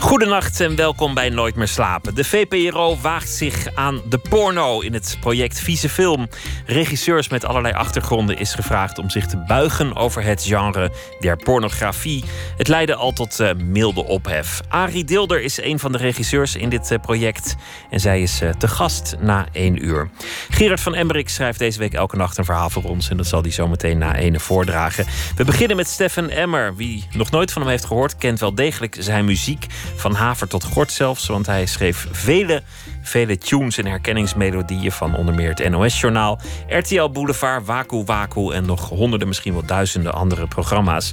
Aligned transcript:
Goedenacht 0.00 0.60
en 0.60 0.76
welkom 0.76 1.14
bij 1.14 1.28
Nooit 1.28 1.54
meer 1.54 1.68
slapen. 1.68 2.14
De 2.14 2.24
VPRO 2.24 2.96
waagt 3.00 3.28
zich 3.28 3.74
aan 3.74 4.00
de 4.08 4.18
porno 4.18 4.80
in 4.80 4.92
het 4.92 5.16
project 5.20 5.60
Vieze 5.60 5.88
Film. 5.88 6.28
Regisseurs 6.66 7.28
met 7.28 7.44
allerlei 7.44 7.74
achtergronden 7.74 8.38
is 8.38 8.54
gevraagd 8.54 8.98
om 8.98 9.10
zich 9.10 9.26
te 9.26 9.36
buigen 9.36 9.96
over 9.96 10.22
het 10.22 10.44
genre 10.44 10.90
der 11.20 11.36
pornografie. 11.36 12.24
Het 12.56 12.68
leidde 12.68 12.94
al 12.94 13.12
tot 13.12 13.40
uh, 13.40 13.50
milde 13.64 14.04
ophef. 14.04 14.60
Arie 14.68 15.04
Dilder 15.04 15.42
is 15.42 15.62
een 15.62 15.78
van 15.78 15.92
de 15.92 15.98
regisseurs 15.98 16.56
in 16.56 16.68
dit 16.68 16.90
uh, 16.90 16.98
project 16.98 17.56
en 17.90 18.00
zij 18.00 18.22
is 18.22 18.42
uh, 18.42 18.50
te 18.50 18.68
gast 18.68 19.16
na 19.20 19.46
één 19.52 19.84
uur. 19.84 20.10
Gerard 20.50 20.80
van 20.80 20.94
Emmerik 20.94 21.28
schrijft 21.28 21.58
deze 21.58 21.78
week 21.78 21.94
elke 21.94 22.16
nacht 22.16 22.38
een 22.38 22.44
verhaal 22.44 22.70
voor 22.70 22.84
ons 22.84 23.08
en 23.08 23.16
dat 23.16 23.26
zal 23.26 23.42
hij 23.42 23.50
zo 23.50 23.68
meteen 23.68 23.98
na 23.98 24.16
ene 24.16 24.40
voordragen. 24.40 25.06
We 25.36 25.44
beginnen 25.44 25.76
met 25.76 25.88
Stefan 25.88 26.30
Emmer. 26.30 26.76
Wie 26.76 27.04
nog 27.12 27.30
nooit 27.30 27.52
van 27.52 27.62
hem 27.62 27.70
heeft 27.70 27.84
gehoord, 27.84 28.16
kent 28.16 28.40
wel 28.40 28.54
degelijk 28.54 28.96
zijn 28.98 29.24
muziek. 29.24 29.66
Van 29.96 30.14
haver 30.14 30.48
tot 30.48 30.64
gort 30.64 30.92
zelfs, 30.92 31.26
want 31.26 31.46
hij 31.46 31.66
schreef 31.66 32.06
vele, 32.10 32.62
vele 33.02 33.38
tunes 33.38 33.78
en 33.78 33.86
herkenningsmelodieën 33.86 34.92
van 34.92 35.16
onder 35.16 35.34
meer 35.34 35.48
het 35.48 35.68
NOS-journaal, 35.68 36.40
RTL 36.68 37.10
Boulevard, 37.10 37.66
Waku 37.66 38.02
Waku 38.04 38.52
en 38.52 38.66
nog 38.66 38.88
honderden, 38.88 39.28
misschien 39.28 39.52
wel 39.52 39.66
duizenden 39.66 40.12
andere 40.12 40.46
programma's. 40.46 41.12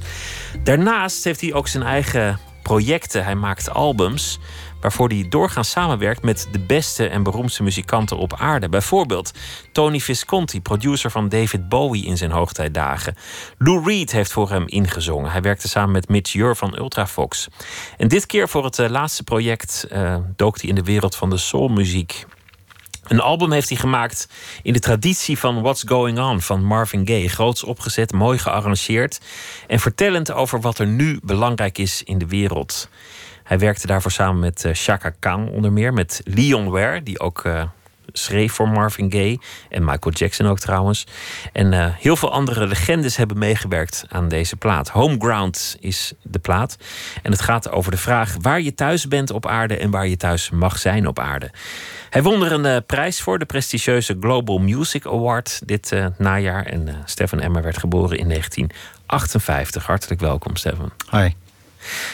Daarnaast 0.63 1.23
heeft 1.23 1.41
hij 1.41 1.53
ook 1.53 1.67
zijn 1.67 1.83
eigen 1.83 2.39
projecten. 2.61 3.23
Hij 3.23 3.35
maakt 3.35 3.69
albums 3.69 4.39
waarvoor 4.87 5.09
hij 5.09 5.25
doorgaans 5.29 5.69
samenwerkt 5.69 6.23
met 6.23 6.47
de 6.51 6.59
beste 6.59 7.07
en 7.07 7.23
beroemdste 7.23 7.63
muzikanten 7.63 8.17
op 8.17 8.33
aarde. 8.33 8.69
Bijvoorbeeld 8.69 9.31
Tony 9.71 9.99
Visconti, 9.99 10.61
producer 10.61 11.11
van 11.11 11.29
David 11.29 11.69
Bowie 11.69 12.05
in 12.05 12.17
zijn 12.17 12.31
hoogtijdagen. 12.31 13.15
Lou 13.57 13.83
Reed 13.83 14.11
heeft 14.11 14.31
voor 14.31 14.49
hem 14.49 14.67
ingezongen. 14.67 15.31
Hij 15.31 15.41
werkte 15.41 15.67
samen 15.67 15.91
met 15.91 16.09
Mitch 16.09 16.31
Jur 16.31 16.55
van 16.55 16.77
Ultravox. 16.77 17.47
En 17.97 18.07
dit 18.07 18.25
keer 18.25 18.49
voor 18.49 18.63
het 18.63 18.77
uh, 18.77 18.89
laatste 18.89 19.23
project 19.23 19.87
uh, 19.91 20.15
dook 20.35 20.61
hij 20.61 20.69
in 20.69 20.75
de 20.75 20.83
wereld 20.83 21.15
van 21.15 21.29
de 21.29 21.37
soulmuziek. 21.37 22.25
Een 23.03 23.21
album 23.21 23.51
heeft 23.51 23.69
hij 23.69 23.77
gemaakt 23.77 24.29
in 24.61 24.73
de 24.73 24.79
traditie 24.79 25.39
van 25.39 25.61
What's 25.61 25.83
Going 25.85 26.19
On 26.19 26.41
van 26.41 26.63
Marvin 26.63 27.07
Gaye. 27.07 27.29
Groots 27.29 27.63
opgezet, 27.63 28.11
mooi 28.11 28.37
gearrangeerd 28.37 29.19
en 29.67 29.79
vertellend 29.79 30.31
over 30.31 30.61
wat 30.61 30.79
er 30.79 30.87
nu 30.87 31.19
belangrijk 31.23 31.77
is 31.77 32.03
in 32.03 32.17
de 32.17 32.27
wereld. 32.27 32.89
Hij 33.47 33.59
werkte 33.59 33.87
daarvoor 33.87 34.11
samen 34.11 34.39
met 34.39 34.63
uh, 34.63 34.71
Chaka 34.73 35.09
Khan 35.19 35.49
onder 35.49 35.71
meer, 35.71 35.93
met 35.93 36.21
Leon 36.23 36.69
Ware, 36.69 37.03
die 37.03 37.19
ook 37.19 37.43
uh, 37.45 37.63
schreef 38.13 38.53
voor 38.53 38.69
Marvin 38.69 39.11
Gaye 39.11 39.39
en 39.69 39.83
Michael 39.85 40.15
Jackson 40.15 40.47
ook 40.47 40.59
trouwens. 40.59 41.07
En 41.53 41.71
uh, 41.71 41.87
heel 41.89 42.15
veel 42.15 42.31
andere 42.31 42.67
legendes 42.67 43.17
hebben 43.17 43.37
meegewerkt 43.37 44.05
aan 44.09 44.27
deze 44.27 44.55
plaat. 44.55 44.89
Homeground 44.89 45.77
is 45.79 46.13
de 46.21 46.39
plaat. 46.39 46.77
En 47.23 47.31
het 47.31 47.41
gaat 47.41 47.71
over 47.71 47.91
de 47.91 47.97
vraag 47.97 48.35
waar 48.41 48.61
je 48.61 48.73
thuis 48.73 49.07
bent 49.07 49.31
op 49.31 49.45
aarde 49.45 49.77
en 49.77 49.91
waar 49.91 50.07
je 50.07 50.17
thuis 50.17 50.49
mag 50.49 50.77
zijn 50.77 51.07
op 51.07 51.19
aarde. 51.19 51.51
Hij 52.09 52.23
won 52.23 52.43
er 52.43 52.51
een 52.51 52.85
prijs 52.85 53.21
voor, 53.21 53.39
de 53.39 53.45
prestigieuze 53.45 54.17
Global 54.19 54.57
Music 54.57 55.05
Award 55.05 55.61
dit 55.65 55.95
najaar. 56.17 56.65
En 56.65 56.87
Stefan 57.05 57.39
Emmer 57.39 57.63
werd 57.63 57.77
geboren 57.77 58.17
in 58.17 58.27
1958. 58.27 59.85
Hartelijk 59.85 60.21
welkom, 60.21 60.55
Stefan. 60.55 60.91
Hi. 61.11 61.46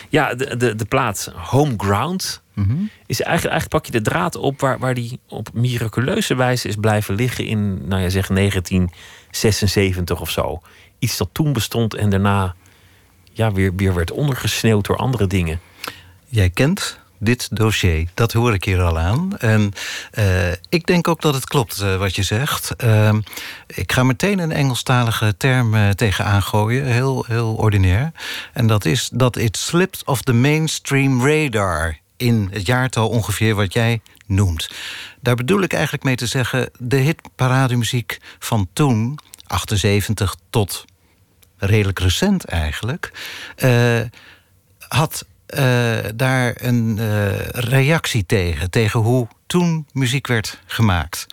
Ja, 0.09 0.33
de, 0.33 0.57
de, 0.57 0.75
de 0.75 0.85
plaat 0.85 1.31
Homeground 1.35 2.41
mm 2.53 2.63
-hmm. 2.63 2.89
is 3.05 3.21
eigenlijk, 3.21 3.55
eigenlijk 3.55 3.69
pak 3.69 3.85
je 3.85 3.91
de 3.91 4.09
draad 4.09 4.35
op 4.35 4.59
waar, 4.59 4.79
waar 4.79 4.93
die 4.93 5.19
op 5.27 5.49
miraculeuze 5.53 6.35
wijze 6.35 6.67
is 6.67 6.75
blijven 6.75 7.15
liggen 7.15 7.45
in, 7.45 7.87
nou 7.87 8.01
ja, 8.01 8.09
zeg 8.09 8.27
1976 8.27 10.21
of 10.21 10.29
zo. 10.29 10.61
Iets 10.99 11.17
dat 11.17 11.29
toen 11.31 11.53
bestond 11.53 11.93
en 11.93 12.09
daarna 12.09 12.55
ja, 13.31 13.51
weer, 13.51 13.75
weer 13.75 13.93
werd 13.93 14.11
ondergesneeuwd 14.11 14.85
door 14.85 14.97
andere 14.97 15.27
dingen. 15.27 15.59
Jij 16.25 16.49
kent 16.49 16.99
dit 17.23 17.47
dossier. 17.51 18.07
Dat 18.13 18.33
hoor 18.33 18.53
ik 18.53 18.63
hier 18.63 18.81
al 18.81 18.99
aan. 18.99 19.37
En 19.37 19.71
uh, 20.19 20.51
ik 20.69 20.85
denk 20.85 21.07
ook 21.07 21.21
dat 21.21 21.33
het 21.33 21.45
klopt 21.45 21.81
uh, 21.81 21.97
wat 21.97 22.15
je 22.15 22.23
zegt. 22.23 22.71
Uh, 22.83 23.13
ik 23.67 23.91
ga 23.91 24.03
meteen 24.03 24.39
een 24.39 24.51
Engelstalige 24.51 25.37
term 25.37 25.73
uh, 25.73 25.89
tegenaan 25.89 26.43
gooien. 26.43 26.85
Heel, 26.85 27.25
heel 27.27 27.53
ordinair. 27.53 28.11
En 28.53 28.67
dat 28.67 28.85
is 28.85 29.09
dat 29.13 29.37
it 29.37 29.57
slipped 29.57 30.05
off 30.05 30.21
the 30.21 30.33
mainstream 30.33 31.27
radar. 31.27 31.97
In 32.17 32.47
het 32.51 32.65
jaartal 32.65 33.09
ongeveer 33.09 33.55
wat 33.55 33.73
jij 33.73 34.01
noemt. 34.25 34.69
Daar 35.21 35.35
bedoel 35.35 35.61
ik 35.61 35.73
eigenlijk 35.73 36.03
mee 36.03 36.15
te 36.15 36.27
zeggen... 36.27 36.69
de 36.79 36.95
hitparademuziek 36.95 38.17
van 38.39 38.67
toen, 38.73 39.19
78 39.47 40.35
tot 40.49 40.85
redelijk 41.57 41.99
recent 41.99 42.45
eigenlijk... 42.45 43.11
had 44.87 45.25
uh, 45.59 46.09
daar 46.15 46.55
een 46.57 46.97
uh, 46.99 47.47
reactie 47.47 48.25
tegen. 48.25 48.69
Tegen 48.69 48.99
hoe 48.99 49.27
toen 49.47 49.87
muziek 49.91 50.27
werd 50.27 50.59
gemaakt. 50.65 51.25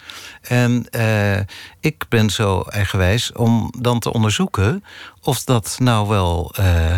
En 0.43 0.87
uh, 0.91 1.39
ik 1.81 2.05
ben 2.09 2.31
zo 2.31 2.63
eigenwijs 2.63 3.33
om 3.33 3.73
dan 3.79 3.99
te 3.99 4.13
onderzoeken 4.13 4.85
of 5.21 5.45
dat 5.45 5.77
nou 5.79 6.09
wel 6.09 6.55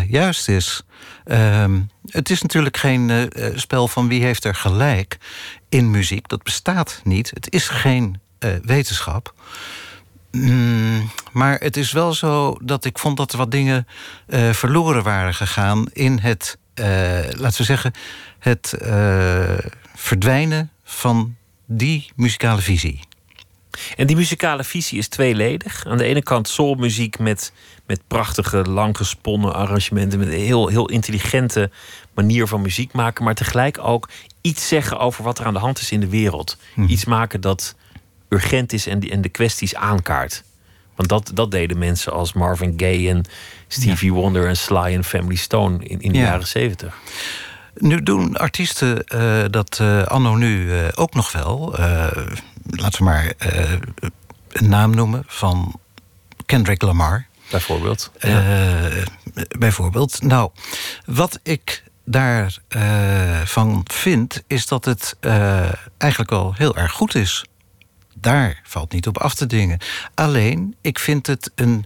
juist 0.07 0.47
is. 0.47 0.83
Ehm, 1.25 1.81
het 2.05 2.29
is 2.29 2.41
natuurlijk 2.41 2.77
geen 2.77 3.31
spel 3.55 3.87
van 3.87 4.07
wie 4.07 4.23
heeft 4.23 4.43
er 4.43 4.55
gelijk 4.55 5.17
in 5.69 5.91
muziek. 5.91 6.27
Dat 6.27 6.43
bestaat 6.43 7.01
niet. 7.03 7.29
Het 7.33 7.51
is 7.51 7.67
geen 7.67 8.19
wetenschap. 8.63 9.33
Mm, 10.31 11.11
maar 11.31 11.59
het 11.59 11.77
is 11.77 11.91
wel 11.91 12.13
zo 12.13 12.57
dat 12.61 12.85
ik 12.85 12.99
vond 12.99 13.17
dat 13.17 13.31
er 13.31 13.37
wat 13.37 13.51
dingen 13.51 13.87
verloren 14.51 15.03
waren 15.03 15.33
gegaan 15.33 15.85
in 15.93 16.19
het 16.19 16.57
laten 17.37 17.57
we 17.57 17.63
zeggen, 17.63 17.93
het 18.39 18.73
uh, 18.81 19.57
verdwijnen 19.95 20.71
van 20.83 21.35
die 21.65 22.11
muzikale 22.15 22.61
visie. 22.61 22.99
En 23.95 24.07
die 24.07 24.15
muzikale 24.15 24.63
visie 24.63 24.97
is 24.97 25.07
tweeledig. 25.07 25.85
Aan 25.85 25.97
de 25.97 26.03
ene 26.03 26.23
kant 26.23 26.47
soulmuziek 26.47 27.19
met, 27.19 27.51
met 27.85 28.01
prachtige, 28.07 28.57
langgesponnen 28.57 29.53
arrangementen, 29.53 30.19
met 30.19 30.27
een 30.27 30.33
heel, 30.33 30.67
heel 30.67 30.89
intelligente 30.89 31.71
manier 32.13 32.47
van 32.47 32.61
muziek 32.61 32.93
maken, 32.93 33.23
maar 33.23 33.35
tegelijk 33.35 33.77
ook 33.77 34.09
iets 34.41 34.67
zeggen 34.67 34.99
over 34.99 35.23
wat 35.23 35.39
er 35.39 35.45
aan 35.45 35.53
de 35.53 35.59
hand 35.59 35.79
is 35.79 35.91
in 35.91 35.99
de 35.99 36.09
wereld. 36.09 36.57
Hmm. 36.73 36.87
Iets 36.87 37.05
maken 37.05 37.41
dat 37.41 37.75
urgent 38.29 38.73
is 38.73 38.87
en, 38.87 38.99
die, 38.99 39.11
en 39.11 39.21
de 39.21 39.29
kwesties 39.29 39.75
aankaart. 39.75 40.43
Want 40.95 41.09
dat, 41.09 41.31
dat 41.33 41.51
deden 41.51 41.77
mensen 41.77 42.11
als 42.11 42.33
Marvin 42.33 42.73
Gaye 42.77 43.09
en 43.09 43.25
Stevie 43.67 44.13
ja. 44.13 44.15
Wonder 44.15 44.47
en 44.47 44.57
Sly 44.57 44.77
en 44.77 45.03
Family 45.03 45.35
Stone 45.35 45.85
in, 45.85 46.01
in 46.01 46.11
de 46.11 46.17
ja. 46.17 46.23
jaren 46.23 46.47
zeventig. 46.47 46.97
Nu 47.75 48.03
doen 48.03 48.37
artiesten 48.37 49.03
uh, 49.15 49.43
dat 49.49 49.79
uh, 49.81 50.03
anno 50.03 50.35
nu 50.35 50.65
uh, 50.65 50.87
ook 50.95 51.13
nog 51.13 51.31
wel. 51.31 51.71
laten 52.69 52.97
we 52.97 53.03
maar 53.03 53.33
een 54.49 54.69
naam 54.69 54.95
noemen 54.95 55.23
van 55.27 55.79
Kendrick 56.45 56.81
Lamar. 56.81 57.27
Bijvoorbeeld. 57.49 58.11
Ja. 58.19 58.89
bijvoorbeeld. 59.59 60.21
Nou, 60.21 60.51
wat 61.05 61.39
ik 61.43 61.83
daarvan 62.05 63.81
vind, 63.83 64.43
is 64.47 64.67
dat 64.67 64.85
het 64.85 65.17
eigenlijk 65.97 66.31
al 66.31 66.53
heel 66.57 66.75
erg 66.75 66.91
goed 66.91 67.15
is 67.15 67.45
daar 68.23 68.61
valt 68.63 68.91
niet 68.91 69.07
op 69.07 69.17
af 69.17 69.35
te 69.35 69.45
dingen. 69.45 69.79
Alleen, 70.13 70.75
ik 70.81 70.99
vind 70.99 71.27
het 71.27 71.51
een 71.55 71.85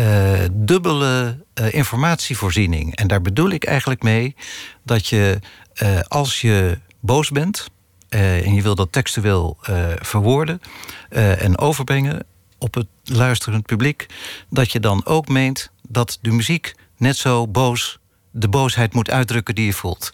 uh, 0.00 0.40
dubbele 0.52 1.44
uh, 1.60 1.74
informatievoorziening. 1.74 2.96
En 2.96 3.06
daar 3.06 3.22
bedoel 3.22 3.50
ik 3.50 3.64
eigenlijk 3.64 4.02
mee 4.02 4.36
dat 4.82 5.06
je, 5.06 5.38
uh, 5.82 6.00
als 6.00 6.40
je 6.40 6.78
boos 7.00 7.30
bent 7.30 7.66
en 8.08 8.54
je 8.54 8.62
wil 8.62 8.74
dat 8.74 8.92
textueel 8.92 9.56
verwoorden 10.00 10.60
en 11.08 11.58
overbrengen 11.58 12.26
op 12.58 12.74
het 12.74 12.86
luisterend 13.04 13.66
publiek, 13.66 14.06
dat 14.50 14.72
je 14.72 14.80
dan 14.80 15.04
ook 15.04 15.28
meent 15.28 15.70
dat 15.88 16.18
de 16.20 16.30
muziek 16.30 16.74
net 16.96 17.16
zo 17.16 17.46
boos 17.46 17.98
de 18.30 18.48
boosheid 18.48 18.94
moet 18.94 19.10
uitdrukken 19.10 19.54
die 19.54 19.66
je 19.66 19.72
voelt. 19.72 20.12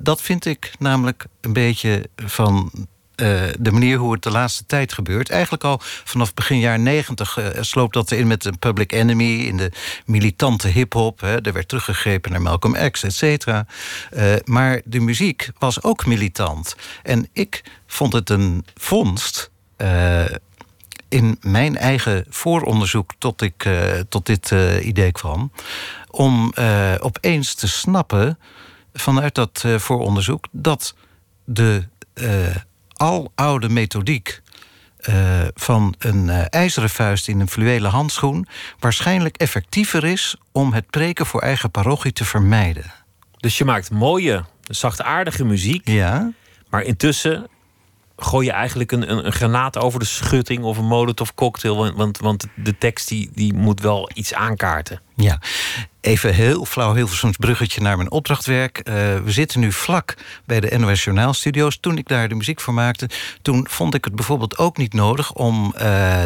dat 0.00 0.22
vind 0.22 0.44
ik 0.44 0.72
namelijk 0.78 1.26
een 1.40 1.52
beetje 1.52 2.08
van 2.16 2.70
uh, 3.20 3.42
de 3.58 3.72
manier 3.72 3.98
hoe 3.98 4.12
het 4.12 4.22
de 4.22 4.30
laatste 4.30 4.66
tijd 4.66 4.92
gebeurt. 4.92 5.30
Eigenlijk 5.30 5.64
al 5.64 5.80
vanaf 5.80 6.34
begin 6.34 6.58
jaren 6.58 6.82
negentig 6.82 7.38
uh, 7.38 7.46
sloopt 7.60 7.94
dat 7.94 8.10
in 8.10 8.26
met 8.26 8.42
de 8.42 8.52
Public 8.58 8.92
Enemy... 8.92 9.40
in 9.40 9.56
de 9.56 9.72
militante 10.06 10.68
hip-hop. 10.68 11.22
Er 11.22 11.52
werd 11.52 11.68
teruggegrepen 11.68 12.30
naar 12.30 12.42
Malcolm 12.42 12.90
X, 12.90 13.02
et 13.02 13.14
cetera. 13.14 13.66
Uh, 14.12 14.34
maar 14.44 14.80
de 14.84 15.00
muziek 15.00 15.50
was 15.58 15.82
ook 15.82 16.06
militant. 16.06 16.76
En 17.02 17.28
ik 17.32 17.62
vond 17.86 18.12
het 18.12 18.30
een 18.30 18.64
vondst 18.76 19.50
in 21.08 21.38
mijn 21.40 21.76
eigen 21.76 22.24
vooronderzoek 22.28 23.12
tot 23.18 23.42
ik 23.42 23.68
tot 24.08 24.26
dit 24.26 24.50
idee 24.82 25.12
kwam... 25.12 25.52
om 26.10 26.52
opeens 27.00 27.54
te 27.54 27.68
snappen 27.68 28.38
vanuit 28.92 29.34
dat 29.34 29.62
uh, 29.66 29.78
vooronderzoek 29.78 30.46
dat 30.50 30.94
de 31.44 31.86
uh, 32.14 32.56
aloude 32.98 33.68
methodiek 33.68 34.40
uh, 35.08 35.40
van 35.54 35.94
een 35.98 36.28
ijzeren 36.30 36.90
vuist 36.90 37.28
in 37.28 37.40
een 37.40 37.48
fluwelen 37.48 37.90
handschoen 37.90 38.46
waarschijnlijk 38.78 39.36
effectiever 39.36 40.04
is 40.04 40.36
om 40.52 40.72
het 40.72 40.90
preken 40.90 41.26
voor 41.26 41.40
eigen 41.40 41.70
parochie 41.70 42.12
te 42.12 42.24
vermijden. 42.24 42.92
Dus 43.36 43.58
je 43.58 43.64
maakt 43.64 43.90
mooie, 43.90 44.44
zachtaardige 44.62 45.44
muziek. 45.44 45.88
Ja. 45.88 46.32
Maar 46.70 46.82
intussen 46.82 47.46
gooi 48.20 48.46
je 48.46 48.52
eigenlijk 48.52 48.92
een, 48.92 49.10
een, 49.10 49.26
een, 49.26 49.32
granaat 49.32 49.78
over 49.78 49.98
de 49.98 50.04
schutting 50.04 50.62
of 50.62 50.78
een 50.78 50.86
molotov 50.86 51.30
cocktail. 51.34 51.94
Want, 51.94 52.18
want 52.18 52.46
de 52.54 52.78
tekst 52.78 53.08
die, 53.08 53.30
die 53.34 53.54
moet 53.54 53.80
wel 53.80 54.10
iets 54.14 54.34
aankaarten. 54.34 55.00
Ja, 55.14 55.40
even 56.00 56.34
heel 56.34 56.64
flauw, 56.64 56.94
heel 56.94 57.08
veel 57.08 57.30
bruggetje 57.38 57.80
naar 57.80 57.96
mijn 57.96 58.10
opdrachtwerk. 58.10 58.78
Uh, 58.78 58.94
we 58.94 59.30
zitten 59.30 59.60
nu 59.60 59.72
vlak 59.72 60.14
bij 60.44 60.60
de 60.60 60.78
NOS 60.78 61.04
Journaal 61.04 61.34
Studio's. 61.34 61.78
Toen 61.80 61.98
ik 61.98 62.08
daar 62.08 62.28
de 62.28 62.34
muziek 62.34 62.60
voor 62.60 62.74
maakte, 62.74 63.08
toen 63.42 63.66
vond 63.70 63.94
ik 63.94 64.04
het 64.04 64.14
bijvoorbeeld 64.14 64.58
ook 64.58 64.76
niet 64.76 64.92
nodig 64.92 65.32
om 65.32 65.74
uh, 65.74 65.80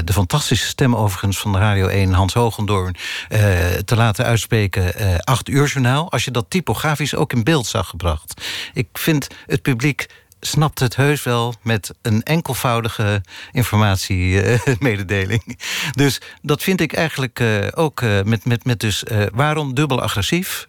de 0.04 0.12
fantastische 0.12 0.66
stem 0.66 0.96
overigens 0.96 1.38
van 1.38 1.52
de 1.52 1.58
Radio 1.58 1.86
1, 1.86 2.12
Hans 2.12 2.34
Hogendoorn, 2.34 2.96
uh, 3.32 3.38
te 3.84 3.96
laten 3.96 4.24
uitspreken. 4.24 4.94
8 5.24 5.48
uur 5.48 5.66
journaal, 5.66 6.10
als 6.10 6.24
je 6.24 6.30
dat 6.30 6.46
typografisch 6.48 7.14
ook 7.14 7.32
in 7.32 7.44
beeld 7.44 7.66
zag 7.66 7.88
gebracht. 7.88 8.46
Ik 8.72 8.88
vind 8.92 9.26
het 9.46 9.62
publiek 9.62 10.06
snapt 10.44 10.78
het 10.78 10.96
heus 10.96 11.22
wel 11.22 11.54
met 11.62 11.94
een 12.02 12.22
enkelvoudige 12.22 13.22
informatiemededeling. 13.52 15.58
dus 16.02 16.20
dat 16.42 16.62
vind 16.62 16.80
ik 16.80 16.92
eigenlijk 16.92 17.40
uh, 17.40 17.66
ook 17.74 18.00
uh, 18.00 18.22
met, 18.22 18.44
met, 18.44 18.64
met 18.64 18.80
dus 18.80 19.04
uh, 19.04 19.22
waarom 19.32 19.74
dubbel 19.74 20.02
agressief? 20.02 20.66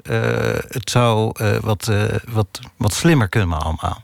het 0.68 0.90
zou 0.90 1.32
wat, 1.62 1.92
wat, 2.32 2.60
wat 2.78 2.94
slimmer 2.94 3.30
kunnen 3.30 3.60
allemaal. 3.60 4.04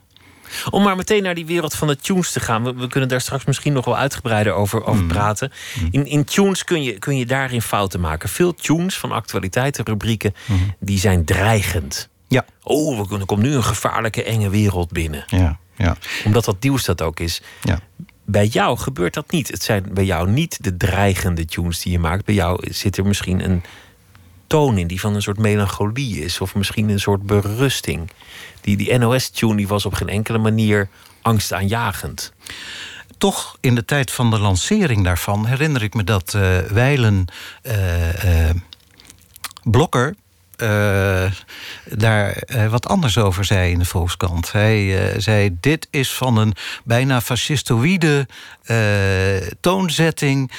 Om 0.70 0.82
maar 0.82 0.96
meteen 0.96 1.22
naar 1.22 1.34
die 1.34 1.46
wereld 1.46 1.74
van 1.74 1.88
de 1.88 1.96
tunes 1.96 2.32
te 2.32 2.40
gaan. 2.40 2.64
We, 2.64 2.74
we 2.74 2.86
kunnen 2.86 3.08
daar 3.08 3.20
straks 3.20 3.44
misschien 3.44 3.72
nog 3.72 3.84
wel 3.84 3.96
uitgebreider 3.96 4.52
over, 4.52 4.84
over 4.84 5.02
mm. 5.02 5.08
praten. 5.08 5.52
Mm. 5.80 5.88
In, 5.90 6.06
in 6.06 6.24
tunes 6.24 6.64
kun 6.64 6.82
je, 6.82 6.98
kun 6.98 7.16
je 7.16 7.26
daarin 7.26 7.62
fouten 7.62 8.00
maken. 8.00 8.28
Veel 8.28 8.54
tunes 8.54 8.98
van 8.98 9.12
actualiteitenrubrieken 9.12 10.34
mm. 10.46 10.74
die 10.80 10.98
zijn 10.98 11.24
dreigend. 11.24 12.09
Ja. 12.30 12.44
Oh, 12.62 12.98
er 12.98 13.26
komt 13.26 13.42
nu 13.42 13.54
een 13.54 13.64
gevaarlijke, 13.64 14.22
enge 14.24 14.50
wereld 14.50 14.90
binnen. 14.90 15.24
Ja, 15.26 15.58
ja. 15.76 15.96
Omdat 16.24 16.44
dat 16.44 16.62
nieuws 16.62 16.84
dat 16.84 17.02
ook 17.02 17.20
is. 17.20 17.42
Ja. 17.62 17.80
Bij 18.24 18.46
jou 18.46 18.78
gebeurt 18.78 19.14
dat 19.14 19.30
niet. 19.30 19.48
Het 19.48 19.62
zijn 19.62 19.86
bij 19.92 20.04
jou 20.04 20.30
niet 20.30 20.64
de 20.64 20.76
dreigende 20.76 21.44
tunes 21.44 21.80
die 21.80 21.92
je 21.92 21.98
maakt. 21.98 22.24
Bij 22.24 22.34
jou 22.34 22.72
zit 22.72 22.96
er 22.96 23.06
misschien 23.06 23.44
een 23.44 23.62
toon 24.46 24.78
in 24.78 24.86
die 24.86 25.00
van 25.00 25.14
een 25.14 25.22
soort 25.22 25.38
melancholie 25.38 26.24
is. 26.24 26.40
Of 26.40 26.54
misschien 26.54 26.88
een 26.88 27.00
soort 27.00 27.22
berusting. 27.22 28.10
Die, 28.60 28.76
die 28.76 28.98
NOS-tune 28.98 29.56
die 29.56 29.68
was 29.68 29.86
op 29.86 29.94
geen 29.94 30.08
enkele 30.08 30.38
manier 30.38 30.88
angstaanjagend. 31.22 32.32
Toch 33.18 33.56
in 33.60 33.74
de 33.74 33.84
tijd 33.84 34.10
van 34.10 34.30
de 34.30 34.38
lancering 34.38 35.04
daarvan 35.04 35.46
herinner 35.46 35.82
ik 35.82 35.94
me 35.94 36.04
dat 36.04 36.34
uh, 36.36 36.58
Weilen 36.58 37.24
uh, 37.62 38.24
uh, 38.24 38.50
Blokker 39.62 40.14
uh, 40.62 41.30
daar 41.84 42.42
uh, 42.46 42.66
wat 42.66 42.88
anders 42.88 43.18
over 43.18 43.44
zei 43.44 43.72
in 43.72 43.78
de 43.78 43.84
Volkskrant. 43.84 44.52
Hij 44.52 45.12
uh, 45.12 45.18
zei: 45.20 45.56
Dit 45.60 45.88
is 45.90 46.12
van 46.12 46.36
een 46.36 46.54
bijna 46.84 47.20
fascistoïde 47.20 48.28
toonzetting. 49.60 50.50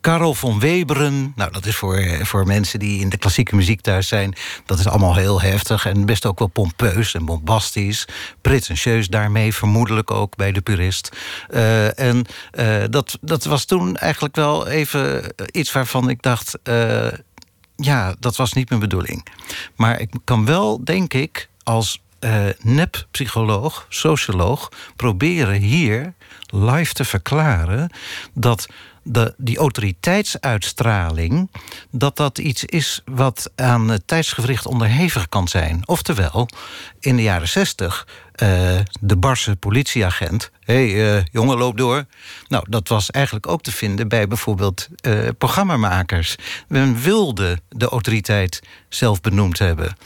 Karel 0.00 0.34
van 0.34 0.60
Weberen. 0.60 1.32
Nou, 1.36 1.52
dat 1.52 1.66
is 1.66 1.76
voor, 1.76 2.18
voor 2.22 2.46
mensen 2.46 2.78
die 2.78 3.00
in 3.00 3.08
de 3.08 3.16
klassieke 3.16 3.56
muziek 3.56 3.80
thuis 3.80 4.08
zijn. 4.08 4.34
Dat 4.66 4.78
is 4.78 4.86
allemaal 4.86 5.16
heel 5.16 5.40
heftig 5.40 5.86
en 5.86 6.06
best 6.06 6.26
ook 6.26 6.38
wel 6.38 6.48
pompeus 6.48 7.14
en 7.14 7.24
bombastisch. 7.24 8.08
Pretentieus 8.40 9.08
daarmee, 9.08 9.54
vermoedelijk 9.54 10.10
ook 10.10 10.36
bij 10.36 10.52
de 10.52 10.60
purist. 10.60 11.16
en 11.96 12.26
dat, 12.90 13.18
dat 13.20 13.44
was 13.44 13.64
toen 13.64 13.96
eigenlijk 13.96 14.36
wel 14.36 14.68
even 14.68 15.34
iets 15.50 15.72
waarvan 15.72 16.08
ik 16.08 16.22
dacht 16.22 16.58
ja, 17.84 18.14
dat 18.18 18.36
was 18.36 18.52
niet 18.52 18.68
mijn 18.68 18.80
bedoeling. 18.80 19.26
Maar 19.76 20.00
ik 20.00 20.10
kan 20.24 20.44
wel, 20.44 20.84
denk 20.84 21.14
ik, 21.14 21.48
als 21.62 22.00
uh, 22.20 22.44
nep-psycholoog, 22.62 23.86
socioloog, 23.88 24.68
proberen 24.96 25.60
hier 25.60 26.14
live 26.46 26.92
te 26.92 27.04
verklaren 27.04 27.90
dat 28.32 28.68
de, 29.02 29.34
die 29.36 29.58
autoriteitsuitstraling, 29.58 31.50
dat 31.90 32.16
dat 32.16 32.38
iets 32.38 32.64
is 32.64 33.02
wat 33.04 33.50
aan 33.54 33.88
het 33.88 34.06
tijdsgevricht 34.06 34.66
onderhevig 34.66 35.28
kan 35.28 35.48
zijn. 35.48 35.82
Oftewel, 35.84 36.48
in 37.00 37.16
de 37.16 37.22
jaren 37.22 37.48
zestig, 37.48 38.06
uh, 38.42 38.78
de 39.00 39.16
barse 39.16 39.56
politieagent. 39.56 40.50
Hé, 40.60 40.90
hey, 40.90 41.16
uh, 41.16 41.22
jongen, 41.30 41.58
loop 41.58 41.76
door. 41.76 42.04
Nou, 42.48 42.64
dat 42.68 42.88
was 42.88 43.10
eigenlijk 43.10 43.46
ook 43.46 43.62
te 43.62 43.72
vinden 43.72 44.08
bij 44.08 44.28
bijvoorbeeld 44.28 44.88
uh, 45.06 45.28
programmamakers. 45.38 46.36
Men 46.68 47.00
wilde 47.00 47.58
de 47.68 47.88
autoriteit 47.88 48.62
zelf 48.88 49.20
benoemd 49.20 49.58
hebben. 49.58 49.96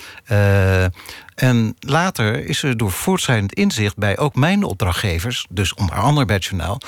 En 1.35 1.77
later 1.79 2.49
is 2.49 2.63
er 2.63 2.77
door 2.77 2.91
voortschrijdend 2.91 3.53
inzicht 3.53 3.97
bij 3.97 4.19
ook 4.19 4.35
mijn 4.35 4.65
opdrachtgevers, 4.65 5.47
dus 5.51 5.75
onder 5.75 5.97
andere 5.97 6.27
bij 6.27 6.35
het 6.35 6.45
journaal, 6.45 6.81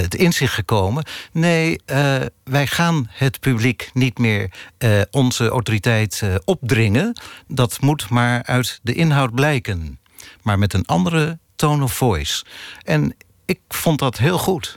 het 0.00 0.14
inzicht 0.14 0.54
gekomen. 0.54 1.04
Nee, 1.32 1.80
wij 2.44 2.66
gaan 2.66 3.08
het 3.10 3.40
publiek 3.40 3.90
niet 3.92 4.18
meer 4.18 4.50
onze 5.10 5.48
autoriteit 5.48 6.22
opdringen. 6.44 7.20
Dat 7.48 7.80
moet 7.80 8.10
maar 8.10 8.42
uit 8.42 8.80
de 8.82 8.94
inhoud 8.94 9.34
blijken. 9.34 9.98
Maar 10.42 10.58
met 10.58 10.72
een 10.72 10.86
andere 10.86 11.38
tone 11.56 11.84
of 11.84 11.92
voice. 11.92 12.44
En 12.84 13.16
ik 13.44 13.60
vond 13.68 13.98
dat 13.98 14.18
heel 14.18 14.38
goed. 14.38 14.76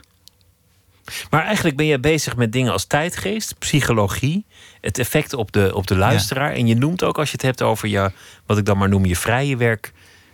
Maar 1.30 1.44
eigenlijk 1.44 1.76
ben 1.76 1.86
je 1.86 1.98
bezig 1.98 2.36
met 2.36 2.52
dingen 2.52 2.72
als 2.72 2.84
tijdgeest, 2.84 3.58
psychologie, 3.58 4.44
het 4.80 4.98
effect 4.98 5.32
op 5.32 5.52
de, 5.52 5.74
op 5.74 5.86
de 5.86 5.96
luisteraar. 5.96 6.52
En 6.52 6.66
je 6.66 6.74
noemt 6.74 7.04
ook, 7.04 7.18
als 7.18 7.26
je 7.26 7.32
het 7.32 7.42
hebt 7.42 7.62
over 7.62 7.88
je, 7.88 8.12
wat 8.46 8.58
ik 8.58 8.64
dan 8.64 8.78
maar 8.78 8.88
noem 8.88 9.04
je 9.04 9.16
vrije 9.16 9.56
werk, 9.56 9.92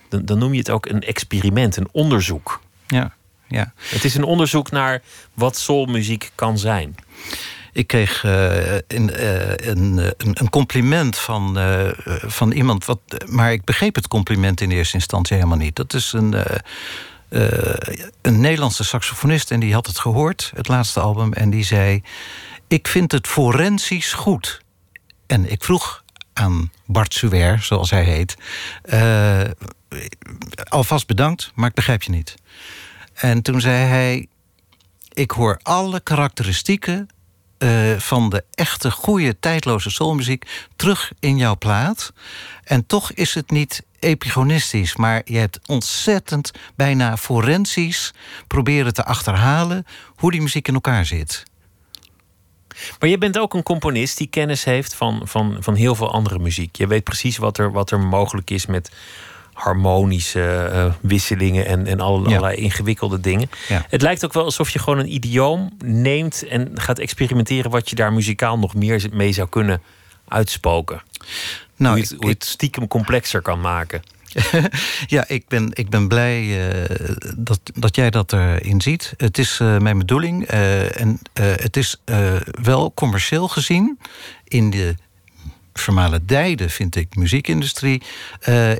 dan, 0.09 0.25
dan 0.25 0.39
noem 0.39 0.53
je 0.53 0.59
het 0.59 0.71
ook 0.71 0.87
een 0.87 1.03
experiment, 1.03 1.77
een 1.77 1.89
onderzoek. 1.93 2.61
Ja, 2.87 3.15
ja. 3.49 3.73
Het 3.77 4.05
is 4.05 4.15
een 4.15 4.25
onderzoek 4.25 4.71
naar 4.71 5.03
wat 5.35 5.57
soulmuziek 5.57 6.31
kan 6.35 6.59
zijn. 6.59 6.95
Ik 7.76 7.87
kreeg 7.87 8.23
uh, 8.25 8.75
een, 8.75 9.11
uh, 9.20 9.56
een, 9.56 10.14
een, 10.19 10.50
compliment 10.50 11.19
van, 11.19 11.58
van 12.26 12.52
iemand. 12.52 12.84
Wat, 12.84 13.00
maar 13.26 13.52
ik 13.52 13.64
begreep 13.64 13.94
het 13.94 14.08
compliment 14.08 14.60
in 14.60 14.70
eerste 14.70 14.94
instantie 14.94 15.36
helemaal 15.36 15.58
niet. 15.58 15.77
Dat 15.77 15.94
is 15.94 16.12
een 16.12 16.34
een 18.20 18.41
Nederlandse 18.41 18.84
saxofonist 18.84 19.51
en 19.51 19.60
die 19.60 19.72
had 19.72 19.86
het 19.86 19.98
gehoord, 19.98 20.53
het 20.55 20.69
laatste 20.69 21.01
album, 21.01 21.32
en 21.32 21.51
die 21.51 21.65
zei: 21.65 22.03
Ik 22.69 22.89
vind 22.89 23.12
het 23.12 23.27
forensisch 23.27 24.12
goed. 24.12 24.60
En 25.27 25.51
ik 25.51 25.65
vroeg 25.65 26.05
aan 26.32 26.70
Bart 26.86 27.15
Suwer, 27.15 27.62
zoals 27.62 27.91
hij 27.91 28.05
heet, 28.05 28.36
alvast 30.69 31.06
bedankt, 31.06 31.53
maar 31.55 31.69
ik 31.69 31.74
begrijp 31.74 32.03
je 32.03 32.10
niet. 32.10 32.34
En 33.15 33.43
toen 33.43 33.60
zei 33.60 33.77
hij: 33.77 34.27
Ik 35.12 35.31
hoor 35.31 35.58
alle 35.62 36.01
karakteristieken 36.01 37.08
uh, 37.58 37.98
van 37.98 38.31
de 38.31 38.44
echte 38.55 38.91
goede 38.91 39.39
tijdloze 39.39 39.91
soulmuziek 39.91 40.67
terug 40.77 41.13
in 41.20 41.36
jouw 41.36 41.56
plaat. 41.56 42.13
En 42.65 42.86
toch 42.86 43.13
is 43.13 43.34
het 43.34 43.51
niet 43.51 43.82
epigonistisch, 44.01 44.96
maar 44.96 45.22
je 45.25 45.39
hebt 45.39 45.58
ontzettend 45.67 46.51
bijna 46.75 47.17
forensisch 47.17 48.15
proberen 48.46 48.94
te 48.94 49.05
achterhalen 49.05 49.86
hoe 50.17 50.31
die 50.31 50.43
muziek 50.43 50.69
in 50.69 50.75
elkaar 50.75 51.06
zit. 51.06 51.44
Maar 52.98 53.08
je 53.08 53.19
bent 53.19 53.39
ook 53.39 53.55
een 53.55 53.63
componist 53.63 54.19
die 54.19 54.27
kennis 54.27 54.65
heeft 54.65 54.94
van, 54.94 55.20
van, 55.25 55.56
van 55.60 55.75
heel 55.75 55.94
veel 55.94 56.13
andere 56.13 56.39
muziek. 56.39 56.77
Je 56.77 56.86
weet 56.86 57.05
precies 57.05 57.36
wat 57.36 57.58
er, 57.58 57.72
wat 57.72 57.91
er 57.91 58.01
mogelijk 58.01 58.51
is 58.51 58.67
met 58.67 58.91
harmonische 59.56 60.70
uh, 60.72 60.94
wisselingen 61.01 61.67
en, 61.67 61.86
en 61.86 62.01
allerlei 62.01 62.56
ingewikkelde 62.56 63.20
dingen. 63.20 63.51
Het 63.69 64.03
lijkt 64.03 64.25
ook 64.25 64.32
wel 64.32 64.44
alsof 64.44 64.70
je 64.70 64.79
gewoon 64.79 64.98
een 64.98 65.13
idioom 65.13 65.70
neemt 65.84 66.46
en 66.48 66.70
gaat 66.75 66.98
experimenteren 66.98 67.70
wat 67.70 67.91
je 67.91 67.96
daar 67.96 68.13
muzikaal 68.13 68.58
nog 68.58 68.75
meer 68.75 69.08
mee 69.13 69.32
zou 69.32 69.48
kunnen 69.48 69.82
uitspoken. 70.29 71.03
Nou, 71.77 71.94
hoe, 71.94 72.03
het, 72.03 72.15
hoe 72.19 72.29
het 72.29 72.44
stiekem 72.44 72.89
complexer 72.89 73.43
kan 73.43 73.60
maken. 73.60 74.03
ja, 75.06 75.29
ik 75.29 75.48
ben, 75.48 75.70
ik 75.72 75.89
ben 75.89 76.08
blij 76.08 76.43
uh, 76.43 76.96
dat, 77.36 77.60
dat 77.75 77.96
jij 77.96 78.10
dat 78.10 78.32
erin 78.32 78.81
ziet. 78.81 79.15
Het 79.17 79.39
is 79.39 79.58
uh, 79.63 79.79
mijn 79.79 79.98
bedoeling. 79.98 80.44
En 80.44 81.19
het 81.32 81.77
is 81.77 81.96
wel 82.63 82.93
commercieel 82.94 83.48
gezien 83.48 83.98
in 84.44 84.70
de 84.70 84.94
vermalendijde, 85.72 86.69
vind 86.69 86.96
ik, 86.96 87.17
muziekindustrie, 87.17 88.03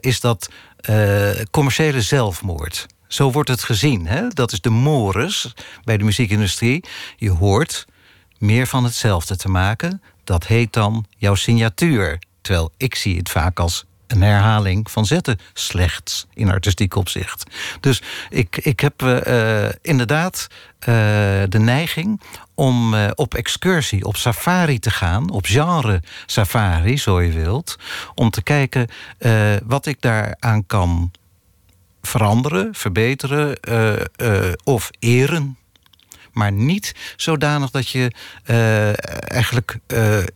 is 0.01 0.21
dat 0.21 0.49
commerciële 1.51 2.01
zelfmoord. 2.01 2.87
Zo 3.09 3.31
wordt 3.31 3.49
het 3.49 3.63
gezien. 3.63 4.07
Hè? 4.07 4.29
Dat 4.29 4.53
is 4.53 4.61
de 4.61 4.71
mores 4.71 5.55
bij 5.85 5.97
de 5.97 6.05
muziekindustrie. 6.05 6.85
Je 7.17 7.31
hoort 7.31 7.87
meer 8.39 8.67
van 8.67 8.85
hetzelfde 8.85 9.37
te 9.37 9.49
maken. 9.49 10.03
Dat 10.25 10.47
heet 10.47 10.73
dan 10.73 11.07
jouw 11.17 11.35
signatuur 11.35 12.19
Terwijl 12.47 12.73
ik 12.77 12.95
zie 12.95 13.17
het 13.17 13.29
vaak 13.29 13.61
als 13.61 13.85
een 14.07 14.23
herhaling 14.23 14.91
van 14.91 15.07
zetten. 15.07 15.39
Slechts 15.53 16.27
in 16.35 16.51
artistiek 16.51 16.95
opzicht. 16.95 17.51
Dus 17.81 18.03
ik, 18.29 18.57
ik 18.57 18.81
heb 18.81 19.03
uh, 19.03 19.69
inderdaad 19.83 20.47
uh, 20.81 20.87
de 21.49 21.59
neiging 21.59 22.21
om 22.55 22.95
op 23.15 23.35
excursie, 23.35 24.05
op 24.05 24.17
safari 24.17 24.79
te 24.79 24.91
gaan, 24.91 25.31
op 25.31 25.47
genre 25.47 26.03
safari, 26.27 26.99
zo 26.99 27.23
je 27.23 27.33
wilt, 27.33 27.77
om 28.15 28.31
te 28.31 28.43
kijken 28.43 28.89
wat 29.65 29.87
ik 29.87 30.01
daaraan 30.01 30.67
kan 30.67 31.11
veranderen, 32.03 32.75
verbeteren 32.75 33.59
of 34.65 34.91
eren. 34.99 35.59
Maar 36.33 36.53
niet 36.53 36.95
zodanig 37.17 37.71
dat 37.71 37.89
je 37.89 38.13
eigenlijk 39.25 39.79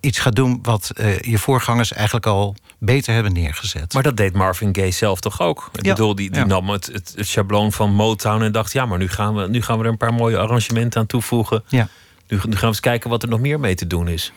iets 0.01 0.19
gaat 0.19 0.37
doen 0.37 0.59
wat 0.63 0.91
je 1.21 1.39
voorgangers 1.39 1.93
eigenlijk 1.93 2.27
al 2.27 2.57
beter 2.81 3.15
hebben 3.15 3.33
neergezet. 3.33 3.95
Maar 3.95 4.03
dat 4.03 4.17
deed 4.17 4.33
Marvin 4.33 4.75
Gaye 4.75 4.91
zelf 4.91 5.21
toch 5.21 5.41
ook? 5.41 5.71
Ik 5.73 5.85
ja. 5.85 5.93
bedoel, 5.93 6.15
die, 6.15 6.31
die 6.31 6.41
ja. 6.41 6.47
nam 6.47 6.69
het, 6.69 6.87
het, 6.87 7.13
het, 7.17 7.27
schabloon 7.27 7.73
van 7.73 7.95
Motown 7.95 8.43
en 8.43 8.53
dacht: 8.53 8.73
ja, 8.73 8.87
maar 8.87 8.99
nu 8.99 9.09
gaan, 9.09 9.35
we, 9.35 9.49
nu 9.49 9.63
gaan 9.63 9.79
we 9.79 9.85
er 9.85 9.91
een 9.91 9.97
paar 9.97 10.15
mooie 10.15 10.39
arrangementen 10.39 11.01
aan 11.01 11.07
toevoegen. 11.07 11.65
Ja. 11.69 11.89
Nu, 12.29 12.37
nu, 12.37 12.53
gaan 12.53 12.61
we 12.61 12.67
eens 12.67 12.81
kijken 12.81 13.11
wat 13.11 13.23
er 13.23 13.29
nog 13.29 13.41
meer 13.41 13.61
mee 13.61 13.75
te 13.75 13.87
doen 13.87 14.09
is. 14.09 14.33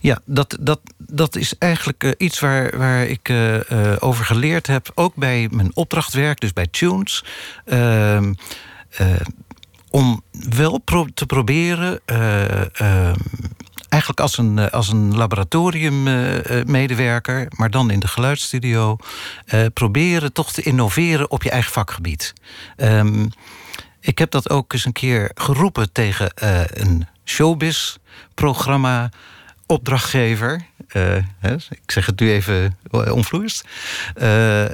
Ja, 0.00 0.20
dat, 0.24 0.56
dat, 0.60 0.80
dat 0.98 1.36
is 1.36 1.58
eigenlijk 1.58 2.04
uh, 2.04 2.10
iets 2.18 2.40
waar, 2.40 2.78
waar 2.78 3.06
ik 3.06 3.28
uh, 3.28 3.54
uh, 3.54 3.92
over 3.98 4.24
geleerd 4.24 4.66
heb. 4.66 4.90
Ook 4.94 5.14
bij 5.14 5.48
mijn 5.50 5.70
opdrachtwerk, 5.74 6.40
dus 6.40 6.52
bij 6.52 6.66
Tunes. 6.66 7.24
Ehm, 7.64 8.32
om 9.90 10.22
wel 10.48 10.78
pro 10.78 11.06
te 11.14 11.26
proberen. 11.26 12.00
Uh, 12.06 13.12
eigenlijk 13.96 14.20
als 14.20 14.38
een, 14.38 14.58
eh, 14.58 14.70
als 14.70 14.88
een 14.88 15.16
laboratoriummedewerker, 15.16 17.46
maar 17.56 17.70
dan 17.70 17.90
in 17.90 18.00
de 18.00 18.08
geluidsstudio, 18.08 18.96
proberen 19.72 20.32
toch 20.32 20.52
te 20.52 20.62
innoveren 20.62 21.30
op 21.30 21.42
je 21.42 21.50
eigen 21.50 21.72
vakgebied. 21.72 22.32
Um, 22.76 23.30
ik 24.00 24.18
heb 24.18 24.30
dat 24.30 24.50
ook 24.50 24.72
eens 24.72 24.84
een 24.84 24.92
keer 24.92 25.30
geroepen 25.34 25.92
tegen 25.92 26.30
een 26.72 27.06
showbiz-programma 27.24 29.10
opdrachtgever. 29.66 30.66
Hè, 31.38 31.54
ik 31.54 31.90
zeg 31.90 32.06
het 32.06 32.20
nu 32.20 32.30
even 32.30 32.78
onvloerst. 32.90 33.64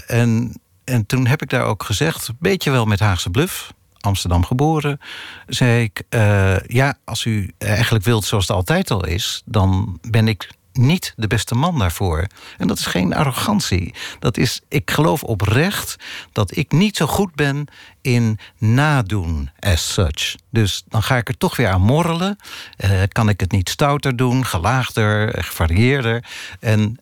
en, 0.07 0.61
en 0.85 1.07
toen 1.07 1.27
heb 1.27 1.43
ik 1.43 1.51
daar 1.51 1.65
ook 1.65 1.83
gezegd, 1.83 2.31
beetje 2.39 2.71
wel 2.71 2.85
met 2.85 3.01
Haagse 3.01 3.31
bluff 3.31 3.73
Amsterdam 4.03 4.45
geboren, 4.45 5.01
zei 5.47 5.83
ik: 5.83 6.03
uh, 6.11 6.59
Ja, 6.61 6.99
als 7.05 7.25
u 7.25 7.53
eigenlijk 7.59 8.05
wilt 8.05 8.25
zoals 8.25 8.49
het 8.49 8.57
altijd 8.57 8.91
al 8.91 9.07
is, 9.07 9.43
dan 9.45 9.99
ben 10.11 10.29
ik 10.29 10.51
niet 10.73 11.13
de 11.17 11.27
beste 11.27 11.55
man 11.55 11.79
daarvoor. 11.79 12.27
En 12.59 12.67
dat 12.67 12.79
is 12.79 12.87
geen 12.87 13.15
arrogantie. 13.15 13.95
Dat 14.19 14.37
is, 14.37 14.61
ik 14.69 14.91
geloof 14.91 15.23
oprecht 15.23 15.97
dat 16.33 16.57
ik 16.57 16.73
niet 16.73 16.97
zo 16.97 17.07
goed 17.07 17.35
ben 17.35 17.67
in 18.01 18.39
nadoen 18.59 19.51
as 19.59 19.93
such. 19.93 20.35
Dus 20.51 20.85
dan 20.89 21.03
ga 21.03 21.17
ik 21.17 21.29
er 21.29 21.39
toch 21.39 21.57
weer 21.57 21.69
aan 21.69 21.81
morrelen. 21.81 22.37
Uh, 22.85 23.03
kan 23.09 23.29
ik 23.29 23.41
het 23.41 23.53
niet 23.53 23.69
stouter 23.69 24.17
doen, 24.17 24.47
gelaagder, 24.47 25.45
gevarieerder. 25.45 26.25
En 26.61 27.01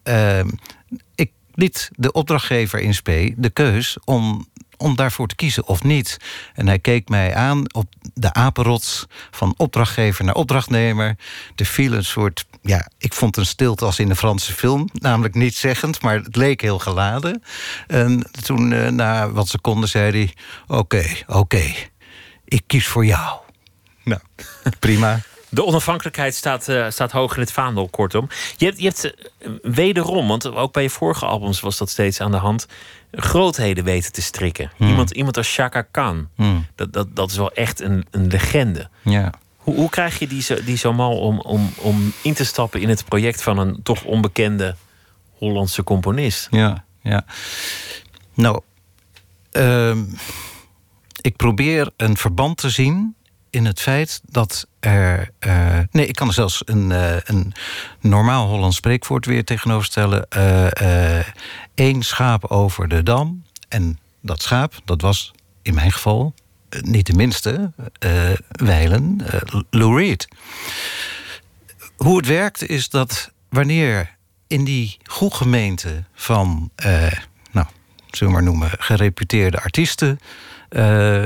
ik 1.14 1.30
liet 1.54 1.90
de 1.96 2.12
opdrachtgever 2.12 2.80
in 2.80 2.94
spe 2.94 3.34
de 3.36 3.50
keus 3.50 3.96
om 4.04 4.48
om 4.80 4.96
daarvoor 4.96 5.26
te 5.26 5.34
kiezen 5.34 5.66
of 5.66 5.82
niet. 5.82 6.16
En 6.54 6.66
hij 6.66 6.78
keek 6.78 7.08
mij 7.08 7.34
aan 7.34 7.74
op 7.74 7.86
de 8.14 8.32
apenrots 8.32 9.06
van 9.30 9.54
opdrachtgever 9.56 10.24
naar 10.24 10.34
opdrachtnemer. 10.34 11.16
Er 11.56 11.64
viel 11.64 11.92
een 11.92 12.04
soort, 12.04 12.46
ja, 12.62 12.90
ik 12.98 13.14
vond 13.14 13.36
een 13.36 13.46
stilte 13.46 13.84
als 13.84 13.98
in 13.98 14.10
een 14.10 14.16
Franse 14.16 14.52
film. 14.52 14.88
Namelijk 14.92 15.34
niet 15.34 15.56
zeggend, 15.56 16.02
maar 16.02 16.14
het 16.14 16.36
leek 16.36 16.60
heel 16.60 16.78
geladen. 16.78 17.42
En 17.86 18.30
toen, 18.42 18.70
uh, 18.70 18.88
na 18.88 19.30
wat 19.30 19.48
seconden, 19.48 19.88
zei 19.88 20.10
hij: 20.10 20.34
Oké, 20.66 21.04
oké, 21.26 21.74
ik 22.44 22.62
kies 22.66 22.86
voor 22.86 23.04
jou. 23.04 23.38
Nou, 24.04 24.20
prima. 24.78 25.20
De 25.50 25.64
onafhankelijkheid 25.64 26.34
staat, 26.34 26.68
uh, 26.68 26.90
staat 26.90 27.12
hoog 27.12 27.34
in 27.34 27.40
het 27.40 27.52
vaandel, 27.52 27.88
kortom. 27.88 28.28
Je 28.56 28.64
hebt, 28.64 28.78
je 28.78 28.84
hebt 28.84 29.04
uh, 29.04 29.52
wederom, 29.62 30.28
want 30.28 30.46
ook 30.46 30.72
bij 30.72 30.82
je 30.82 30.90
vorige 30.90 31.26
albums 31.26 31.60
was 31.60 31.78
dat 31.78 31.90
steeds 31.90 32.20
aan 32.20 32.30
de 32.30 32.36
hand 32.36 32.66
grootheden 33.12 33.84
weten 33.84 34.12
te 34.12 34.22
strikken. 34.22 34.70
Hmm. 34.76 34.88
Iemand, 34.88 35.10
iemand 35.10 35.36
als 35.36 35.54
Chaka 35.54 35.82
Khan, 35.82 36.28
hmm. 36.34 36.66
dat, 36.74 36.92
dat, 36.92 37.16
dat 37.16 37.30
is 37.30 37.36
wel 37.36 37.52
echt 37.52 37.80
een, 37.80 38.06
een 38.10 38.26
legende. 38.26 38.88
Ja. 39.02 39.32
Hoe, 39.56 39.74
hoe 39.74 39.90
krijg 39.90 40.18
je 40.18 40.26
die 40.26 40.42
zo, 40.42 40.64
die 40.64 40.76
zo 40.76 40.92
mal 40.92 41.18
om, 41.18 41.40
om, 41.40 41.72
om 41.76 42.12
in 42.22 42.34
te 42.34 42.44
stappen 42.44 42.80
in 42.80 42.88
het 42.88 43.04
project 43.04 43.42
van 43.42 43.58
een 43.58 43.82
toch 43.82 44.04
onbekende 44.04 44.76
Hollandse 45.38 45.84
componist? 45.84 46.48
Ja, 46.50 46.84
ja. 47.02 47.24
Nou, 48.34 48.60
uh, 49.52 49.96
ik 51.20 51.36
probeer 51.36 51.90
een 51.96 52.16
verband 52.16 52.56
te 52.56 52.70
zien 52.70 53.14
in 53.50 53.64
het 53.64 53.80
feit 53.80 54.20
dat 54.24 54.66
er. 54.80 55.30
Uh, 55.46 55.78
nee, 55.90 56.06
ik 56.06 56.14
kan 56.14 56.28
er 56.28 56.34
zelfs 56.34 56.62
een, 56.64 56.90
uh, 56.90 57.16
een 57.24 57.52
normaal 58.00 58.48
Hollands 58.48 58.76
spreekwoord 58.76 59.26
weer 59.26 59.44
tegenover 59.44 59.84
stellen. 59.84 60.26
Eén 61.74 61.96
uh, 61.96 62.02
schaap 62.02 62.44
over 62.44 62.88
de 62.88 63.02
dam. 63.02 63.44
En 63.68 63.98
dat 64.20 64.42
schaap, 64.42 64.74
dat 64.84 65.00
was 65.00 65.32
in 65.62 65.74
mijn 65.74 65.92
geval 65.92 66.34
niet 66.80 67.06
de 67.06 67.12
minste, 67.12 67.72
wijlen 68.48 69.20
Lou 69.70 69.98
Reed. 69.98 70.28
Hoe 71.96 72.16
het 72.16 72.26
werkt 72.26 72.68
is 72.68 72.88
dat 72.88 73.30
wanneer 73.48 74.16
in 74.46 74.64
die 74.64 74.98
gemeente 75.14 76.04
van, 76.14 76.70
nou, 77.50 77.66
zullen 78.10 78.34
we 78.34 78.40
maar 78.40 78.42
noemen, 78.42 78.70
gereputeerde 78.78 79.60
artiesten 79.60 80.20
eh, 80.70 81.24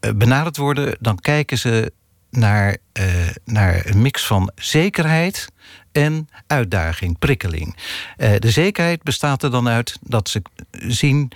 benaderd 0.00 0.56
worden, 0.56 0.96
dan 1.00 1.18
kijken 1.18 1.58
ze 1.58 1.92
naar, 2.30 2.76
uh, 3.00 3.04
naar 3.44 3.86
een 3.86 4.02
mix 4.02 4.26
van 4.26 4.50
zekerheid 4.54 5.48
en 5.92 6.28
uitdaging, 6.46 7.18
prikkeling. 7.18 7.76
Uh, 8.16 8.30
de 8.38 8.50
zekerheid 8.50 9.02
bestaat 9.02 9.42
er 9.42 9.50
dan 9.50 9.68
uit 9.68 9.98
dat 10.00 10.28
ze 10.28 10.42
zien, 10.70 11.32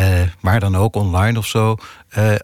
uh, 0.00 0.20
waar 0.40 0.60
dan 0.60 0.76
ook 0.76 0.94
online 0.94 1.38
of 1.38 1.46
zo, 1.46 1.76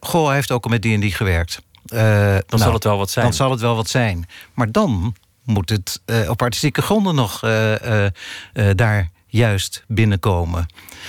goh, 0.00 0.26
hij 0.26 0.34
heeft 0.34 0.50
ook 0.50 0.64
al 0.64 0.70
met 0.70 0.82
die 0.82 0.94
en 0.94 1.00
die 1.00 1.12
gewerkt. 1.12 1.62
dan 1.84 1.98
nou, 1.98 2.42
zal 2.46 2.72
het 2.72 2.84
wel 2.84 2.98
wat 2.98 3.10
zijn. 3.10 3.24
Dan 3.24 3.34
zal 3.34 3.50
het 3.50 3.60
wel 3.60 3.76
wat 3.76 3.88
zijn. 3.88 4.28
Maar 4.54 4.72
dan 4.72 5.14
moet 5.44 5.68
het 5.68 6.02
op 6.28 6.42
artistieke 6.42 6.82
gronden 6.82 7.14
nog 7.14 7.40
daar 8.74 9.10
juist 9.26 9.84
binnenkomen 9.88 10.66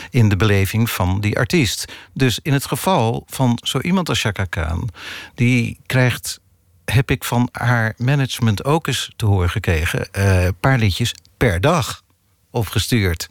in 0.09 0.29
de 0.29 0.35
beleving 0.35 0.89
van 0.89 1.19
die 1.21 1.37
artiest. 1.37 1.93
Dus 2.13 2.39
in 2.41 2.53
het 2.53 2.65
geval 2.65 3.23
van 3.27 3.59
zo 3.63 3.79
iemand 3.79 4.09
als 4.09 4.21
Chaka 4.21 4.45
Khan, 4.45 4.89
die 5.35 5.79
krijgt, 5.85 6.39
heb 6.85 7.11
ik 7.11 7.23
van 7.23 7.49
haar 7.51 7.93
management 7.97 8.65
ook 8.65 8.87
eens 8.87 9.11
te 9.15 9.25
horen 9.25 9.49
gekregen, 9.49 10.07
een 10.11 10.43
uh, 10.43 10.49
paar 10.59 10.77
liedjes 10.77 11.13
per 11.37 11.61
dag 11.61 12.03
opgestuurd. 12.51 13.29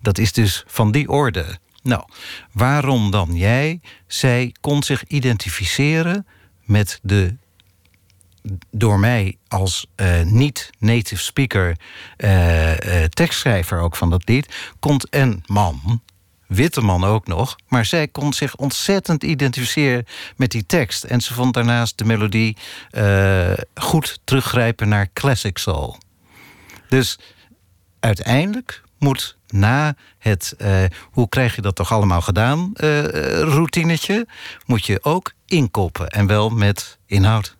Dat 0.00 0.18
is 0.18 0.32
dus 0.32 0.64
van 0.66 0.92
die 0.92 1.08
orde. 1.08 1.58
Nou, 1.82 2.04
waarom 2.52 3.10
dan 3.10 3.34
jij? 3.34 3.80
Zij 4.06 4.54
kon 4.60 4.82
zich 4.82 5.04
identificeren 5.04 6.26
met 6.64 6.98
de 7.02 7.36
door 8.70 8.98
mij 8.98 9.36
als 9.48 9.86
uh, 9.96 10.22
niet-native 10.22 11.22
speaker, 11.22 11.76
uh, 12.18 12.70
uh, 12.70 13.04
tekstschrijver 13.04 13.80
ook 13.80 13.96
van 13.96 14.10
dat 14.10 14.28
lied, 14.28 14.54
komt 14.80 15.06
een 15.10 15.42
man, 15.46 16.02
witte 16.46 16.80
man 16.80 17.04
ook 17.04 17.26
nog, 17.26 17.56
maar 17.68 17.84
zij 17.84 18.08
kon 18.08 18.32
zich 18.32 18.56
ontzettend 18.56 19.22
identificeren 19.22 20.06
met 20.36 20.50
die 20.50 20.66
tekst. 20.66 21.04
En 21.04 21.20
ze 21.20 21.34
vond 21.34 21.54
daarnaast 21.54 21.98
de 21.98 22.04
melodie 22.04 22.56
goed 23.74 24.20
teruggrijpen 24.24 24.88
naar 24.88 25.08
classic 25.12 25.58
soul. 25.58 25.98
Dus 26.88 27.18
uiteindelijk 28.00 28.82
moet 28.98 29.36
na 29.48 29.96
het 30.18 30.56
hoe 31.10 31.28
krijg 31.28 31.54
je 31.54 31.62
dat 31.62 31.74
toch 31.74 31.92
allemaal 31.92 32.20
gedaan, 32.20 32.70
routinetje, 33.40 34.26
moet 34.66 34.86
je 34.86 35.02
ook 35.02 35.32
inkoppen 35.46 36.08
en 36.08 36.26
wel 36.26 36.50
met 36.50 36.98
inhoud 37.06 37.56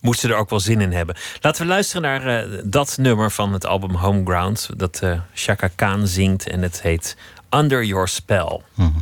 Moesten 0.00 0.28
ze 0.28 0.34
er 0.34 0.40
ook 0.40 0.50
wel 0.50 0.60
zin 0.60 0.80
in 0.80 0.92
hebben. 0.92 1.16
Laten 1.40 1.62
we 1.62 1.68
luisteren 1.68 2.02
naar 2.02 2.26
eh, 2.26 2.60
dat 2.64 2.96
nummer 3.00 3.30
van 3.30 3.52
het 3.52 3.66
album 3.66 3.94
Homeground. 3.94 4.70
Dat 4.76 5.00
uh, 5.04 5.20
Chaka 5.34 5.68
Khan 5.74 6.06
zingt 6.06 6.48
en 6.48 6.62
het 6.62 6.82
heet 6.82 7.16
Under 7.50 7.84
Your 7.84 8.08
Spell. 8.08 8.60
Mhm. 8.74 8.98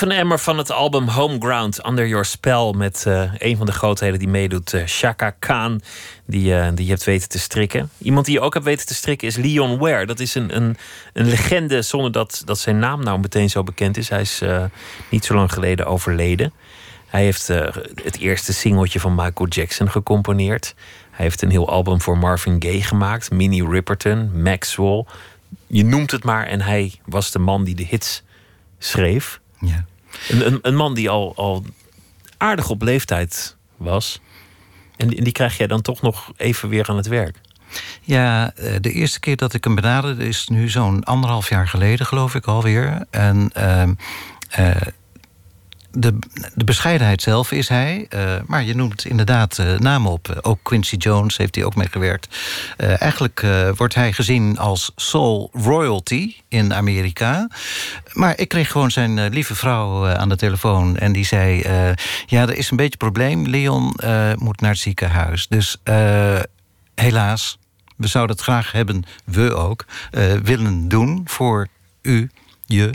Emmer 0.00 0.38
van 0.38 0.58
het 0.58 0.70
album 0.70 1.08
Homeground, 1.08 1.86
Under 1.86 2.06
Your 2.06 2.24
Spell. 2.24 2.72
Met 2.76 3.04
uh, 3.08 3.32
een 3.38 3.56
van 3.56 3.66
de 3.66 3.72
grootheden 3.72 4.18
die 4.18 4.28
meedoet, 4.28 4.72
uh, 4.72 4.86
Shaka 4.86 5.30
Khan. 5.30 5.80
Die, 6.26 6.54
uh, 6.54 6.68
die 6.74 6.84
je 6.84 6.90
hebt 6.90 7.04
weten 7.04 7.28
te 7.28 7.38
strikken. 7.38 7.90
Iemand 7.98 8.26
die 8.26 8.34
je 8.34 8.40
ook 8.40 8.52
hebt 8.52 8.64
weten 8.64 8.86
te 8.86 8.94
strikken 8.94 9.28
is 9.28 9.36
Leon 9.36 9.78
Ware. 9.78 10.06
Dat 10.06 10.20
is 10.20 10.34
een, 10.34 10.56
een, 10.56 10.76
een 11.12 11.26
legende 11.26 11.82
zonder 11.82 12.12
dat, 12.12 12.42
dat 12.44 12.58
zijn 12.58 12.78
naam 12.78 13.02
nou 13.02 13.20
meteen 13.20 13.50
zo 13.50 13.62
bekend 13.62 13.96
is. 13.96 14.08
Hij 14.08 14.20
is 14.20 14.42
niet 15.08 15.24
zo 15.24 15.34
lang 15.34 15.52
geleden 15.52 15.86
overleden. 15.86 16.52
Hij 17.06 17.22
heeft 17.22 17.46
het 18.02 18.18
eerste 18.18 18.52
singeltje 18.52 19.00
van 19.00 19.14
Michael 19.14 19.48
Jackson 19.48 19.90
gecomponeerd. 19.90 20.74
Hij 21.10 21.24
heeft 21.24 21.42
een 21.42 21.50
heel 21.50 21.68
album 21.68 22.00
voor 22.00 22.18
Marvin 22.18 22.56
Gaye 22.58 22.82
gemaakt. 22.82 23.30
Minnie 23.30 23.68
Riperton, 23.68 24.42
Maxwell. 24.42 25.04
Je 25.66 25.84
noemt 25.84 26.10
het 26.10 26.24
maar. 26.24 26.46
En 26.46 26.60
hij 26.60 26.92
was 27.04 27.30
de 27.30 27.38
man 27.38 27.64
die 27.64 27.74
de 27.74 27.84
hits 27.84 28.22
schreef. 28.78 29.40
Ja. 29.62 29.84
Een, 30.28 30.58
een, 30.62 30.76
man 30.76 30.94
die 30.94 31.10
al, 31.10 31.32
al 31.36 31.64
aardig 32.36 32.70
op 32.70 32.82
leeftijd 32.82 33.56
was. 33.76 34.20
En 34.96 35.08
die, 35.08 35.22
die 35.22 35.32
krijg 35.32 35.56
jij 35.56 35.66
dan 35.66 35.82
toch 35.82 36.02
nog 36.02 36.32
even 36.36 36.68
weer 36.68 36.88
aan 36.88 36.96
het 36.96 37.06
werk. 37.06 37.36
Ja, 38.02 38.52
eh, 38.54 38.74
de 38.80 38.92
eerste 38.92 39.20
keer 39.20 39.36
dat 39.36 39.54
ik 39.54 39.64
hem 39.64 39.74
benaderde 39.74 40.26
is 40.26 40.48
nu 40.48 40.68
zo'n 40.68 41.04
anderhalf 41.04 41.48
jaar 41.48 41.68
geleden, 41.68 42.06
geloof 42.06 42.34
ik 42.34 42.46
alweer. 42.46 43.06
En 43.10 43.50
uh, 43.56 43.82
uh, 44.58 44.76
de, 45.92 46.18
de 46.54 46.64
bescheidenheid 46.64 47.22
zelf 47.22 47.52
is 47.52 47.68
hij. 47.68 48.06
Uh, 48.14 48.34
maar 48.46 48.62
je 48.62 48.74
noemt 48.74 49.04
inderdaad 49.04 49.58
uh, 49.58 49.78
namen 49.78 50.10
op. 50.10 50.28
Uh, 50.28 50.36
ook 50.40 50.58
Quincy 50.62 50.96
Jones 50.96 51.36
heeft 51.36 51.54
hij 51.54 51.64
ook 51.64 51.74
mee 51.74 51.88
gewerkt. 51.88 52.36
eigenlijk 52.76 53.46
wordt 53.76 53.94
hij 53.94 54.12
gezien 54.12 54.58
als 54.58 54.92
soul 54.96 55.50
royalty 55.52 56.34
in 56.48 56.74
Amerika. 56.74 57.48
Maar 58.12 58.38
ik 58.38 58.48
kreeg 58.48 58.70
gewoon 58.70 58.90
zijn 58.90 59.28
lieve 59.28 59.54
vrouw 59.54 60.06
aan 60.06 60.28
de 60.28 60.36
telefoon. 60.36 60.96
En 60.96 61.12
die 61.12 61.24
zei... 61.24 61.62
ja, 62.26 62.42
er 62.42 62.56
is 62.56 62.70
een 62.70 62.76
beetje 62.76 62.92
een 62.92 63.10
probleem. 63.10 63.46
Leon 63.46 63.94
moet 64.36 64.60
naar 64.60 64.70
het 64.70 64.78
ziekenhuis. 64.78 65.48
Dus 65.48 65.76
helaas, 66.94 67.58
we 67.96 68.06
zouden 68.06 68.36
het 68.36 68.44
graag 68.44 68.72
hebben, 68.72 69.04
we 69.24 69.54
ook... 69.54 69.84
willen 70.42 70.88
doen 70.88 71.22
voor 71.24 71.68
u, 72.02 72.30
je... 72.66 72.94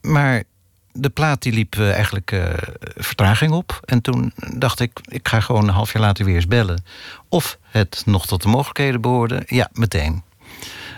maar 0.00 0.42
de 0.92 1.08
plaat 1.08 1.42
die 1.42 1.52
liep 1.52 1.76
uh, 1.76 1.92
eigenlijk 1.92 2.32
uh, 2.32 2.44
vertraging 2.96 3.52
op. 3.52 3.80
En 3.84 4.00
toen 4.00 4.32
dacht 4.54 4.80
ik, 4.80 5.00
ik 5.04 5.28
ga 5.28 5.40
gewoon 5.40 5.68
een 5.68 5.74
half 5.74 5.92
jaar 5.92 6.02
later 6.02 6.24
weer 6.24 6.34
eens 6.34 6.46
bellen. 6.46 6.84
Of 7.28 7.58
het 7.62 8.02
nog 8.06 8.26
tot 8.26 8.42
de 8.42 8.48
mogelijkheden 8.48 9.00
behoorde. 9.00 9.42
Ja, 9.46 9.68
meteen. 9.72 10.22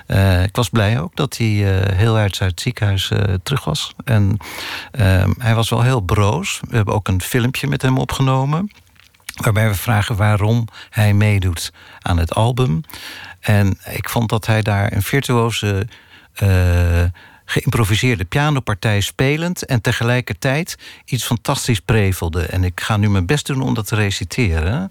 Uh, 0.06 0.42
ik 0.42 0.56
was 0.56 0.68
blij 0.68 1.00
ook 1.00 1.16
dat 1.16 1.36
hij 1.36 1.46
heel 1.94 2.16
uit 2.16 2.38
het 2.38 2.60
ziekenhuis 2.60 3.10
terug 3.42 3.64
was. 3.64 3.94
En 4.04 4.36
ehm, 4.90 5.30
hij 5.38 5.54
was 5.54 5.70
wel 5.70 5.82
heel 5.82 6.00
broos. 6.00 6.60
We 6.68 6.76
hebben 6.76 6.94
ook 6.94 7.08
een 7.08 7.22
filmpje 7.22 7.66
met 7.66 7.82
hem 7.82 7.98
opgenomen. 7.98 8.70
Waarbij 9.42 9.68
we 9.68 9.74
vragen 9.74 10.16
waarom 10.16 10.68
hij 10.90 11.14
meedoet 11.14 11.72
aan 12.00 12.18
het 12.18 12.34
album. 12.34 12.80
En 13.40 13.78
ik 13.90 14.08
vond 14.08 14.28
dat 14.28 14.46
hij 14.46 14.62
daar 14.62 14.92
een 14.92 15.02
virtuoze. 15.02 15.86
Geïmproviseerde 17.52 18.24
pianopartij 18.24 19.00
spelend 19.00 19.64
en 19.64 19.80
tegelijkertijd 19.80 20.78
iets 21.04 21.24
fantastisch 21.24 21.80
prevelde. 21.80 22.42
En 22.42 22.64
ik 22.64 22.80
ga 22.80 22.96
nu 22.96 23.10
mijn 23.10 23.26
best 23.26 23.46
doen 23.46 23.62
om 23.62 23.74
dat 23.74 23.86
te 23.86 23.94
reciteren. 23.94 24.90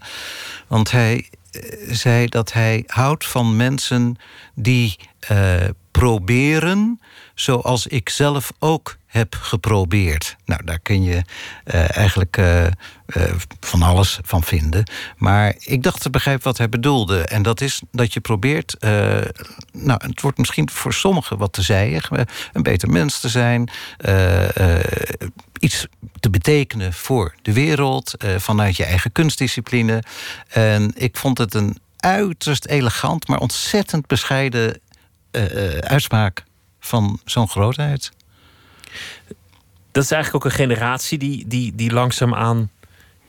Want 0.67 0.91
hij 0.91 1.29
eh, 1.51 1.61
zei 1.91 2.27
dat 2.27 2.53
hij 2.53 2.83
houdt 2.87 3.27
van 3.27 3.55
mensen 3.55 4.15
die 4.53 4.95
uh, 5.31 5.55
proberen 5.91 6.99
zoals 7.35 7.87
ik 7.87 8.09
zelf 8.09 8.51
ook 8.59 8.97
heb 9.11 9.35
geprobeerd. 9.35 10.35
Nou, 10.45 10.63
daar 10.63 10.79
kun 10.79 11.03
je 11.03 11.21
uh, 11.65 11.97
eigenlijk 11.97 12.37
uh, 12.37 12.63
uh, 12.63 12.71
van 13.59 13.81
alles 13.81 14.19
van 14.21 14.43
vinden. 14.43 14.83
Maar 15.17 15.55
ik 15.59 15.83
dacht 15.83 16.01
te 16.01 16.09
begrijpen 16.09 16.43
wat 16.43 16.57
hij 16.57 16.69
bedoelde. 16.69 17.21
En 17.21 17.43
dat 17.43 17.61
is 17.61 17.81
dat 17.91 18.13
je 18.13 18.19
probeert... 18.19 18.75
nou, 19.71 20.05
het 20.07 20.21
wordt 20.21 20.37
misschien 20.37 20.69
voor 20.69 20.93
sommigen 20.93 21.37
wat 21.37 21.53
te 21.53 21.61
zeggen... 21.61 22.27
een 22.53 22.63
beter 22.63 22.89
mens 22.89 23.19
te 23.19 23.29
zijn... 23.29 23.69
iets 25.59 25.87
te 26.19 26.29
betekenen 26.29 26.93
voor 26.93 27.35
de 27.41 27.53
wereld... 27.53 28.13
vanuit 28.37 28.77
je 28.77 28.85
eigen 28.85 29.11
kunstdiscipline. 29.11 30.03
En 30.47 30.91
ik 30.95 31.17
vond 31.17 31.37
het 31.37 31.53
een 31.53 31.77
uiterst 31.97 32.65
elegant... 32.65 33.27
maar 33.27 33.39
ontzettend 33.39 34.07
bescheiden 34.07 34.79
uitspraak 35.79 36.43
van 36.81 37.19
zo'n 37.25 37.49
grootheid. 37.49 38.11
Dat 39.91 40.03
is 40.03 40.11
eigenlijk 40.11 40.45
ook 40.45 40.51
een 40.51 40.57
generatie 40.57 41.17
die, 41.17 41.47
die, 41.47 41.75
die 41.75 41.91
langzaamaan 41.91 42.69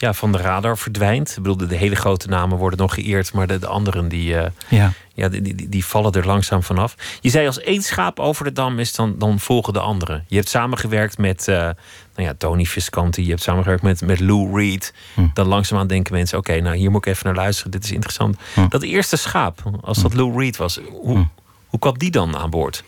ja, 0.03 0.12
van 0.12 0.33
de 0.33 0.38
radar 0.38 0.79
verdwijnt. 0.79 1.31
Ik 1.31 1.43
bedoel, 1.43 1.69
de, 1.69 1.77
hele 1.77 1.95
grote 1.95 2.29
namen 2.29 2.59
worden 2.59 2.79
nog 2.79 2.95
geëerd, 2.95 3.33
maar 3.33 3.47
de, 3.47 3.59
de 3.59 3.67
anderen 3.67 4.09
die, 4.09 4.35
uh, 4.35 4.45
ja. 4.69 4.93
Ja, 5.15 5.29
die, 5.29 5.43
die, 5.43 5.69
die, 5.69 5.85
vallen 5.85 6.12
er 6.12 6.27
langzaam 6.27 6.62
vanaf. 6.62 6.95
Je 7.21 7.31
zei 7.31 7.47
als 7.47 7.61
één 7.61 7.83
schaap 7.83 8.21
over 8.21 8.45
de 8.45 8.53
dam 8.53 8.79
is, 8.79 8.95
dan, 8.95 9.15
dan 9.19 9.41
volgen 9.41 9.73
de 9.73 9.81
anderen. 9.81 10.25
Je 10.29 10.37
hebt 10.37 10.49
samengewerkt 10.49 11.19
met 11.19 11.49
uh, 11.49 11.57
nou 11.57 11.75
ja, 12.15 12.35
Tony 12.38 12.65
Visconti, 12.65 13.23
je 13.23 13.29
hebt 13.29 13.43
samengewerkt 13.43 13.83
met, 13.83 14.01
met 14.01 14.21
Lou 14.21 14.59
Reed. 14.59 14.95
Hm. 15.15 15.27
Dan 15.35 15.47
langzaamaan 15.47 15.87
denken 15.87 16.15
mensen: 16.15 16.38
oké, 16.38 16.61
nou 16.61 16.77
hier 16.77 16.91
moet 16.91 17.07
ik 17.07 17.12
even 17.12 17.27
naar 17.27 17.35
luisteren, 17.35 17.71
dit 17.71 17.85
is 17.85 17.93
interessant. 17.93 18.37
Hm. 18.55 18.69
Dat 18.69 18.83
eerste 18.83 19.17
schaap, 19.17 19.62
als 19.81 20.03
dat 20.03 20.12
hm. 20.12 20.19
Lou 20.19 20.38
Reed 20.38 20.57
was, 20.57 20.81
hoe, 20.91 21.17
hm. 21.17 21.25
hoe 21.67 21.79
kwam 21.79 21.99
die 21.99 22.11
dan 22.11 22.37
aan 22.37 22.51
boord? 22.51 22.85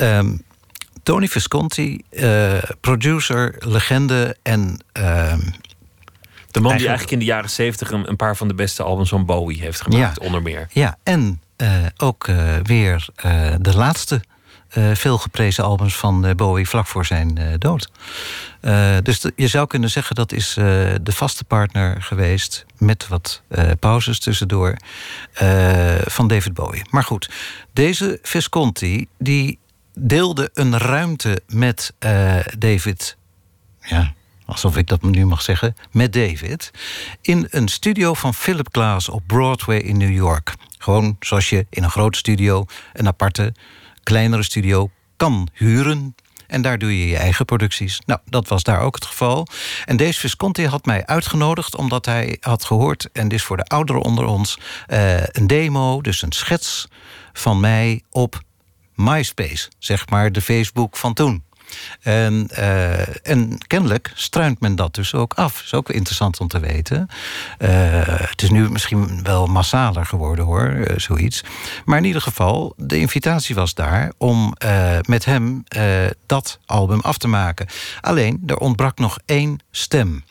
Um, 0.00 0.44
Tony 1.04 1.28
Visconti, 1.28 2.00
uh, 2.10 2.62
producer, 2.80 3.54
legende 3.58 4.36
en. 4.42 4.84
Uh, 4.98 5.34
de 6.50 6.60
man 6.60 6.76
die 6.76 6.80
eigenlijk 6.80 7.10
in 7.10 7.18
de 7.18 7.24
jaren 7.24 7.50
zeventig 7.50 7.90
een, 7.90 8.08
een, 8.08 8.16
paar 8.16 8.36
van 8.36 8.48
de 8.48 8.54
beste 8.54 8.82
albums 8.82 9.08
van 9.08 9.26
Bowie 9.26 9.60
heeft 9.60 9.80
gemaakt, 9.80 10.18
onder 10.18 10.42
meer. 10.42 10.66
Ja, 10.72 10.98
en 11.02 11.40
uh, 11.56 11.68
ook 11.96 12.26
uh, 12.26 12.54
weer 12.62 13.06
de 13.60 13.76
laatste 13.76 14.22
veel 14.92 15.18
geprezen 15.18 15.64
albums 15.64 15.96
van 15.96 16.32
Bowie 16.36 16.68
vlak 16.68 16.86
voor 16.86 17.06
zijn 17.06 17.56
dood. 17.58 17.90
dus 19.02 19.20
de, 19.20 19.32
je 19.36 19.48
zou 19.48 19.66
kunnen 19.66 19.90
zeggen 19.90 20.14
dat 20.14 20.32
is 20.32 20.54
de 20.54 21.12
vaste 21.12 21.44
partner 21.44 22.02
geweest, 22.02 22.64
met 22.78 23.08
wat 23.08 23.42
pauzes 23.78 24.18
tussendoor, 24.18 24.76
van 26.04 26.28
David 26.28 26.54
Bowie. 26.54 26.82
Maar 26.90 27.04
goed, 27.04 27.30
deze 27.72 28.18
Visconti 28.22 29.06
die 29.18 29.58
deelde 29.94 30.50
een 30.54 30.78
ruimte 30.78 31.42
met 31.46 31.92
uh, 32.00 32.36
David. 32.58 33.16
Ja, 33.80 34.12
alsof 34.44 34.76
ik 34.76 34.86
dat 34.86 35.02
nu 35.02 35.26
mag 35.26 35.42
zeggen. 35.42 35.76
Met 35.90 36.12
David. 36.12 36.70
In 37.20 37.46
een 37.50 37.68
studio 37.68 38.14
van 38.14 38.34
Philip 38.34 38.68
Glass 38.72 39.08
op 39.08 39.22
Broadway 39.26 39.78
in 39.78 39.96
New 39.96 40.14
York. 40.14 40.54
Gewoon 40.78 41.16
zoals 41.20 41.48
je 41.48 41.66
in 41.70 41.82
een 41.82 41.90
grote 41.90 42.18
studio 42.18 42.64
een 42.92 43.06
aparte, 43.06 43.54
kleinere 44.02 44.42
studio 44.42 44.90
kan 45.16 45.48
huren. 45.52 46.14
En 46.46 46.62
daar 46.62 46.78
doe 46.78 46.98
je 46.98 47.08
je 47.08 47.16
eigen 47.16 47.44
producties. 47.44 48.00
Nou, 48.06 48.20
dat 48.24 48.48
was 48.48 48.62
daar 48.62 48.80
ook 48.80 48.94
het 48.94 49.04
geval. 49.04 49.46
En 49.84 49.96
deze 49.96 50.20
Visconti 50.20 50.66
had 50.66 50.84
mij 50.84 51.06
uitgenodigd 51.06 51.76
omdat 51.76 52.06
hij 52.06 52.36
had 52.40 52.64
gehoord... 52.64 53.08
en 53.12 53.28
dit 53.28 53.38
is 53.38 53.44
voor 53.44 53.56
de 53.56 53.64
ouderen 53.64 54.02
onder 54.02 54.24
ons... 54.24 54.58
Uh, 54.88 55.26
een 55.26 55.46
demo, 55.46 56.00
dus 56.00 56.22
een 56.22 56.32
schets 56.32 56.88
van 57.32 57.60
mij 57.60 58.02
op 58.10 58.42
MySpace, 58.94 59.68
zeg 59.78 60.08
maar 60.08 60.32
de 60.32 60.40
Facebook 60.40 60.96
van 60.96 61.14
toen. 61.14 61.42
En, 62.00 62.48
uh, 62.52 63.26
en 63.26 63.58
kennelijk 63.66 64.12
struint 64.14 64.60
men 64.60 64.76
dat 64.76 64.94
dus 64.94 65.14
ook 65.14 65.34
af. 65.34 65.62
Is 65.62 65.74
ook 65.74 65.90
interessant 65.90 66.40
om 66.40 66.48
te 66.48 66.60
weten. 66.60 67.08
Uh, 67.58 67.68
het 68.06 68.42
is 68.42 68.50
nu 68.50 68.70
misschien 68.70 69.22
wel 69.22 69.46
massaler 69.46 70.06
geworden 70.06 70.44
hoor, 70.44 70.70
uh, 70.70 70.98
zoiets. 70.98 71.44
Maar 71.84 71.98
in 71.98 72.04
ieder 72.04 72.22
geval, 72.22 72.74
de 72.76 72.98
invitatie 72.98 73.54
was 73.54 73.74
daar 73.74 74.12
om 74.18 74.54
met 75.00 75.24
hem 75.24 75.64
dat 76.26 76.58
album 76.66 77.00
af 77.00 77.18
te 77.18 77.28
maken. 77.28 77.66
Alleen, 78.00 78.42
er 78.46 78.56
ontbrak 78.56 78.98
nog 78.98 79.18
één 79.26 79.58
stem. 79.70 80.24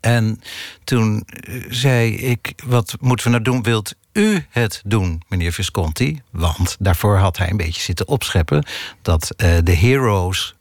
En 0.00 0.40
toen 0.84 1.26
zei 1.68 2.16
ik, 2.16 2.52
wat 2.64 2.96
moeten 3.00 3.26
we 3.26 3.32
nou 3.32 3.42
doen? 3.42 3.62
Wilt 3.62 3.94
u 4.12 4.46
het 4.48 4.82
doen, 4.84 5.22
meneer 5.28 5.52
Visconti? 5.52 6.20
Want 6.30 6.76
daarvoor 6.78 7.16
had 7.16 7.36
hij 7.36 7.50
een 7.50 7.56
beetje 7.56 7.82
zitten 7.82 8.08
opscheppen 8.08 8.64
dat 9.02 9.34
uh, 9.36 9.58
de 9.62 9.74
heroes 9.74 10.54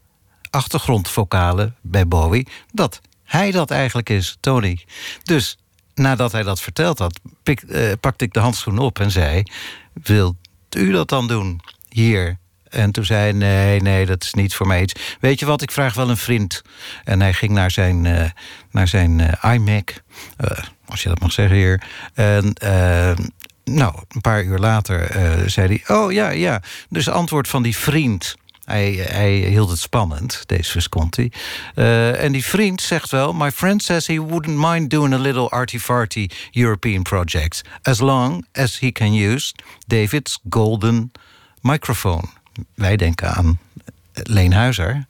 achtergrondvokalen 0.50 1.76
bij 1.82 2.08
Bowie, 2.08 2.48
dat 2.72 3.02
hij 3.24 3.52
dat 3.52 3.72
eigenlijk 3.72 4.10
is, 4.10 4.38
Tony. 4.40 4.86
Dus 5.24 5.58
nadat 5.94 6.32
hij 6.32 6.44
dat 6.44 6.62
verteld 6.62 7.00
had, 7.00 7.20
uh, 7.44 7.92
pakte 8.00 8.26
ik 8.26 8.34
de 8.34 8.40
handschoen 8.40 8.78
op 8.78 9.00
en 9.00 9.12
zei: 9.12 9.44
Wilt 9.94 10.36
u 10.78 10.92
dat 10.92 11.10
dan 11.10 11.28
doen 11.28 11.62
hier? 11.90 12.38
En 12.70 12.92
toen 12.92 13.06
zei 13.06 13.22
hij, 13.22 13.32
nee, 13.32 13.82
nee, 13.82 14.06
dat 14.06 14.24
is 14.24 14.34
niet 14.34 14.56
voor 14.56 14.68
mij 14.68 14.82
iets. 14.82 14.94
Weet 15.20 15.40
je 15.40 15.46
wat, 15.46 15.62
ik 15.62 15.72
vraag 15.72 15.94
wel 15.94 16.10
een 16.10 16.18
vriend. 16.18 16.62
En 17.04 17.22
hij 17.22 17.34
ging 17.34 17.52
naar 17.52 17.72
zijn, 17.72 18.06
uh, 18.06 18.26
naar 18.72 18.88
zijn 18.88 19.20
uh, 19.20 19.54
iMac, 19.54 19.94
uh, 20.38 20.58
als 20.86 21.04
je 21.04 21.10
dat 21.10 21.20
mag 21.20 21.32
zeggen 21.32 21.56
hier. 21.56 21.84
En 22.14 22.54
nou, 23.64 23.96
een 24.08 24.22
paar 24.22 24.44
uur 24.44 24.58
later 24.58 25.12
zei 25.50 25.68
hij, 25.68 25.96
oh 25.98 26.12
ja, 26.12 26.30
ja. 26.30 26.62
Dus 26.90 27.10
antwoord 27.10 27.48
van 27.48 27.64
die 27.64 27.78
vriend. 27.78 28.36
Hij, 28.66 28.92
hij 28.92 29.34
hield 29.34 29.70
het 29.70 29.80
spannend, 29.80 30.44
deze 30.46 30.72
Visconti. 30.72 31.30
En 31.74 32.32
die 32.32 32.46
vriend 32.46 32.82
zegt 32.82 33.12
wel... 33.12 33.34
My 33.34 33.52
friend 33.52 33.84
says 33.84 34.08
he 34.08 34.22
wouldn't 34.22 34.58
mind 34.58 34.90
doing 34.90 35.14
a 35.14 35.18
little 35.18 35.50
arty-farty 35.50 36.28
European 36.52 37.04
project... 37.04 37.62
as 37.82 38.00
long 38.00 38.46
as 38.52 38.80
he 38.80 38.92
can 38.92 39.14
use 39.14 39.54
David's 39.88 40.40
golden 40.50 41.12
microphone 41.62 42.28
wij 42.76 42.96
denken 42.96 43.34
aan 43.34 43.60
Leen 44.24 44.54
Huizer. 44.54 45.06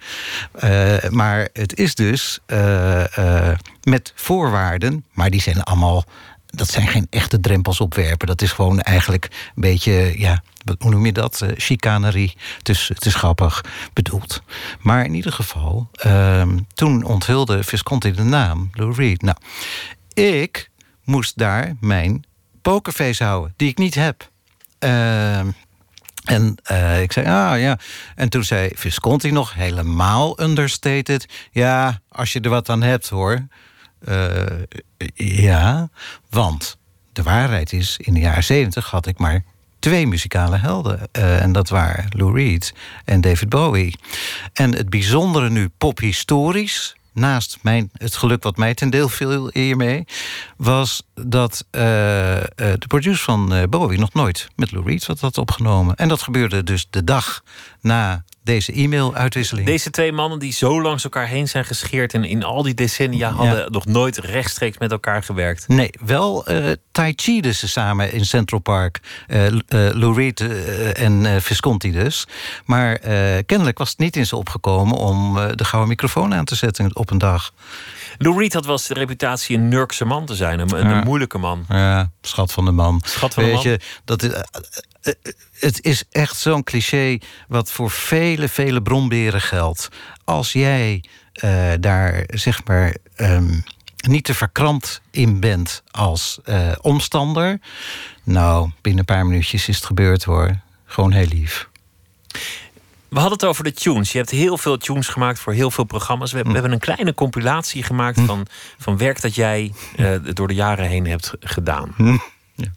Uh, 0.64 1.10
maar 1.10 1.50
het 1.54 1.78
is 1.78 1.96
dus 1.96 2.40
uh, 2.48 3.04
uh, 3.20 3.52
met 3.84 4.12
voorwaarden, 4.16 5.06
maar 5.14 5.30
die 5.30 5.42
zijn 5.42 5.64
allemaal. 5.64 6.06
Dat 6.46 6.70
zijn 6.70 6.88
geen 6.88 7.08
echte 7.10 7.40
drempels 7.40 7.80
opwerpen. 7.80 8.28
Dat 8.28 8.42
is 8.42 8.52
gewoon 8.52 8.82
eigenlijk 8.82 9.26
een 9.56 9.62
beetje, 9.62 10.14
ja, 10.18 10.44
hoe 10.80 10.92
noem 10.92 11.06
je 11.06 11.12
dat? 11.12 11.46
chicanerie. 11.56 12.38
Het 12.58 12.70
is, 12.70 12.88
het 12.88 13.06
is 13.06 13.16
grappig 13.16 13.64
bedoeld. 13.94 14.42
Maar 14.80 15.06
in 15.06 15.14
ieder 15.14 15.32
geval, 15.32 15.90
ehm, 15.92 16.58
toen 16.74 17.04
onthulde 17.04 17.64
Visconti 17.64 18.12
de 18.12 18.24
naam, 18.24 18.70
Lou 18.74 18.94
Reed. 18.94 19.22
Nou, 19.22 19.38
ik 20.14 20.70
moest 21.04 21.38
daar 21.38 21.76
mijn 21.80 22.26
pokerface 22.62 23.24
houden, 23.24 23.54
die 23.56 23.70
ik 23.70 23.78
niet 23.78 23.96
heb. 23.96 24.30
En 26.23 26.58
uh, 26.71 27.01
ik 27.01 27.12
zei, 27.12 27.25
ah 27.25 27.60
ja. 27.60 27.79
En 28.15 28.29
toen 28.29 28.43
zei 28.43 28.69
Visconti 28.75 29.32
nog 29.32 29.53
helemaal 29.53 30.41
understated. 30.41 31.27
Ja, 31.51 32.01
als 32.10 32.34
je 32.34 32.39
er 32.39 32.49
wat 32.49 32.69
aan 32.69 32.82
hebt 32.82 33.10
hoor. 33.10 33.47
Uh, 34.08 34.43
ja, 35.15 35.89
want 36.29 36.77
de 37.13 37.23
waarheid 37.23 37.73
is, 37.73 37.97
in 37.97 38.13
de 38.13 38.19
jaren 38.19 38.43
zeventig 38.43 38.89
had 38.89 39.08
ik 39.08 39.17
maar 39.17 39.43
twee 39.79 40.08
muzikale 40.08 40.58
helden. 40.58 40.99
Uh, 41.17 41.41
en 41.41 41.51
dat 41.51 41.69
waren 41.69 42.05
Lou 42.10 42.34
Reed 42.34 42.73
en 43.05 43.21
David 43.21 43.49
Bowie. 43.49 43.95
En 44.53 44.75
het 44.75 44.89
bijzondere 44.89 45.49
nu 45.49 45.69
pophistorisch 45.77 46.95
naast 47.13 47.58
mijn, 47.62 47.89
het 47.93 48.15
geluk 48.15 48.43
wat 48.43 48.58
mij 48.58 48.74
ten 48.74 48.89
deel 48.89 49.10
viel 49.10 49.50
hiermee, 49.54 50.06
was 50.58 51.04
dat 51.13 51.65
uh, 51.72 51.82
de 52.52 52.88
producer 52.88 53.24
van 53.24 53.54
uh, 53.54 53.63
Bowie 53.69 54.00
nog 54.00 54.13
nooit 54.13 54.48
met 54.56 54.72
Lou 54.72 54.86
Reed 54.86 55.06
had 55.06 55.38
opgenomen. 55.38 55.95
En 55.95 56.08
dat 56.08 56.22
gebeurde 56.22 56.63
dus 56.63 56.88
de 56.89 57.04
dag 57.04 57.43
na 57.82 58.24
deze 58.44 58.74
e-mail-uitwisseling. 58.74 59.68
Deze 59.68 59.89
twee 59.89 60.12
mannen 60.12 60.39
die 60.39 60.54
zo 60.54 60.82
langs 60.82 61.04
elkaar 61.04 61.28
heen 61.28 61.48
zijn 61.48 61.65
gescheerd... 61.65 62.13
en 62.13 62.24
in 62.24 62.44
al 62.44 62.63
die 62.63 62.74
decennia 62.74 63.32
hadden 63.32 63.72
nog 63.72 63.86
nooit 63.86 64.18
rechtstreeks 64.18 64.78
met 64.78 64.92
elkaar 64.92 65.24
gewerkt. 65.24 65.68
Nee, 65.68 65.89
wel 66.06 66.52
uh, 66.52 66.72
Tai 66.92 67.13
Chi 67.15 67.42
dus 67.42 67.72
samen 67.72 68.12
in 68.13 68.26
Central 68.26 68.60
Park. 68.60 69.00
Uh, 69.28 69.46
uh, 69.46 69.52
Lou 69.70 70.15
Reed 70.15 70.39
en 70.94 71.42
Visconti 71.42 71.92
dus. 71.92 72.28
Maar 72.65 73.00
kennelijk 73.46 73.78
was 73.78 73.89
het 73.89 73.98
niet 73.98 74.15
in 74.15 74.26
ze 74.26 74.36
opgekomen... 74.36 74.98
om 74.98 75.34
de 75.56 75.65
gouden 75.65 75.89
microfoon 75.89 76.34
aan 76.34 76.46
te 76.46 76.56
zetten 76.56 76.96
op 76.96 77.12
een 77.12 77.18
dag. 77.18 77.54
Lou 78.18 78.39
Reed 78.39 78.54
had 78.54 78.65
wel 78.65 78.74
eens 78.74 78.88
de 78.88 78.94
reputatie 78.94 79.58
een 79.58 79.68
nurkse 79.68 80.06
man 80.06 80.26
te 80.26 80.36
zijn. 80.36 80.60
Een, 80.60 80.86
een 80.86 81.04
moeilijke 81.04 81.38
man. 81.38 81.65
Ja, 81.70 82.12
schat 82.22 82.52
van 82.52 82.65
de 82.65 82.72
man. 82.72 83.02
Schat 83.06 83.34
van 83.34 83.44
Weet 83.44 83.62
de 83.62 83.70
man. 83.70 83.72
Je, 83.72 83.80
dat 84.06 84.24
is, 84.24 84.32
het 85.60 85.84
is 85.84 86.04
echt 86.12 86.36
zo'n 86.36 86.64
cliché 86.64 87.18
wat 87.48 87.72
voor 87.72 87.92
vele, 87.92 88.50
vele 88.50 88.82
bronberen 88.82 89.42
geldt. 89.42 89.90
Als 90.24 90.52
jij 90.52 91.04
uh, 91.44 91.72
daar 91.80 92.24
zeg 92.28 92.66
maar 92.66 92.96
um, 93.18 93.64
niet 94.08 94.24
te 94.24 94.34
verkrampt 94.34 95.02
in 95.12 95.40
bent 95.40 95.84
als 95.92 96.40
uh, 96.46 96.72
omstander. 96.82 97.60
Nou, 98.24 98.72
binnen 98.82 99.00
een 99.00 99.16
paar 99.16 99.26
minuutjes 99.26 99.68
is 99.68 99.76
het 99.76 99.86
gebeurd 99.86 100.24
hoor. 100.24 100.60
Gewoon 100.86 101.12
heel 101.12 101.28
lief. 101.28 101.70
We 103.08 103.20
hadden 103.20 103.34
het 103.34 103.46
over 103.46 103.64
de 103.64 103.74
tunes. 103.74 104.12
Je 104.12 104.18
hebt 104.18 104.30
heel 104.30 104.58
veel 104.58 104.78
tunes 104.78 105.08
gemaakt 105.08 105.40
voor 105.40 105.54
heel 105.54 105.72
veel 105.72 105.84
programma's. 105.84 106.32
We, 106.32 106.38
we 106.38 106.48
hm. 106.48 106.54
hebben 106.54 106.72
een 106.72 106.80
kleine 106.80 107.14
compilatie 107.14 107.84
gemaakt 107.84 108.18
hm. 108.18 108.26
van, 108.26 108.48
van 108.78 108.98
werk 108.98 109.22
dat 109.22 109.36
jij 109.36 109.72
uh, 109.98 110.16
door 110.34 110.48
de 110.48 110.54
jaren 110.54 110.86
heen 110.86 111.08
hebt 111.08 111.34
gedaan. 111.40 111.94
Hm. 111.96 112.18
Ja. 112.56 112.72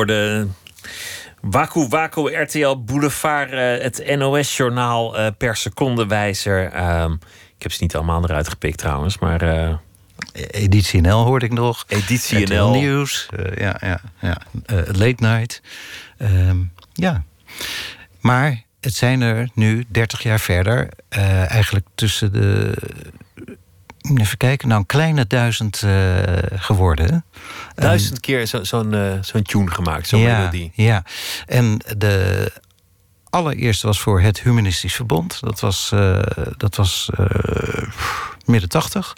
Hoorde 0.00 0.46
Waku 1.40 1.88
Waku 1.88 2.34
RTL 2.34 2.76
Boulevard, 2.76 3.52
uh, 3.52 3.58
het 3.58 4.16
NOS-journaal 4.16 5.18
uh, 5.18 5.26
per 5.38 5.56
secondewijzer. 5.56 6.74
Uh, 6.74 7.10
ik 7.56 7.62
heb 7.62 7.72
ze 7.72 7.82
niet 7.82 7.94
allemaal 7.94 8.24
eruit 8.24 8.48
gepikt 8.48 8.78
trouwens, 8.78 9.18
maar... 9.18 9.42
Uh, 9.42 9.74
Editie 10.50 11.00
NL 11.00 11.24
hoorde 11.24 11.46
ik 11.46 11.52
nog. 11.52 11.84
Editie 11.88 12.42
RTL 12.42 12.52
NL. 12.52 12.70
Nieuws, 12.70 13.28
ja, 13.56 13.76
ja, 13.80 14.00
ja. 14.20 14.36
late 14.86 15.14
Night. 15.16 15.62
Ehm, 16.18 16.56
ja. 16.92 17.24
Maar 18.20 18.62
het 18.80 18.94
zijn 18.94 19.20
er 19.20 19.48
nu, 19.54 19.84
30 19.88 20.22
jaar 20.22 20.40
verder, 20.40 20.88
eigenlijk 21.48 21.86
tussen 21.94 22.32
de 22.32 22.74
even 24.18 24.36
kijken, 24.36 24.68
nou 24.68 24.80
een 24.80 24.86
kleine 24.86 25.26
duizend 25.26 25.82
uh, 25.84 26.22
geworden. 26.54 27.24
Duizend 27.74 28.14
um, 28.14 28.20
keer 28.20 28.46
zo'n 28.46 28.64
zo 28.64 28.82
uh, 28.82 29.12
zo'n 29.20 29.42
tune 29.42 29.70
gemaakt, 29.70 30.08
zo'n 30.08 30.20
ja, 30.20 30.38
melodie. 30.38 30.72
Ja, 30.74 31.04
en 31.46 31.80
de 31.96 32.52
allereerste 33.30 33.86
was 33.86 34.00
voor 34.00 34.20
het 34.20 34.40
Humanistisch 34.40 34.94
Verbond. 34.94 35.40
Dat 35.40 35.60
was, 35.60 35.90
uh, 35.94 36.22
dat 36.56 36.76
was 36.76 37.10
midden 38.44 38.68
tachtig. 38.68 39.16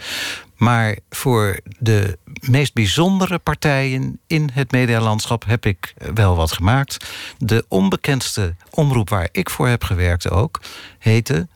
Maar 0.57 0.99
voor 1.11 1.61
de 1.79 2.19
meest 2.41 2.75
bijzondere 2.75 3.39
partijen 3.39 4.21
in 4.27 4.51
het 4.53 4.73
medialandschap 4.73 5.45
heb 5.45 5.67
ik 5.67 5.95
wel 6.15 6.37
wat 6.37 6.53
gemaakt. 6.53 7.07
De 7.39 7.65
onbekendste 7.69 8.55
omroep 8.71 9.09
waar 9.09 9.29
ik 9.33 9.51
voor 9.51 9.69
heb 9.69 9.85
gewerkt 9.85 10.31
ook, 10.31 10.61
heette 10.99 11.49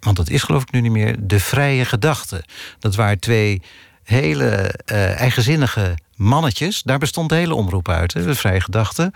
want 0.00 0.16
dat 0.16 0.28
is 0.28 0.42
geloof 0.42 0.62
ik 0.62 0.72
nu 0.72 0.80
niet 0.80 0.92
meer, 0.92 1.16
de 1.18 1.40
vrije 1.40 1.84
gedachte. 1.84 2.44
Dat 2.78 2.94
waren 2.94 3.18
twee 3.18 3.62
hele 4.02 4.74
uh, 4.92 5.20
eigenzinnige 5.20 5.94
mannetjes. 6.14 6.82
Daar 6.82 6.98
bestond 6.98 7.28
de 7.28 7.34
hele 7.34 7.54
omroep 7.54 7.88
uit, 7.88 8.12
de 8.12 8.34
vrije 8.34 8.60
gedachte. 8.60 9.12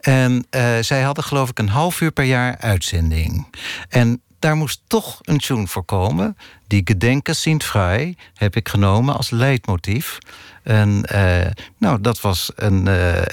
En 0.00 0.46
uh, 0.50 0.62
zij 0.80 1.02
hadden 1.02 1.24
geloof 1.24 1.50
ik 1.50 1.58
een 1.58 1.68
half 1.68 2.00
uur 2.00 2.10
per 2.10 2.24
jaar 2.24 2.56
uitzending. 2.58 3.46
En 3.88 4.20
daar 4.38 4.56
moest 4.56 4.80
toch 4.86 5.18
een 5.22 5.38
tune 5.38 5.66
voor 5.66 5.84
komen. 5.84 6.36
Die 6.66 6.82
Gedenken 6.84 7.36
sind 7.36 7.64
vrij 7.64 8.16
heb 8.34 8.56
ik 8.56 8.68
genomen 8.68 9.16
als 9.16 9.30
leidmotief. 9.30 10.18
En 10.62 11.04
uh, 11.12 11.46
nou, 11.78 12.00
dat 12.00 12.20
was 12.20 12.52
een, 12.54 12.88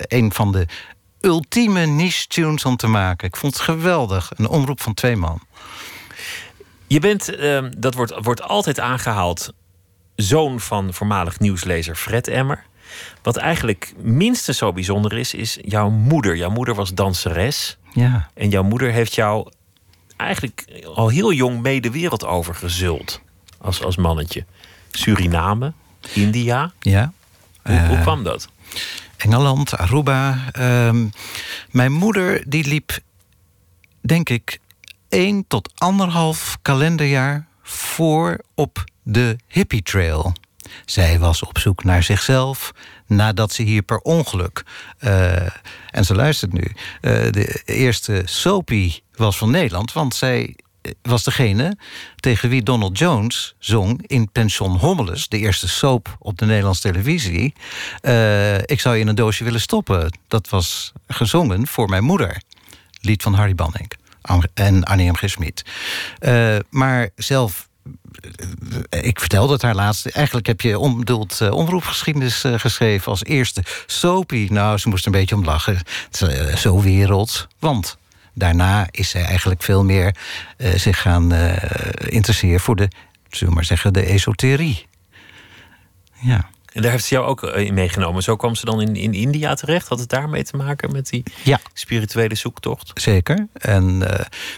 een 0.08 0.34
van 0.34 0.52
de 0.52 0.68
ultieme 1.22 1.86
niche 1.86 2.28
tunes 2.28 2.66
om 2.66 2.76
te 2.76 2.88
maken. 2.88 3.28
Ik 3.28 3.36
vond 3.36 3.54
het 3.54 3.62
geweldig. 3.62 4.32
Een 4.36 4.48
omroep 4.48 4.82
van 4.82 4.94
twee 4.94 5.16
man. 5.16 5.42
Je 6.94 7.00
bent, 7.00 7.40
uh, 7.40 7.64
dat 7.78 7.94
wordt, 7.94 8.14
wordt 8.22 8.42
altijd 8.42 8.80
aangehaald, 8.80 9.54
zoon 10.16 10.60
van 10.60 10.94
voormalig 10.94 11.40
nieuwslezer 11.40 11.96
Fred 11.96 12.28
Emmer. 12.28 12.64
Wat 13.22 13.38
eigenlijk 13.38 13.94
minstens 13.98 14.58
zo 14.58 14.74
bijzonder 14.74 15.18
is, 15.18 15.34
is 15.34 15.58
jouw 15.62 15.90
moeder. 15.90 16.36
Jouw 16.36 16.50
moeder 16.50 16.76
was 16.76 16.94
danseres. 16.94 17.78
Ja. 17.94 18.30
En 18.34 18.50
jouw 18.50 18.64
moeder 18.64 18.92
heeft 18.92 19.16
jou 19.16 19.52
eigenlijk 20.18 20.84
al 20.96 21.08
heel 21.10 21.32
jong 21.32 21.62
mee 21.62 21.82
de 21.82 21.92
wereld 21.92 22.26
over 22.26 22.56
gezult. 22.56 23.22
Als, 23.58 23.84
als 23.84 23.96
mannetje. 23.96 24.46
Suriname, 24.92 25.74
India. 26.14 26.72
Ja. 26.80 27.14
Hoe, 27.64 27.80
hoe 27.80 27.96
eh, 27.96 28.02
kwam 28.02 28.24
dat? 28.24 28.50
Engeland, 29.18 29.78
Aruba. 29.78 30.38
Uh, 30.60 31.06
mijn 31.72 31.92
moeder 31.92 32.44
die 32.50 32.68
liep, 32.68 33.00
denk 34.02 34.30
ik, 34.30 34.60
1 35.14 35.46
tot 35.48 35.72
anderhalf 35.78 36.58
kalenderjaar 36.62 37.48
voor 37.62 38.40
op 38.56 38.84
de 39.04 39.38
Hippie 39.48 39.82
Trail. 39.82 40.34
Zij 40.86 41.20
was 41.20 41.44
op 41.44 41.58
zoek 41.58 41.84
naar 41.84 42.04
zichzelf 42.04 42.72
nadat 43.08 43.52
ze 43.52 43.64
hier 43.64 43.82
per 43.82 43.98
ongeluk. 43.98 44.64
Uh, 45.00 45.36
en 45.90 46.06
ze 46.06 46.16
luistert 46.16 46.54
nu. 46.54 46.62
Uh, 46.62 46.72
de 47.32 47.62
eerste 47.66 48.22
soapie 48.26 49.04
was 49.16 49.38
van 49.38 49.52
Nederland, 49.52 49.94
want 49.94 50.16
zij 50.16 50.56
eh, 50.82 50.92
was 51.02 51.24
degene 51.24 51.78
tegen 52.16 52.50
wie 52.50 52.64
Donald 52.64 52.98
Jones 52.98 53.56
zong 53.60 54.04
in 54.08 54.32
Pension 54.32 54.78
Hommeles, 54.78 55.28
de 55.28 55.38
eerste 55.38 55.68
soap 55.68 56.16
op 56.20 56.38
de 56.38 56.46
Nederlandse 56.46 56.92
televisie. 56.92 57.54
Ik 58.66 58.80
zou 58.80 58.96
je 58.96 59.02
in 59.02 59.08
een 59.08 59.16
doosje 59.16 59.44
willen 59.44 59.62
stoppen. 59.62 60.18
Dat 60.28 60.50
was 60.50 60.94
gezongen 61.08 61.68
voor 61.68 61.90
mijn 61.90 62.04
moeder. 62.04 62.42
Lied 63.02 63.22
van 63.22 63.34
Harry 63.34 63.56
Banning 63.56 64.02
en 64.54 64.84
Annie 64.84 65.12
M. 65.12 65.16
G. 65.16 65.30
Smit. 65.30 65.66
Uh, 66.20 66.58
maar 66.70 67.10
zelf 67.16 67.70
eh, 68.90 69.04
ik 69.04 69.20
vertelde 69.20 69.54
het 69.54 69.62
haar 69.62 69.76
laatst. 69.76 70.06
Eigenlijk 70.06 70.48
heb 70.48 70.62
je 70.62 70.80
onbedoeld 70.80 71.40
uh, 71.42 71.52
omroepgeschiedenis 71.52 72.44
geschreven 72.56 73.12
als 73.12 73.24
eerste. 73.24 73.64
Soapie, 73.86 74.52
nou, 74.52 74.78
ze 74.78 74.90
moest 74.90 75.06
een 75.06 75.12
beetje 75.12 75.36
om 75.36 75.44
lachen. 75.44 75.80
Zo 76.56 76.82
wereld. 76.82 77.48
Want 77.60 77.98
daarna 78.34 78.88
is 78.92 79.10
zij 79.10 79.24
eigenlijk 79.24 79.64
veel 79.64 79.84
meer 79.84 80.16
zich 80.76 81.02
gaan 81.02 81.34
interesseren 81.96 82.60
voor 82.60 82.76
de, 82.76 82.88
zullen 83.30 83.50
we 83.50 83.56
maar 83.56 83.66
zeggen, 83.66 83.94
de 83.94 84.06
esoterie. 84.06 84.88
Ja. 86.20 86.50
En 86.74 86.82
daar 86.82 86.92
heeft 86.92 87.06
ze 87.06 87.14
jou 87.14 87.28
ook 87.28 87.44
in 87.44 87.74
meegenomen. 87.74 88.24
Zo 88.24 88.36
kwam 88.36 88.56
ze 88.56 88.66
dan 88.66 88.82
in, 88.82 88.96
in 88.96 89.14
India 89.14 89.54
terecht. 89.54 89.88
Had 89.88 90.00
het 90.00 90.10
daarmee 90.10 90.44
te 90.44 90.58
maken 90.58 90.92
met 90.92 91.10
die 91.10 91.24
ja. 91.44 91.60
spirituele 91.74 92.36
zoektocht? 92.36 92.92
Zeker. 92.94 93.48
En 93.54 93.84
uh, 94.02 94.08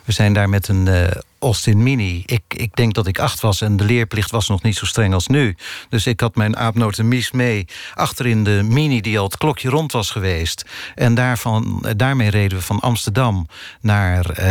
we 0.06 0.12
zijn 0.12 0.34
daar 0.34 0.50
met 0.50 0.68
een 0.68 0.86
uh, 0.86 1.08
Austin 1.46 1.84
Mini. 1.84 2.24
Ik, 2.26 2.44
ik 2.48 2.76
denk 2.76 2.94
dat 2.94 3.08
ik 3.08 3.20
acht 3.20 3.40
was 3.40 3.62
en 3.62 3.78
de 3.78 3.84
leerplicht 3.84 4.32
was 4.32 4.48
nog 4.48 4.62
niet 4.62 4.76
zo 4.76 4.86
streng 4.86 5.14
als 5.14 5.28
nu. 5.28 5.56
Dus 5.90 6.08
ik 6.08 6.20
had 6.20 6.36
mijn 6.36 6.58
aapnotenmies 6.58 7.32
mee 7.32 7.68
achterin 7.94 8.44
de 8.44 8.64
Mini 8.64 9.02
die 9.02 9.20
al 9.20 9.26
het 9.26 9.38
klokje 9.38 9.70
rond 9.70 9.92
was 9.92 10.10
geweest. 10.10 10.66
En 10.96 11.16
daarvan, 11.16 11.86
daarmee 11.98 12.30
reden 12.30 12.58
we 12.58 12.64
van 12.64 12.80
Amsterdam 12.80 13.48
naar 13.82 14.40
uh, 14.40 14.46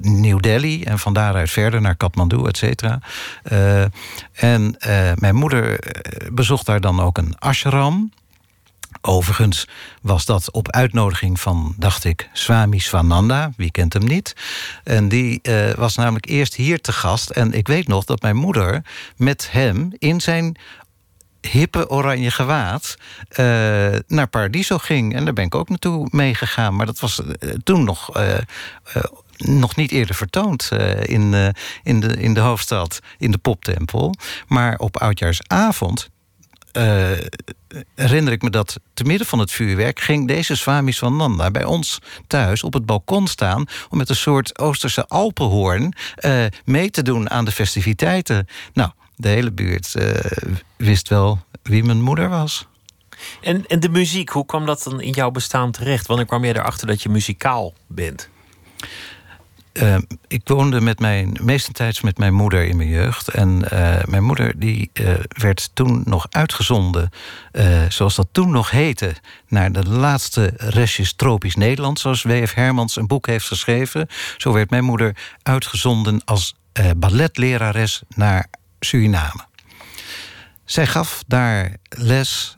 New 0.00 0.40
Delhi 0.40 0.82
en 0.82 0.98
van 0.98 1.12
daaruit 1.12 1.50
verder 1.50 1.80
naar 1.80 1.96
Kathmandu, 1.96 2.46
et 2.46 2.56
cetera. 2.56 3.00
Uh, 3.52 3.82
en 4.32 4.76
uh, 4.86 5.12
mijn 5.14 5.34
moeder 5.34 5.78
bezocht 6.32 6.66
daar 6.66 6.80
dan 6.80 7.00
ook 7.00 7.18
een 7.18 7.38
ashram. 7.38 8.12
Overigens 9.04 9.68
was 10.02 10.24
dat 10.24 10.50
op 10.50 10.70
uitnodiging 10.70 11.40
van, 11.40 11.74
dacht 11.78 12.04
ik, 12.04 12.28
Swami 12.32 12.78
Swananda. 12.78 13.52
Wie 13.56 13.70
kent 13.70 13.92
hem 13.92 14.04
niet? 14.04 14.36
En 14.84 15.08
die 15.08 15.40
uh, 15.42 15.70
was 15.70 15.96
namelijk 15.96 16.26
eerst 16.26 16.54
hier 16.54 16.80
te 16.80 16.92
gast. 16.92 17.30
En 17.30 17.52
ik 17.52 17.66
weet 17.66 17.88
nog 17.88 18.04
dat 18.04 18.22
mijn 18.22 18.36
moeder 18.36 18.84
met 19.16 19.48
hem 19.50 19.92
in 19.98 20.20
zijn 20.20 20.56
hippe 21.40 21.90
oranje 21.90 22.30
gewaad 22.30 22.96
uh, 23.30 23.36
naar 24.06 24.26
Paradiso 24.30 24.78
ging. 24.78 25.14
En 25.14 25.24
daar 25.24 25.34
ben 25.34 25.44
ik 25.44 25.54
ook 25.54 25.68
naartoe 25.68 26.08
meegegaan. 26.10 26.76
Maar 26.76 26.86
dat 26.86 27.00
was 27.00 27.20
uh, 27.20 27.50
toen 27.64 27.84
nog, 27.84 28.10
nog 29.36 29.76
niet 29.76 29.90
eerder 29.90 30.14
vertoond 30.14 30.70
in, 31.02 31.54
in, 31.82 32.00
de, 32.00 32.16
in 32.16 32.34
de 32.34 32.40
hoofdstad, 32.40 33.00
in 33.18 33.30
de 33.30 33.38
poptempel. 33.38 34.14
Maar 34.46 34.78
op 34.78 34.96
oudjaarsavond 34.96 36.10
uh, 36.72 37.10
herinner 37.94 38.32
ik 38.32 38.42
me 38.42 38.50
dat 38.50 38.80
te 38.94 39.04
midden 39.04 39.26
van 39.26 39.38
het 39.38 39.50
vuurwerk 39.50 40.00
ging 40.00 40.28
deze 40.28 40.56
Swami 40.56 40.92
Swananda 40.92 41.50
bij 41.50 41.64
ons 41.64 41.98
thuis 42.26 42.62
op 42.62 42.72
het 42.72 42.86
balkon 42.86 43.26
staan 43.26 43.66
om 43.90 43.98
met 43.98 44.08
een 44.08 44.16
soort 44.16 44.58
Oosterse 44.58 45.06
Alpenhoorn 45.08 45.94
uh, 46.18 46.44
mee 46.64 46.90
te 46.90 47.02
doen 47.02 47.30
aan 47.30 47.44
de 47.44 47.52
festiviteiten. 47.52 48.46
Nou, 48.72 48.90
de 49.16 49.28
hele 49.28 49.52
buurt 49.52 49.94
uh, 49.96 50.14
wist 50.76 51.08
wel 51.08 51.44
wie 51.62 51.84
mijn 51.84 52.02
moeder 52.02 52.28
was. 52.28 52.66
En, 53.40 53.66
en 53.66 53.80
de 53.80 53.88
muziek, 53.88 54.28
hoe 54.28 54.46
kwam 54.46 54.66
dat 54.66 54.82
dan 54.82 55.00
in 55.00 55.12
jouw 55.12 55.30
bestaan 55.30 55.70
terecht? 55.70 56.06
Wanneer 56.06 56.26
kwam 56.26 56.44
je 56.44 56.56
erachter 56.56 56.86
dat 56.86 57.02
je 57.02 57.08
muzikaal 57.08 57.74
bent? 57.86 58.28
Uh, 59.72 59.96
ik 60.28 60.40
woonde 60.44 60.80
met 60.80 60.98
mijn, 60.98 61.36
meestentijds 61.40 62.00
met 62.00 62.18
mijn 62.18 62.34
moeder 62.34 62.64
in 62.64 62.76
mijn 62.76 62.88
jeugd. 62.88 63.28
En 63.28 63.64
uh, 63.72 64.04
mijn 64.04 64.24
moeder 64.24 64.58
die 64.58 64.90
uh, 64.92 65.14
werd 65.28 65.70
toen 65.74 66.02
nog 66.04 66.26
uitgezonden, 66.30 67.10
zoals 67.88 68.14
dat 68.14 68.28
toen 68.32 68.50
nog 68.50 68.70
heette, 68.70 69.14
naar 69.48 69.72
de 69.72 69.88
laatste 69.88 70.52
restjes 70.56 71.12
tropisch 71.12 71.54
Nederland, 71.54 71.98
zoals 71.98 72.22
W.F. 72.22 72.54
Hermans 72.54 72.96
een 72.96 73.06
boek 73.06 73.26
heeft 73.26 73.46
geschreven. 73.46 74.08
Zo 74.36 74.52
werd 74.52 74.70
mijn 74.70 74.84
moeder 74.84 75.16
uitgezonden 75.42 76.24
als 76.24 76.54
balletlerares 76.96 78.02
naar 78.08 78.46
Suriname. 78.80 79.44
Zij 80.64 80.86
gaf 80.86 81.22
daar 81.26 81.76
les 81.88 82.56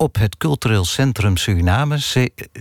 op 0.00 0.16
het 0.18 0.36
Cultureel 0.36 0.84
Centrum 0.84 1.36
Suriname, 1.36 1.96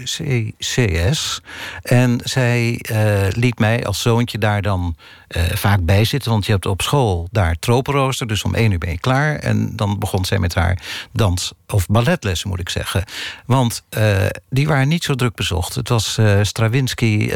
CCS. 0.04 1.42
En 1.82 2.20
zij 2.24 2.86
uh, 2.92 3.28
liet 3.30 3.60
mij 3.60 3.86
als 3.86 4.02
zoontje 4.02 4.38
daar 4.38 4.62
dan 4.62 4.96
uh, 5.38 5.44
vaak 5.44 5.86
bij 5.86 6.06
zitten. 6.06 6.32
Want 6.32 6.46
je 6.46 6.52
hebt 6.52 6.66
op 6.66 6.82
school 6.82 7.28
daar 7.32 7.56
tropenrooster, 7.60 8.28
dus 8.28 8.44
om 8.44 8.56
één 8.56 8.72
uur 8.72 8.78
ben 8.78 8.92
je 8.92 9.00
klaar. 9.00 9.36
En 9.36 9.76
dan 9.76 10.00
begon 10.00 10.26
zij 10.26 10.40
met 10.40 10.54
haar 10.54 10.82
dans- 11.12 11.54
of 11.68 11.88
balletlessen, 11.88 12.50
moet 12.50 12.60
ik 12.60 12.70
zeggen. 12.70 13.04
Want 13.46 13.84
uh, 13.98 14.26
die 14.50 14.68
waren 14.68 14.88
niet 14.88 15.04
zo 15.04 15.16
druk 15.16 15.36
bezocht. 15.36 15.76
Het 15.76 15.90
was 15.90 16.20
Stravinsky, 16.42 17.32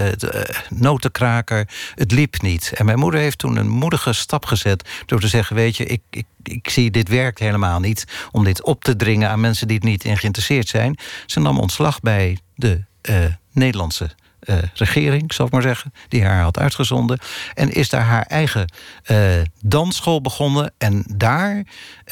notenkraker, 0.69 1.67
het 1.95 2.11
liep 2.11 2.41
niet. 2.41 2.71
En 2.75 2.85
mijn 2.85 2.99
moeder 2.99 3.19
heeft 3.19 3.37
toen 3.37 3.57
een 3.57 3.69
moedige 3.69 4.13
stap 4.13 4.45
gezet... 4.45 4.89
door 5.05 5.19
te 5.19 5.27
zeggen, 5.27 5.55
weet 5.55 5.77
je, 5.77 5.85
ik, 5.85 6.01
ik 6.09 6.25
ik 6.43 6.69
zie 6.69 6.91
dit 6.91 7.09
werkt 7.09 7.39
helemaal 7.39 7.79
niet 7.79 8.05
om 8.31 8.43
dit 8.43 8.63
op 8.63 8.83
te 8.83 8.95
dringen 8.95 9.29
aan 9.29 9.39
mensen 9.39 9.67
die 9.67 9.75
het 9.75 9.85
niet 9.85 10.03
in 10.03 10.17
geïnteresseerd 10.17 10.67
zijn. 10.67 10.97
Ze 11.25 11.39
nam 11.39 11.59
ontslag 11.59 11.99
bij 11.99 12.37
de 12.55 12.83
uh, 13.09 13.25
Nederlandse 13.51 14.09
uh, 14.45 14.57
regering, 14.73 15.33
zal 15.33 15.45
ik 15.45 15.51
maar 15.51 15.61
zeggen, 15.61 15.93
die 16.07 16.23
haar 16.23 16.41
had 16.41 16.59
uitgezonden. 16.59 17.19
En 17.53 17.71
is 17.71 17.89
daar 17.89 18.03
haar 18.03 18.25
eigen 18.25 18.73
uh, 19.11 19.41
dansschool 19.61 20.21
begonnen. 20.21 20.73
En 20.77 21.05
daar 21.15 21.65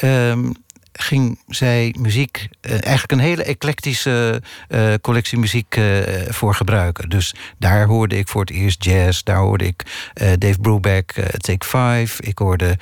um, 0.04 0.54
ging 0.92 1.38
zij 1.48 1.94
muziek, 1.98 2.48
uh, 2.60 2.72
eigenlijk 2.72 3.12
een 3.12 3.18
hele 3.18 3.44
eclectische 3.44 4.42
uh, 4.68 4.94
collectie 5.00 5.38
muziek 5.38 5.76
uh, 5.76 6.02
voor 6.28 6.54
gebruiken. 6.54 7.08
Dus 7.08 7.34
daar 7.58 7.86
hoorde 7.86 8.18
ik 8.18 8.28
voor 8.28 8.40
het 8.40 8.50
eerst 8.50 8.84
jazz, 8.84 9.22
daar 9.22 9.36
hoorde 9.36 9.64
ik 9.64 9.82
Dave 10.14 10.58
Brubeck, 10.60 11.12
Take 11.36 11.66
Five, 11.66 12.22
ik 12.22 12.38
hoorde 12.38 12.78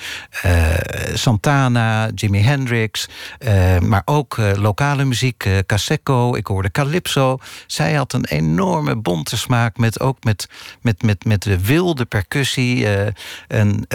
Santana, 1.14 2.10
Jimi 2.14 2.40
Hendrix, 2.40 3.08
maar 3.80 4.02
ook 4.04 4.36
lokale 4.36 5.04
muziek, 5.04 5.48
Caseco, 5.66 6.34
ik 6.34 6.46
hoorde 6.46 6.70
Calypso. 6.70 7.38
Zij 7.66 7.94
had 7.94 8.12
een 8.12 8.24
enorme 8.24 8.96
bonte 8.96 9.36
smaak 9.36 9.76
met 9.76 10.00
ook 10.00 10.24
met, 10.24 10.48
met, 10.80 11.02
met, 11.02 11.24
met 11.24 11.42
de 11.42 11.60
wilde 11.60 12.04
percussie 12.04 12.86
en 13.48 13.86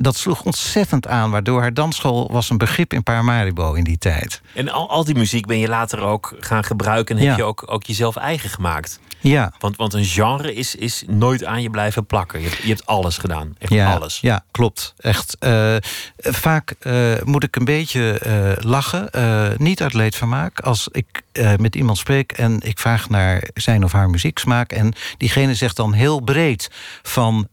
dat 0.00 0.16
sloeg 0.16 0.42
ontzettend 0.42 1.06
aan, 1.06 1.30
waardoor 1.30 1.60
haar 1.60 1.74
dansschool 1.74 2.28
was 2.32 2.50
een 2.50 2.58
begrip 2.58 2.92
in 2.92 3.02
Paramaribo 3.02 3.72
in 3.72 3.84
die 3.84 3.98
tijd. 3.98 4.40
En 4.54 4.68
al, 4.68 4.90
al 4.90 5.04
die 5.04 5.14
muziek 5.14 5.46
ben 5.46 5.58
je 5.58 5.68
later 5.68 6.00
ook 6.00 6.34
gaan 6.40 6.64
gebruiken 6.64 7.18
en 7.18 7.26
heb 7.26 7.36
je 7.36 7.44
ook, 7.44 7.62
ook 7.66 7.84
jezelf 7.84 8.16
eigen 8.16 8.50
gemaakt. 8.50 9.00
Ja. 9.22 9.52
Want, 9.58 9.76
want 9.76 9.94
een 9.94 10.04
genre 10.04 10.54
is, 10.54 10.74
is 10.74 11.04
nooit 11.06 11.44
aan 11.44 11.62
je 11.62 11.70
blijven 11.70 12.06
plakken. 12.06 12.40
Je 12.40 12.48
hebt, 12.48 12.62
je 12.62 12.68
hebt 12.68 12.86
alles 12.86 13.18
gedaan. 13.18 13.54
Echt 13.58 13.72
ja, 13.72 13.94
alles. 13.94 14.20
Ja, 14.20 14.44
klopt. 14.50 14.94
Echt. 14.98 15.36
Uh, 15.40 15.76
vaak 16.16 16.74
uh, 16.82 17.12
moet 17.24 17.44
ik 17.44 17.56
een 17.56 17.64
beetje 17.64 18.20
uh, 18.26 18.64
lachen. 18.70 19.10
niet 19.56 19.82
uit 19.82 19.94
leedvermaak. 19.94 20.60
Als 20.60 20.88
ik 20.92 21.22
met 21.56 21.76
iemand 21.76 21.98
spreek 21.98 22.32
en 22.32 22.60
ik 22.62 22.78
vraag 22.78 23.08
naar 23.08 23.48
zijn 23.54 23.84
of 23.84 23.92
haar 23.92 24.10
muzieksmaak. 24.10 24.72
En 24.72 24.92
diegene 25.18 25.54
zegt 25.54 25.76
dan 25.76 25.92
heel 25.92 26.20
breed 26.20 26.70
van 27.02 27.48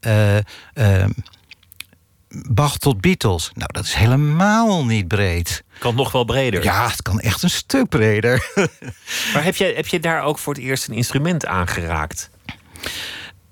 Bach 2.50 2.78
tot 2.78 3.02
Beatles. 3.02 3.52
Nou, 3.54 3.70
dat 3.74 3.84
is 3.84 3.94
helemaal 3.94 4.86
niet 4.86 5.08
breed. 5.08 5.64
Kan 5.80 5.96
nog 5.96 6.12
wel 6.12 6.24
breder. 6.24 6.64
Ja, 6.64 6.90
het 6.90 7.02
kan 7.02 7.20
echt 7.20 7.44
een 7.44 7.50
stuk 7.50 7.90
breder. 7.90 8.52
maar 9.34 9.44
heb 9.44 9.56
je, 9.56 9.66
heb 9.76 9.88
je 9.88 10.00
daar 10.00 10.24
ook 10.24 10.40
voor 10.40 10.54
het 10.54 10.64
eerst 10.64 10.88
een 10.88 10.94
instrument 10.94 11.46
aangeraakt? 11.46 12.30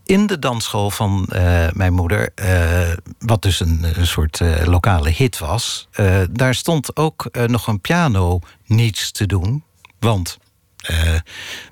In 0.05 0.27
de 0.27 0.39
dansschool 0.39 0.89
van 0.89 1.29
uh, 1.33 1.67
mijn 1.71 1.93
moeder, 1.93 2.29
uh, 2.35 2.91
wat 3.19 3.41
dus 3.41 3.59
een, 3.59 3.85
een 3.95 4.07
soort 4.07 4.39
uh, 4.39 4.65
lokale 4.65 5.09
hit 5.09 5.37
was, 5.37 5.87
daar 6.31 6.55
stond 6.55 6.95
ook 6.95 7.29
nog 7.47 7.67
een 7.67 7.81
piano 7.81 8.39
niets 8.65 9.11
te 9.11 9.25
doen. 9.25 9.63
Want 9.99 10.37
uh, 10.89 11.19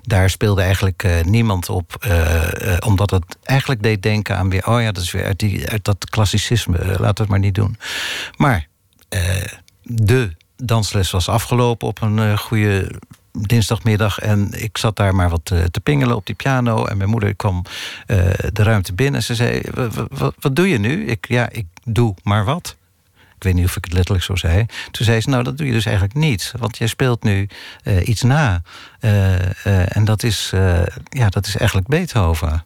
daar 0.02 0.30
speelde 0.30 0.62
eigenlijk 0.62 1.02
uh, 1.02 1.22
niemand 1.22 1.68
op. 1.68 2.04
Uh, 2.08 2.76
omdat 2.86 3.10
het 3.10 3.24
eigenlijk 3.42 3.82
deed 3.82 4.02
denken 4.02 4.36
aan 4.36 4.50
weer... 4.50 4.66
oh 4.66 4.80
ja, 4.80 4.92
dat 4.92 5.02
is 5.02 5.10
weer 5.10 5.24
uit, 5.24 5.38
die, 5.38 5.68
uit 5.70 5.84
dat 5.84 6.10
klassicisme. 6.10 6.96
laat 6.98 7.18
het 7.18 7.28
maar 7.28 7.38
niet 7.38 7.54
doen. 7.54 7.78
Maar 8.36 8.68
de 9.82 10.30
dansles 10.56 11.10
was 11.10 11.28
afgelopen 11.28 11.88
op 11.88 12.02
een 12.02 12.38
goede 12.38 12.90
dinsdagmiddag. 13.32 14.18
En 14.18 14.48
ik 14.62 14.78
zat 14.78 14.96
daar 14.96 15.14
maar 15.14 15.30
wat 15.30 15.44
te 15.44 15.80
pingelen 15.82 16.16
op 16.16 16.26
die 16.26 16.34
piano. 16.34 16.84
En 16.84 16.96
mijn 16.96 17.10
moeder 17.10 17.34
kwam 17.34 17.62
de 18.52 18.62
ruimte 18.62 18.92
binnen. 18.92 19.14
En 19.14 19.22
ze 19.22 19.34
zei, 19.34 19.60
wat 20.40 20.56
doe 20.56 20.68
je 20.68 20.78
nu? 20.78 21.06
Ik, 21.06 21.28
ja, 21.28 21.48
ik 21.50 21.66
doe 21.84 22.14
maar 22.22 22.44
wat 22.44 22.76
weet 23.44 23.54
niet 23.54 23.64
of 23.64 23.76
ik 23.76 23.84
het 23.84 23.92
letterlijk 23.92 24.24
zo 24.24 24.36
zei. 24.36 24.66
Toen 24.90 25.04
zei 25.04 25.20
ze, 25.20 25.28
nou 25.28 25.42
dat 25.42 25.58
doe 25.58 25.66
je 25.66 25.72
dus 25.72 25.84
eigenlijk 25.84 26.16
niet. 26.16 26.52
Want 26.58 26.78
jij 26.78 26.86
speelt 26.86 27.22
nu 27.22 27.48
uh, 27.84 28.08
iets 28.08 28.22
na. 28.22 28.62
Uh, 29.00 29.32
uh, 29.32 29.96
en 29.96 30.04
dat 30.04 30.22
is, 30.22 30.52
ja, 31.08 31.28
dat 31.28 31.46
is 31.46 31.56
eigenlijk 31.56 31.88
Beethoven. 31.88 32.64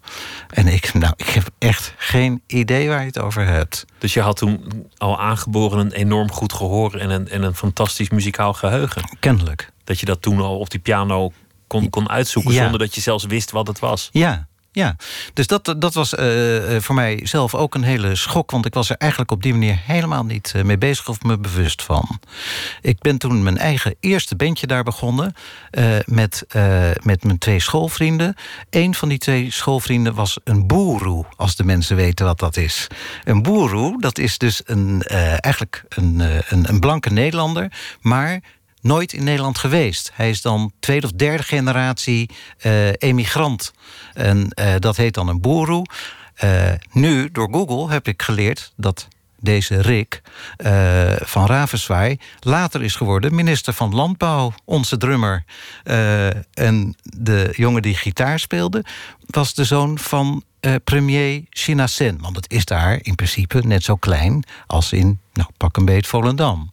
En 0.51 0.67
ik, 0.67 0.95
nou, 0.95 1.13
ik 1.17 1.29
heb 1.29 1.51
echt 1.59 1.95
geen 1.97 2.43
idee 2.47 2.89
waar 2.89 3.01
je 3.01 3.07
het 3.07 3.19
over 3.19 3.47
hebt. 3.47 3.85
Dus 3.99 4.15
je 4.15 4.21
had 4.21 4.37
toen 4.37 4.87
al 4.97 5.21
aangeboren 5.21 5.79
een 5.79 5.93
enorm 5.93 6.33
goed 6.33 6.53
gehoor... 6.53 6.95
en 6.95 7.11
een, 7.11 7.29
en 7.29 7.43
een 7.43 7.55
fantastisch 7.55 8.09
muzikaal 8.09 8.53
geheugen. 8.53 9.03
Kennelijk. 9.21 9.73
Dat 9.85 10.01
je 10.01 10.07
dat 10.07 10.23
toen 10.23 10.41
al 10.41 10.59
op 10.59 10.71
die 10.71 10.81
piano 10.81 11.33
kon, 11.67 11.91
kon 11.91 12.09
uitzoeken... 12.09 12.53
Ja. 12.53 12.63
zonder 12.63 12.79
dat 12.79 12.95
je 12.95 13.01
zelfs 13.01 13.25
wist 13.25 13.51
wat 13.51 13.67
het 13.67 13.79
was. 13.79 14.09
Ja, 14.13 14.48
ja, 14.79 14.97
dus 15.33 15.47
dat, 15.47 15.75
dat 15.79 15.95
was 15.95 16.15
uh, 16.15 16.81
voor 16.81 16.95
mij 16.95 17.21
zelf 17.23 17.55
ook 17.55 17.75
een 17.75 17.83
hele 17.83 18.15
schok. 18.15 18.51
Want 18.51 18.67
ik 18.67 18.75
was 18.75 18.91
er 18.91 18.97
eigenlijk 18.97 19.31
op 19.31 19.43
die 19.43 19.53
manier 19.53 19.81
helemaal 19.85 20.25
niet 20.25 20.53
uh, 20.57 20.63
mee 20.63 20.79
bezig 20.79 21.09
of 21.09 21.23
me 21.23 21.39
bewust 21.39 21.83
van. 21.83 22.21
Ik 22.81 22.99
ben 22.99 23.19
toen 23.19 23.43
mijn 23.43 23.59
eigen 23.59 23.95
eerste 24.01 24.37
bandje 24.37 24.67
daar 24.67 24.83
begonnen. 24.83 25.33
Met, 26.05 26.47
met 27.03 27.25
mijn 27.25 27.39
twee 27.39 27.61
schoolvrienden. 27.61 28.35
Een 28.71 28.95
van 28.95 29.09
die 29.09 29.19
twee 29.19 29.51
schoolvrienden 29.53 30.15
was 30.15 30.39
een 30.45 30.67
boeroe. 30.67 31.25
Als 31.37 31.57
de 31.57 31.65
mensen 31.65 31.97
weten 31.97 32.27
wat 32.27 32.39
dat 32.39 32.57
is. 32.57 32.87
Een 33.25 33.43
boeroe, 33.43 34.01
dat 34.01 34.19
is 34.19 34.39
dus 34.39 34.63
een, 34.65 35.03
eigenlijk 35.41 35.85
een, 35.89 36.21
een, 36.49 36.69
een 36.69 36.81
blanke 36.81 37.11
Nederlander. 37.11 37.73
Maar 38.01 38.41
nooit 38.81 39.13
in 39.13 39.25
Nederland 39.25 39.59
geweest. 39.59 40.11
Hij 40.15 40.31
is 40.31 40.43
dan 40.43 40.73
tweede 40.81 41.07
of 41.07 41.13
derde 41.13 41.43
generatie 41.43 42.31
uh, 42.63 42.89
emigrant. 42.93 43.73
En 44.15 44.53
uh, 44.61 44.75
dat 44.79 44.97
heet 44.97 45.15
dan 45.15 45.29
een 45.29 45.41
boeroe. 45.41 45.87
nu, 46.93 47.31
door 47.33 47.49
Google, 47.53 47.91
heb 47.93 48.09
ik 48.09 48.23
geleerd 48.23 48.73
dat 48.77 49.09
deze 49.41 49.81
Rick 49.81 50.23
van 51.21 51.47
Ravenswaai 51.47 52.19
later 52.41 52.83
is 52.83 52.95
geworden 52.95 53.35
minister 53.35 53.73
van 53.73 53.95
Landbouw, 53.95 54.53
onze 54.65 54.97
drummer. 54.97 55.45
En 56.53 56.97
de 57.03 57.49
jongen 57.57 57.83
die 57.83 57.95
gitaar 57.95 58.39
speelde, 58.39 58.85
was 59.27 59.55
de 59.55 59.65
zoon 59.65 59.99
van 59.99 60.43
premier 60.85 61.45
China 61.51 61.87
Sen. 61.87 62.19
Want 62.21 62.37
het 62.37 62.51
is 62.51 62.65
daar 62.65 62.99
in 63.03 63.15
principe 63.15 63.67
net 63.67 63.85
zo 63.85 63.97
klein 63.97 64.45
als 64.67 64.93
in, 64.93 65.21
nou, 65.33 65.49
pak 65.57 65.77
een 65.77 65.85
beet 65.85 66.07
Volendam. 66.07 66.73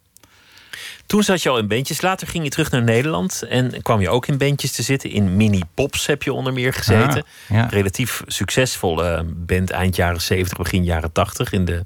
Toen 1.06 1.22
zat 1.22 1.42
je 1.42 1.48
al 1.48 1.58
in 1.58 1.68
bandjes. 1.68 2.00
Later 2.00 2.28
ging 2.28 2.44
je 2.44 2.50
terug 2.50 2.70
naar 2.70 2.82
Nederland. 2.82 3.42
En 3.48 3.82
kwam 3.82 4.00
je 4.00 4.08
ook 4.08 4.26
in 4.26 4.38
bandjes 4.38 4.72
te 4.72 4.82
zitten. 4.82 5.10
In 5.10 5.36
Mini 5.36 5.62
Pops 5.74 6.06
heb 6.06 6.22
je 6.22 6.32
onder 6.32 6.52
meer 6.52 6.72
gezeten. 6.72 7.24
Ja. 7.48 7.66
Relatief 7.70 8.22
succesvolle 8.26 9.24
band 9.24 9.70
eind 9.70 9.96
jaren 9.96 10.20
70, 10.20 10.58
begin 10.58 10.84
jaren 10.84 11.12
80. 11.12 11.52
In 11.52 11.64
de 11.64 11.84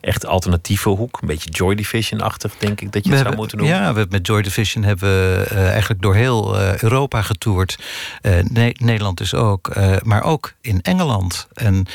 echt 0.00 0.26
alternatieve 0.26 0.88
hoek. 0.88 1.18
Een 1.20 1.28
beetje 1.28 1.50
Joy 1.50 1.74
Division-achtig, 1.74 2.56
denk 2.58 2.80
ik 2.80 2.92
dat 2.92 3.04
je 3.04 3.10
het 3.10 3.20
zou 3.20 3.36
moeten 3.36 3.58
noemen. 3.58 3.76
Ja, 3.76 3.92
we, 3.94 4.06
met 4.10 4.26
Joy 4.26 4.42
Division 4.42 4.84
hebben 4.84 5.08
we 5.08 5.48
uh, 5.52 5.70
eigenlijk 5.70 6.02
door 6.02 6.14
heel 6.14 6.60
uh, 6.60 6.78
Europa 6.78 7.22
getoerd. 7.22 7.78
Uh, 8.22 8.32
ne 8.48 8.74
Nederland 8.78 9.18
dus 9.18 9.34
ook, 9.34 9.74
maar 10.02 10.22
ook 10.22 10.52
in 10.60 10.80
Engeland. 10.82 11.48
En 11.54 11.86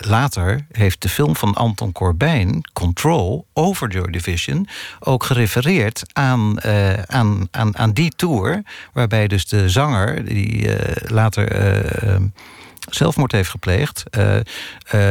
later 0.00 0.66
heeft 0.72 1.02
de 1.02 1.08
film 1.08 1.36
van 1.36 1.54
Anton 1.54 1.92
Corbijn, 1.92 2.70
Control, 2.72 3.46
over 3.52 3.90
Joy 3.90 4.10
Division... 4.10 4.68
ook 5.00 5.24
gerefereerd 5.24 6.02
aan, 6.12 6.62
aan, 7.06 7.48
aan, 7.50 7.78
aan 7.78 7.92
die 7.92 8.12
tour... 8.16 8.62
waarbij 8.92 9.26
dus 9.26 9.46
de 9.46 9.68
zanger, 9.68 10.24
die 10.24 10.70
later 11.06 11.46
zelfmoord 12.90 13.32
heeft 13.32 13.50
gepleegd, 13.50 14.04
uh, 14.18 14.34
uh, 14.34 14.40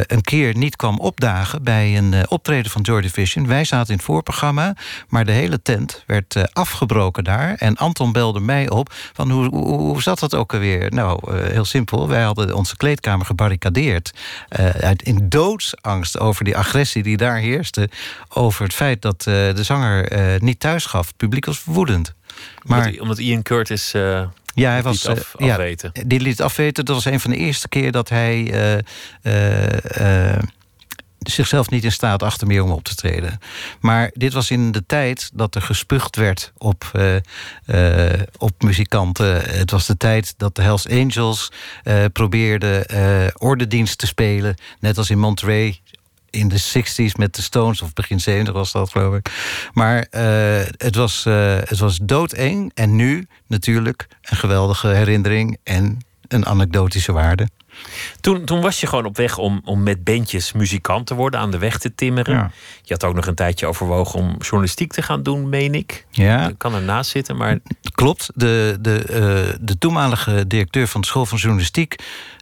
een 0.02 0.22
keer 0.22 0.58
niet 0.58 0.76
kwam 0.76 1.00
opdagen 1.00 1.64
bij 1.64 1.98
een 1.98 2.12
uh, 2.12 2.22
optreden 2.28 2.72
van 2.72 2.82
Joy 2.82 3.02
Division. 3.02 3.48
Wij 3.48 3.64
zaten 3.64 3.90
in 3.90 3.96
het 3.96 4.06
voorprogramma, 4.06 4.76
maar 5.08 5.26
de 5.26 5.32
hele 5.32 5.62
tent 5.62 6.04
werd 6.06 6.54
afgebroken 6.54 7.24
daar. 7.24 7.56
En 7.56 7.76
Anton 7.76 8.12
belde 8.12 8.40
mij 8.40 8.70
op 8.70 8.94
van 9.14 9.32
hoe, 9.32 9.48
hoe, 9.50 9.78
hoe 9.78 10.02
zat 10.02 10.20
dat 10.20 10.36
ook 10.36 10.54
alweer? 10.54 10.94
Nou, 10.94 11.42
heel 11.42 11.66
simpel. 11.66 12.08
Wij 12.08 12.24
hadden 12.24 12.56
onze 12.56 12.78
kleedkamer 12.78 13.26
gebarricadeerd. 13.26 14.14
uit, 14.80 15.02
in 15.02 15.30
doodsangst 15.30 16.20
over 16.20 16.44
die 16.44 16.58
agressie 16.58 17.04
die 17.04 17.18
daar 17.18 17.38
heerste. 17.38 17.90
Over 18.30 18.64
het 18.64 18.74
feit 18.74 19.02
dat 19.02 19.22
de 19.24 19.64
zanger 19.64 20.10
niet 20.44 20.60
thuis 20.60 20.86
gaf. 20.86 21.08
Het 21.08 21.18
publiek 21.18 21.46
was 21.46 21.64
woedend. 21.64 22.14
Maar, 22.64 22.86
omdat, 22.86 23.00
omdat 23.00 23.18
Ian 23.18 23.42
Curtis 23.42 23.94
ja, 24.62 24.72
hij 24.72 24.84
was 24.84 25.08
af, 25.08 25.36
ja, 25.38 25.52
afweten. 25.52 25.92
Die 26.06 26.20
liet 26.20 26.42
afweten. 26.42 26.86
Dat 26.86 26.96
was 26.96 27.06
een 27.06 27.20
van 27.20 27.32
de 27.32 27.38
eerste 27.38 27.70
keer 27.70 27.92
dat 27.92 28.10
hij 28.10 28.38
uh, 28.38 28.78
uh, 29.24 30.34
uh, 30.34 30.40
zichzelf 31.20 31.70
niet 31.70 31.84
in 31.84 31.92
staat 31.92 32.24
achtte 32.24 32.46
meer 32.46 32.64
om 32.64 32.72
op 32.72 32.84
te 32.84 32.96
treden. 32.96 33.40
Maar 33.80 34.12
dit 34.14 34.34
was 34.34 34.52
in 34.52 34.72
de 34.72 34.84
tijd 34.86 35.30
dat 35.34 35.56
er 35.56 35.62
gespuugd 35.62 36.16
werd 36.16 36.52
op, 36.58 36.92
op 38.38 38.64
muzikanten. 38.64 39.42
Het 39.42 39.72
was 39.72 39.86
de 39.86 39.98
tijd 39.98 40.34
dat 40.38 40.56
de 40.56 40.62
Hells 40.62 40.90
Angels 40.90 41.52
probeerden 42.14 42.86
ordendienst 43.38 43.98
te 43.98 44.08
spelen. 44.08 44.56
Net 44.80 44.98
als 44.98 45.10
in 45.10 45.20
Monterey 45.20 45.82
in 46.38 46.48
de 46.48 46.62
60s 46.62 47.16
met 47.16 47.36
de 47.36 47.42
Stones, 47.42 47.82
of 47.82 47.94
begin 47.94 48.20
70 48.20 48.54
was 48.54 48.72
dat, 48.72 48.90
geloof 48.90 49.16
ik. 49.16 49.32
Maar 49.74 50.08
uh, 50.12 50.66
het, 50.78 50.96
was, 50.96 51.26
uh, 51.28 51.56
het 51.56 51.80
was 51.80 51.98
doodeng. 52.02 52.72
En 52.74 52.96
nu 52.96 53.28
natuurlijk 53.48 54.08
een 54.22 54.38
geweldige 54.38 54.88
herinnering 54.88 55.58
en 55.64 55.98
een 56.28 56.46
anekdotische 56.46 57.12
waarde. 57.12 57.48
Toen, 58.22 58.46
toen 58.46 58.62
was 58.62 58.80
je 58.80 58.88
gewoon 58.88 59.06
op 59.06 59.18
weg 59.18 59.38
om, 59.38 59.62
om 59.66 59.84
met 59.84 60.04
bandjes 60.04 60.52
muzikant 60.52 61.08
te 61.08 61.16
worden, 61.16 61.40
aan 61.40 61.52
de 61.52 61.58
weg 61.58 61.78
te 61.78 61.96
timmeren. 61.96 62.36
Ja. 62.36 62.52
Je 62.82 62.94
had 62.94 63.04
ook 63.04 63.16
nog 63.16 63.26
een 63.26 63.36
tijdje 63.36 63.66
overwogen 63.66 64.20
om 64.20 64.36
journalistiek 64.40 64.92
te 64.92 65.02
gaan 65.02 65.24
doen, 65.24 65.50
meen 65.50 65.76
ik. 65.76 66.06
Ja. 66.10 66.48
Ik 66.48 66.58
kan 66.58 66.74
ernaast 66.74 67.10
zitten, 67.10 67.38
maar. 67.38 67.58
Klopt. 67.92 68.30
De, 68.36 68.78
de, 68.82 69.04
uh, 69.10 69.56
de 69.62 69.78
toenmalige 69.78 70.48
directeur 70.48 70.88
van 70.88 71.02
de 71.02 71.08
School 71.08 71.26
van 71.26 71.38
Journalistiek, 71.38 71.96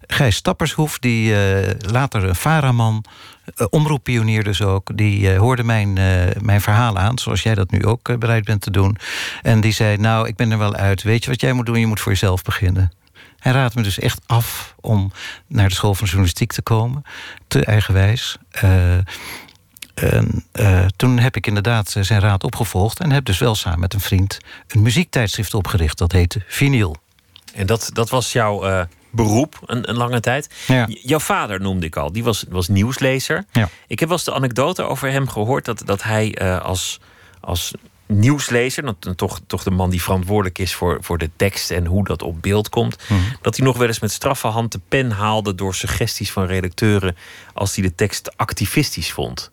Gijs 0.07 0.36
Stappershoef, 0.36 0.99
die 0.99 1.31
uh, 1.31 1.69
later 1.79 2.23
een 2.23 2.36
Varaman, 2.36 3.03
uh, 3.57 3.67
omroeppionier 3.69 4.43
dus 4.43 4.61
ook, 4.61 4.97
die 4.97 5.19
uh, 5.19 5.38
hoorde 5.38 5.63
mijn, 5.63 5.93
mijn 6.41 6.61
verhaal 6.61 6.97
aan, 6.97 7.17
zoals 7.17 7.43
jij 7.43 7.55
dat 7.55 7.71
nu 7.71 7.86
ook 7.86 8.19
bereid 8.19 8.45
bent 8.45 8.61
te 8.61 8.71
doen. 8.71 8.97
En 9.41 9.61
die 9.61 9.71
zei: 9.71 9.97
Nou, 9.97 10.27
ik 10.27 10.36
ben 10.36 10.51
er 10.51 10.57
wel 10.57 10.75
uit. 10.75 11.03
Weet 11.03 11.23
je 11.23 11.29
wat 11.29 11.41
jij 11.41 11.53
moet 11.53 11.65
doen? 11.65 11.79
Je 11.79 11.88
moet 11.88 11.99
voor 11.99 12.11
jezelf 12.11 12.41
beginnen. 12.41 12.91
Hij 13.46 13.54
raadt 13.54 13.76
me 13.76 13.82
dus 13.82 14.00
echt 14.00 14.22
af 14.26 14.76
om 14.82 15.12
naar 15.48 15.70
de 15.70 15.76
school 15.76 15.93
van 15.96 16.06
journalistiek 16.06 16.52
te 16.52 16.62
komen. 16.62 17.04
Te 17.48 17.66
eigenwijs. 17.66 18.38
Uh, 18.64 18.93
en, 19.93 20.46
uh, 20.54 20.86
toen 20.96 21.20
heb 21.20 21.36
ik 21.36 21.48
inderdaad 21.48 21.96
zijn 22.00 22.20
raad 22.20 22.43
opgevolgd. 22.43 23.00
En 23.00 23.12
heb 23.12 23.26
dus 23.26 23.38
wel 23.38 23.56
samen 23.56 23.80
met 23.80 23.93
een 23.93 24.00
vriend 24.00 24.38
een 24.68 24.82
muziektijdschrift 24.82 25.54
opgericht. 25.54 25.98
Dat 25.98 26.12
heette 26.12 26.43
Vinyl. 26.48 26.96
En 27.54 27.66
dat, 27.66 27.89
dat 27.93 28.10
was 28.10 28.32
jouw 28.32 28.68
uh, 28.68 28.82
beroep 29.12 29.60
een, 29.66 29.89
een, 29.89 29.98
lange 29.98 30.20
tijd. 30.20 30.50
Ja. 30.68 30.88
Jouw 30.89 31.20
vader 31.20 31.62
noemde 31.62 31.86
ik 31.86 31.96
al. 31.96 32.12
Die 32.12 32.24
was, 32.24 32.46
was 32.50 32.68
nieuwslezer. 32.68 33.46
Ja. 33.52 33.70
Ik 33.88 34.00
heb 34.00 34.08
wel 34.08 34.18
eens 34.18 34.26
de 34.26 34.34
anekdote 34.34 34.84
over 34.84 35.12
hem 35.12 35.28
gehoord. 35.28 35.66
Dat, 35.66 35.82
dat 35.86 36.04
hij 36.04 36.41
uh, 36.41 36.62
als, 36.62 37.00
als 37.39 37.74
nieuwslezer, 38.06 38.95
toch, 39.16 39.39
toch 39.47 39.64
de 39.64 39.72
man 39.72 39.89
die 39.89 40.01
verantwoordelijk 40.01 40.60
is 40.60 40.74
voor, 40.74 40.97
voor 41.01 41.18
de 41.18 41.30
tekst 41.36 41.72
en 41.72 41.86
hoe 41.86 42.03
dat 42.03 42.22
op 42.22 42.41
beeld 42.41 42.70
komt, 42.70 42.97
mm. 43.10 43.20
dat 43.41 43.58
hij 43.58 43.66
nog 43.66 43.78
wel 43.78 43.88
eens 43.88 43.99
met 43.99 44.12
straffe 44.12 44.47
hand 44.47 44.72
de 44.72 44.80
pen 44.89 45.12
haalde 45.12 45.56
door 45.56 45.76
suggesties 45.76 46.32
van 46.32 46.45
redacteuren 46.45 47.16
als 47.53 47.76
hij 47.76 47.84
de 47.84 47.95
tekst 47.95 48.38
activistisch 48.38 49.12
vond. 49.12 49.51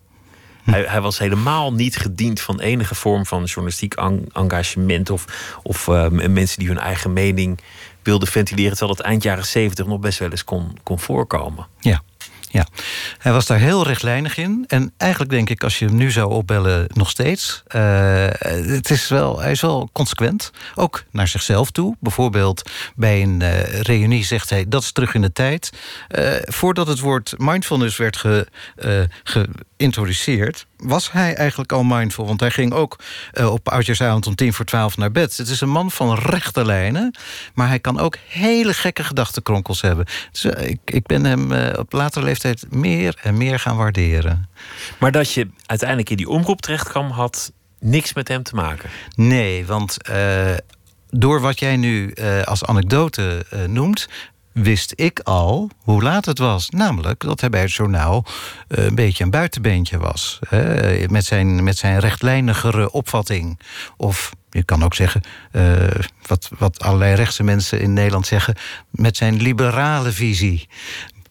Hm. 0.62 0.70
Hij, 0.70 0.82
hij, 0.82 1.00
was 1.00 1.18
helemaal 1.18 1.72
niet 1.72 1.96
gediend 1.96 2.40
van 2.40 2.60
enige 2.60 2.94
vorm 2.94 3.26
van 3.26 3.44
journalistiek 3.44 3.94
engagement 4.32 5.10
of, 5.10 5.24
of 5.62 5.86
uh, 5.86 6.08
mensen 6.08 6.58
die 6.58 6.68
hun 6.68 6.78
eigen 6.78 7.12
mening 7.12 7.60
wilden 8.02 8.28
ventileren, 8.28 8.76
terwijl 8.76 8.96
het 8.96 9.06
eind 9.06 9.22
jaren 9.22 9.46
zeventig 9.46 9.86
nog 9.86 10.00
best 10.00 10.18
wel 10.18 10.30
eens 10.30 10.44
kon, 10.44 10.78
kon 10.82 10.98
voorkomen. 10.98 11.66
Ja. 11.80 12.02
Ja, 12.52 12.66
hij 13.18 13.32
was 13.32 13.46
daar 13.46 13.58
heel 13.58 13.86
rechtlijnig 13.86 14.36
in. 14.36 14.64
En 14.66 14.92
eigenlijk 14.96 15.30
denk 15.30 15.50
ik, 15.50 15.62
als 15.62 15.78
je 15.78 15.84
hem 15.84 15.96
nu 15.96 16.10
zou 16.10 16.30
opbellen, 16.30 16.86
nog 16.94 17.10
steeds. 17.10 17.62
Uh, 17.76 18.26
het 18.48 18.90
is 18.90 19.08
wel, 19.08 19.40
hij 19.40 19.50
is 19.50 19.60
wel 19.60 19.88
consequent. 19.92 20.50
Ook 20.74 21.04
naar 21.10 21.28
zichzelf 21.28 21.70
toe. 21.70 21.96
Bijvoorbeeld 22.00 22.70
bij 22.94 23.22
een 23.22 23.40
uh, 23.42 23.80
reunie 23.80 24.24
zegt 24.24 24.50
hij, 24.50 24.64
dat 24.68 24.82
is 24.82 24.92
terug 24.92 25.14
in 25.14 25.20
de 25.20 25.32
tijd. 25.32 25.72
Uh, 26.18 26.32
voordat 26.40 26.86
het 26.86 27.00
woord 27.00 27.34
mindfulness 27.36 27.96
werd 27.96 28.16
ge, 28.16 28.48
geïntroduceerd... 29.82 30.66
was 30.76 31.12
hij 31.12 31.34
eigenlijk 31.34 31.72
al 31.72 31.82
mindful. 31.82 32.26
Want 32.26 32.40
hij 32.40 32.50
ging 32.50 32.72
ook 32.72 32.98
op 33.44 33.68
oudjaarsavond 33.68 34.26
om 34.26 34.34
tien 34.34 34.52
voor 34.52 34.64
twaalf 34.64 34.96
naar 34.96 35.12
bed. 35.12 35.36
Het 35.36 35.48
is 35.48 35.60
een 35.60 35.70
man 35.70 35.90
van 35.90 36.14
rechte 36.14 36.64
lijnen. 36.64 37.14
Maar 37.54 37.68
hij 37.68 37.78
kan 37.78 37.98
ook 37.98 38.16
hele 38.28 38.74
gekke 38.74 39.04
gedachtenkronkels 39.04 39.80
hebben. 39.80 40.06
Dus, 40.32 40.44
ik, 40.44 40.80
ik 40.84 41.06
ben 41.06 41.24
hem 41.24 41.52
op 41.76 41.92
latere 41.92 42.24
leeftijd 42.24 42.66
meer 42.70 43.18
en 43.22 43.36
meer 43.36 43.58
gaan 43.58 43.76
waarderen. 43.76 44.48
Maar 44.98 45.12
dat 45.12 45.32
je 45.32 45.48
uiteindelijk 45.66 46.10
in 46.10 46.16
die 46.16 46.28
omroep 46.28 46.60
terecht 46.60 46.88
kwam, 46.88 47.10
had 47.10 47.52
niks 47.82 48.12
met 48.12 48.28
hem 48.28 48.42
te 48.42 48.54
maken. 48.54 48.90
Nee, 49.14 49.66
want 49.66 49.96
uh, 50.10 50.54
door 51.10 51.40
wat 51.40 51.58
jij 51.58 51.76
nu 51.76 52.10
uh, 52.14 52.42
als 52.42 52.64
anekdote 52.64 53.46
uh, 53.54 53.64
noemt, 53.64 54.08
wist 54.52 54.92
ik 54.96 55.18
al 55.18 55.70
hoe 55.78 56.02
laat 56.02 56.24
het 56.24 56.38
was. 56.38 56.68
Namelijk 56.70 57.20
dat 57.20 57.40
hij 57.40 57.50
bij 57.50 57.60
het 57.60 57.72
journaal 57.72 58.24
een 58.68 58.94
beetje 58.94 59.24
een 59.24 59.30
buitenbeentje 59.30 59.98
was. 59.98 60.38
Hè, 60.48 61.08
met, 61.08 61.24
zijn, 61.24 61.64
met 61.64 61.76
zijn 61.78 61.98
rechtlijnigere 61.98 62.90
opvatting. 62.90 63.60
Of 63.96 64.32
je 64.50 64.62
kan 64.62 64.84
ook 64.84 64.94
zeggen, 64.94 65.22
uh, 65.52 65.74
wat, 66.26 66.50
wat 66.58 66.82
allerlei 66.82 67.14
rechtse 67.14 67.42
mensen 67.42 67.80
in 67.80 67.92
Nederland 67.92 68.26
zeggen, 68.26 68.56
met 68.90 69.16
zijn 69.16 69.42
liberale 69.42 70.12
visie. 70.12 70.68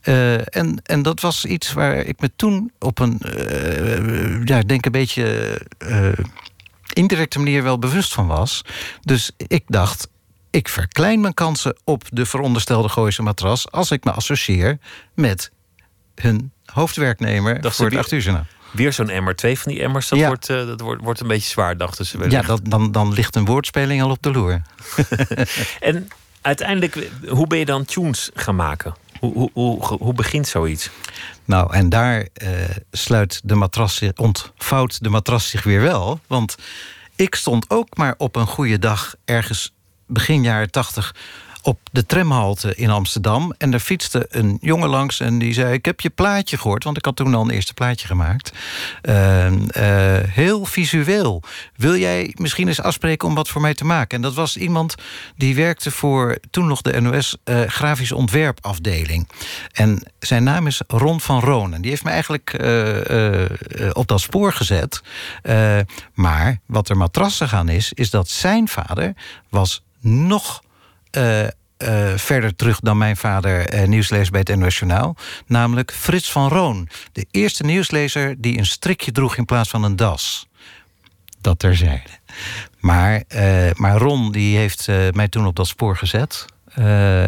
Uh, 0.03 0.55
en, 0.55 0.81
en 0.83 1.01
dat 1.01 1.19
was 1.19 1.45
iets 1.45 1.73
waar 1.73 1.95
ik 1.95 2.21
me 2.21 2.31
toen 2.35 2.71
op 2.79 2.99
een, 2.99 3.21
uh, 3.25 4.45
ja, 4.45 4.61
denk 4.61 4.85
een 4.85 4.91
beetje 4.91 5.57
indirecte 6.93 7.39
manier 7.39 7.63
wel 7.63 7.79
bewust 7.79 8.13
van 8.13 8.27
was. 8.27 8.61
Dus 9.01 9.31
ik 9.47 9.63
dacht, 9.67 10.09
ik 10.51 10.67
verklein 10.67 11.21
mijn 11.21 11.33
kansen 11.33 11.77
op 11.83 12.03
de 12.09 12.25
veronderstelde 12.25 12.89
Gooise 12.89 13.21
matras 13.21 13.71
als 13.71 13.91
ik 13.91 14.03
me 14.03 14.11
associeer 14.11 14.77
met 15.15 15.51
hun 16.15 16.51
hoofdwerknemer 16.65 17.61
dat 17.61 17.75
voor 17.75 17.85
het 17.85 17.97
acht 17.97 18.11
uur 18.11 18.21
journaal. 18.21 18.45
Weer 18.71 18.93
zo'n 18.93 19.09
emmer. 19.09 19.35
Twee 19.35 19.59
van 19.59 19.71
die 19.71 19.81
emmers, 19.81 20.07
dat, 20.07 20.19
ja. 20.19 20.27
wordt, 20.27 20.49
uh, 20.49 20.65
dat 20.65 20.81
wordt, 20.81 21.01
wordt 21.01 21.19
een 21.19 21.27
beetje 21.27 21.49
zwaar, 21.49 21.77
dachten 21.77 22.05
ze. 22.05 22.29
Ja, 22.29 22.41
dat, 22.41 22.61
dan, 22.63 22.91
dan 22.91 23.13
ligt 23.13 23.35
een 23.35 23.45
woordspeling 23.45 24.01
al 24.01 24.09
op 24.09 24.21
de 24.21 24.31
loer. 24.31 24.61
en 25.79 26.07
uiteindelijk, 26.41 27.09
hoe 27.27 27.47
ben 27.47 27.57
je 27.57 27.65
dan 27.65 27.85
tunes 27.85 28.29
gaan 28.33 28.55
maken? 28.55 28.95
Hoe, 29.19 29.33
hoe, 29.33 29.49
hoe, 29.53 29.83
hoe 29.83 30.13
begint 30.13 30.47
zoiets? 30.47 30.89
Nou, 31.45 31.73
en 31.73 31.89
daar 31.89 32.27
uh, 32.43 32.49
sluit 32.91 33.41
de 33.43 33.55
matras, 33.55 34.01
ontvouwt 34.15 35.03
de 35.03 35.09
matras 35.09 35.49
zich 35.49 35.63
weer 35.63 35.81
wel. 35.81 36.19
Want 36.27 36.55
ik 37.15 37.35
stond 37.35 37.69
ook 37.69 37.97
maar 37.97 38.13
op 38.17 38.35
een 38.35 38.47
goede 38.47 38.79
dag 38.79 39.15
ergens 39.25 39.73
begin 40.11 40.43
jaren 40.43 40.71
tachtig 40.71 41.13
op 41.61 41.79
de 41.91 42.05
tramhalte 42.05 42.75
in 42.75 42.89
Amsterdam. 42.89 43.53
En 43.57 43.71
daar 43.71 43.79
fietste 43.79 44.25
een 44.29 44.57
jongen 44.61 44.89
langs 44.89 45.19
en 45.19 45.39
die 45.39 45.53
zei... 45.53 45.73
ik 45.73 45.85
heb 45.85 45.99
je 45.99 46.09
plaatje 46.09 46.57
gehoord, 46.57 46.83
want 46.83 46.97
ik 46.97 47.05
had 47.05 47.15
toen 47.15 47.35
al 47.35 47.41
een 47.41 47.49
eerste 47.49 47.73
plaatje 47.73 48.07
gemaakt. 48.07 48.51
Ehm, 49.01 49.69
eh, 49.69 49.83
heel 50.27 50.65
visueel. 50.65 51.43
Wil 51.75 51.95
jij 51.95 52.33
misschien 52.37 52.67
eens 52.67 52.81
afspreken 52.81 53.27
om 53.27 53.35
wat 53.35 53.49
voor 53.49 53.61
mij 53.61 53.73
te 53.73 53.85
maken? 53.85 54.15
En 54.15 54.21
dat 54.21 54.33
was 54.33 54.57
iemand 54.57 54.95
die 55.35 55.55
werkte 55.55 55.91
voor 55.91 56.37
toen 56.49 56.67
nog 56.67 56.81
de 56.81 57.01
NOS 57.01 57.37
uh, 57.45 57.61
Grafisch 57.61 58.11
Ontwerpafdeling. 58.11 59.29
En 59.71 60.11
zijn 60.19 60.43
naam 60.43 60.67
is 60.67 60.81
Ron 60.87 61.21
van 61.21 61.39
Roonen. 61.39 61.81
Die 61.81 61.89
heeft 61.89 62.03
me 62.03 62.09
eigenlijk 62.09 62.57
uh, 62.61 63.89
op 63.93 64.07
dat 64.07 64.21
spoor 64.21 64.53
gezet. 64.53 65.01
maar 66.13 66.59
wat 66.65 66.89
er 66.89 66.97
matrassen 66.97 67.47
gaan 67.47 67.69
is, 67.69 67.93
is 67.93 68.09
dat 68.09 68.29
zijn 68.29 68.67
vader 68.67 69.13
was 69.49 69.83
nog 70.01 70.63
uh, 71.11 71.47
verder 72.15 72.55
terug 72.55 72.79
dan 72.79 72.97
mijn 72.97 73.17
vader 73.17 73.73
uh, 73.73 73.87
nieuwslezer 73.87 74.31
bij 74.31 74.41
het 74.43 74.55
Nationaal. 74.55 75.15
Namelijk 75.45 75.93
Frits 75.93 76.31
van 76.31 76.47
Roon. 76.47 76.89
De 77.11 77.25
eerste 77.31 77.63
nieuwslezer 77.63 78.35
die 78.37 78.57
een 78.57 78.65
strikje 78.65 79.11
droeg 79.11 79.37
in 79.37 79.45
plaats 79.45 79.69
van 79.69 79.83
een 79.83 79.95
das. 79.95 80.47
Dat 81.41 81.59
terzijde. 81.59 82.09
Maar, 82.79 83.23
maar 83.75 83.97
Ron 83.97 84.31
die 84.31 84.57
heeft 84.57 84.87
mij 85.11 85.27
toen 85.27 85.45
op 85.45 85.55
dat 85.55 85.67
spoor 85.67 85.97
gezet. 85.97 86.45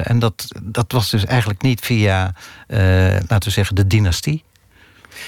en 0.03 0.19
dat, 0.19 0.47
dat 0.63 0.91
was 0.91 1.09
dus 1.09 1.25
eigenlijk 1.25 1.61
niet 1.61 1.81
via, 1.81 2.33
laten 3.27 3.43
we 3.43 3.49
zeggen, 3.49 3.75
de 3.75 3.87
dynastie. 3.87 4.43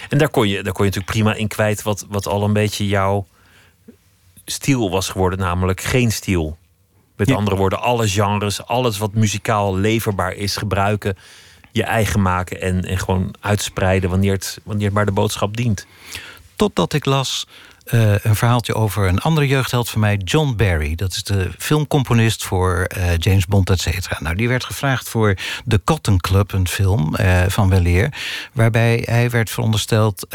En 0.09 0.17
daar 0.17 0.29
kon 0.29 0.47
je, 0.47 0.63
daar 0.63 0.73
kon 0.73 0.85
je 0.85 0.91
natuurlijk 0.91 1.11
prima 1.11 1.33
in 1.33 1.47
kwijt 1.47 1.81
wat, 1.81 2.05
wat 2.09 2.27
al 2.27 2.43
een 2.43 2.53
beetje 2.53 2.87
jouw 2.87 3.27
stiel 4.45 4.89
was 4.89 5.09
geworden, 5.09 5.39
namelijk 5.39 5.81
geen 5.81 6.11
stiel. 6.11 6.57
Met 7.15 7.31
andere 7.31 7.55
woorden, 7.55 7.81
alle 7.81 8.07
genres, 8.07 8.65
alles 8.65 8.97
wat 8.97 9.13
muzikaal 9.13 9.77
leverbaar 9.77 10.33
is, 10.33 10.57
gebruiken, 10.57 11.17
je 11.71 11.83
eigen 11.83 12.21
maken 12.21 12.61
en, 12.61 12.83
en 12.83 12.99
gewoon 12.99 13.35
uitspreiden 13.39 14.09
wanneer 14.09 14.33
het, 14.33 14.59
wanneer 14.63 14.85
het 14.85 14.93
maar 14.93 15.05
de 15.05 15.11
boodschap 15.11 15.57
dient. 15.57 15.85
Totdat 16.55 16.93
ik 16.93 17.05
las 17.05 17.47
uh, 17.93 18.15
een 18.21 18.35
verhaaltje 18.35 18.73
over 18.73 19.07
een 19.07 19.19
andere 19.19 19.47
jeugdheld 19.47 19.89
van 19.89 19.99
mij, 19.99 20.17
John 20.23 20.55
Barry. 20.55 20.95
Dat 20.95 21.11
is 21.11 21.23
de 21.23 21.51
filmcomponist 21.57 22.43
voor 22.43 22.89
uh, 22.97 23.17
James 23.17 23.45
Bond, 23.45 23.69
et 23.69 23.81
cetera. 23.81 24.17
Nou, 24.19 24.35
die 24.35 24.47
werd 24.47 24.63
gevraagd 24.63 25.09
voor 25.09 25.37
The 25.67 25.81
Cotton 25.83 26.17
Club, 26.17 26.51
een 26.51 26.67
film 26.67 27.15
uh, 27.19 27.43
van 27.47 27.69
weleer. 27.69 28.13
Waarbij 28.53 29.03
hij 29.05 29.29
werd 29.29 29.49
verondersteld 29.49 30.27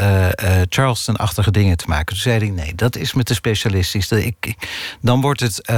Charleston-achtige 0.68 1.50
dingen 1.50 1.76
te 1.76 1.84
maken. 1.88 2.06
Toen 2.06 2.16
zei 2.16 2.38
hij: 2.38 2.50
nee, 2.50 2.74
dat 2.74 2.96
is 2.96 3.12
met 3.12 3.26
de 3.26 3.34
specialistisch. 3.34 4.10
Ik, 4.10 4.36
ik, 4.40 4.56
dan 5.00 5.20
wordt 5.20 5.40
het 5.40 5.70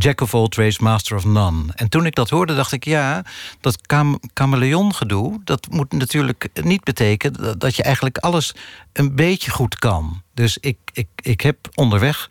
Jack 0.00 0.20
of 0.20 0.34
all 0.34 0.48
trades, 0.48 0.78
master 0.78 1.16
of 1.16 1.24
none. 1.24 1.72
En 1.74 1.88
toen 1.88 2.06
ik 2.06 2.14
dat 2.14 2.30
hoorde, 2.30 2.54
dacht 2.54 2.72
ik, 2.72 2.84
ja, 2.84 3.24
dat 3.60 3.86
kam 3.86 4.18
chameleon 4.34 4.94
gedoe... 4.94 5.40
dat 5.44 5.66
moet 5.70 5.92
natuurlijk 5.92 6.48
niet 6.62 6.84
betekenen 6.84 7.58
dat 7.58 7.76
je 7.76 7.82
eigenlijk 7.82 8.18
alles 8.18 8.54
een 8.92 9.14
beetje 9.14 9.50
goed 9.50 9.78
kan. 9.78 10.22
Dus 10.34 10.58
ik, 10.58 10.78
ik, 10.92 11.06
ik 11.16 11.40
heb 11.40 11.56
onderweg 11.74 12.30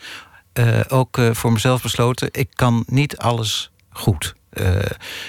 uh, 0.53 0.79
ook 0.87 1.17
uh, 1.17 1.33
voor 1.33 1.51
mezelf 1.51 1.81
besloten... 1.81 2.29
ik 2.31 2.49
kan 2.53 2.83
niet 2.87 3.17
alles 3.17 3.71
goed. 3.89 4.35
Uh, 4.53 4.75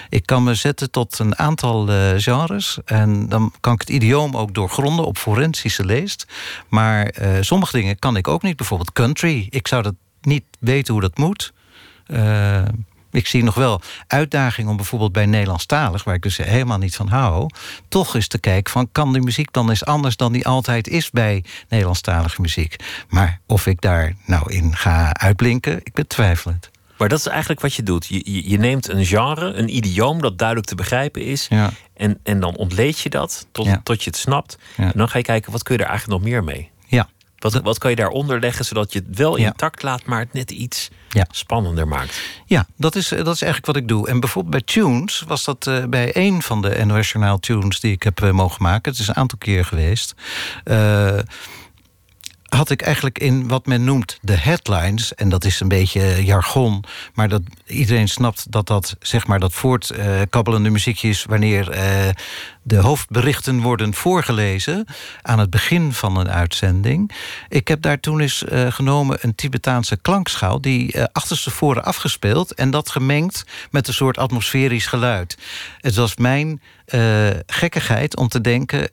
ik 0.09 0.27
kan 0.27 0.43
me 0.45 0.55
zetten 0.55 0.91
tot 0.91 1.19
een 1.19 1.39
aantal 1.39 1.87
genres. 2.17 2.79
En 2.85 3.29
dan 3.29 3.53
kan 3.61 3.73
ik 3.73 3.81
het 3.81 3.91
idioom 3.91 4.37
ook 4.37 4.55
doorgronden 4.55 5.05
op 5.05 5.19
forensische 5.19 5.85
leest. 5.85 6.27
Maar 6.69 7.15
sommige 7.41 7.77
dingen 7.77 7.99
kan 7.99 8.17
ik 8.17 8.29
ook 8.29 8.43
niet. 8.43 8.57
Bijvoorbeeld 8.57 8.93
country. 8.93 9.47
Ik 9.51 9.69
zou 9.69 9.83
dat 9.83 9.95
niet 10.21 10.45
weten 10.59 10.93
hoe 10.93 11.03
dat 11.03 11.19
moet. 11.19 11.53
Uh, 12.09 12.63
ik 13.11 13.27
zie 13.27 13.45
nog 13.45 13.55
wel 13.55 13.81
uitdagingen 14.07 14.71
om 14.71 14.77
bijvoorbeeld 14.77 15.13
bij 15.13 15.27
Nederlandstalig, 15.27 16.05
waar 16.05 16.15
ik 16.15 16.23
dus 16.23 16.37
helemaal 16.37 16.79
niet 16.79 16.97
van 16.97 17.09
hou, 17.09 17.51
toch 17.89 18.15
eens 18.15 18.27
te 18.27 18.39
kijken 18.39 18.73
van 18.73 18.89
kan 18.93 19.13
die 19.13 19.23
muziek 19.23 19.53
dan 19.53 19.69
eens 19.69 19.85
anders 19.85 20.17
dan 20.17 20.33
die 20.33 20.47
altijd 20.47 20.89
is 20.89 21.11
bij 21.11 21.45
Nederlandstalige 21.69 22.41
muziek. 22.41 22.77
Maar 23.09 23.41
of 23.47 23.67
ik 23.67 23.81
daar 23.81 24.15
nou 24.27 24.53
in 24.53 24.77
ga 24.77 25.15
uitblinken, 25.15 25.81
ik 25.83 25.93
betwijfel 25.93 26.55
Maar 26.99 27.09
dat 27.09 27.19
is 27.19 27.27
eigenlijk 27.27 27.61
wat 27.61 27.75
je 27.75 27.83
doet. 27.83 28.07
Je, 28.07 28.49
je, 28.51 28.59
neemt 28.59 28.89
een 28.89 29.07
genre, 29.07 29.53
een 29.53 29.77
idioom 29.77 30.21
dat 30.21 30.39
duidelijk 30.39 30.69
te 30.69 30.75
begrijpen 30.75 31.25
is. 31.25 31.47
Ja. 31.49 31.71
En, 31.97 32.19
en 32.23 32.41
dan 32.41 32.57
ontleed 32.57 32.99
je 32.99 33.09
dat 33.09 33.47
tot, 33.53 33.69
tot 33.83 34.03
je 34.03 34.11
het 34.11 34.19
snapt. 34.19 34.59
En 34.77 34.93
dan 34.95 35.09
ga 35.09 35.19
je 35.19 35.25
kijken, 35.25 35.53
wat 35.53 35.63
kun 35.63 35.77
je 35.77 35.83
er 35.83 35.89
eigenlijk 35.89 36.21
nog 36.21 36.31
meer 36.31 36.45
mee? 36.45 36.71
Wat, 37.39 37.61
wat 37.63 37.79
kan 37.79 37.91
je 37.91 37.97
daaronder 37.97 38.41
leggen, 38.41 38.65
zodat 38.65 38.93
je 38.93 38.99
het 39.07 39.19
wel 39.19 39.37
intact 39.37 39.83
laat, 39.83 40.05
maar 40.05 40.19
het 40.19 40.33
net 40.33 40.51
iets 40.51 40.89
ja. 41.09 41.27
spannender 41.31 41.89
maakt? 41.89 42.21
Ja, 42.47 42.67
dat 42.77 42.95
is, 42.95 43.09
dat 43.09 43.35
is 43.35 43.43
eigenlijk 43.43 43.67
wat 43.67 43.77
ik 43.77 43.89
doe. 43.89 44.09
En 44.09 44.21
bijvoorbeeld 44.21 44.55
bij 44.55 44.75
Tunes 44.75 45.25
was 45.27 45.45
dat 45.45 45.67
uh, 45.67 45.85
bij 45.85 46.17
een 46.17 46.43
van 46.43 46.63
de 46.63 46.85
NOS 46.85 47.15
Tunes 47.41 47.81
die 47.81 47.93
ik 47.93 48.03
heb 48.03 48.21
uh, 48.21 48.31
mogen 48.31 48.63
maken. 48.63 48.91
Het 48.93 49.01
is 49.01 49.09
een 49.09 49.17
aantal 49.17 49.39
keer 49.39 49.65
geweest. 49.65 50.15
Had 52.49 52.71
ik 52.71 52.83
eigenlijk 52.83 53.19
in 53.19 53.49
wat 53.49 53.67
men 53.67 53.85
noemt 53.85 54.19
de 54.21 54.37
headlines... 54.37 55.15
en 55.15 55.29
dat 55.29 55.45
is 55.45 55.61
een 55.61 55.69
beetje 55.69 56.25
jargon... 56.25 56.85
maar 57.15 57.29
dat 57.29 57.43
iedereen 57.67 58.09
snapt 58.09 58.53
dat 58.53 58.67
dat, 58.67 58.97
zeg 59.01 59.27
maar, 59.27 59.41
dat 59.41 59.53
voortkabbelende 59.53 60.71
muziekje 60.71 61.09
is... 61.09 61.25
wanneer 61.25 61.77
uh, 61.77 62.09
de 62.63 62.77
hoofdberichten 62.77 63.61
worden 63.61 63.95
voorgelezen... 63.95 64.87
aan 65.23 65.39
het 65.39 65.51
begin 65.51 65.93
van 65.93 66.17
een 66.17 66.31
uitzending. 66.31 67.13
Ik 67.49 67.69
heb 67.69 67.83
daar 67.83 68.01
toen 68.01 68.21
eens 68.21 68.43
uh, 68.43 68.73
genomen 68.73 69.19
een 69.21 69.35
Tibetaanse 69.35 69.97
klankschaal... 69.97 70.61
die 70.61 70.97
uh, 70.97 71.05
achterstevoren 71.13 71.85
afgespeeld... 71.85 72.55
en 72.55 72.71
dat 72.71 72.91
gemengd 72.91 73.45
met 73.71 73.89
een 73.89 73.95
soort 73.95 74.19
atmosferisch 74.19 74.87
geluid. 74.87 75.39
Het 75.81 75.95
was 75.95 76.17
mijn 76.17 76.61
gekkigheid 77.47 78.17
om 78.17 78.29
te 78.29 78.41
denken... 78.41 78.91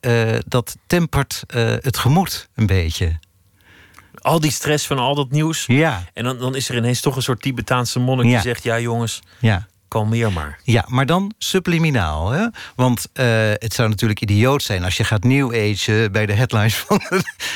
dat 0.47 0.77
tempert 0.87 1.43
het 1.81 1.97
gemoed 1.97 2.47
een 2.55 2.65
beetje 2.65 3.19
al 4.25 4.39
die 4.39 4.51
stress 4.51 4.87
van 4.87 4.99
al 4.99 5.15
dat 5.15 5.31
nieuws. 5.31 5.65
Ja. 5.67 6.03
En 6.13 6.23
dan, 6.23 6.37
dan 6.37 6.55
is 6.55 6.69
er 6.69 6.75
ineens 6.75 7.01
toch 7.01 7.15
een 7.15 7.21
soort 7.21 7.41
Tibetaanse 7.41 7.99
monnik 7.99 8.27
die 8.27 8.39
zegt: 8.39 8.63
Ja, 8.63 8.79
jongens. 8.79 9.21
Ja 9.39 9.67
kalmeer 9.87 10.31
maar. 10.31 10.59
Ja, 10.63 10.85
maar 10.87 11.05
dan 11.05 11.33
subliminaal. 11.37 12.29
Hè? 12.29 12.47
Want 12.75 13.07
uh, 13.13 13.25
het 13.53 13.73
zou 13.73 13.89
natuurlijk 13.89 14.21
idioot 14.21 14.63
zijn 14.63 14.83
als 14.83 14.97
je 14.97 15.03
gaat 15.03 15.23
New 15.23 15.55
Age 15.55 16.09
bij 16.11 16.25
de 16.25 16.33
headlines 16.33 16.75
van 16.87 17.01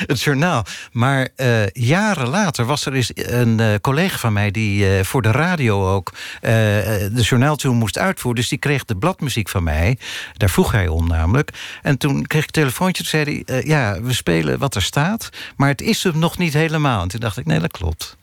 het, 0.07 0.21
journaal. 0.21 0.65
Maar 0.91 1.27
uh, 1.37 1.67
jaren 1.67 2.27
later 2.27 2.65
was 2.65 2.85
er 2.85 2.93
eens 2.93 3.11
een 3.13 3.59
uh, 3.59 3.73
collega 3.81 4.17
van 4.17 4.33
mij 4.33 4.51
die 4.51 5.03
voor 5.03 5.21
de 5.21 5.31
radio 5.31 5.93
ook 5.93 6.11
de 6.49 7.21
journaaltune 7.21 7.73
moest 7.73 7.97
uitvoeren. 7.97 8.41
Dus 8.41 8.49
die 8.49 8.59
kreeg 8.59 8.85
de 8.85 8.95
bladmuziek 8.95 9.49
van 9.49 9.63
mij. 9.63 9.97
Daar 10.33 10.49
vroeg 10.49 10.71
hij 10.71 10.87
om 10.87 11.07
namelijk. 11.07 11.51
En 11.81 11.97
toen 11.97 12.27
kreeg 12.27 12.41
ik 12.41 12.47
een 12.47 12.61
telefoontje. 12.61 13.03
Toen 13.03 13.11
zei 13.11 13.43
hij: 13.45 13.63
Ja, 13.65 14.01
we 14.01 14.13
spelen 14.13 14.59
wat 14.59 14.75
er 14.75 14.81
staat. 14.81 15.29
Maar 15.55 15.69
het 15.69 15.81
is 15.81 16.03
hem 16.03 16.19
nog 16.19 16.37
niet 16.37 16.53
helemaal. 16.53 17.01
En 17.01 17.07
toen 17.07 17.19
dacht 17.19 17.37
ik: 17.37 17.45
Nee, 17.45 17.59
dat 17.59 17.71
klopt. 17.71 18.17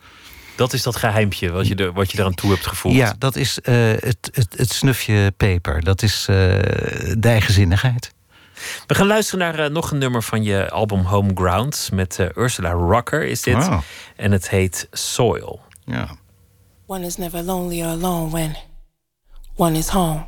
Dat 0.56 0.72
is 0.72 0.82
dat 0.82 0.96
geheimpje 0.96 1.50
wat 1.50 1.66
je, 1.66 1.74
er, 1.74 1.92
wat 1.92 2.12
je 2.12 2.18
eraan 2.18 2.34
toe 2.34 2.50
hebt 2.50 2.66
gevoeld. 2.66 2.94
Ja, 2.94 3.14
dat 3.18 3.36
is 3.36 3.58
uh, 3.62 3.74
het, 3.74 4.30
het, 4.32 4.54
het, 4.56 4.72
snufje 4.72 5.32
peper. 5.36 5.84
Dat 5.84 6.02
is 6.02 6.26
uh, 6.30 6.36
de 6.36 7.28
eigenzinnigheid. 7.28 8.14
We 8.86 8.94
gaan 8.94 9.06
luisteren 9.06 9.40
naar 9.40 9.66
uh, 9.66 9.74
nog 9.74 9.90
een 9.90 9.98
nummer 9.98 10.22
van 10.22 10.42
je 10.42 10.70
album 10.70 11.00
Home 11.00 11.30
Ground. 11.34 11.88
Met 11.92 12.18
Ursula 12.34 12.70
Rocker 12.70 13.24
is 13.24 13.42
dit. 13.42 13.66
Wow. 13.66 13.80
En 14.16 14.32
het 14.32 14.50
heet 14.50 14.88
Soil. 14.90 15.60
Ja. 15.84 16.16
One 16.86 17.06
is 17.06 17.16
never 17.16 17.42
lonely 17.42 17.82
or 17.82 17.88
alone 17.88 18.30
when 18.30 18.56
one 19.56 19.78
is 19.78 19.88
home. 19.88 20.26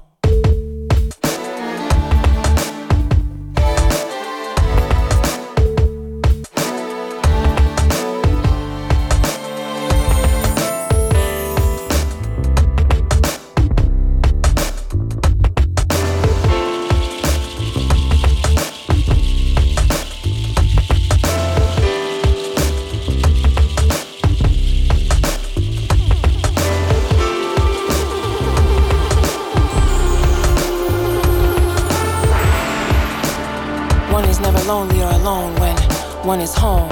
One 36.28 36.40
is 36.40 36.54
home, 36.54 36.90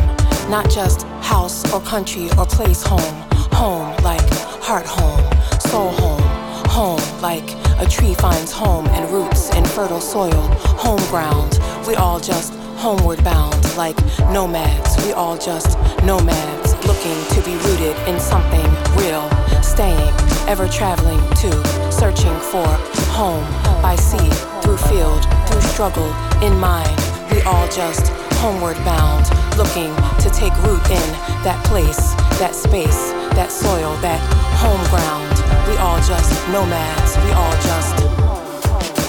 not 0.49 0.65
just 0.71 1.03
house 1.21 1.61
or 1.71 1.79
country 1.83 2.27
or 2.39 2.47
place 2.47 2.83
home. 2.83 3.17
Home 3.53 3.95
like 4.03 4.27
heart 4.65 4.87
home, 4.87 5.21
soul 5.61 5.91
home. 5.91 6.23
Home 6.71 7.21
like 7.21 7.47
a 7.79 7.85
tree 7.87 8.15
finds 8.15 8.51
home 8.51 8.87
and 8.97 9.11
roots 9.11 9.51
in 9.55 9.63
fertile 9.67 10.01
soil. 10.01 10.41
Home 10.81 11.05
ground, 11.11 11.61
we 11.87 11.95
all 11.97 12.19
just 12.19 12.55
homeward 12.81 13.23
bound 13.25 13.63
like 13.77 13.99
nomads. 14.33 14.97
We 15.05 15.13
all 15.13 15.37
just 15.37 15.79
nomads 16.03 16.73
looking 16.87 17.19
to 17.35 17.43
be 17.45 17.57
rooted 17.69 17.95
in 18.09 18.19
something 18.19 18.67
real 18.97 19.29
staying, 19.63 20.15
ever 20.49 20.67
traveling 20.67 21.21
to, 21.43 21.51
searching 21.93 22.37
for 22.41 22.67
home 23.13 23.45
by 23.83 23.97
sea, 23.97 24.31
through 24.63 24.79
field, 24.89 25.23
through 25.47 25.61
struggle, 25.61 26.11
in 26.43 26.59
mind. 26.59 26.97
We 27.31 27.43
all 27.43 27.69
just 27.69 28.26
homeward 28.37 28.77
bound, 28.85 29.25
looking 29.57 29.95
to 30.21 30.29
take 30.31 30.53
root 30.63 30.83
in 30.91 31.07
that 31.45 31.59
place, 31.65 32.15
that 32.39 32.55
space, 32.55 33.13
that 33.33 33.51
soil, 33.51 33.97
that 34.03 34.21
home 34.61 34.83
ground. 34.93 35.33
We 35.69 35.77
all 35.79 35.99
just 36.05 36.31
nomads, 36.53 37.17
we 37.25 37.31
all 37.33 37.57
just 37.65 37.95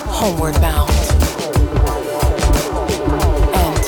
homeward 0.07 0.55
bound. 0.61 0.91
And 3.53 3.83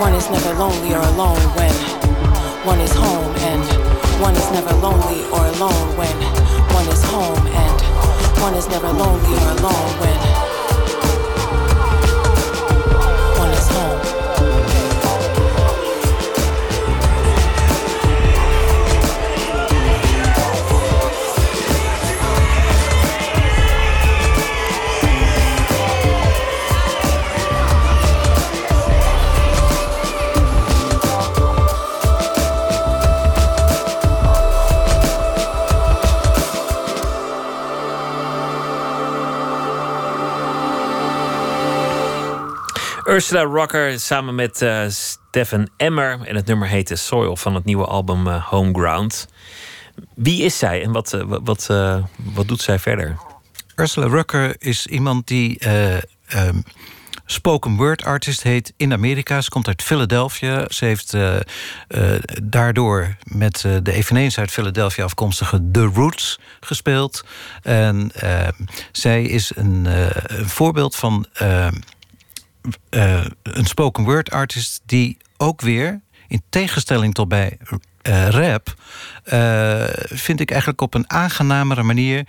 one 0.00 0.14
is 0.14 0.28
never 0.30 0.54
lonely 0.58 0.94
or 0.94 1.02
alone 1.14 1.42
when 1.56 1.74
one 2.66 2.80
is 2.80 2.92
home, 2.92 3.32
and 3.50 3.62
one 4.20 4.34
is 4.34 4.48
never 4.52 4.72
lonely 4.78 5.24
or 5.30 5.46
alone 5.56 5.86
when 5.96 6.16
one 6.74 6.86
is 6.88 7.02
home, 7.04 7.46
and 7.46 7.78
one 8.40 8.54
is 8.54 8.68
never 8.68 8.90
lonely 8.92 9.34
or 9.38 9.48
alone 9.58 9.90
when 10.00 10.41
Ursula 43.12 43.42
Rocker 43.42 44.00
samen 44.00 44.34
met 44.34 44.62
uh, 44.62 44.84
Stefan 44.88 45.68
Emmer. 45.76 46.20
En 46.24 46.36
het 46.36 46.46
nummer 46.46 46.68
heette 46.68 46.96
Soil 46.96 47.36
van 47.36 47.54
het 47.54 47.64
nieuwe 47.64 47.84
album 47.84 48.26
uh, 48.26 48.44
Homeground. 48.44 49.28
Wie 50.14 50.42
is 50.42 50.58
zij 50.58 50.82
en 50.82 50.92
wat, 50.92 51.12
uh, 51.12 51.22
wat, 51.26 51.66
wat 52.34 52.48
doet 52.48 52.60
zij 52.60 52.78
verder? 52.78 53.16
Ursula 53.76 54.06
Rucker 54.06 54.54
is 54.58 54.86
iemand 54.86 55.26
die 55.26 55.58
um, 55.68 56.64
spoken 57.26 57.76
word 57.76 58.04
artist 58.04 58.42
heet 58.42 58.72
in 58.76 58.92
Amerika. 58.92 59.40
Ze 59.40 59.50
komt 59.50 59.66
uit 59.66 59.82
Philadelphia. 59.82 60.64
Ze 60.68 60.84
heeft 60.84 61.16
daardoor 62.42 63.16
met 63.24 63.60
de 63.82 63.92
eveneens 63.92 64.38
uit 64.38 64.50
Philadelphia 64.50 65.04
afkomstige 65.04 65.70
The 65.72 65.90
Roots 65.94 66.40
gespeeld. 66.60 67.24
En 67.62 68.10
ehm, 68.14 68.52
zij 68.92 69.22
is 69.22 69.52
een, 69.54 69.84
een 70.26 70.48
voorbeeld 70.48 70.96
van 70.96 71.26
ehm, 71.32 71.74
uh, 72.90 73.24
een 73.42 73.66
spoken 73.66 74.04
word 74.04 74.30
artist 74.30 74.82
die 74.86 75.16
ook 75.36 75.60
weer, 75.60 76.00
in 76.28 76.42
tegenstelling 76.48 77.14
tot 77.14 77.28
bij 77.28 77.58
uh, 78.02 78.28
rap, 78.28 78.74
uh, 79.32 79.84
vind 79.94 80.40
ik 80.40 80.50
eigenlijk 80.50 80.80
op 80.80 80.94
een 80.94 81.10
aangenamere 81.10 81.82
manier 81.82 82.26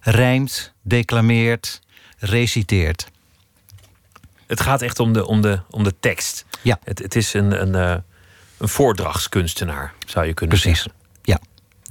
rijmt, 0.00 0.72
declameert, 0.82 1.80
reciteert. 2.18 3.06
Het 4.46 4.60
gaat 4.60 4.82
echt 4.82 4.98
om 5.00 5.12
de, 5.12 5.26
om 5.26 5.40
de, 5.40 5.60
om 5.70 5.84
de 5.84 5.94
tekst. 6.00 6.44
Ja. 6.62 6.78
Het, 6.84 6.98
het 6.98 7.16
is 7.16 7.34
een, 7.34 7.62
een, 7.62 8.02
een 8.58 8.68
voordrachtskunstenaar, 8.68 9.92
zou 10.06 10.26
je 10.26 10.34
kunnen 10.34 10.58
Precies. 10.58 10.82
zeggen. 10.82 11.01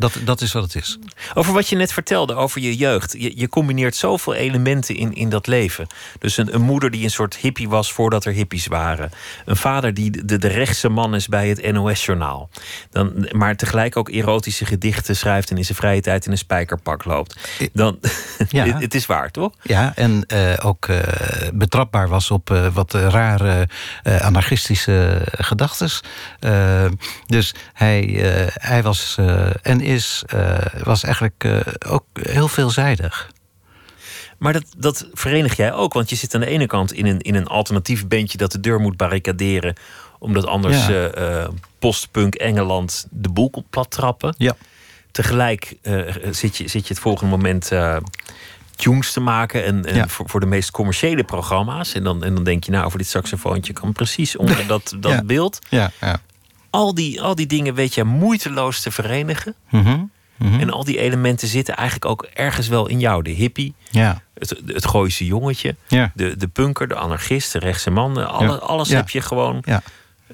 Dat, 0.01 0.17
dat 0.23 0.41
is 0.41 0.51
wat 0.51 0.63
het 0.63 0.75
is. 0.75 0.97
Over 1.33 1.53
wat 1.53 1.69
je 1.69 1.75
net 1.75 1.93
vertelde, 1.93 2.33
over 2.35 2.61
je 2.61 2.75
jeugd. 2.75 3.15
Je, 3.17 3.31
je 3.35 3.49
combineert 3.49 3.95
zoveel 3.95 4.33
elementen 4.33 4.95
in, 4.95 5.13
in 5.13 5.29
dat 5.29 5.47
leven. 5.47 5.87
Dus 6.19 6.37
een, 6.37 6.55
een, 6.55 6.61
moeder 6.61 6.91
die 6.91 7.03
een 7.03 7.11
soort 7.11 7.37
hippie 7.37 7.69
was 7.69 7.93
voordat 7.93 8.25
er 8.25 8.33
hippies 8.33 8.67
waren. 8.67 9.11
Een 9.45 9.55
vader 9.55 9.93
die 9.93 10.25
de, 10.25 10.37
de 10.37 10.47
rechtse 10.47 10.89
man 10.89 11.15
is 11.15 11.27
bij 11.27 11.49
het 11.49 11.71
NOS-journaal. 11.71 12.49
Dan, 12.91 13.27
maar 13.31 13.55
tegelijk 13.55 13.97
ook 13.97 14.09
erotische 14.09 14.65
gedichten 14.65 15.15
schrijft... 15.15 15.51
en 15.51 15.57
in 15.57 15.65
zijn 15.65 15.77
vrije 15.77 16.01
tijd 16.01 16.25
in 16.25 16.31
een 16.31 16.37
spijkerpak 16.37 17.05
loopt. 17.05 17.35
Dan, 17.73 17.99
ja. 18.49 18.79
het 18.79 18.95
is 18.95 19.05
waar, 19.05 19.31
toch? 19.31 19.51
Ja, 19.61 19.91
en 19.95 20.23
uh, 20.33 20.53
ook 20.61 20.87
uh, 20.87 20.99
betrapbaar 21.53 22.07
was 22.07 22.31
op 22.31 22.49
uh, 22.49 22.67
wat 22.73 22.93
rare 22.93 23.67
anarchistische 24.03 25.21
gedachten. 25.31 25.89
dus 27.25 27.55
hij, 27.73 28.01
hij 28.53 28.83
was... 28.83 29.17
en 29.61 29.81
is, 29.93 30.23
uh, 30.33 30.57
was 30.83 31.03
eigenlijk 31.03 31.43
uh, 31.43 31.59
ook 31.87 32.05
heel 32.21 32.47
veelzijdig. 32.47 33.31
Maar 34.37 34.53
dat, 34.53 34.65
dat 34.77 35.07
verenig 35.13 35.55
jij 35.55 35.73
ook, 35.73 35.93
want 35.93 36.09
je 36.09 36.15
zit 36.15 36.35
aan 36.35 36.41
de 36.41 36.47
ene 36.47 36.65
kant 36.65 36.93
in 36.93 37.05
een, 37.05 37.19
in 37.19 37.35
een 37.35 37.47
alternatief 37.47 38.07
bandje 38.07 38.37
dat 38.37 38.51
de 38.51 38.59
deur 38.59 38.79
moet 38.79 38.97
barricaderen, 38.97 39.75
omdat 40.19 40.45
anders 40.45 40.87
ja. 40.87 41.17
uh, 41.17 41.47
postpunk 41.79 42.35
Engeland 42.35 43.07
de 43.09 43.29
boel 43.29 43.65
plat 43.69 43.91
trappen. 43.91 44.35
Ja. 44.37 44.55
Tegelijk 45.11 45.77
zit, 46.31 46.57
je, 46.57 46.67
zit 46.67 46.87
je 46.87 46.93
het 46.93 46.99
volgende 46.99 47.31
moment 47.31 47.71
tunes 48.75 49.11
te 49.11 49.19
maken 49.19 49.65
en, 49.65 49.85
en 49.85 49.95
ja. 49.95 50.07
voor, 50.07 50.29
voor 50.29 50.39
de 50.39 50.45
meest 50.45 50.71
commerciële 50.71 51.23
programma's. 51.23 51.93
En 51.93 52.03
dan, 52.03 52.23
en 52.23 52.35
dan 52.35 52.43
denk 52.43 52.63
je, 52.63 52.71
nou, 52.71 52.85
over 52.85 52.97
dit 52.97 53.07
saxofoontje 53.07 53.73
kan 53.73 53.91
precies 53.91 54.35
onder 54.35 54.67
dat, 54.67 54.95
dat 54.99 55.11
ja. 55.11 55.23
beeld. 55.23 55.59
Ja, 55.69 55.91
ja 56.01 56.21
al 56.71 56.93
die, 56.93 57.21
al 57.21 57.35
die 57.35 57.47
dingen 57.47 57.73
weet 57.73 57.93
je 57.93 58.03
moeiteloos 58.03 58.81
te 58.81 58.91
verenigen. 58.91 59.55
Mm 59.69 59.83
-hmm. 59.83 60.11
Mm 60.37 60.51
-hmm. 60.51 60.59
En 60.59 60.69
al 60.69 60.83
die 60.83 60.99
elementen 60.99 61.47
zitten 61.47 61.75
eigenlijk 61.75 62.11
ook 62.11 62.27
ergens 62.33 62.67
wel 62.67 62.87
in 62.87 62.99
jou. 62.99 63.23
De 63.23 63.29
hippie, 63.29 63.73
ja. 63.89 64.21
het, 64.33 64.61
het 64.65 64.85
Gooise 64.85 65.25
jongetje, 65.25 65.75
ja. 65.87 66.11
de, 66.15 66.37
de 66.37 66.47
punker, 66.47 66.87
de 66.87 66.95
anarchist, 66.95 67.51
de 67.51 67.59
rechtse 67.59 67.89
man. 67.89 68.27
Alle, 68.27 68.47
ja. 68.47 68.53
Alles 68.53 68.89
heb 68.89 69.09
je 69.09 69.21
gewoon 69.21 69.61
ja. 69.65 69.81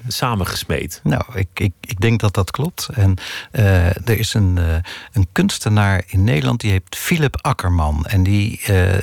Samengesmeed. 0.06 1.00
Nou, 1.02 1.22
ik, 1.34 1.48
ik, 1.54 1.72
ik 1.80 2.00
denk 2.00 2.20
dat 2.20 2.34
dat 2.34 2.50
klopt. 2.50 2.88
En 2.92 3.16
uh, 3.52 3.86
er 3.86 4.18
is 4.18 4.34
een, 4.34 4.56
uh, 4.58 4.74
een 5.12 5.28
kunstenaar 5.32 6.02
in 6.06 6.24
Nederland, 6.24 6.60
die 6.60 6.70
heet 6.70 6.96
Philip 6.96 7.38
Akkerman. 7.40 8.06
En 8.06 8.22
die, 8.22 8.60
uh, 8.70 8.96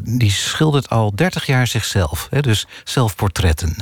die 0.00 0.30
schildert 0.30 0.88
al 0.88 1.14
30 1.14 1.46
jaar 1.46 1.66
zichzelf. 1.66 2.26
Hè, 2.30 2.40
dus 2.40 2.66
zelfportretten. 2.84 3.76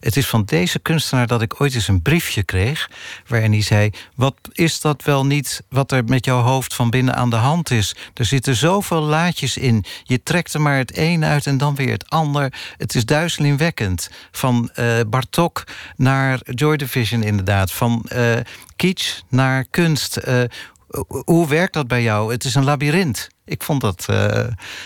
het 0.00 0.16
is 0.16 0.26
van 0.26 0.44
deze 0.44 0.78
kunstenaar 0.78 1.26
dat 1.26 1.42
ik 1.42 1.60
ooit 1.60 1.74
eens 1.74 1.88
een 1.88 2.02
briefje 2.02 2.42
kreeg. 2.42 2.90
Waarin 3.26 3.52
hij 3.52 3.62
zei: 3.62 3.90
Wat 4.14 4.36
is 4.52 4.80
dat 4.80 5.02
wel 5.02 5.26
niet 5.26 5.62
wat 5.68 5.92
er 5.92 6.04
met 6.04 6.24
jouw 6.24 6.40
hoofd 6.40 6.74
van 6.74 6.90
binnen 6.90 7.14
aan 7.14 7.30
de 7.30 7.36
hand 7.36 7.70
is? 7.70 7.96
Er 8.14 8.24
zitten 8.24 8.56
zoveel 8.56 9.02
laadjes 9.02 9.56
in. 9.56 9.84
Je 10.02 10.22
trekt 10.22 10.54
er 10.54 10.60
maar 10.60 10.76
het 10.76 10.96
een 10.96 11.24
uit 11.24 11.46
en 11.46 11.58
dan 11.58 11.74
weer 11.74 11.92
het 11.92 12.10
ander. 12.10 12.52
Het 12.76 12.94
is 12.94 13.04
duizelingwekkend. 13.04 14.10
Van 14.30 14.70
Bartok 15.30 15.64
naar 15.96 16.40
Joy 16.44 16.76
Division, 16.76 17.22
inderdaad. 17.22 17.72
Van 17.72 18.06
uh, 18.12 18.36
kitsch 18.76 19.20
naar 19.28 19.64
kunst. 19.64 20.18
Uh, 20.28 20.42
hoe 21.24 21.48
werkt 21.48 21.74
dat 21.74 21.88
bij 21.88 22.02
jou? 22.02 22.32
Het 22.32 22.44
is 22.44 22.54
een 22.54 22.64
labyrint. 22.64 23.28
Ik 23.44 23.62
vond 23.62 23.80
dat. 23.80 24.06
Uh, 24.10 24.16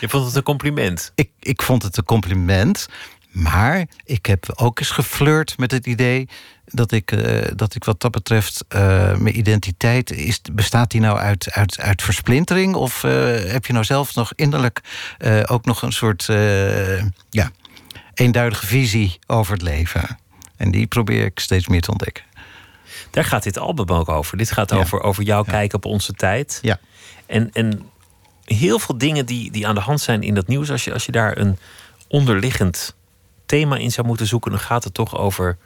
Je 0.01 0.09
vond 0.09 0.26
het 0.26 0.34
een 0.34 0.42
compliment? 0.42 1.12
Ik, 1.14 1.30
ik 1.40 1.62
vond 1.62 1.82
het 1.82 1.97
een 1.97 2.05
compliment. 2.05 2.88
Maar 3.30 3.86
ik 4.05 4.26
heb 4.26 4.53
ook 4.55 4.78
eens 4.78 4.90
geflirt 4.90 5.59
met 5.59 5.70
het 5.70 5.86
idee 5.86 6.28
dat 6.64 6.92
ik, 6.92 7.12
uh, 7.12 7.42
dat 7.57 7.74
ik 7.74 7.84
wat 7.84 8.01
dat 8.01 8.11
betreft 8.11 8.64
uh, 8.68 8.80
mijn 9.16 9.38
identiteit 9.38 10.11
is, 10.11 10.40
bestaat 10.53 10.90
die 10.90 11.01
nou 11.01 11.18
uit, 11.18 11.51
uit, 11.51 11.80
uit 11.80 12.03
versplintering 12.03 12.74
of 12.74 13.03
uh, 13.03 13.12
heb 13.45 13.66
je 13.66 13.72
nou 13.72 13.84
zelf 13.84 14.14
nog 14.14 14.32
innerlijk 14.34 14.80
ook 15.47 15.64
nog 15.64 15.82
een 15.82 15.92
soort 15.92 16.24
ja, 17.30 17.51
eenduidige 18.14 18.66
visie 18.66 19.18
over 19.26 19.53
het 19.53 19.62
leven? 19.62 20.18
En 20.65 20.71
die 20.71 20.87
probeer 20.87 21.25
ik 21.25 21.41
steeds 21.41 21.69
meer 21.69 21.81
te 21.81 21.91
ontdekken. 21.91 22.25
Daar 23.11 23.25
gaat 23.25 23.43
dit 23.43 23.59
album 23.59 23.91
ook 23.91 24.09
over. 24.09 24.37
Dit 24.37 24.53
gaat 24.53 24.71
ja. 24.71 24.77
over, 24.77 25.01
over 25.03 25.23
jouw 25.23 25.43
ja. 25.47 25.51
kijken 25.51 25.77
op 25.77 25.85
onze 25.85 26.12
tijd. 26.12 26.59
Ja. 26.62 26.79
En, 27.27 27.51
en 27.53 27.83
heel 28.45 28.79
veel 28.79 28.99
dingen 28.99 29.27
die, 29.27 29.51
die 29.51 29.67
aan 29.67 29.75
de 29.75 29.81
hand 29.81 30.01
zijn 30.01 30.23
in 30.23 30.35
dat 30.35 30.47
nieuws. 30.47 30.71
Als 30.71 30.85
je, 30.85 30.93
als 30.93 31.07
je 31.07 31.12
daar 31.12 31.39
een 31.39 31.59
onderliggend 32.09 32.95
thema 33.47 33.77
in 33.77 33.91
zou 33.91 34.07
moeten 34.07 34.27
zoeken, 34.27 34.51
dan 34.51 34.61
gaat 34.61 34.85
het 34.85 34.95
toch 34.95 35.17
over 35.17 35.59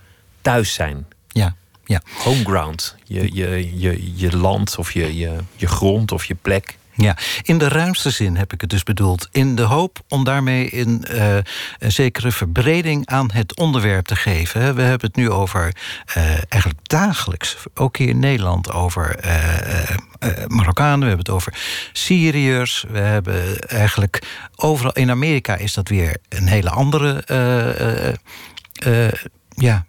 thuis 0.42 0.74
zijn. 0.74 1.06
Ja. 1.28 1.56
Ja. 1.84 2.02
Homeground. 2.24 2.96
Je, 3.04 3.34
je, 3.34 3.78
je, 3.78 4.16
je 4.16 4.36
land 4.36 4.78
of 4.78 4.92
je, 4.92 5.16
je, 5.16 5.36
je 5.56 5.66
grond 5.66 6.12
of 6.12 6.24
je 6.24 6.34
plek. 6.34 6.78
Ja, 7.00 7.16
in 7.42 7.58
de 7.58 7.68
ruimste 7.68 8.10
zin 8.10 8.36
heb 8.36 8.52
ik 8.52 8.60
het 8.60 8.70
dus 8.70 8.82
bedoeld. 8.82 9.28
In 9.32 9.54
de 9.54 9.62
hoop 9.62 9.98
om 10.08 10.24
daarmee 10.24 10.70
in, 10.70 11.04
uh, 11.10 11.36
een 11.78 11.92
zekere 11.92 12.32
verbreding 12.32 13.06
aan 13.06 13.30
het 13.32 13.56
onderwerp 13.56 14.06
te 14.06 14.16
geven. 14.16 14.74
We 14.74 14.82
hebben 14.82 15.06
het 15.06 15.16
nu 15.16 15.30
over, 15.30 15.74
uh, 16.16 16.24
eigenlijk 16.48 16.80
dagelijks, 16.82 17.56
ook 17.74 17.96
hier 17.96 18.08
in 18.08 18.18
Nederland, 18.18 18.72
over 18.72 19.24
uh, 19.24 20.46
Marokkanen. 20.46 21.00
We 21.00 21.06
hebben 21.06 21.24
het 21.24 21.34
over 21.34 21.54
Syriërs. 21.92 22.84
We 22.90 22.98
hebben 22.98 23.58
eigenlijk 23.68 24.22
overal 24.56 24.92
in 24.92 25.10
Amerika 25.10 25.56
is 25.56 25.74
dat 25.74 25.88
weer 25.88 26.16
een 26.28 26.48
hele 26.48 26.70
andere 26.70 27.24
ja, 29.48 29.86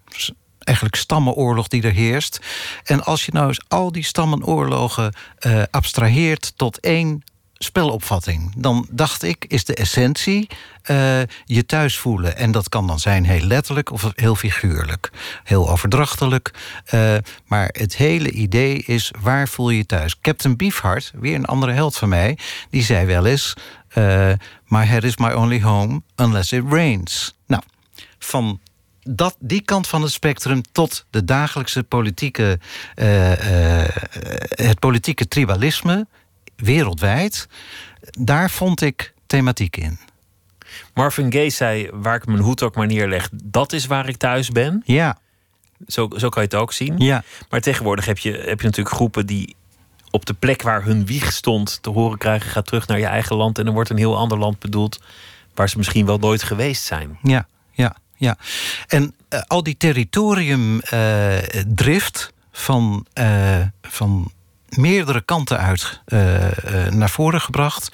eigenlijk 0.70 0.96
stammenoorlog 0.96 1.68
die 1.68 1.82
er 1.82 1.92
heerst. 1.92 2.40
En 2.84 3.04
als 3.04 3.26
je 3.26 3.32
nou 3.32 3.48
eens 3.48 3.62
al 3.68 3.92
die 3.92 4.04
stammenoorlogen 4.04 5.14
uh, 5.40 5.64
abstraheert 5.72 6.54
tot 6.56 6.80
één 6.80 7.24
spelopvatting. 7.54 8.54
Dan 8.58 8.88
dacht 8.92 9.24
ik, 9.24 9.46
is 9.48 9.66
de 9.66 9.76
essentie 9.76 10.50
uh, 10.92 11.20
je 11.46 11.66
thuis 11.66 11.98
voelen. 11.98 12.38
En 12.38 12.52
dat 12.52 12.70
kan 12.70 12.88
dan 12.88 13.00
zijn 13.00 13.26
heel 13.26 13.46
letterlijk 13.46 13.92
of 13.92 14.12
heel 14.16 14.36
figuurlijk. 14.36 15.12
Heel 15.44 15.70
overdrachtelijk. 15.70 16.54
Uh, 16.94 17.16
maar 17.46 17.70
het 17.72 17.96
hele 17.96 18.32
idee 18.32 18.78
is, 18.78 19.12
waar 19.22 19.48
voel 19.48 19.70
je 19.70 19.78
je 19.78 19.86
thuis? 19.86 20.20
Captain 20.22 20.58
Beefheart, 20.58 21.12
weer 21.16 21.36
een 21.36 21.46
andere 21.46 21.72
held 21.72 21.98
van 21.98 22.10
mij... 22.10 22.38
die 22.70 22.84
zei 22.84 23.06
wel 23.06 23.26
eens... 23.26 23.54
My 24.68 24.86
head 24.86 25.04
is 25.04 25.18
my 25.18 25.32
only 25.32 25.62
home 25.62 26.02
unless 26.16 26.52
it 26.52 26.64
rains. 26.70 27.36
Nou, 27.48 27.64
van 28.20 28.60
dat, 29.04 29.36
die 29.40 29.62
kant 29.62 29.88
van 29.88 30.02
het 30.02 30.12
spectrum 30.12 30.62
tot 30.72 31.06
de 31.10 31.26
dagelijkse 31.26 31.84
politieke, 31.84 32.60
uh, 32.96 33.32
uh, 33.32 33.88
het 34.50 34.80
politieke 34.80 35.28
tribalisme 35.28 36.08
wereldwijd, 36.56 37.48
daar 38.20 38.50
vond 38.50 38.82
ik 38.82 39.14
thematiek 39.28 39.78
in. 39.78 40.00
Marvin 40.94 41.32
Gaye 41.32 41.50
zei: 41.50 41.90
Waar 41.92 42.16
ik 42.16 42.26
mijn 42.26 42.40
hoed 42.40 42.64
ook 42.64 42.76
maar 42.76 42.88
neerleg, 42.88 43.30
dat 43.44 43.74
is 43.74 43.86
waar 43.86 44.08
ik 44.08 44.18
thuis 44.18 44.50
ben. 44.50 44.82
Ja. 44.86 45.18
Zo, 45.88 46.10
zo 46.18 46.30
kan 46.30 46.44
je 46.44 46.50
het 46.50 46.58
ook 46.58 46.74
zien. 46.74 46.98
Ja. 46.98 47.24
Maar 47.50 47.62
tegenwoordig 47.62 48.06
heb 48.06 48.18
je, 48.18 48.32
heb 48.32 48.60
je 48.60 48.66
natuurlijk 48.66 48.96
groepen 48.96 49.26
die 49.26 49.56
op 50.12 50.26
de 50.26 50.34
plek 50.34 50.62
waar 50.62 50.84
hun 50.84 51.06
wieg 51.06 51.32
stond 51.32 51.80
te 51.82 51.90
horen 51.90 52.18
krijgen: 52.18 52.50
ga 52.50 52.62
terug 52.62 52.88
naar 52.88 53.00
je 53.00 53.06
eigen 53.06 53.36
land. 53.36 53.60
En 53.60 53.68
er 53.68 53.74
wordt 53.74 53.90
een 53.90 53.98
heel 53.98 54.18
ander 54.18 54.38
land 54.38 54.60
bedoeld 54.60 55.00
waar 55.54 55.70
ze 55.70 55.78
misschien 55.78 56.06
wel 56.06 56.18
nooit 56.18 56.44
geweest 56.44 56.84
zijn. 56.84 57.18
Ja, 57.22 57.48
ja. 58.20 58.38
En 58.88 59.16
uh, 59.30 59.40
al 59.48 59.64
die 59.64 59.78
territoriumdrift 59.78 62.20
uh, 62.22 62.28
van, 62.52 63.06
uh, 63.14 63.62
van 63.82 64.32
meerdere 64.70 65.22
kanten 65.22 65.58
uit 65.58 66.02
uh, 66.08 66.34
uh, 66.42 66.88
naar 66.90 67.10
voren 67.10 67.42
gebracht. 67.42 67.92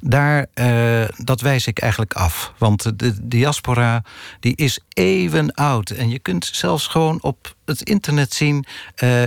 Daar, 0.00 0.46
uh, 0.54 1.04
dat 1.16 1.40
wijs 1.40 1.66
ik 1.66 1.78
eigenlijk 1.78 2.14
af. 2.14 2.52
Want 2.58 2.98
de 2.98 3.28
diaspora 3.28 4.02
die 4.40 4.56
is 4.56 4.78
eeuwen 4.92 5.54
oud. 5.54 5.90
En 5.90 6.10
je 6.10 6.18
kunt 6.18 6.50
zelfs 6.52 6.86
gewoon 6.86 7.18
op 7.22 7.54
het 7.64 7.82
internet 7.82 8.34
zien 8.34 8.64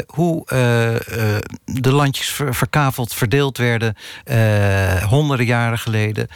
hoe 0.07 0.45
de 1.65 1.91
landjes 1.91 2.29
ver, 2.29 2.55
verkaveld 2.55 3.13
verdeeld 3.13 3.57
werden 3.57 3.95
honderden 5.07 5.45
jaren 5.45 5.79
geleden. 5.79 6.27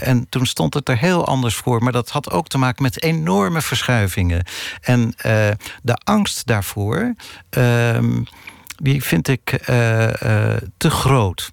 en 0.00 0.26
toen 0.28 0.46
stond 0.46 0.74
het 0.74 0.88
er 0.88 0.98
heel 0.98 1.26
anders 1.26 1.54
voor. 1.54 1.82
Maar 1.82 1.92
dat 1.92 2.10
had 2.10 2.30
ook 2.30 2.48
te 2.48 2.58
maken 2.58 2.82
met 2.82 3.02
enorme 3.02 3.62
verschuivingen. 3.62 4.44
En 4.80 5.14
de 5.82 5.96
angst 6.04 6.46
daarvoor 6.46 7.14
ehm, 7.50 8.22
die 8.76 9.04
vind 9.04 9.28
ik 9.28 9.68
uh, 9.70 10.02
uh, 10.02 10.56
te 10.76 10.90
groot. 10.90 11.52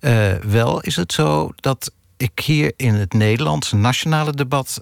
Uh, 0.00 0.32
wel 0.34 0.80
is 0.80 0.96
het 0.96 1.12
zo 1.12 1.52
dat 1.56 1.92
ik 2.16 2.38
hier 2.38 2.72
in 2.76 2.94
het 2.94 3.12
Nederlandse 3.12 3.76
nationale 3.76 4.32
debat 4.32 4.80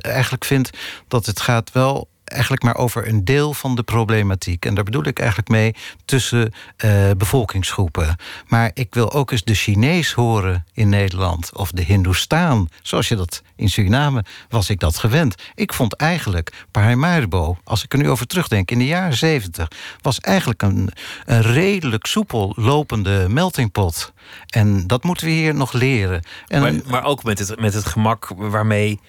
eigenlijk 0.00 0.44
vind 0.44 0.70
dat 1.08 1.26
het 1.26 1.40
gaat 1.40 1.72
wel 1.72 2.08
eigenlijk 2.28 2.62
maar 2.62 2.76
over 2.76 3.08
een 3.08 3.24
deel 3.24 3.54
van 3.54 3.74
de 3.74 3.82
problematiek. 3.82 4.64
En 4.64 4.74
daar 4.74 4.84
bedoel 4.84 5.06
ik 5.06 5.18
eigenlijk 5.18 5.48
mee 5.48 5.74
tussen 6.04 6.52
uh, 6.84 7.10
bevolkingsgroepen. 7.16 8.16
Maar 8.46 8.70
ik 8.74 8.94
wil 8.94 9.12
ook 9.12 9.30
eens 9.30 9.44
de 9.44 9.54
Chinees 9.54 10.12
horen 10.12 10.64
in 10.72 10.88
Nederland. 10.88 11.50
Of 11.56 11.70
de 11.70 11.82
Hindoestaan. 11.82 12.68
Zoals 12.82 13.08
je 13.08 13.16
dat 13.16 13.42
in 13.56 13.68
Suriname 13.68 14.24
was 14.48 14.70
ik 14.70 14.80
dat 14.80 14.98
gewend. 14.98 15.34
Ik 15.54 15.72
vond 15.72 15.94
eigenlijk 15.94 16.66
Paramaribo, 16.70 17.56
als 17.64 17.84
ik 17.84 17.92
er 17.92 17.98
nu 17.98 18.10
over 18.10 18.26
terugdenk, 18.26 18.70
in 18.70 18.78
de 18.78 18.86
jaren 18.86 19.16
zeventig, 19.16 19.68
was 20.00 20.20
eigenlijk 20.20 20.62
een, 20.62 20.90
een 21.24 21.42
redelijk 21.42 22.06
soepel 22.06 22.52
lopende 22.56 23.26
meltingpot. 23.28 24.12
En 24.46 24.86
dat 24.86 25.04
moeten 25.04 25.26
we 25.26 25.32
hier 25.32 25.54
nog 25.54 25.72
leren. 25.72 26.22
En, 26.46 26.60
maar, 26.60 26.74
maar 26.86 27.04
ook 27.04 27.22
met 27.22 27.38
het, 27.38 27.60
met 27.60 27.74
het 27.74 27.86
gemak 27.86 28.28
waarmee 28.36 29.00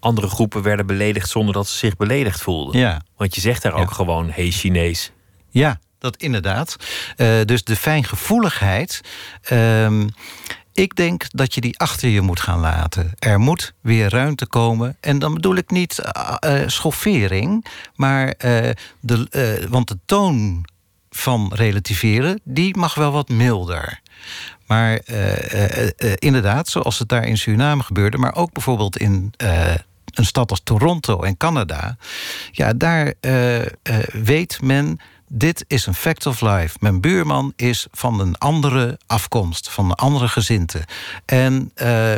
andere 0.00 0.28
groepen 0.28 0.62
werden 0.62 0.86
beledigd 0.86 1.28
zonder 1.28 1.54
dat 1.54 1.68
ze 1.68 1.76
zich 1.76 1.96
beledigd 1.96 2.40
voelden. 2.40 2.80
Ja. 2.80 3.00
Want 3.16 3.34
je 3.34 3.40
zegt 3.40 3.62
daar 3.62 3.74
ook 3.74 3.90
gewoon, 3.90 4.30
hey 4.30 4.50
Chinees. 4.50 5.12
Ja, 5.48 5.78
dat 5.98 6.16
inderdaad. 6.16 6.76
Uh, 7.16 7.44
dus 7.44 7.64
de 7.64 7.76
fijngevoeligheid. 7.76 9.00
Uh, 9.52 10.00
ik 10.72 10.96
denk 10.96 11.26
dat 11.30 11.54
je 11.54 11.60
die 11.60 11.78
achter 11.78 12.08
je 12.08 12.20
moet 12.20 12.40
gaan 12.40 12.60
laten. 12.60 13.12
Er 13.18 13.38
moet 13.38 13.72
weer 13.80 14.10
ruimte 14.10 14.46
komen. 14.46 14.96
En 15.00 15.18
dan 15.18 15.34
bedoel 15.34 15.56
ik 15.56 15.70
niet 15.70 16.02
uh, 16.44 16.62
schoffering, 16.66 17.66
maar 17.94 18.34
de, 19.00 19.66
want 19.70 19.88
de 19.88 19.98
toon 20.06 20.64
van 21.10 21.52
relativeren, 21.54 22.40
die 22.44 22.76
mag 22.76 22.94
wel 22.94 23.12
wat 23.12 23.28
milder. 23.28 24.00
Maar 24.66 25.00
inderdaad, 26.14 26.68
zoals 26.68 26.98
het 26.98 27.08
daar 27.08 27.26
in 27.26 27.38
Suriname 27.38 27.82
gebeurde, 27.82 28.18
maar 28.18 28.34
ook 28.34 28.52
bijvoorbeeld 28.52 28.96
in 28.96 29.34
een 30.18 30.24
stad 30.24 30.50
als 30.50 30.60
Toronto 30.64 31.22
en 31.22 31.36
Canada, 31.36 31.96
ja, 32.50 32.72
daar 32.72 33.14
uh, 33.20 33.58
uh, 33.58 33.66
weet 34.12 34.62
men. 34.62 35.00
Dit 35.32 35.64
is 35.68 35.86
een 35.86 35.94
fact 35.94 36.26
of 36.26 36.40
life. 36.40 36.76
Mijn 36.80 37.00
buurman 37.00 37.52
is 37.56 37.86
van 37.92 38.20
een 38.20 38.38
andere 38.38 38.98
afkomst, 39.06 39.70
van 39.70 39.84
een 39.84 39.94
andere 39.94 40.28
gezinte. 40.28 40.84
En 41.24 41.72
uh, 41.76 42.14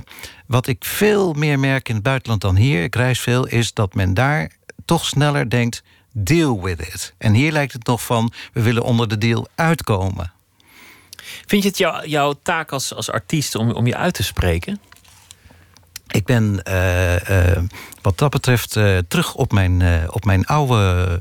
wat 0.46 0.66
ik 0.66 0.84
veel 0.84 1.32
meer 1.32 1.58
merk 1.58 1.88
in 1.88 1.94
het 1.94 2.04
buitenland 2.04 2.40
dan 2.40 2.56
hier, 2.56 2.82
ik 2.82 2.94
reis 2.94 3.20
veel, 3.20 3.46
is 3.46 3.72
dat 3.72 3.94
men 3.94 4.14
daar 4.14 4.50
toch 4.84 5.04
sneller 5.04 5.50
denkt: 5.50 5.82
deal 6.12 6.62
with 6.62 6.80
it. 6.80 7.14
En 7.18 7.34
hier 7.34 7.52
lijkt 7.52 7.72
het 7.72 7.86
nog 7.86 8.02
van: 8.02 8.32
we 8.52 8.62
willen 8.62 8.82
onder 8.82 9.08
de 9.08 9.18
deal 9.18 9.48
uitkomen. 9.54 10.32
Vind 11.46 11.62
je 11.62 11.68
het 11.68 11.78
jou, 11.78 12.08
jouw 12.08 12.34
taak 12.42 12.72
als, 12.72 12.94
als 12.94 13.10
artiest 13.10 13.54
om, 13.54 13.70
om 13.70 13.86
je 13.86 13.96
uit 13.96 14.14
te 14.14 14.22
spreken? 14.22 14.80
Ik 16.12 16.24
ben 16.24 16.60
uh, 16.68 17.14
uh, 17.14 17.62
wat 18.02 18.18
dat 18.18 18.30
betreft 18.30 18.76
uh, 18.76 18.98
terug 19.08 19.34
op 19.34 19.52
mijn, 19.52 19.82
op 20.10 20.24
mijn 20.24 20.46
oude 20.46 21.20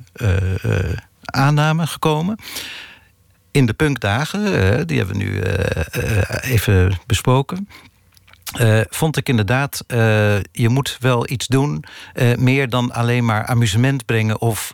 aanname 1.26 1.88
gekomen. 1.88 2.38
In 3.52 3.66
de 3.66 3.74
punkdagen, 3.74 4.44
die 4.88 4.98
hebben 4.98 5.18
we 5.18 5.24
nu 5.24 5.42
even 6.42 7.00
besproken. 7.06 7.68
Uh, 8.60 8.82
vond 8.90 9.18
ik 9.18 9.30
inderdaad, 9.30 9.84
uh, 9.88 9.98
je 10.52 10.70
moet 10.70 10.98
wel 11.00 11.30
iets 11.30 11.48
doen. 11.48 11.84
Uh, 12.14 12.36
meer 12.36 12.70
dan 12.70 12.92
alleen 12.92 13.26
maar 13.26 13.46
amusement 13.46 14.06
brengen 14.06 14.42
of 14.42 14.74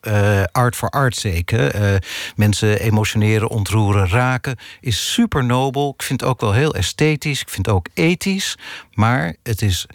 art 0.51 0.75
for 0.75 0.89
art 0.89 1.15
sake. 1.15 2.01
mensen 2.35 2.79
emotioneren, 2.79 3.49
ontroeren, 3.49 4.09
raken. 4.09 4.55
Is 4.81 5.13
super 5.13 5.43
nobel. 5.43 5.93
Ik 5.97 6.03
vind 6.03 6.21
het 6.21 6.29
ook 6.29 6.41
wel 6.41 6.53
heel 6.53 6.75
esthetisch. 6.75 7.41
Ik 7.41 7.49
vind 7.49 7.65
het 7.65 7.75
ook 7.75 7.87
ethisch. 7.93 8.57
Maar 8.93 9.35
het 9.43 9.61
is. 9.61 9.85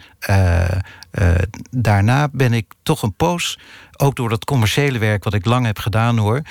daarna 1.71 2.29
ben 2.33 2.53
ik 2.53 2.73
toch 2.83 3.03
een 3.03 3.15
poos. 3.15 3.59
Ook 3.97 4.17
door 4.17 4.29
dat 4.29 4.45
commerciële 4.45 4.99
werk 4.99 5.25
wat 5.25 5.35
ik 5.35 5.45
lang 5.45 5.67
heb 5.67 5.79
gedaan 5.79 6.19
hoor. 6.19 6.43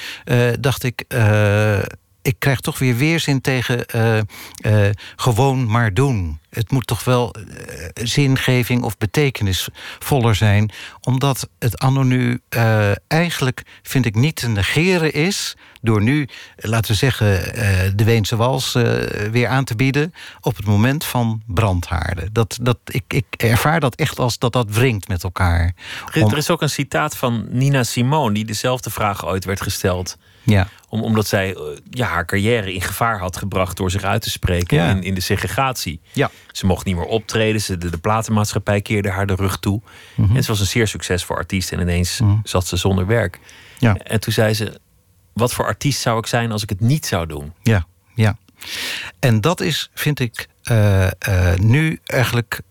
dacht 0.60 0.84
ik 0.84 1.06
ik 2.22 2.36
krijg 2.40 2.60
toch 2.60 2.80
weer 2.80 2.96
weerzin 2.96 3.42
tegen 3.42 3.86
uh, 3.96 4.18
uh, 4.18 4.90
gewoon 5.16 5.66
maar 5.72 5.94
doen. 5.94 6.40
Het 6.50 6.72
moet 6.72 6.88
toch 6.88 7.04
wel 7.04 7.36
uh, 7.38 7.46
zingeving 7.94 8.84
of 8.84 8.98
betekenisvoller 8.98 10.36
zijn. 10.36 10.72
Omdat 11.02 11.50
het 11.60 11.80
anno 11.80 12.04
nu 12.04 12.42
eigenlijk, 13.08 13.64
vind 13.82 14.06
ik, 14.06 14.16
niet 14.16 14.36
te 14.36 14.50
negeren 14.50 15.14
is... 15.14 15.56
door 15.82 16.02
nu, 16.02 16.28
laten 16.56 16.92
we 16.92 16.98
zeggen, 16.98 17.42
de 17.98 18.04
Weense 18.04 18.36
wals 18.36 18.72
weer 19.32 19.48
aan 19.48 19.64
te 19.64 19.76
bieden... 19.76 20.14
op 20.42 20.56
het 20.56 20.66
moment 20.66 21.04
van 21.04 21.42
brandhaarden. 21.46 22.30
Dat, 22.34 22.58
dat, 22.62 22.78
ik, 22.86 23.04
ik 23.08 23.26
ervaar 23.38 23.80
dat 23.80 23.96
echt 23.96 24.20
als 24.20 24.38
dat 24.38 24.54
dat 24.54 24.70
wringt 24.70 25.08
met 25.08 25.24
elkaar. 25.24 25.74
Er 26.14 26.38
is 26.38 26.50
ook 26.50 26.62
een 26.62 26.70
citaat 26.70 27.18
van 27.18 27.46
Nina 27.50 27.84
Simone... 27.84 28.34
die 28.34 28.46
dezelfde 28.46 28.90
vraag 28.90 29.26
ooit 29.26 29.46
werd 29.46 29.62
gesteld... 29.62 30.18
Ja. 30.44 30.68
Om, 30.90 31.04
omdat 31.04 31.28
zij 31.28 31.58
ja, 31.90 32.08
haar 32.08 32.26
carrière 32.26 32.74
in 32.74 32.82
gevaar 32.82 33.20
had 33.20 33.38
gebracht 33.38 33.78
door 33.78 33.92
zich 33.92 34.04
uit 34.04 34.22
te 34.22 34.30
spreken 34.30 34.78
ja. 34.78 34.90
in, 34.90 35.04
in 35.04 35.14
de 35.14 35.22
segregatie. 35.22 36.02
Ja. 36.14 36.32
Ze 36.52 36.66
mocht 36.66 36.86
niet 36.86 36.96
meer 36.96 37.06
optreden, 37.06 37.62
ze, 37.62 37.78
de, 37.78 37.90
de 37.90 37.98
platenmaatschappij 37.98 38.82
keerde 38.82 39.10
haar 39.10 39.26
de 39.26 39.36
rug 39.36 39.60
toe. 39.60 39.82
Mm 40.16 40.26
-hmm. 40.26 40.36
En 40.36 40.44
ze 40.44 40.50
was 40.50 40.60
een 40.60 40.66
zeer 40.66 40.88
succesvol 40.88 41.36
artiest 41.36 41.72
en 41.72 41.80
ineens 41.80 42.20
mm 42.20 42.28
-hmm. 42.28 42.40
zat 42.44 42.68
ze 42.68 42.76
zonder 42.76 43.06
werk. 43.06 43.40
Ja. 43.78 43.98
En 43.98 44.20
toen 44.20 44.34
zei 44.34 44.54
ze: 44.54 44.80
Wat 45.34 45.54
voor 45.54 45.66
artiest 45.66 46.02
zou 46.02 46.18
ik 46.18 46.26
zijn 46.26 46.52
als 46.52 46.64
ik 46.64 46.70
het 46.70 46.80
niet 46.80 47.06
zou 47.06 47.28
doen? 47.28 47.54
Ja, 47.62 47.86
ja. 48.16 48.38
En 49.20 49.42
dat 49.42 49.62
is, 49.62 49.90
vind 49.94 50.20
ik, 50.20 50.48
uh, 50.72 51.04
uh, 51.30 51.54
nu 51.56 52.00
eigenlijk 52.06 52.62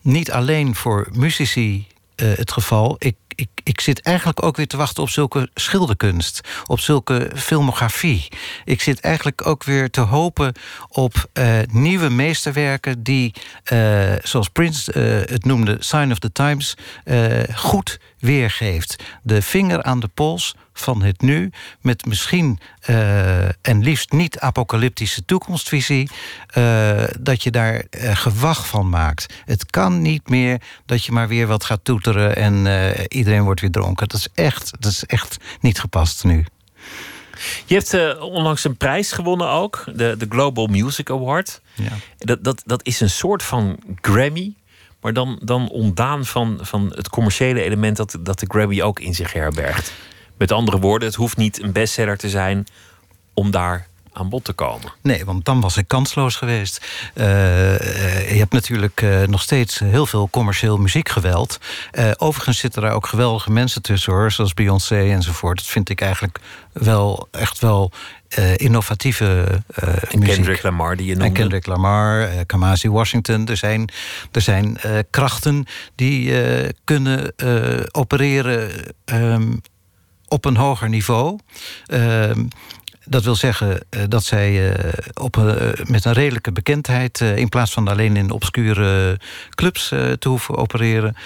niet 0.00 0.32
alleen 0.32 0.74
voor 0.74 1.08
muzici 1.12 1.86
uh, 2.16 2.32
het 2.36 2.52
geval. 2.52 2.96
Ik 2.98 3.16
ik, 3.34 3.48
ik 3.64 3.80
zit 3.80 4.00
eigenlijk 4.00 4.42
ook 4.42 4.56
weer 4.56 4.66
te 4.66 4.76
wachten 4.76 5.02
op 5.02 5.08
zulke 5.08 5.50
schilderkunst, 5.54 6.40
op 6.66 6.80
zulke 6.80 7.30
filmografie. 7.34 8.28
Ik 8.64 8.80
zit 8.80 9.00
eigenlijk 9.00 9.46
ook 9.46 9.64
weer 9.64 9.90
te 9.90 10.00
hopen 10.00 10.52
op 10.88 11.28
uh, 11.34 11.58
nieuwe 11.70 12.08
meesterwerken 12.08 13.02
die, 13.02 13.34
uh, 13.72 14.12
zoals 14.22 14.48
Prince 14.48 14.92
uh, 14.94 15.30
het 15.34 15.44
noemde, 15.44 15.76
Sign 15.78 16.10
of 16.10 16.18
the 16.18 16.32
Times, 16.32 16.76
goed 17.54 17.98
weergeeft. 18.22 19.02
De 19.22 19.42
vinger 19.42 19.82
aan 19.82 20.00
de 20.00 20.08
pols 20.08 20.54
van 20.72 21.02
het 21.02 21.20
nu, 21.20 21.50
met 21.80 22.06
misschien 22.06 22.58
uh, 22.90 23.44
en 23.44 23.82
liefst 23.82 24.12
niet 24.12 24.38
apocalyptische 24.38 25.24
toekomstvisie, 25.24 26.10
uh, 26.58 27.02
dat 27.20 27.42
je 27.42 27.50
daar 27.50 27.74
uh, 27.90 28.16
gewag 28.16 28.66
van 28.66 28.88
maakt. 28.88 29.34
Het 29.44 29.66
kan 29.70 30.02
niet 30.02 30.28
meer 30.28 30.60
dat 30.86 31.04
je 31.04 31.12
maar 31.12 31.28
weer 31.28 31.46
wat 31.46 31.64
gaat 31.64 31.84
toeteren 31.84 32.36
en 32.36 32.66
iedereen 33.08 33.42
wordt 33.42 33.60
weer 33.60 33.70
dronken. 33.70 34.08
Dat 34.08 34.18
is 34.18 34.28
echt, 34.34 34.70
dat 34.78 34.90
is 34.90 35.04
echt 35.04 35.36
niet 35.60 35.80
gepast 35.80 36.24
nu. 36.24 36.44
Je 37.64 37.74
hebt 37.74 38.20
onlangs 38.20 38.64
een 38.64 38.76
prijs 38.76 39.12
gewonnen 39.12 39.48
ook, 39.48 39.84
de, 39.94 40.14
de 40.18 40.26
Global 40.28 40.66
Music 40.66 41.10
Award. 41.10 41.60
Ja. 41.74 41.92
Dat, 42.18 42.44
dat, 42.44 42.62
dat 42.66 42.86
is 42.86 43.00
een 43.00 43.10
soort 43.10 43.42
van 43.42 43.78
Grammy, 44.00 44.54
maar 45.02 45.12
dan, 45.12 45.38
dan 45.42 45.68
ontdaan 45.68 46.24
van, 46.24 46.58
van 46.60 46.92
het 46.94 47.08
commerciële 47.08 47.62
element 47.62 47.96
dat, 47.96 48.18
dat 48.20 48.38
de 48.38 48.46
Grammy 48.48 48.82
ook 48.82 49.00
in 49.00 49.14
zich 49.14 49.32
herbergt. 49.32 49.92
Met 50.36 50.52
andere 50.52 50.78
woorden, 50.78 51.08
het 51.08 51.16
hoeft 51.16 51.36
niet 51.36 51.62
een 51.62 51.72
bestseller 51.72 52.16
te 52.16 52.28
zijn 52.28 52.66
om 53.34 53.50
daar 53.50 53.86
aan 54.12 54.28
bod 54.28 54.44
te 54.44 54.52
komen. 54.52 54.92
Nee, 55.02 55.24
want 55.24 55.44
dan 55.44 55.60
was 55.60 55.76
ik 55.76 55.88
kansloos 55.88 56.36
geweest. 56.36 56.86
Uh, 57.14 57.24
je 58.30 58.38
hebt 58.38 58.52
natuurlijk 58.52 59.02
uh, 59.02 59.22
nog 59.22 59.42
steeds 59.42 59.78
heel 59.78 60.06
veel 60.06 60.28
commercieel 60.30 60.76
muziekgeweld. 60.76 61.58
Uh, 61.92 62.10
overigens 62.16 62.58
zitten 62.58 62.82
daar 62.82 62.92
ook 62.92 63.06
geweldige 63.06 63.50
mensen 63.50 63.82
tussen, 63.82 64.12
hoor, 64.12 64.32
zoals 64.32 64.54
Beyoncé 64.54 64.96
enzovoort. 64.96 65.58
Dat 65.58 65.66
vind 65.66 65.88
ik 65.88 66.00
eigenlijk 66.00 66.38
wel 66.72 67.28
echt 67.30 67.58
wel 67.58 67.92
innovatieve 68.56 69.62
muziek. 70.14 70.34
Kendrick 70.34 70.62
Lamar 70.62 70.96
die 70.96 71.06
je 71.06 71.12
noemde. 71.12 71.26
En 71.26 71.32
Kendrick 71.32 71.66
Lamar, 71.66 72.28
Kamasi 72.46 72.90
Washington. 72.90 73.48
Er 73.48 73.56
zijn, 73.56 73.88
er 74.32 74.40
zijn 74.40 74.78
krachten 75.10 75.66
die 75.94 76.34
kunnen 76.84 77.34
opereren 77.92 78.70
um, 79.04 79.60
op 80.32 80.44
een 80.44 80.56
hoger 80.56 80.88
niveau. 80.88 81.38
Ehm, 81.86 82.44
dat 83.04 83.24
wil 83.24 83.34
zeggen 83.34 83.68
uh, 83.70 84.02
dat 84.08 84.24
zij 84.24 84.70
uh, 84.70 84.92
op, 85.14 85.36
uh, 85.36 85.54
met 85.84 86.04
een 86.04 86.12
redelijke 86.12 86.52
bekendheid... 86.52 87.20
in 87.20 87.48
plaats 87.48 87.72
van 87.72 87.88
alleen 87.88 88.16
in 88.16 88.30
obscure 88.30 89.18
clubs 89.50 89.88
te 89.88 90.28
hoeven 90.28 90.56
opereren... 90.56 91.16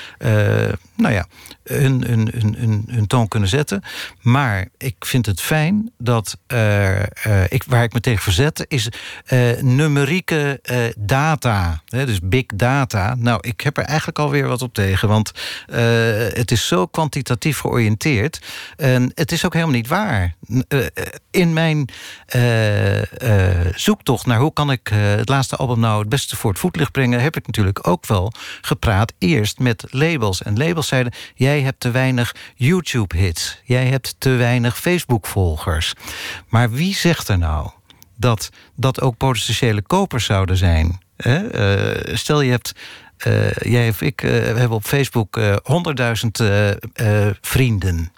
nou 0.97 1.15
ja, 1.15 1.27
hun, 1.65 2.05
hun, 2.05 2.31
hun, 2.35 2.85
hun, 2.91 3.07
toon 3.07 3.29
kunnen 3.29 3.49
zetten. 3.49 3.83
Maar 4.21 4.69
ik 4.79 4.97
vind 4.99 5.27
het 5.27 5.41
fijn 5.41 5.93
dat... 5.99 6.39
ik, 7.49 7.65
waar 7.67 7.83
ik 7.83 7.93
me 7.93 8.01
tegen 8.01 8.23
verzet 8.23 8.65
is 8.69 8.89
numerieke 9.61 10.61
data. 10.99 11.83
Dus 11.87 12.21
big 12.23 12.47
data. 12.47 13.15
Nou, 13.19 13.39
ik 13.41 13.61
heb 13.61 13.77
er 13.77 13.85
eigenlijk 13.85 14.19
alweer 14.19 14.47
wat 14.47 14.63
op 14.63 14.75
tegen. 14.75 15.09
Want 15.09 15.33
het 16.35 16.51
is 16.51 16.67
zo 16.67 16.87
kwantitatief 16.87 17.59
georiënteerd. 17.59 18.41
En 18.77 19.11
het 19.15 19.33
is 19.33 19.45
ook 19.45 19.53
helemaal 19.53 19.75
niet 19.75 19.89
waar. 19.89 20.35
in 21.31 21.53
mijn 21.53 21.66
mijn 21.67 21.89
uh, 23.23 23.73
zoektocht 23.75 24.27
naar 24.27 24.39
hoe 24.39 24.53
kan 24.53 24.71
ik 24.71 24.91
uh, 24.91 24.99
het 24.99 25.29
laatste 25.29 25.57
album 25.57 25.81
nou 25.81 26.01
het 26.01 26.09
beste 26.09 26.37
voor 26.37 26.51
het 26.51 26.61
voetlicht 26.61 26.93
brengen, 26.93 27.21
heb 27.21 27.37
ik 27.37 27.47
natuurlijk 27.47 27.89
ook 27.89 28.07
wel 28.07 28.33
gepraat 28.61 29.13
eerst 29.19 29.59
met 29.59 29.85
labels. 29.91 30.43
En 30.43 30.59
labels 30.59 30.87
zeiden: 30.87 31.13
jij 31.35 31.61
hebt 31.61 31.81
te 31.81 31.91
weinig 31.91 32.35
YouTube-hits, 32.55 33.61
jij 33.65 33.87
hebt 33.87 34.15
te 34.19 34.31
weinig 34.31 34.79
Facebook-volgers. 34.79 35.95
Maar 36.49 36.71
wie 36.71 36.95
zegt 36.95 37.29
er 37.29 37.39
nou 37.39 37.71
dat 38.17 38.51
dat 38.77 39.01
ook 39.01 39.17
potentiële 39.17 39.83
kopers 39.83 40.25
zouden 40.25 40.57
zijn? 40.57 41.05
stel 42.13 42.41
je 42.41 42.51
hebt 42.51 42.73
uh, 43.27 43.51
jij 43.51 43.89
of 43.89 44.01
ik 44.01 44.23
uh, 44.23 44.31
hebben 44.31 44.71
op 44.71 44.85
Facebook 44.85 45.41
honderdduizend 45.63 46.41
uh, 46.41 46.71
vrienden. 47.41 48.13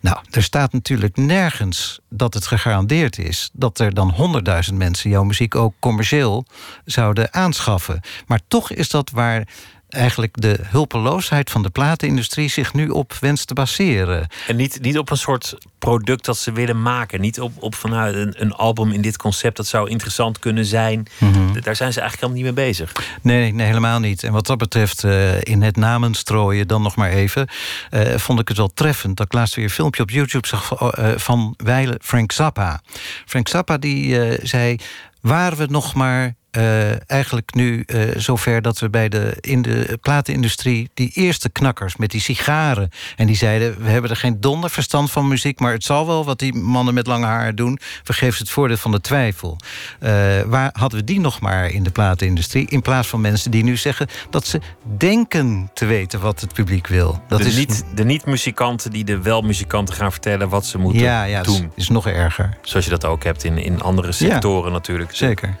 Nou, 0.00 0.18
er 0.30 0.42
staat 0.42 0.72
natuurlijk 0.72 1.16
nergens 1.16 2.00
dat 2.08 2.34
het 2.34 2.46
gegarandeerd 2.46 3.18
is 3.18 3.50
dat 3.52 3.78
er 3.78 3.94
dan 3.94 4.10
honderdduizend 4.10 4.78
mensen 4.78 5.10
jouw 5.10 5.24
muziek 5.24 5.54
ook 5.54 5.74
commercieel 5.78 6.44
zouden 6.84 7.34
aanschaffen. 7.34 8.00
Maar 8.26 8.40
toch 8.48 8.70
is 8.70 8.88
dat 8.88 9.10
waar 9.10 9.48
eigenlijk 9.92 10.40
de 10.40 10.58
hulpeloosheid 10.62 11.50
van 11.50 11.62
de 11.62 11.70
platenindustrie 11.70 12.48
zich 12.48 12.74
nu 12.74 12.88
op 12.88 13.16
wenst 13.20 13.46
te 13.46 13.54
baseren. 13.54 14.26
En 14.46 14.56
niet, 14.56 14.78
niet 14.80 14.98
op 14.98 15.10
een 15.10 15.16
soort 15.16 15.56
product 15.78 16.24
dat 16.24 16.36
ze 16.36 16.52
willen 16.52 16.82
maken. 16.82 17.20
Niet 17.20 17.40
op, 17.40 17.52
op 17.62 17.74
vanuit 17.74 18.14
een, 18.14 18.34
een 18.36 18.52
album 18.52 18.90
in 18.90 19.00
dit 19.00 19.16
concept 19.16 19.56
dat 19.56 19.66
zou 19.66 19.90
interessant 19.90 20.38
kunnen 20.38 20.64
zijn. 20.64 21.06
Mhm. 21.18 21.60
Daar 21.60 21.76
zijn 21.76 21.92
ze 21.92 22.00
eigenlijk 22.00 22.14
helemaal 22.20 22.34
niet 22.34 22.54
mee 22.54 22.66
bezig. 22.66 22.92
Nee, 23.22 23.52
nee, 23.52 23.66
helemaal 23.66 24.00
niet. 24.00 24.22
En 24.22 24.32
wat 24.32 24.46
dat 24.46 24.58
betreft, 24.58 25.04
uh, 25.04 25.40
in 25.40 25.62
het 25.62 25.76
namen 25.76 26.14
strooien 26.14 26.68
dan 26.68 26.82
nog 26.82 26.96
maar 26.96 27.10
even, 27.10 27.48
uh, 27.90 28.16
vond 28.16 28.40
ik 28.40 28.48
het 28.48 28.56
wel 28.56 28.72
treffend 28.74 29.16
dat 29.16 29.26
ik 29.26 29.32
laatst 29.32 29.54
weer 29.54 29.64
een 29.64 29.70
filmpje 29.70 30.02
op 30.02 30.10
YouTube 30.10 30.46
zag 30.46 30.64
van, 30.64 30.92
uh, 30.98 31.10
van 31.16 31.54
Weile 31.56 31.98
Frank 32.02 32.32
Zappa. 32.32 32.80
Frank 33.26 33.48
Zappa 33.48 33.78
die 33.78 34.38
zei: 34.42 34.76
waren 35.20 35.58
we 35.58 35.66
nog 35.66 35.94
maar 35.94 36.34
uh, 36.56 37.10
eigenlijk 37.10 37.54
nu 37.54 37.84
uh, 37.86 38.02
zover 38.16 38.62
dat 38.62 38.78
we 38.78 38.90
bij 38.90 39.08
de, 39.08 39.36
in 39.40 39.62
de 39.62 39.98
platenindustrie... 40.00 40.90
die 40.94 41.10
eerste 41.14 41.50
knakkers 41.50 41.96
met 41.96 42.10
die 42.10 42.20
sigaren... 42.20 42.90
en 43.16 43.26
die 43.26 43.36
zeiden, 43.36 43.82
we 43.82 43.90
hebben 43.90 44.10
er 44.10 44.16
geen 44.16 44.40
donder 44.40 44.70
verstand 44.70 45.10
van 45.10 45.28
muziek... 45.28 45.60
maar 45.60 45.72
het 45.72 45.84
zal 45.84 46.06
wel 46.06 46.24
wat 46.24 46.38
die 46.38 46.54
mannen 46.54 46.94
met 46.94 47.06
lange 47.06 47.26
haar 47.26 47.54
doen. 47.54 47.78
Vergeef 48.02 48.36
ze 48.36 48.42
het 48.42 48.52
voordeel 48.52 48.76
van 48.76 48.90
de 48.90 49.00
twijfel. 49.00 49.56
Uh, 50.00 50.08
waar 50.42 50.70
hadden 50.72 50.98
we 50.98 51.04
die 51.04 51.20
nog 51.20 51.40
maar 51.40 51.70
in 51.70 51.82
de 51.82 51.90
platenindustrie... 51.90 52.66
in 52.68 52.82
plaats 52.82 53.08
van 53.08 53.20
mensen 53.20 53.50
die 53.50 53.64
nu 53.64 53.76
zeggen 53.76 54.06
dat 54.30 54.46
ze 54.46 54.60
denken 54.96 55.70
te 55.74 55.84
weten... 55.84 56.20
wat 56.20 56.40
het 56.40 56.52
publiek 56.52 56.86
wil. 56.86 57.22
Dat 57.28 57.38
de 57.38 57.46
is 57.46 57.56
niet, 57.56 57.84
de 57.94 58.04
niet-muzikanten 58.04 58.90
die 58.90 59.04
de 59.04 59.18
wel-muzikanten 59.18 59.94
gaan 59.94 60.12
vertellen... 60.12 60.48
wat 60.48 60.66
ze 60.66 60.78
moeten 60.78 61.02
ja, 61.02 61.24
ja, 61.24 61.42
doen. 61.42 61.70
is, 61.74 61.82
is 61.82 61.88
nog 61.88 62.06
erger. 62.06 62.56
Zoals 62.62 62.84
je 62.84 62.90
dat 62.90 63.04
ook 63.04 63.24
hebt 63.24 63.44
in, 63.44 63.58
in 63.58 63.80
andere 63.80 64.12
sectoren 64.12 64.72
natuurlijk. 64.72 65.14
Zeker. 65.14 65.58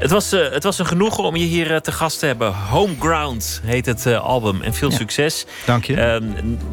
Het 0.00 0.10
was, 0.10 0.32
uh, 0.32 0.50
het 0.50 0.62
was 0.62 0.78
een 0.78 0.86
genoegen 0.86 1.24
om 1.24 1.36
je 1.36 1.44
hier 1.44 1.70
uh, 1.70 1.76
te 1.76 1.92
gast 1.92 2.18
te 2.18 2.26
hebben. 2.26 2.54
Homeground 2.54 3.60
heet 3.64 3.86
het 3.86 4.06
uh, 4.06 4.20
album. 4.20 4.62
En 4.62 4.74
veel 4.74 4.90
ja. 4.90 4.96
succes. 4.96 5.46
Dank 5.66 5.84
je. 5.84 5.94
Ehm, 5.94 6.24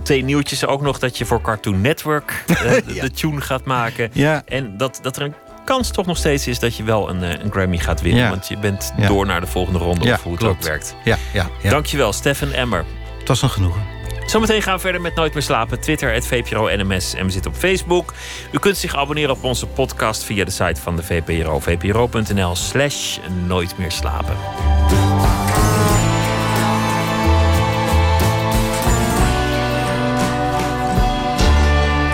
twee 0.04 0.24
nieuwtjes 0.24 0.66
ook 0.66 0.82
nog 0.82 1.00
dat 1.00 1.18
je 1.18 1.26
voor 1.26 1.42
Cartoon 1.42 1.82
Network 1.82 2.44
de, 2.46 2.84
ja. 2.88 3.02
de, 3.02 3.12
tune 3.12 3.42
gaat 3.42 3.64
maken. 3.66 4.10
Ja. 4.14 4.44
En 4.46 4.78
dat, 4.78 5.00
dat 5.02 5.16
er 5.16 5.22
een 5.22 5.34
kans 5.66 5.92
toch 5.92 6.06
nog 6.06 6.18
steeds 6.18 6.48
is 6.48 6.60
dat 6.60 6.76
je 6.76 6.84
wel 6.84 7.10
een, 7.10 7.22
een 7.22 7.52
Grammy 7.52 7.78
gaat 7.78 8.02
winnen. 8.02 8.24
Ja. 8.24 8.30
Want 8.30 8.48
je 8.48 8.58
bent 8.58 8.94
door 9.08 9.26
naar 9.26 9.42
de 9.42 9.48
volgende 9.48 9.80
ronde 9.80 10.12
of 10.12 10.24
hoe 10.24 10.32
het 10.32 10.42
klopt. 10.42 10.56
ook 10.56 10.64
werkt. 10.64 10.96
Ja, 11.04 11.18
ja, 11.34 11.50
ja. 11.64 11.70
Dankjewel, 11.70 12.14
Stefan 12.14 12.52
Emmer. 12.52 12.86
Het 13.20 13.28
was 13.28 13.42
een 13.42 13.50
genoegen. 13.50 13.97
Zometeen 14.28 14.62
gaan 14.62 14.76
we 14.76 14.82
verder 14.82 15.02
met 15.02 15.16
Nooit 15.16 15.34
meer 15.34 15.44
slapen. 15.44 15.80
Twitter, 15.80 16.14
het 16.14 16.28
VPRO 16.28 16.70
NMS. 16.76 17.14
En 17.14 17.26
we 17.26 17.32
zitten 17.32 17.52
op 17.52 17.58
Facebook. 17.58 18.14
U 18.52 18.60
kunt 18.60 18.78
zich 18.78 18.96
abonneren 18.96 19.36
op 19.36 19.44
onze 19.44 19.68
podcast 19.68 20.24
via 20.24 20.46
de 20.46 20.52
site 20.52 20.82
van 20.82 20.96
de 20.96 21.04
VPRO. 21.04 21.60
VPRO.nl 21.60 22.56
slash 22.56 23.18
Nooit 23.46 23.78
meer 23.78 23.92
slapen. 23.92 24.36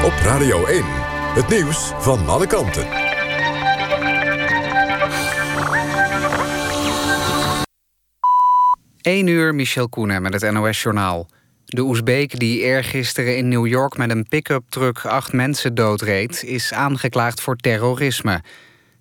Op 0.05 0.13
Radio 0.23 0.65
1. 0.65 0.83
Het 1.33 1.49
nieuws 1.49 1.91
van 1.97 2.27
alle 2.27 2.47
kanten. 2.47 2.87
Eén 9.01 9.27
uur, 9.27 9.55
Michel 9.55 9.89
Koenen 9.89 10.21
met 10.21 10.41
het 10.41 10.51
NOS-journaal. 10.51 11.27
De 11.73 11.81
Oezbeek 11.81 12.39
die 12.39 12.59
eergisteren 12.59 13.37
in 13.37 13.47
New 13.47 13.67
York 13.67 13.97
met 13.97 14.09
een 14.09 14.25
pick-up 14.29 14.63
truck 14.69 15.05
acht 15.05 15.33
mensen 15.33 15.75
doodreed... 15.75 16.43
is 16.43 16.73
aangeklaagd 16.73 17.41
voor 17.41 17.55
terrorisme. 17.55 18.41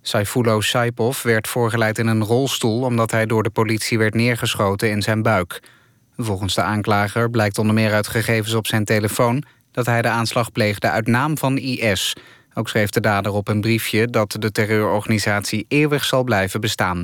Saifullo 0.01 0.61
Saipov 0.61 1.21
werd 1.21 1.47
voorgeleid 1.47 1.97
in 1.97 2.07
een 2.07 2.23
rolstoel... 2.23 2.81
omdat 2.81 3.11
hij 3.11 3.25
door 3.25 3.43
de 3.43 3.49
politie 3.49 3.97
werd 3.97 4.13
neergeschoten 4.13 4.89
in 4.89 5.01
zijn 5.01 5.21
buik. 5.21 5.61
Volgens 6.17 6.55
de 6.55 6.61
aanklager 6.61 7.29
blijkt 7.29 7.57
onder 7.57 7.73
meer 7.73 7.93
uit 7.93 8.07
gegevens 8.07 8.53
op 8.53 8.67
zijn 8.67 8.85
telefoon... 8.85 9.43
dat 9.71 9.85
hij 9.85 10.01
de 10.01 10.07
aanslag 10.07 10.51
pleegde 10.51 10.89
uit 10.89 11.07
naam 11.07 11.37
van 11.37 11.57
IS. 11.57 12.15
Ook 12.53 12.69
schreef 12.69 12.89
de 12.89 13.01
dader 13.01 13.31
op 13.31 13.47
een 13.47 13.61
briefje 13.61 14.07
dat 14.07 14.35
de 14.39 14.51
terreurorganisatie 14.51 15.65
eeuwig 15.67 16.03
zal 16.05 16.23
blijven 16.23 16.61
bestaan. 16.61 16.97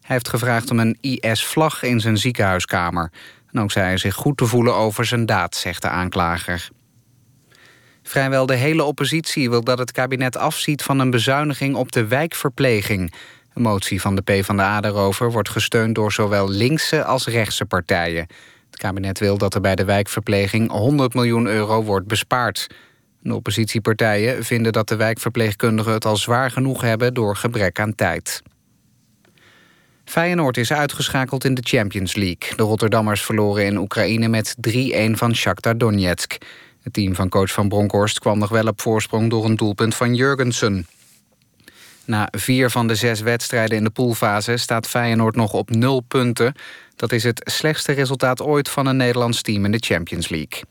Hij 0.00 0.16
heeft 0.16 0.28
gevraagd 0.28 0.70
om 0.70 0.78
een 0.78 0.98
IS-vlag 1.00 1.82
in 1.82 2.00
zijn 2.00 2.16
ziekenhuiskamer... 2.16 3.10
En 3.52 3.60
ook 3.60 3.70
zei 3.70 3.86
hij 3.86 3.96
zich 3.96 4.14
goed 4.14 4.36
te 4.36 4.46
voelen 4.46 4.74
over 4.74 5.04
zijn 5.04 5.26
daad, 5.26 5.56
zegt 5.56 5.82
de 5.82 5.88
aanklager. 5.88 6.68
Vrijwel 8.02 8.46
de 8.46 8.54
hele 8.54 8.84
oppositie 8.84 9.50
wil 9.50 9.64
dat 9.64 9.78
het 9.78 9.92
kabinet 9.92 10.36
afziet 10.36 10.82
van 10.82 10.98
een 10.98 11.10
bezuiniging 11.10 11.74
op 11.74 11.92
de 11.92 12.06
wijkverpleging. 12.06 13.12
Een 13.54 13.62
motie 13.62 14.00
van 14.00 14.14
de 14.14 14.22
PvdA 14.22 14.80
daarover 14.80 15.32
wordt 15.32 15.48
gesteund 15.48 15.94
door 15.94 16.12
zowel 16.12 16.48
linkse 16.48 17.04
als 17.04 17.26
rechtse 17.26 17.64
partijen. 17.64 18.26
Het 18.70 18.80
kabinet 18.80 19.18
wil 19.18 19.38
dat 19.38 19.54
er 19.54 19.60
bij 19.60 19.74
de 19.74 19.84
wijkverpleging 19.84 20.70
100 20.70 21.14
miljoen 21.14 21.46
euro 21.46 21.82
wordt 21.82 22.06
bespaard. 22.06 22.66
De 23.20 23.34
oppositiepartijen 23.34 24.44
vinden 24.44 24.72
dat 24.72 24.88
de 24.88 24.96
wijkverpleegkundigen 24.96 25.92
het 25.92 26.04
al 26.04 26.16
zwaar 26.16 26.50
genoeg 26.50 26.80
hebben 26.80 27.14
door 27.14 27.36
gebrek 27.36 27.80
aan 27.80 27.94
tijd. 27.94 28.42
Feyenoord 30.12 30.56
is 30.56 30.72
uitgeschakeld 30.72 31.44
in 31.44 31.54
de 31.54 31.62
Champions 31.64 32.14
League. 32.14 32.56
De 32.56 32.62
Rotterdammers 32.62 33.22
verloren 33.22 33.64
in 33.64 33.76
Oekraïne 33.76 34.28
met 34.28 34.54
3-1 34.68 35.10
van 35.10 35.34
Shakhtar 35.34 35.78
Donetsk. 35.78 36.38
Het 36.82 36.92
team 36.92 37.14
van 37.14 37.28
coach 37.28 37.52
Van 37.52 37.68
Bronckhorst 37.68 38.18
kwam 38.18 38.38
nog 38.38 38.48
wel 38.48 38.66
op 38.66 38.80
voorsprong... 38.80 39.30
door 39.30 39.44
een 39.44 39.56
doelpunt 39.56 39.94
van 39.94 40.14
Jurgensen. 40.14 40.86
Na 42.04 42.28
vier 42.30 42.70
van 42.70 42.86
de 42.86 42.94
zes 42.94 43.20
wedstrijden 43.20 43.76
in 43.76 43.84
de 43.84 43.90
poolfase 43.90 44.56
staat 44.56 44.88
Feyenoord 44.88 45.36
nog 45.36 45.52
op 45.52 45.70
nul 45.70 46.00
punten. 46.00 46.54
Dat 46.96 47.12
is 47.12 47.22
het 47.22 47.40
slechtste 47.44 47.92
resultaat 47.92 48.42
ooit 48.42 48.68
van 48.68 48.86
een 48.86 48.96
Nederlands 48.96 49.42
team 49.42 49.64
in 49.64 49.72
de 49.72 49.82
Champions 49.86 50.28
League. 50.28 50.62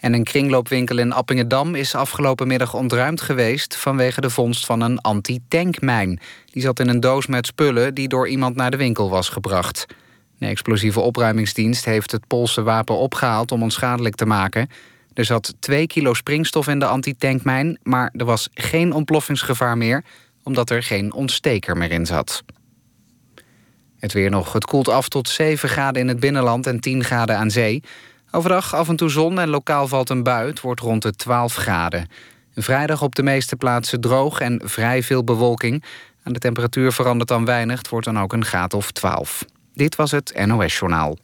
En 0.00 0.12
een 0.12 0.24
kringloopwinkel 0.24 0.98
in 0.98 1.12
Appingedam 1.12 1.74
is 1.74 1.94
afgelopen 1.94 2.46
middag 2.46 2.74
ontruimd 2.74 3.20
geweest... 3.20 3.76
vanwege 3.76 4.20
de 4.20 4.30
vondst 4.30 4.66
van 4.66 4.80
een 4.80 5.00
anti-tankmijn. 5.00 6.20
Die 6.44 6.62
zat 6.62 6.80
in 6.80 6.88
een 6.88 7.00
doos 7.00 7.26
met 7.26 7.46
spullen 7.46 7.94
die 7.94 8.08
door 8.08 8.28
iemand 8.28 8.56
naar 8.56 8.70
de 8.70 8.76
winkel 8.76 9.10
was 9.10 9.28
gebracht. 9.28 9.86
De 10.38 10.46
explosieve 10.46 11.00
opruimingsdienst 11.00 11.84
heeft 11.84 12.12
het 12.12 12.26
Poolse 12.26 12.62
wapen 12.62 12.96
opgehaald... 12.96 13.52
om 13.52 13.62
onschadelijk 13.62 14.14
te 14.14 14.26
maken. 14.26 14.68
Er 15.14 15.24
zat 15.24 15.54
2 15.58 15.86
kilo 15.86 16.14
springstof 16.14 16.68
in 16.68 16.78
de 16.78 16.86
anti-tankmijn... 16.86 17.78
maar 17.82 18.12
er 18.16 18.24
was 18.24 18.48
geen 18.54 18.92
ontploffingsgevaar 18.92 19.76
meer... 19.76 20.04
omdat 20.42 20.70
er 20.70 20.82
geen 20.82 21.12
ontsteker 21.12 21.76
meer 21.76 21.90
in 21.90 22.06
zat. 22.06 22.42
Het 23.98 24.12
weer 24.12 24.30
nog. 24.30 24.52
Het 24.52 24.64
koelt 24.64 24.88
af 24.88 25.08
tot 25.08 25.28
7 25.28 25.68
graden 25.68 26.02
in 26.02 26.08
het 26.08 26.20
binnenland 26.20 26.66
en 26.66 26.80
10 26.80 27.04
graden 27.04 27.36
aan 27.36 27.50
zee... 27.50 27.82
Overdag 28.30 28.74
af 28.74 28.88
en 28.88 28.96
toe 28.96 29.08
zon 29.08 29.38
en 29.38 29.48
lokaal 29.48 29.88
valt 29.88 30.10
een 30.10 30.22
bui. 30.22 30.46
Het 30.46 30.60
wordt 30.60 30.80
rond 30.80 31.02
de 31.02 31.12
12 31.12 31.54
graden. 31.54 32.08
Vrijdag 32.54 33.02
op 33.02 33.14
de 33.14 33.22
meeste 33.22 33.56
plaatsen 33.56 34.00
droog 34.00 34.40
en 34.40 34.60
vrij 34.64 35.02
veel 35.02 35.24
bewolking. 35.24 35.84
Aan 36.22 36.32
de 36.32 36.38
temperatuur 36.38 36.92
verandert 36.92 37.28
dan 37.28 37.44
weinig. 37.44 37.78
Het 37.78 37.88
wordt 37.88 38.06
dan 38.06 38.18
ook 38.18 38.32
een 38.32 38.44
graad 38.44 38.74
of 38.74 38.90
12. 38.90 39.44
Dit 39.74 39.96
was 39.96 40.10
het 40.10 40.46
NOS 40.46 40.78
Journaal. 40.78 41.18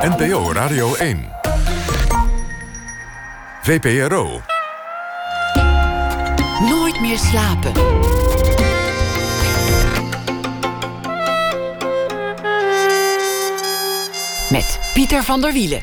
NPO 0.00 0.52
Radio 0.52 0.94
1. 0.94 1.28
VPRO. 3.62 4.40
Nooit 6.60 7.00
meer 7.00 7.18
slapen. 7.18 7.72
Met 14.52 14.80
Pieter 14.94 15.22
van 15.22 15.40
der 15.40 15.52
Wielen. 15.52 15.82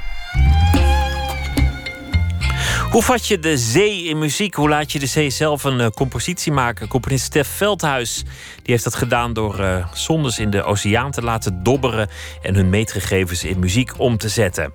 Hoe 2.91 3.03
vat 3.03 3.27
je 3.27 3.39
de 3.39 3.57
zee 3.57 4.03
in 4.03 4.19
muziek? 4.19 4.53
Hoe 4.53 4.69
laat 4.69 4.91
je 4.91 4.99
de 4.99 5.05
zee 5.05 5.29
zelf 5.29 5.63
een 5.63 5.79
uh, 5.79 5.87
compositie 5.87 6.51
maken? 6.51 6.87
Componist 6.87 7.25
Stef 7.25 7.47
Veldhuis 7.47 8.23
die 8.55 8.71
heeft 8.71 8.83
dat 8.83 8.95
gedaan 8.95 9.33
door 9.33 9.59
uh, 9.59 9.87
zondes 9.93 10.39
in 10.39 10.49
de 10.49 10.63
oceaan 10.63 11.11
te 11.11 11.21
laten 11.21 11.63
dobberen 11.63 12.09
en 12.41 12.55
hun 12.55 12.69
meetgegevens 12.69 13.43
in 13.43 13.59
muziek 13.59 13.91
om 13.97 14.17
te 14.17 14.29
zetten. 14.29 14.73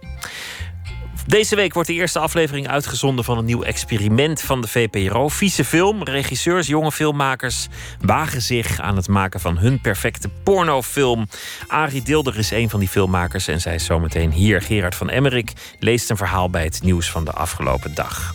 Deze 1.26 1.56
week 1.56 1.74
wordt 1.74 1.88
de 1.88 1.94
eerste 1.94 2.18
aflevering 2.18 2.68
uitgezonden 2.68 3.24
van 3.24 3.38
een 3.38 3.44
nieuw 3.44 3.62
experiment 3.62 4.40
van 4.40 4.60
de 4.60 4.68
VPRO. 4.68 5.28
Vieze 5.28 5.64
film. 5.64 6.02
Regisseurs, 6.02 6.66
jonge 6.66 6.92
filmmakers 6.92 7.68
wagen 8.00 8.42
zich 8.42 8.80
aan 8.80 8.96
het 8.96 9.08
maken 9.08 9.40
van 9.40 9.58
hun 9.58 9.80
perfecte 9.80 10.28
pornofilm. 10.42 11.28
Arie 11.66 12.02
Dilder 12.02 12.38
is 12.38 12.50
een 12.50 12.70
van 12.70 12.80
die 12.80 12.88
filmmakers 12.88 13.48
en 13.48 13.60
zij 13.60 13.74
is 13.74 13.84
zometeen 13.84 14.32
hier. 14.32 14.62
Gerard 14.62 14.94
van 14.94 15.10
Emmerik 15.10 15.52
leest 15.78 16.10
een 16.10 16.16
verhaal 16.16 16.50
bij 16.50 16.64
het 16.64 16.82
nieuws 16.82 17.10
van 17.10 17.24
de 17.24 17.32
afgelopen 17.32 17.94
dag. 17.94 18.34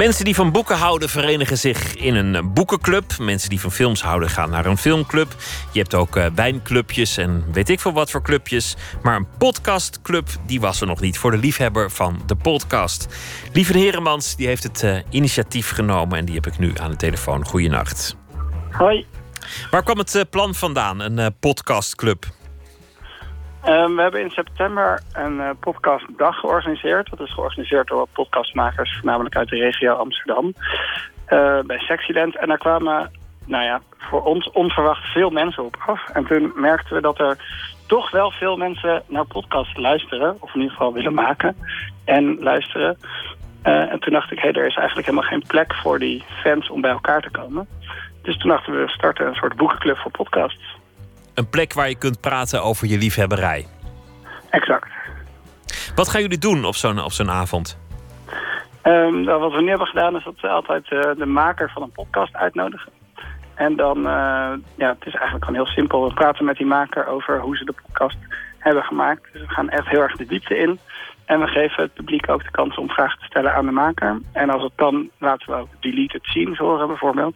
Mensen 0.00 0.24
die 0.24 0.34
van 0.34 0.52
boeken 0.52 0.76
houden 0.76 1.08
verenigen 1.08 1.58
zich 1.58 1.94
in 1.94 2.14
een 2.14 2.52
boekenclub. 2.52 3.18
Mensen 3.18 3.48
die 3.48 3.60
van 3.60 3.72
films 3.72 4.02
houden 4.02 4.30
gaan 4.30 4.50
naar 4.50 4.66
een 4.66 4.76
filmclub. 4.76 5.34
Je 5.72 5.78
hebt 5.78 5.94
ook 5.94 6.16
uh, 6.16 6.26
wijnclubjes 6.34 7.16
en 7.16 7.44
weet 7.52 7.68
ik 7.68 7.80
veel 7.80 7.92
wat 7.92 8.10
voor 8.10 8.22
clubjes. 8.22 8.76
Maar 9.02 9.16
een 9.16 9.26
podcastclub, 9.38 10.28
die 10.46 10.60
was 10.60 10.80
er 10.80 10.86
nog 10.86 11.00
niet 11.00 11.18
voor 11.18 11.30
de 11.30 11.36
liefhebber 11.36 11.90
van 11.90 12.22
de 12.26 12.36
podcast. 12.36 13.06
Lieve 13.52 13.78
Heremans, 13.78 14.36
die 14.36 14.46
heeft 14.46 14.62
het 14.62 14.82
uh, 14.82 14.98
initiatief 15.10 15.70
genomen 15.70 16.18
en 16.18 16.24
die 16.24 16.34
heb 16.34 16.46
ik 16.46 16.58
nu 16.58 16.72
aan 16.76 16.90
de 16.90 16.96
telefoon. 16.96 17.46
Goeienacht. 17.46 18.16
Hoi. 18.70 19.06
Waar 19.70 19.82
kwam 19.82 19.98
het 19.98 20.14
uh, 20.14 20.22
plan 20.30 20.54
vandaan, 20.54 21.00
een 21.00 21.34
podcastclub? 21.40 22.26
Um, 23.68 23.96
we 23.96 24.02
hebben 24.02 24.20
in 24.20 24.30
september 24.30 25.02
een 25.12 25.36
uh, 25.36 25.50
podcastdag 25.60 26.36
georganiseerd. 26.36 27.10
Dat 27.10 27.20
is 27.20 27.32
georganiseerd 27.32 27.88
door 27.88 28.06
podcastmakers, 28.12 28.94
voornamelijk 28.94 29.36
uit 29.36 29.48
de 29.48 29.56
regio 29.56 29.92
Amsterdam. 29.92 30.52
Uh, 31.28 31.60
bij 31.60 31.78
Sexyland. 31.78 32.36
En 32.36 32.48
daar 32.48 32.58
kwamen, 32.58 33.10
nou 33.46 33.64
ja, 33.64 33.80
voor 33.98 34.22
ons 34.22 34.50
onverwacht 34.50 35.12
veel 35.12 35.30
mensen 35.30 35.64
op 35.64 35.76
af. 35.86 36.08
En 36.08 36.26
toen 36.26 36.52
merkten 36.54 36.94
we 36.94 37.00
dat 37.02 37.18
er 37.20 37.38
toch 37.86 38.10
wel 38.10 38.30
veel 38.30 38.56
mensen 38.56 39.02
naar 39.06 39.26
podcasts 39.26 39.76
luisteren. 39.76 40.36
Of 40.40 40.54
in 40.54 40.60
ieder 40.60 40.76
geval 40.76 40.92
willen 40.92 41.14
maken 41.14 41.56
en 42.04 42.42
luisteren. 42.42 42.98
Uh, 43.64 43.92
en 43.92 44.00
toen 44.00 44.12
dacht 44.12 44.32
ik, 44.32 44.38
hé, 44.38 44.48
hey, 44.48 44.60
er 44.60 44.66
is 44.66 44.76
eigenlijk 44.76 45.06
helemaal 45.06 45.28
geen 45.28 45.46
plek 45.46 45.74
voor 45.74 45.98
die 45.98 46.24
fans 46.42 46.70
om 46.70 46.80
bij 46.80 46.90
elkaar 46.90 47.22
te 47.22 47.30
komen. 47.30 47.68
Dus 48.22 48.38
toen 48.38 48.50
dachten 48.50 48.72
we, 48.72 48.78
we 48.78 48.88
starten 48.88 49.26
een 49.26 49.34
soort 49.34 49.56
boekenclub 49.56 49.96
voor 49.96 50.10
podcasts 50.10 50.78
een 51.40 51.50
plek 51.50 51.72
waar 51.72 51.88
je 51.88 51.98
kunt 51.98 52.20
praten 52.20 52.62
over 52.62 52.86
je 52.86 52.98
liefhebberij. 52.98 53.66
Exact. 54.50 54.88
Wat 55.94 56.08
gaan 56.08 56.20
jullie 56.20 56.38
doen 56.38 56.64
op 56.64 56.74
zo'n 56.74 57.04
op 57.04 57.12
zo'n 57.12 57.30
avond? 57.30 57.78
Um, 58.84 59.20
nou, 59.24 59.40
wat 59.40 59.52
we 59.52 59.62
nu 59.62 59.68
hebben 59.68 59.86
gedaan 59.86 60.16
is 60.16 60.24
dat 60.24 60.40
we 60.40 60.48
altijd 60.48 60.90
uh, 60.90 61.00
de 61.16 61.26
maker 61.26 61.70
van 61.70 61.82
een 61.82 61.92
podcast 61.92 62.34
uitnodigen. 62.34 62.92
En 63.54 63.76
dan, 63.76 63.98
uh, 63.98 64.52
ja, 64.76 64.88
het 64.88 65.06
is 65.06 65.14
eigenlijk 65.14 65.44
gewoon 65.44 65.64
heel 65.64 65.72
simpel. 65.72 66.08
We 66.08 66.14
praten 66.14 66.44
met 66.44 66.56
die 66.56 66.66
maker 66.66 67.06
over 67.06 67.40
hoe 67.40 67.56
ze 67.56 67.64
de 67.64 67.74
podcast 67.86 68.18
hebben 68.58 68.82
gemaakt. 68.82 69.22
Dus 69.32 69.42
we 69.42 69.48
gaan 69.48 69.68
echt 69.68 69.88
heel 69.88 70.00
erg 70.00 70.16
de 70.16 70.26
diepte 70.26 70.58
in. 70.58 70.78
En 71.24 71.40
we 71.40 71.46
geven 71.46 71.82
het 71.82 71.94
publiek 71.94 72.30
ook 72.30 72.44
de 72.44 72.50
kans 72.50 72.76
om 72.76 72.88
vragen 72.88 73.18
te 73.18 73.24
stellen 73.24 73.54
aan 73.54 73.66
de 73.66 73.72
maker. 73.72 74.20
En 74.32 74.50
als 74.50 74.62
het 74.62 74.72
kan, 74.74 75.10
laten 75.18 75.50
we 75.50 75.58
ook 75.58 75.68
deleted 75.80 76.24
scenes 76.24 76.58
horen 76.58 76.86
bijvoorbeeld. 76.86 77.34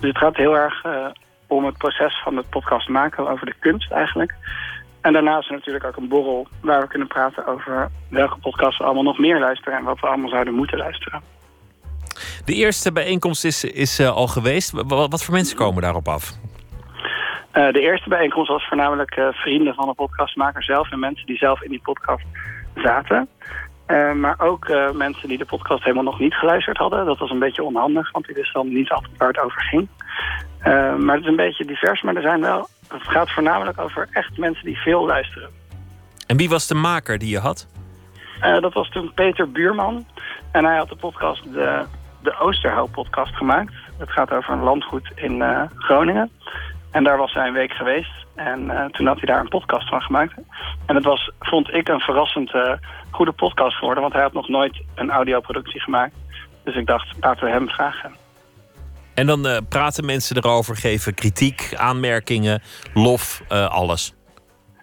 Dus 0.00 0.08
het 0.08 0.18
gaat 0.18 0.36
heel 0.36 0.56
erg 0.56 0.84
uh, 0.84 1.06
om 1.48 1.64
het 1.64 1.78
proces 1.78 2.20
van 2.24 2.36
het 2.36 2.50
podcast 2.50 2.88
maken, 2.88 3.28
over 3.28 3.46
de 3.46 3.54
kunst 3.60 3.90
eigenlijk. 3.92 4.34
En 5.00 5.12
daarnaast 5.12 5.50
natuurlijk 5.50 5.84
ook 5.84 5.96
een 5.96 6.08
borrel 6.08 6.48
waar 6.60 6.80
we 6.80 6.88
kunnen 6.88 7.08
praten 7.08 7.46
over 7.46 7.90
welke 8.08 8.38
podcasts 8.38 8.78
we 8.78 8.84
allemaal 8.84 9.02
nog 9.02 9.18
meer 9.18 9.38
luisteren 9.38 9.78
en 9.78 9.84
wat 9.84 10.00
we 10.00 10.06
allemaal 10.06 10.28
zouden 10.28 10.54
moeten 10.54 10.78
luisteren. 10.78 11.22
De 12.44 12.54
eerste 12.54 12.92
bijeenkomst 12.92 13.44
is, 13.44 13.64
is 13.64 14.00
uh, 14.00 14.10
al 14.10 14.26
geweest. 14.26 14.70
Wat, 14.70 15.10
wat, 15.10 15.24
voor 15.24 15.34
mensen 15.34 15.56
komen 15.56 15.82
daarop 15.82 16.08
af? 16.08 16.30
Uh, 17.54 17.72
de 17.72 17.80
eerste 17.80 18.08
bijeenkomst 18.08 18.50
was 18.50 18.68
voornamelijk 18.68 19.16
uh, 19.16 19.28
vrienden 19.32 19.74
van 19.74 19.86
de 19.86 19.94
podcastmaker 19.94 20.62
zelf 20.62 20.92
en 20.92 20.98
mensen 20.98 21.26
die 21.26 21.36
zelf 21.36 21.62
in 21.62 21.70
die 21.70 21.80
podcast 21.82 22.24
zaten. 22.74 23.28
maar 24.14 24.34
ook 24.38 24.68
mensen 24.92 25.28
die 25.28 25.38
de 25.38 25.44
podcast 25.44 25.82
helemaal 25.82 26.04
nog 26.04 26.18
niet 26.18 26.34
geluisterd 26.34 26.76
hadden. 26.76 27.06
Dat 27.06 27.18
was 27.18 27.30
een 27.30 27.38
beetje 27.38 27.62
onhandig, 27.62 28.10
want 28.12 28.26
die 28.26 28.34
wisten 28.34 28.62
dan 28.62 28.72
niet 28.72 28.90
altijd 28.90 29.16
waar 29.16 29.28
het 29.28 29.40
over 29.40 29.60
ging. 29.60 29.88
Uh, 30.58 30.96
maar 30.96 31.14
het 31.14 31.24
is 31.24 31.30
een 31.30 31.36
beetje 31.36 31.64
divers, 31.64 32.02
maar 32.02 32.16
er 32.16 32.22
zijn 32.22 32.40
wel... 32.40 32.68
Het 32.88 33.02
gaat 33.02 33.30
voornamelijk 33.30 33.80
over 33.80 34.08
echt 34.12 34.36
mensen 34.36 34.64
die 34.64 34.76
veel 34.76 35.06
luisteren. 35.06 35.50
En 36.26 36.36
wie 36.36 36.48
was 36.48 36.66
de 36.66 36.74
maker 36.74 37.18
die 37.18 37.30
je 37.30 37.38
had? 37.38 37.68
Uh, 38.42 38.60
dat 38.60 38.72
was 38.72 38.88
toen 38.88 39.12
Peter 39.14 39.50
Buurman. 39.50 40.06
En 40.52 40.64
hij 40.64 40.76
had 40.76 40.88
de 40.88 40.96
podcast, 40.96 41.52
de, 41.52 41.84
de 42.22 42.38
Oosterhoop-podcast 42.38 43.36
gemaakt. 43.36 43.72
Het 43.98 44.10
gaat 44.10 44.32
over 44.32 44.52
een 44.52 44.62
landgoed 44.62 45.10
in 45.14 45.32
uh, 45.32 45.62
Groningen. 45.74 46.30
En 46.90 47.04
daar 47.04 47.16
was 47.16 47.32
hij 47.32 47.46
een 47.46 47.52
week 47.52 47.72
geweest. 47.72 48.26
En 48.34 48.90
toen 48.92 49.06
had 49.06 49.16
hij 49.16 49.26
daar 49.26 49.40
een 49.40 49.48
podcast 49.48 49.88
van 49.88 50.02
gemaakt. 50.02 50.34
En 50.86 50.94
het 50.94 51.04
was, 51.04 51.30
vond 51.40 51.74
ik, 51.74 51.88
een 51.88 52.00
verrassend 52.00 52.52
goede 53.10 53.32
podcast 53.32 53.76
geworden. 53.76 54.02
Want 54.02 54.14
hij 54.14 54.22
had 54.22 54.32
nog 54.32 54.48
nooit 54.48 54.82
een 54.94 55.10
audioproductie 55.10 55.80
gemaakt. 55.80 56.14
Dus 56.64 56.74
ik 56.74 56.86
dacht, 56.86 57.16
laten 57.20 57.44
we 57.44 57.50
hem 57.50 57.68
vragen. 57.68 58.14
En 59.18 59.26
dan 59.26 59.46
uh, 59.46 59.56
praten 59.68 60.04
mensen 60.04 60.36
erover, 60.36 60.76
geven 60.76 61.14
kritiek, 61.14 61.74
aanmerkingen, 61.76 62.62
lof, 62.94 63.42
uh, 63.52 63.68
alles. 63.68 64.14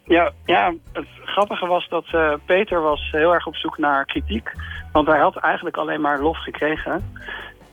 Ja, 0.06 0.32
ja, 0.46 0.74
het 0.94 1.06
grappige 1.26 1.66
was 1.66 1.88
dat 1.90 2.06
uh, 2.16 2.34
Peter 2.46 2.82
was 2.82 3.10
heel 3.12 3.34
erg 3.34 3.46
op 3.48 3.56
zoek 3.56 3.78
naar 3.78 4.06
kritiek. 4.06 4.52
Want 4.92 5.08
hij 5.08 5.20
had 5.20 5.36
eigenlijk 5.36 5.78
alleen 5.78 6.02
maar 6.02 6.22
lof 6.22 6.38
gekregen. 6.38 7.14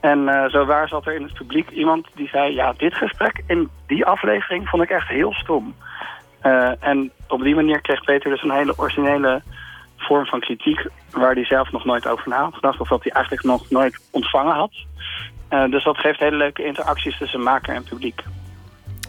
En 0.00 0.48
zo 0.50 0.64
waar 0.64 0.88
zat 0.88 1.06
er 1.06 1.14
in 1.14 1.22
het 1.22 1.34
publiek 1.34 1.70
iemand 1.70 2.06
die 2.14 2.28
zei... 2.28 2.54
ja, 2.54 2.72
dit 2.76 2.94
gesprek 2.94 3.42
in 3.46 3.68
die 3.86 4.04
aflevering 4.04 4.68
vond 4.68 4.82
ik 4.82 4.90
echt 4.90 5.08
heel 5.08 5.32
stom. 5.32 5.74
en 6.80 7.12
op 7.28 7.42
die 7.42 7.54
manier 7.54 7.80
kreeg 7.80 8.04
Peter 8.04 8.30
dus 8.30 8.42
een 8.42 8.50
hele 8.50 8.78
originele 8.78 9.42
vorm 9.96 10.26
van 10.26 10.40
kritiek... 10.40 10.86
waar 11.10 11.34
hij 11.34 11.44
zelf 11.44 11.72
nog 11.72 11.84
nooit 11.84 12.08
over 12.08 12.28
na 12.28 12.42
had 12.42 12.54
gedacht... 12.54 12.80
of 12.80 12.88
dat 12.88 13.02
hij 13.02 13.12
eigenlijk 13.12 13.44
nog 13.44 13.70
nooit 13.70 14.00
ontvangen 14.10 14.54
had. 14.54 14.72
Uh, 15.52 15.70
dus 15.70 15.84
dat 15.84 15.98
geeft 15.98 16.18
hele 16.18 16.36
leuke 16.36 16.64
interacties 16.64 17.18
tussen 17.18 17.42
maker 17.42 17.74
en 17.74 17.84
publiek. 17.84 18.22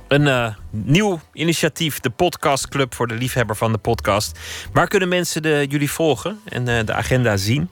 Een 0.08 0.22
uh, 0.22 0.48
nieuw 0.70 1.20
initiatief, 1.34 2.00
de 2.00 2.10
Podcastclub 2.10 2.94
voor 2.94 3.08
de 3.08 3.14
liefhebber 3.14 3.56
van 3.56 3.72
de 3.72 3.78
podcast. 3.78 4.40
Waar 4.74 4.88
kunnen 4.88 5.10
mensen 5.10 5.42
de, 5.42 5.66
jullie 5.70 5.92
volgen 5.92 6.40
en 6.46 6.68
uh, 6.68 6.80
de 6.86 6.94
agenda 6.94 7.38
zien? 7.38 7.70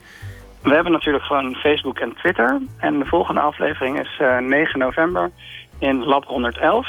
We 0.61 0.73
hebben 0.73 0.91
natuurlijk 0.91 1.23
gewoon 1.23 1.55
Facebook 1.55 1.99
en 1.99 2.13
Twitter. 2.13 2.61
En 2.77 2.99
de 2.99 3.05
volgende 3.05 3.41
aflevering 3.41 3.99
is 3.99 4.19
9 4.39 4.79
november 4.79 5.31
in 5.79 6.03
Lab 6.03 6.25
111. 6.25 6.87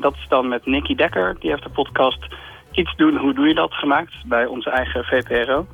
dat 0.00 0.14
is 0.14 0.26
dan 0.28 0.48
met 0.48 0.66
Nicky 0.66 0.94
Dekker. 0.94 1.36
Die 1.40 1.50
heeft 1.50 1.62
de 1.62 1.70
podcast 1.70 2.18
Iets 2.72 2.96
doen, 2.96 3.16
hoe 3.16 3.34
doe 3.34 3.48
je 3.48 3.54
dat 3.54 3.72
gemaakt 3.72 4.12
bij 4.24 4.46
onze 4.46 4.70
eigen 4.70 5.04
VPRO. 5.04 5.66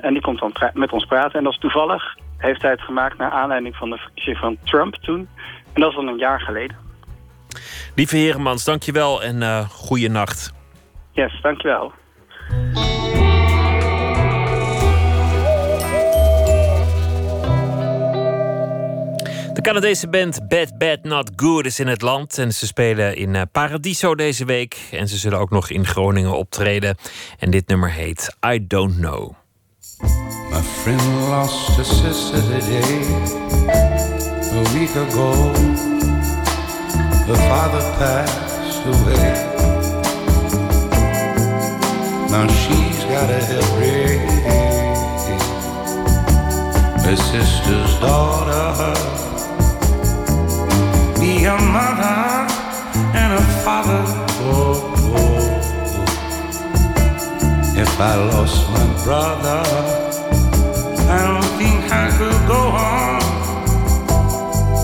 en 0.00 0.12
die 0.12 0.22
komt 0.22 0.38
dan 0.38 0.52
met 0.72 0.92
ons 0.92 1.04
praten. 1.04 1.38
En 1.38 1.44
dat 1.44 1.52
is 1.52 1.58
toevallig, 1.58 2.16
heeft 2.36 2.62
hij 2.62 2.70
het 2.70 2.80
gemaakt 2.80 3.18
naar 3.18 3.30
aanleiding 3.30 3.76
van 3.76 3.90
de 3.90 3.96
verkiezing 3.96 4.36
van 4.36 4.56
Trump 4.64 4.94
toen. 4.94 5.28
En 5.72 5.80
dat 5.80 5.90
is 5.90 5.96
dan 5.96 6.06
een 6.06 6.18
jaar 6.18 6.40
geleden. 6.40 6.76
Lieve 7.94 8.16
Heremans, 8.16 8.64
dankjewel 8.64 9.22
en 9.22 9.36
uh, 9.36 9.68
goeie 9.68 10.08
nacht. 10.08 10.52
Yes, 11.12 11.40
dankjewel. 11.42 11.92
De 19.52 19.62
Canadese 19.62 20.08
band 20.08 20.48
Bad 20.48 20.78
Bad 20.78 21.02
Not 21.02 21.30
Good 21.36 21.66
is 21.66 21.80
in 21.80 21.86
het 21.86 22.02
land. 22.02 22.38
En 22.38 22.52
ze 22.52 22.66
spelen 22.66 23.16
in 23.16 23.34
eh, 23.34 23.42
Paradiso 23.52 24.14
deze 24.14 24.44
week. 24.44 24.88
En 24.90 25.08
ze 25.08 25.16
zullen 25.16 25.38
ook 25.38 25.50
nog 25.50 25.70
in 25.70 25.86
Groningen 25.86 26.36
optreden. 26.36 26.96
En 27.38 27.50
dit 27.50 27.68
nummer 27.68 27.90
heet 27.90 28.36
I 28.46 28.66
Don't 28.66 28.94
Know. 28.96 29.45
My 30.56 30.62
friend 30.62 31.06
lost 31.28 31.78
a 31.78 31.84
sister 31.84 32.40
today. 32.40 33.02
A 34.56 34.62
week 34.72 34.94
ago. 34.96 35.52
Her 37.28 37.40
father 37.48 37.84
passed 37.98 38.86
away. 38.86 39.32
Now 42.30 42.46
she's 42.48 43.04
got 43.04 43.28
a 43.28 43.38
help 43.50 43.70
Her 47.04 47.16
sister's 47.16 47.92
daughter. 48.00 48.94
Be 51.20 51.44
a 51.44 51.58
mother 51.76 52.46
and 53.12 53.30
a 53.34 53.42
father. 53.62 54.02
Oh, 54.40 54.94
oh. 55.12 55.42
If 57.76 58.00
I 58.00 58.14
lost 58.32 58.70
my 58.70 58.86
brother, 59.04 60.05
I 61.16 61.22
don't 61.22 61.42
think 61.56 61.90
I 61.90 62.10
could 62.18 62.46
go 62.46 62.60
on. 62.88 63.22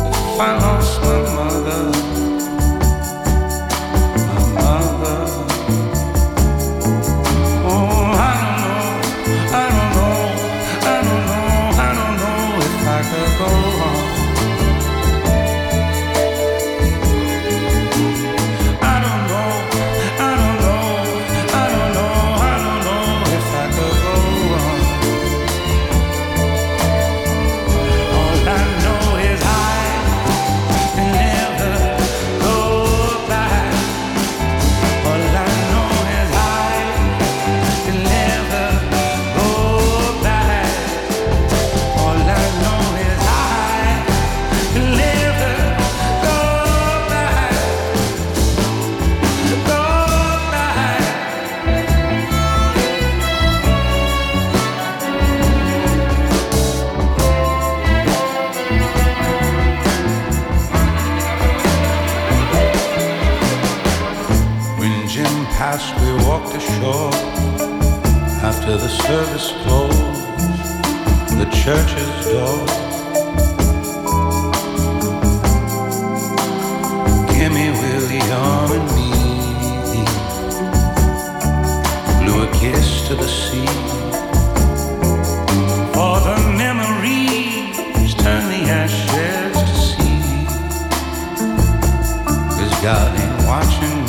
If 0.08 0.40
I 0.40 0.58
lost 0.62 1.00
my 1.02 1.22
mother. 1.34 1.41
After 68.62 68.76
the 68.76 68.88
service 68.88 69.50
closed 69.64 69.96
the 71.36 71.48
church's 71.50 72.26
door. 72.26 72.66
Gimme 77.32 77.70
William 77.82 78.68
and 78.78 78.88
me 78.94 79.10
blew 82.22 82.38
a 82.44 82.52
kiss 82.52 83.08
to 83.08 83.14
the 83.16 83.26
sea. 83.26 83.66
For 85.92 86.20
the 86.20 86.36
memories 86.56 88.14
turn 88.14 88.44
the 88.48 88.62
ashes 88.70 89.56
to 89.58 89.74
sea. 89.74 90.46
Cause 92.56 92.74
God 92.80 93.18
ain't 93.18 93.44
watching 93.44 94.01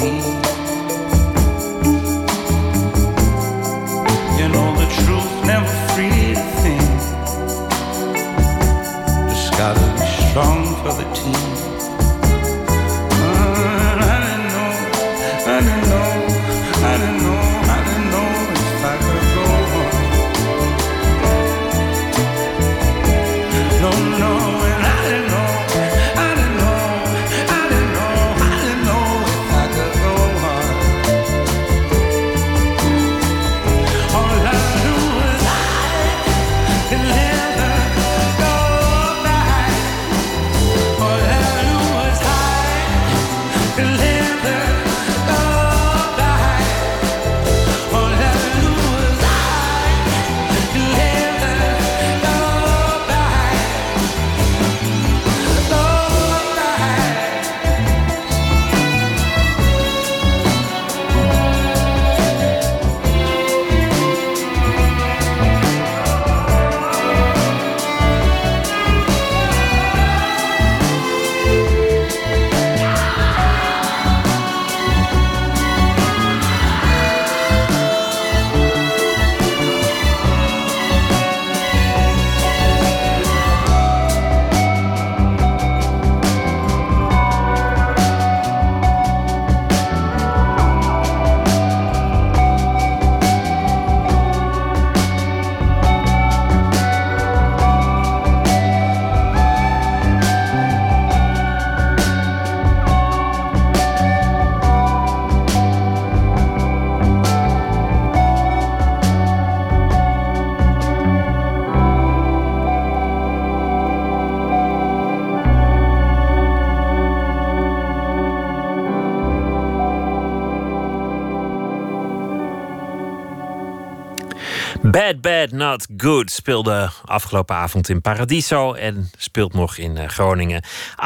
Bad 125.04 125.22
Bad 125.22 125.52
Not 125.52 125.88
Good 125.98 126.32
speelde 126.32 126.90
afgelopen 127.06 127.56
avond 127.56 127.90
in 127.90 128.02
Paradiso 128.02 128.74
en 128.74 129.10
speelt 129.18 129.54
nog 129.54 129.78
in 129.78 129.98
eh, 129.98 130.08
Groningen. 130.08 130.64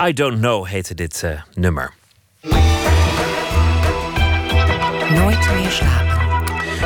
I 0.07 0.13
Don't 0.13 0.37
Know 0.37 0.67
heette 0.67 0.93
dit 0.93 1.21
uh, 1.25 1.41
nummer. 1.53 1.93
Nooit 5.09 5.49
meer 5.53 5.71
slapen. 5.71 6.17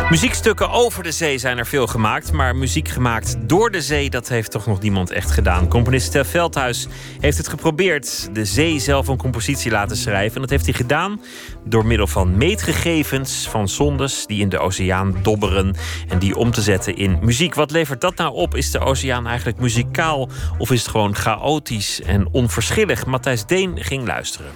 Muziekstukken 0.09 0.69
over 0.69 1.03
de 1.03 1.11
zee 1.11 1.37
zijn 1.37 1.57
er 1.57 1.65
veel 1.65 1.87
gemaakt, 1.87 2.31
maar 2.31 2.55
muziek 2.55 2.87
gemaakt 2.87 3.35
door 3.39 3.71
de 3.71 3.81
zee, 3.81 4.09
dat 4.09 4.29
heeft 4.29 4.51
toch 4.51 4.65
nog 4.65 4.81
niemand 4.81 5.11
echt 5.11 5.31
gedaan. 5.31 5.67
Componist 5.67 6.05
Stef 6.05 6.29
Veldhuis 6.29 6.87
heeft 7.19 7.37
het 7.37 7.47
geprobeerd 7.47 8.29
de 8.33 8.45
zee 8.45 8.79
zelf 8.79 9.07
een 9.07 9.17
compositie 9.17 9.71
laten 9.71 9.97
schrijven. 9.97 10.35
En 10.35 10.41
dat 10.41 10.49
heeft 10.49 10.65
hij 10.65 10.73
gedaan 10.73 11.21
door 11.63 11.85
middel 11.85 12.07
van 12.07 12.37
meetgegevens 12.37 13.47
van 13.49 13.69
zondes 13.69 14.25
die 14.25 14.41
in 14.41 14.49
de 14.49 14.59
oceaan 14.59 15.15
dobberen 15.21 15.75
en 16.07 16.19
die 16.19 16.35
om 16.35 16.51
te 16.51 16.61
zetten 16.61 16.95
in 16.95 17.17
muziek. 17.21 17.55
Wat 17.55 17.71
levert 17.71 18.01
dat 18.01 18.15
nou 18.15 18.33
op? 18.33 18.55
Is 18.55 18.71
de 18.71 18.79
oceaan 18.79 19.27
eigenlijk 19.27 19.59
muzikaal 19.59 20.29
of 20.57 20.71
is 20.71 20.81
het 20.81 20.89
gewoon 20.89 21.15
chaotisch 21.15 22.01
en 22.01 22.27
onverschillig? 22.31 23.05
Matthijs 23.05 23.45
Deen 23.45 23.77
ging 23.83 24.07
luisteren. 24.07 24.51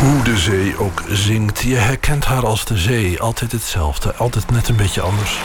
Hoe 0.00 0.22
de 0.22 0.38
zee 0.38 0.78
ook 0.78 1.02
zingt, 1.08 1.60
je 1.60 1.76
herkent 1.76 2.24
haar 2.24 2.46
als 2.46 2.64
de 2.64 2.76
zee. 2.76 3.20
Altijd 3.20 3.52
hetzelfde, 3.52 4.14
altijd 4.14 4.50
net 4.50 4.68
een 4.68 4.76
beetje 4.76 5.00
anders. 5.00 5.38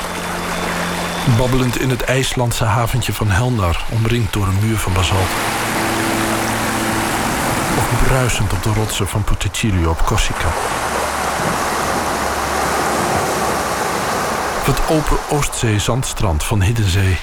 Babbelend 1.38 1.80
in 1.80 1.90
het 1.90 2.02
IJslandse 2.02 2.64
haventje 2.64 3.14
van 3.14 3.28
Helnar, 3.28 3.86
omringd 3.92 4.34
door 4.34 4.48
een 4.48 4.60
muur 4.62 4.78
van 4.78 4.94
basalt. 4.94 5.30
Bruisend 7.98 8.54
op 8.54 8.64
de 8.64 8.74
rotsen 8.74 9.08
van 9.08 9.24
Puticilio 9.24 9.90
op 9.90 10.06
Corsica. 10.06 10.50
Het 14.66 14.80
open 14.90 15.18
Oostzee-zandstrand 15.30 16.44
van 16.44 16.62
Hiddenzee. 16.62 17.18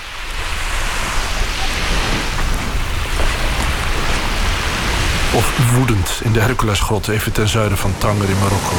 Of 5.34 5.72
woedend 5.74 6.20
in 6.22 6.32
de 6.32 6.40
Herculesgrot 6.40 7.08
even 7.08 7.32
ten 7.32 7.48
zuiden 7.48 7.78
van 7.78 7.94
Tanger 7.98 8.28
in 8.28 8.38
Marokko. 8.38 8.76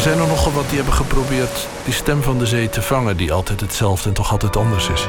Er 0.00 0.06
zijn 0.06 0.18
er 0.18 0.26
nogal 0.26 0.52
wat 0.52 0.68
die 0.68 0.76
hebben 0.76 0.94
geprobeerd 0.94 1.68
die 1.84 1.94
stem 1.94 2.22
van 2.22 2.38
de 2.38 2.46
zee 2.46 2.68
te 2.68 2.82
vangen, 2.82 3.16
die 3.16 3.32
altijd 3.32 3.60
hetzelfde 3.60 4.08
en 4.08 4.14
toch 4.14 4.30
altijd 4.30 4.56
anders 4.56 4.88
is. 4.88 5.06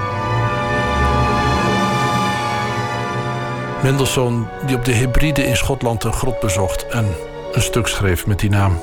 Mendelssohn, 3.84 4.48
die 4.66 4.76
op 4.76 4.86
de 4.86 4.94
Hebride 4.94 5.46
in 5.46 5.58
Schotland 5.58 6.04
een 6.04 6.14
grot 6.14 6.40
bezocht 6.40 6.88
en 6.88 7.16
een 7.52 7.62
stuk 7.62 7.88
schreef 7.88 8.26
met 8.26 8.40
die 8.40 8.50
naam. 8.50 8.80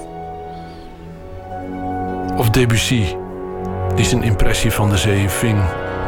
Of 2.37 2.51
Debussy, 2.51 3.05
die 3.95 4.05
zijn 4.05 4.23
impressie 4.23 4.71
van 4.73 4.91
de 4.91 4.97
zee 4.97 5.29
ving 5.29 5.59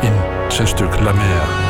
in 0.01 0.13
zijn 0.49 0.69
stuk 0.69 1.01
La 1.01 1.13
Mer. 1.13 1.70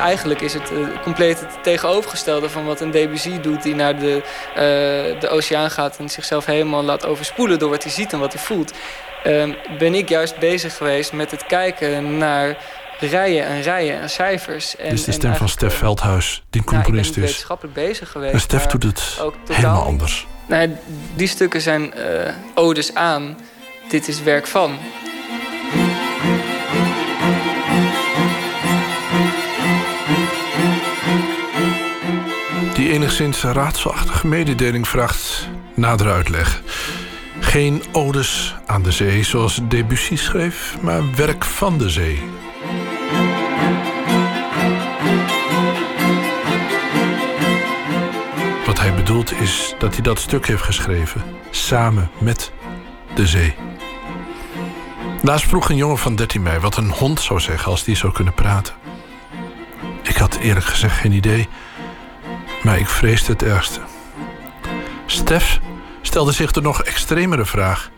Eigenlijk 0.00 0.40
is 0.40 0.54
het 0.54 0.70
uh, 0.70 1.02
compleet 1.02 1.40
het 1.40 1.62
tegenovergestelde 1.62 2.48
van 2.48 2.64
wat 2.64 2.80
een 2.80 2.90
Debussy 2.90 3.40
doet... 3.40 3.62
die 3.62 3.74
naar 3.74 3.98
de, 3.98 4.22
uh, 4.48 5.20
de 5.20 5.28
oceaan 5.28 5.70
gaat 5.70 5.96
en 5.96 6.08
zichzelf 6.08 6.46
helemaal 6.46 6.82
laat 6.82 7.06
overspoelen... 7.06 7.58
door 7.58 7.70
wat 7.70 7.82
hij 7.82 7.92
ziet 7.92 8.12
en 8.12 8.18
wat 8.18 8.32
hij 8.32 8.42
voelt. 8.42 8.72
Ehm, 9.22 9.52
ben 9.78 9.94
ik 9.94 10.08
juist 10.08 10.38
bezig 10.38 10.76
geweest 10.76 11.12
met 11.12 11.30
het 11.30 11.46
kijken 11.46 12.18
naar 12.18 12.56
rijen 12.98 13.46
en 13.46 13.62
rijen 13.62 14.00
en 14.00 14.10
cijfers. 14.10 14.76
En, 14.76 14.88
Dit 14.88 14.98
is 14.98 15.04
de 15.04 15.12
stem 15.12 15.34
van 15.34 15.48
Stef 15.48 15.74
Veldhuis, 15.74 16.42
die 16.50 16.64
componist 16.64 16.92
nou, 16.92 17.06
ik 17.06 17.14
ben 17.14 17.22
is. 17.22 17.28
wetenschappelijk 17.30 17.74
bezig 17.74 18.10
geweest. 18.10 18.32
En 18.32 18.40
Stef 18.40 18.66
doet 18.66 18.82
het 18.82 19.20
helemaal 19.48 19.84
anders. 19.84 20.26
Nou, 20.46 20.76
die 21.14 21.28
stukken 21.28 21.60
zijn 21.60 21.92
odes 22.54 22.94
aan. 22.94 23.36
Dit 23.88 24.08
is 24.08 24.22
werk 24.22 24.46
van. 24.46 24.78
Die 32.80 32.90
enigszins 32.90 33.42
raadselachtige 33.42 34.26
mededeling 34.26 34.88
vraagt 34.88 35.48
nader 35.74 36.12
uitleg. 36.12 36.62
Geen 37.40 37.82
odes 37.92 38.54
aan 38.66 38.82
de 38.82 38.92
zee 38.92 39.22
zoals 39.22 39.60
Debussy 39.68 40.16
schreef, 40.16 40.76
maar 40.82 41.14
werk 41.14 41.44
van 41.44 41.78
de 41.78 41.90
zee. 41.90 42.22
Wat 48.66 48.80
hij 48.80 48.94
bedoelt 48.94 49.32
is 49.32 49.74
dat 49.78 49.94
hij 49.94 50.02
dat 50.02 50.18
stuk 50.18 50.46
heeft 50.46 50.62
geschreven 50.62 51.22
samen 51.50 52.10
met 52.18 52.52
de 53.14 53.26
zee. 53.26 53.54
Laatst 55.22 55.46
vroeg 55.46 55.68
een 55.68 55.76
jongen 55.76 55.98
van 55.98 56.16
13 56.16 56.42
mij 56.42 56.60
wat 56.60 56.76
een 56.76 56.90
hond 56.90 57.20
zou 57.20 57.40
zeggen 57.40 57.70
als 57.70 57.84
die 57.84 57.96
zou 57.96 58.12
kunnen 58.12 58.34
praten. 58.34 58.74
Ik 60.02 60.16
had 60.16 60.36
eerlijk 60.36 60.66
gezegd 60.66 60.96
geen 60.96 61.12
idee, 61.12 61.48
maar 62.62 62.78
ik 62.78 62.88
vreesde 62.88 63.32
het 63.32 63.42
ergste. 63.42 63.80
Stef 65.06 65.60
stelde 66.02 66.32
zich 66.32 66.52
de 66.52 66.60
nog 66.60 66.82
extremere 66.82 67.44
vraag: 67.44 67.90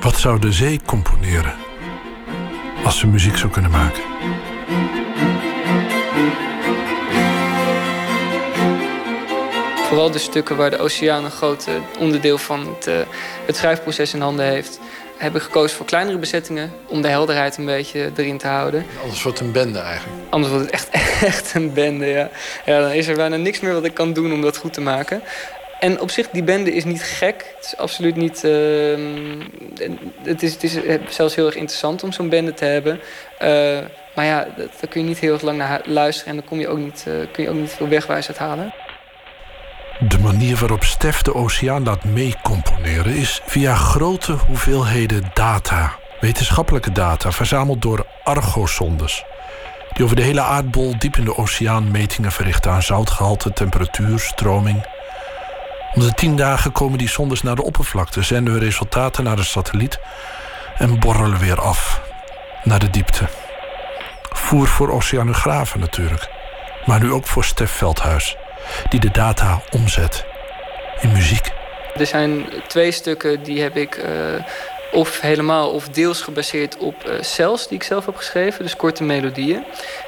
wat 0.00 0.18
zou 0.18 0.38
de 0.38 0.52
zee 0.52 0.80
componeren 0.86 1.54
als 2.84 2.98
ze 2.98 3.06
muziek 3.06 3.36
zou 3.36 3.52
kunnen 3.52 3.70
maken? 3.70 4.02
Vooral 9.88 10.10
de 10.10 10.18
stukken 10.18 10.56
waar 10.56 10.70
de 10.70 10.78
oceaan 10.78 11.24
een 11.24 11.30
groot 11.30 11.68
onderdeel 11.98 12.38
van 12.38 12.60
het, 12.66 12.86
uh, 12.86 12.94
het 13.46 13.56
schrijfproces 13.56 14.14
in 14.14 14.20
handen 14.20 14.46
heeft, 14.46 14.80
hebben 15.16 15.40
gekozen 15.40 15.76
voor 15.76 15.86
kleinere 15.86 16.18
bezettingen 16.18 16.72
om 16.86 17.02
de 17.02 17.08
helderheid 17.08 17.56
een 17.56 17.64
beetje 17.64 18.10
erin 18.16 18.38
te 18.38 18.46
houden. 18.46 18.86
Anders 19.02 19.22
wordt 19.22 19.38
het 19.38 19.46
een 19.46 19.52
bende 19.52 19.78
eigenlijk. 19.78 20.22
Anders 20.30 20.52
wordt 20.52 20.70
het 20.70 20.74
echt, 20.74 20.90
echt 21.32 21.54
een 21.54 21.72
bende, 21.72 22.06
ja. 22.06 22.30
ja. 22.64 22.80
Dan 22.80 22.90
is 22.90 23.06
er 23.06 23.16
bijna 23.16 23.36
niks 23.36 23.60
meer 23.60 23.72
wat 23.72 23.84
ik 23.84 23.94
kan 23.94 24.12
doen 24.12 24.32
om 24.32 24.42
dat 24.42 24.56
goed 24.56 24.72
te 24.72 24.80
maken. 24.80 25.22
En 25.80 26.00
op 26.00 26.10
zich, 26.10 26.30
die 26.30 26.42
bende 26.42 26.72
is 26.72 26.84
niet 26.84 27.02
gek. 27.02 27.54
Het 27.56 27.64
is 27.64 27.76
absoluut 27.76 28.16
niet... 28.16 28.44
Uh, 28.44 28.98
het, 30.22 30.42
is, 30.42 30.52
het 30.52 30.62
is 30.62 30.78
zelfs 31.08 31.34
heel 31.34 31.46
erg 31.46 31.56
interessant 31.56 32.02
om 32.02 32.12
zo'n 32.12 32.28
bende 32.28 32.54
te 32.54 32.64
hebben. 32.64 33.00
Uh, 33.42 33.78
maar 34.14 34.24
ja, 34.24 34.46
daar 34.56 34.88
kun 34.88 35.00
je 35.00 35.06
niet 35.06 35.18
heel 35.18 35.32
erg 35.32 35.42
lang 35.42 35.58
naar 35.58 35.80
luisteren... 35.84 36.30
en 36.30 36.38
dan 36.38 36.48
kom 36.48 36.60
je 36.60 36.68
ook 36.68 36.78
niet, 36.78 37.04
uh, 37.08 37.14
kun 37.32 37.42
je 37.42 37.50
ook 37.50 37.56
niet 37.56 37.70
veel 37.70 37.88
wegwijs 37.88 38.28
uit 38.28 38.38
halen. 38.38 38.74
De 39.98 40.18
manier 40.18 40.56
waarop 40.56 40.84
Stef 40.84 41.22
de 41.22 41.34
oceaan 41.34 41.84
laat 41.84 42.04
meecomponeren 42.04 43.14
is 43.14 43.40
via 43.46 43.74
grote 43.74 44.32
hoeveelheden 44.32 45.30
data. 45.32 45.98
Wetenschappelijke 46.20 46.92
data, 46.92 47.32
verzameld 47.32 47.82
door 47.82 48.06
Argo-sondes. 48.24 49.24
Die 49.92 50.04
over 50.04 50.16
de 50.16 50.22
hele 50.22 50.40
aardbol 50.40 50.98
diep 50.98 51.16
in 51.16 51.24
de 51.24 51.36
oceaan 51.36 51.90
metingen 51.90 52.32
verrichten 52.32 52.70
aan 52.70 52.82
zoutgehalte, 52.82 53.52
temperatuur, 53.52 54.18
stroming. 54.18 54.86
Om 55.94 56.00
de 56.00 56.12
tien 56.12 56.36
dagen 56.36 56.72
komen 56.72 56.98
die 56.98 57.08
sondes 57.08 57.42
naar 57.42 57.56
de 57.56 57.64
oppervlakte, 57.64 58.22
zenden 58.22 58.54
we 58.54 58.58
resultaten 58.58 59.24
naar 59.24 59.36
de 59.36 59.44
satelliet 59.44 59.98
en 60.78 61.00
borrelen 61.00 61.38
weer 61.38 61.60
af 61.60 62.00
naar 62.64 62.78
de 62.78 62.90
diepte. 62.90 63.28
Voer 64.32 64.66
voor 64.66 64.90
oceanografen 64.90 65.80
natuurlijk, 65.80 66.28
maar 66.84 67.00
nu 67.00 67.12
ook 67.12 67.26
voor 67.26 67.44
Stef 67.44 67.70
Veldhuis 67.70 68.36
die 68.88 69.00
de 69.00 69.10
data 69.10 69.62
omzet 69.70 70.24
in 71.00 71.12
muziek. 71.12 71.52
Er 71.96 72.06
zijn 72.06 72.46
twee 72.66 72.90
stukken 72.90 73.42
die 73.42 73.62
heb 73.62 73.76
ik 73.76 73.96
uh, 73.96 74.04
of 74.92 75.20
helemaal 75.20 75.70
of 75.70 75.88
deels 75.88 76.20
gebaseerd 76.20 76.76
op 76.76 76.94
uh, 77.06 77.12
cells 77.20 77.68
die 77.68 77.76
ik 77.76 77.82
zelf 77.82 78.06
heb 78.06 78.16
geschreven, 78.16 78.62
dus 78.62 78.76
korte 78.76 79.02
melodieën. 79.02 79.64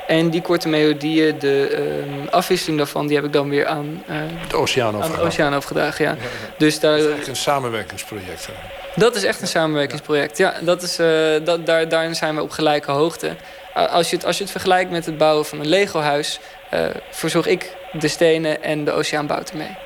En 0.06 0.30
die 0.30 0.42
korte 0.42 0.68
melodieën, 0.68 1.38
de 1.38 2.04
uh, 2.26 2.32
afwisseling 2.32 2.78
daarvan, 2.78 3.06
die 3.06 3.16
heb 3.16 3.24
ik 3.24 3.32
dan 3.32 3.48
weer 3.48 3.66
aan 3.66 4.04
de 4.48 4.56
oceaan 4.56 4.94
overgedragen. 4.94 5.02
Aan 5.02 5.20
de 5.20 5.26
oceaan 5.26 5.54
overgedragen, 5.54 6.04
ja. 6.04 6.10
ja, 6.10 6.16
ja. 6.16 6.54
Dus 6.58 6.80
daar, 6.80 6.90
dat 6.90 7.00
is 7.00 7.06
eigenlijk 7.06 7.28
een 7.38 7.42
samenwerkingsproject. 7.42 8.46
Hè? 8.46 8.52
Dat 8.94 9.16
is 9.16 9.24
echt 9.24 9.40
een 9.40 9.48
samenwerkingsproject. 9.48 10.38
Ja, 10.38 10.54
dat 10.60 10.82
is, 10.82 10.96
dat, 11.44 11.66
daar, 11.66 11.88
daarin 11.88 12.14
zijn 12.14 12.34
we 12.34 12.42
op 12.42 12.50
gelijke 12.50 12.90
hoogte. 12.90 13.36
Als 13.74 14.10
je, 14.10 14.16
het, 14.16 14.24
als 14.24 14.36
je 14.36 14.42
het 14.42 14.52
vergelijkt 14.52 14.90
met 14.90 15.06
het 15.06 15.18
bouwen 15.18 15.46
van 15.46 15.60
een 15.60 15.68
Lego-huis, 15.68 16.40
uh, 16.74 16.80
verzorg 17.10 17.46
ik 17.46 17.76
de 17.92 18.08
stenen 18.08 18.62
en 18.62 18.84
de 18.84 18.92
oceaan 18.92 19.26
bouwt 19.26 19.50
ermee. 19.50 19.76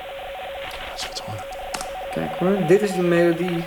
Kijk 2.11 2.35
hoor, 2.39 2.67
dit 2.67 2.81
is 2.81 2.93
de 2.93 3.01
melodie. 3.01 3.63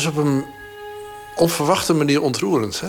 Is 0.00 0.06
op 0.06 0.16
een 0.16 0.44
onverwachte 1.36 1.92
manier 1.92 2.22
ontroerend, 2.22 2.80
hè? 2.80 2.88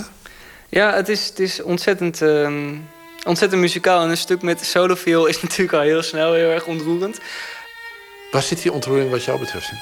Ja, 0.69 0.93
het 0.93 1.09
is, 1.09 1.27
het 1.27 1.39
is 1.39 1.61
ontzettend, 1.61 2.21
ehm, 2.21 2.75
ontzettend 3.25 3.61
muzikaal. 3.61 4.03
En 4.03 4.09
een 4.09 4.17
stuk 4.17 4.41
met 4.41 4.65
solofiel 4.65 5.25
is 5.25 5.41
natuurlijk 5.45 5.73
al 5.73 5.81
heel 5.81 6.01
snel 6.01 6.33
heel 6.33 6.49
erg 6.49 6.65
ontroerend. 6.65 7.19
Waar 8.31 8.41
zit 8.41 8.61
die 8.61 8.71
ontroering 8.71 9.11
wat 9.11 9.23
jou 9.23 9.39
betreft 9.39 9.71
in? 9.71 9.77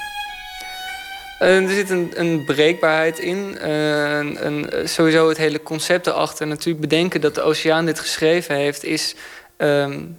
Uh, 1.46 1.68
er 1.68 1.74
zit 1.74 1.90
een, 1.90 2.12
een 2.14 2.44
breekbaarheid 2.44 3.18
in. 3.18 3.58
Uh, 3.62 4.18
een, 4.18 4.70
sowieso 4.84 5.28
het 5.28 5.38
hele 5.38 5.62
concept 5.62 6.06
erachter. 6.06 6.46
Natuurlijk 6.46 6.80
bedenken 6.80 7.20
dat 7.20 7.34
de 7.34 7.42
oceaan 7.42 7.86
dit 7.86 7.98
geschreven 7.98 8.54
heeft... 8.54 8.84
is, 8.84 9.14
um, 9.56 10.18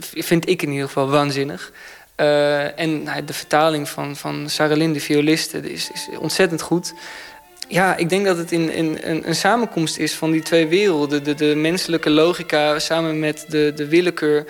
vind 0.00 0.48
ik 0.48 0.62
in 0.62 0.70
ieder 0.70 0.86
geval 0.86 1.10
waanzinnig. 1.10 1.72
Uh, 2.20 2.78
en 2.78 3.02
nou, 3.02 3.24
de 3.24 3.32
vertaling 3.32 3.88
van, 3.88 4.16
van 4.16 4.48
Sarah 4.48 4.76
Lynn, 4.76 4.92
de 4.92 5.00
violiste, 5.00 5.72
is, 5.72 5.90
is 5.92 6.08
ontzettend 6.18 6.62
goed 6.62 6.92
ja, 7.70 7.96
ik 7.96 8.08
denk 8.08 8.24
dat 8.24 8.36
het 8.36 8.52
in, 8.52 8.72
in, 8.72 8.98
een, 9.02 9.28
een 9.28 9.34
samenkomst 9.34 9.98
is 9.98 10.14
van 10.14 10.30
die 10.30 10.42
twee 10.42 10.66
werelden. 10.66 11.24
De, 11.24 11.34
de 11.34 11.54
menselijke 11.56 12.10
logica 12.10 12.78
samen 12.78 13.18
met 13.18 13.44
de, 13.48 13.72
de 13.76 13.88
willekeur 13.88 14.46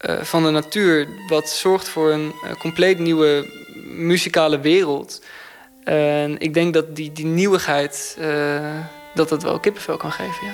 uh, 0.00 0.22
van 0.22 0.42
de 0.42 0.50
natuur. 0.50 1.08
Wat 1.28 1.48
zorgt 1.48 1.88
voor 1.88 2.10
een 2.10 2.32
uh, 2.44 2.50
compleet 2.58 2.98
nieuwe 2.98 3.46
muzikale 3.84 4.60
wereld. 4.60 5.22
En 5.84 6.38
ik 6.38 6.54
denk 6.54 6.74
dat 6.74 6.96
die, 6.96 7.12
die 7.12 7.24
nieuwigheid, 7.24 8.18
dat 9.14 9.28
dat 9.28 9.42
wel 9.42 9.60
kippenvel 9.60 9.96
kan 9.96 10.12
geven, 10.12 10.46
ja. 10.46 10.52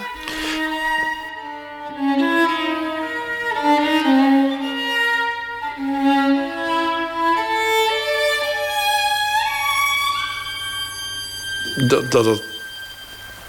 Dat, 11.76 12.10
dat 12.10 12.24
het 12.24 12.42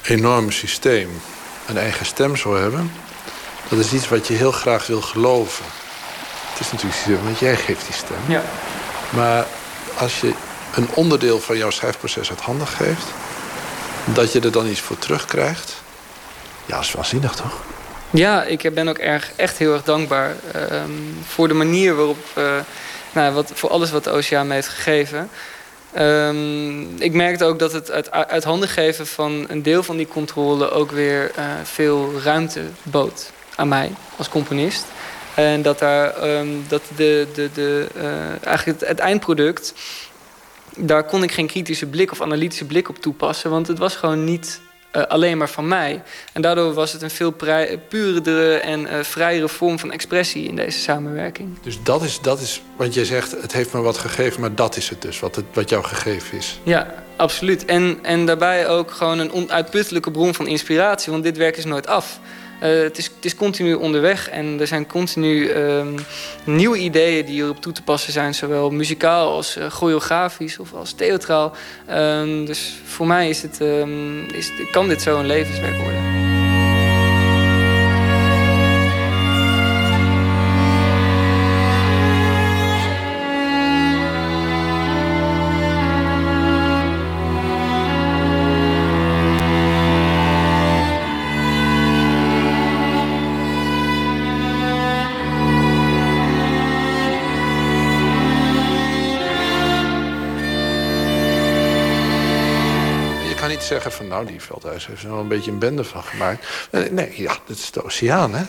enorme 0.03 0.51
systeem 0.51 1.21
een 1.65 1.77
eigen 1.77 2.05
stem 2.05 2.35
zou 2.35 2.59
hebben... 2.59 2.91
dat 3.69 3.79
is 3.79 3.93
iets 3.93 4.07
wat 4.07 4.27
je 4.27 4.33
heel 4.33 4.51
graag 4.51 4.87
wil 4.87 5.01
geloven. 5.01 5.65
Het 6.51 6.59
is 6.59 6.71
natuurlijk 6.71 6.99
systeem, 6.99 7.23
want 7.23 7.39
jij 7.39 7.55
geeft 7.55 7.85
die 7.85 7.95
stem. 7.95 8.17
Ja. 8.27 8.41
Maar 9.09 9.45
als 9.97 10.19
je 10.19 10.33
een 10.75 10.87
onderdeel 10.93 11.39
van 11.39 11.57
jouw 11.57 11.69
schrijfproces 11.69 12.29
uit 12.29 12.41
handen 12.41 12.67
geeft... 12.67 13.05
dat 14.05 14.31
je 14.31 14.39
er 14.39 14.51
dan 14.51 14.67
iets 14.67 14.79
voor 14.79 14.97
terugkrijgt... 14.97 15.73
ja, 16.65 16.75
dat 16.75 16.83
is 16.83 16.91
waanzinnig, 16.91 17.35
toch? 17.35 17.61
Ja, 18.09 18.43
ik 18.43 18.73
ben 18.73 18.87
ook 18.87 18.97
erg, 18.97 19.31
echt 19.35 19.57
heel 19.57 19.73
erg 19.73 19.83
dankbaar 19.83 20.35
um, 20.71 21.17
voor 21.27 21.47
de 21.47 21.53
manier 21.53 21.95
waarop... 21.95 22.25
Uh, 22.37 22.55
nou, 23.11 23.33
wat, 23.33 23.51
voor 23.53 23.69
alles 23.69 23.91
wat 23.91 24.03
de 24.03 24.09
Oceaan 24.09 24.47
me 24.47 24.53
heeft 24.53 24.67
gegeven... 24.67 25.29
Um, 25.95 27.01
ik 27.01 27.14
merkte 27.14 27.45
ook 27.45 27.59
dat 27.59 27.72
het 27.72 27.91
uit, 27.91 28.11
uit 28.11 28.43
handen 28.43 28.69
geven 28.69 29.07
van 29.07 29.45
een 29.47 29.61
deel 29.61 29.84
van 29.84 29.97
die 29.97 30.07
controle 30.07 30.69
ook 30.69 30.91
weer 30.91 31.31
uh, 31.38 31.45
veel 31.64 32.11
ruimte 32.23 32.61
bood 32.84 33.31
aan 33.55 33.68
mij 33.68 33.91
als 34.18 34.30
componist. 34.30 34.85
En 35.35 35.61
dat, 35.61 35.80
daar, 35.80 36.38
um, 36.38 36.65
dat 36.68 36.81
de, 36.95 37.27
de, 37.34 37.49
de, 37.53 37.88
uh, 37.95 38.45
eigenlijk 38.45 38.80
het, 38.80 38.99
eindproduct, 38.99 39.73
daar 40.77 41.03
kon 41.03 41.23
ik 41.23 41.31
geen 41.31 41.47
kritische 41.47 41.85
blik 41.85 42.11
of 42.11 42.22
analytische 42.22 42.65
blik 42.65 42.89
op 42.89 42.97
toepassen. 42.97 43.49
Want 43.49 43.68
het 43.68 43.77
was 43.77 43.95
gewoon 43.95 44.23
niet 44.23 44.59
uh, 44.98 45.03
alleen 45.03 45.38
maar 45.38 45.49
van 45.49 45.68
mij. 45.68 46.02
En 46.34 46.41
daardoor 46.41 46.74
was 46.74 46.94
het 46.94 47.02
een 47.02 47.10
veel 47.10 47.34
puurdere 47.90 48.57
en 48.57 48.82
uh, 48.82 48.99
vrijere 49.02 49.48
vorm 49.48 49.80
van 49.80 49.91
expressie 49.91 50.48
in 50.48 50.56
deze 50.56 50.80
samenwerking. 50.80 51.57
Dus 51.61 51.80
dat 51.84 52.03
is, 52.03 52.22
dat 52.22 52.40
is, 52.40 52.61
want 52.76 52.94
jij 52.94 53.06
zegt 53.06 53.32
het 53.41 53.53
heeft 53.53 53.74
me 53.74 53.82
wat 53.82 53.98
gegeven, 53.98 54.41
maar 54.41 54.56
dat 54.56 54.78
is 54.78 54.90
het 54.90 55.02
dus, 55.02 55.19
wat, 55.19 55.36
het, 55.36 55.45
wat 55.53 55.69
jou 55.69 55.84
gegeven 55.84 56.38
is. 56.38 56.60
Ja, 56.64 56.94
absoluut. 57.15 57.65
En, 57.65 57.99
en 58.02 58.26
daarbij 58.26 58.68
ook 58.68 58.91
gewoon 58.91 59.19
een 59.19 59.32
onuitputtelijke 59.32 60.11
bron 60.11 60.34
van 60.34 60.48
inspiratie, 60.48 61.11
want 61.11 61.24
dit 61.24 61.38
werk 61.38 61.57
is 61.57 61.65
nooit 61.65 61.88
af. 61.88 62.19
Uh, 62.63 62.81
het, 62.81 62.97
is, 62.97 63.05
het 63.05 63.25
is 63.25 63.35
continu 63.35 63.73
onderweg 63.73 64.29
en 64.29 64.59
er 64.59 64.67
zijn 64.67 64.88
continu 64.88 65.49
um, 65.49 65.95
nieuwe 66.43 66.77
ideeën 66.77 67.25
die 67.25 67.43
erop 67.43 67.61
toe 67.61 67.73
te 67.73 67.84
passen 67.84 68.13
zijn, 68.13 68.34
zowel 68.34 68.69
muzikaal 68.69 69.31
als 69.31 69.57
uh, 69.57 69.65
choreografisch 69.69 70.59
of 70.59 70.73
als 70.73 70.93
theatraal. 70.93 71.55
Um, 71.89 72.45
dus 72.45 72.75
voor 72.85 73.07
mij 73.07 73.29
is 73.29 73.41
het, 73.41 73.59
um, 73.59 74.25
is, 74.25 74.51
kan 74.71 74.88
dit 74.88 75.01
zo 75.01 75.19
een 75.19 75.25
levenswerk 75.25 75.77
worden. 75.77 76.26
Veldhuis 104.79 104.87
heeft 104.87 105.03
er 105.03 105.09
wel 105.09 105.19
een 105.19 105.27
beetje 105.27 105.51
een 105.51 105.59
bende 105.59 105.83
van 105.83 106.03
gemaakt. 106.03 106.45
Nee, 106.91 107.13
ja, 107.15 107.37
dat 107.45 107.57
is 107.57 107.71
de 107.71 107.83
oceaan, 107.83 108.33
hè? 108.33 108.43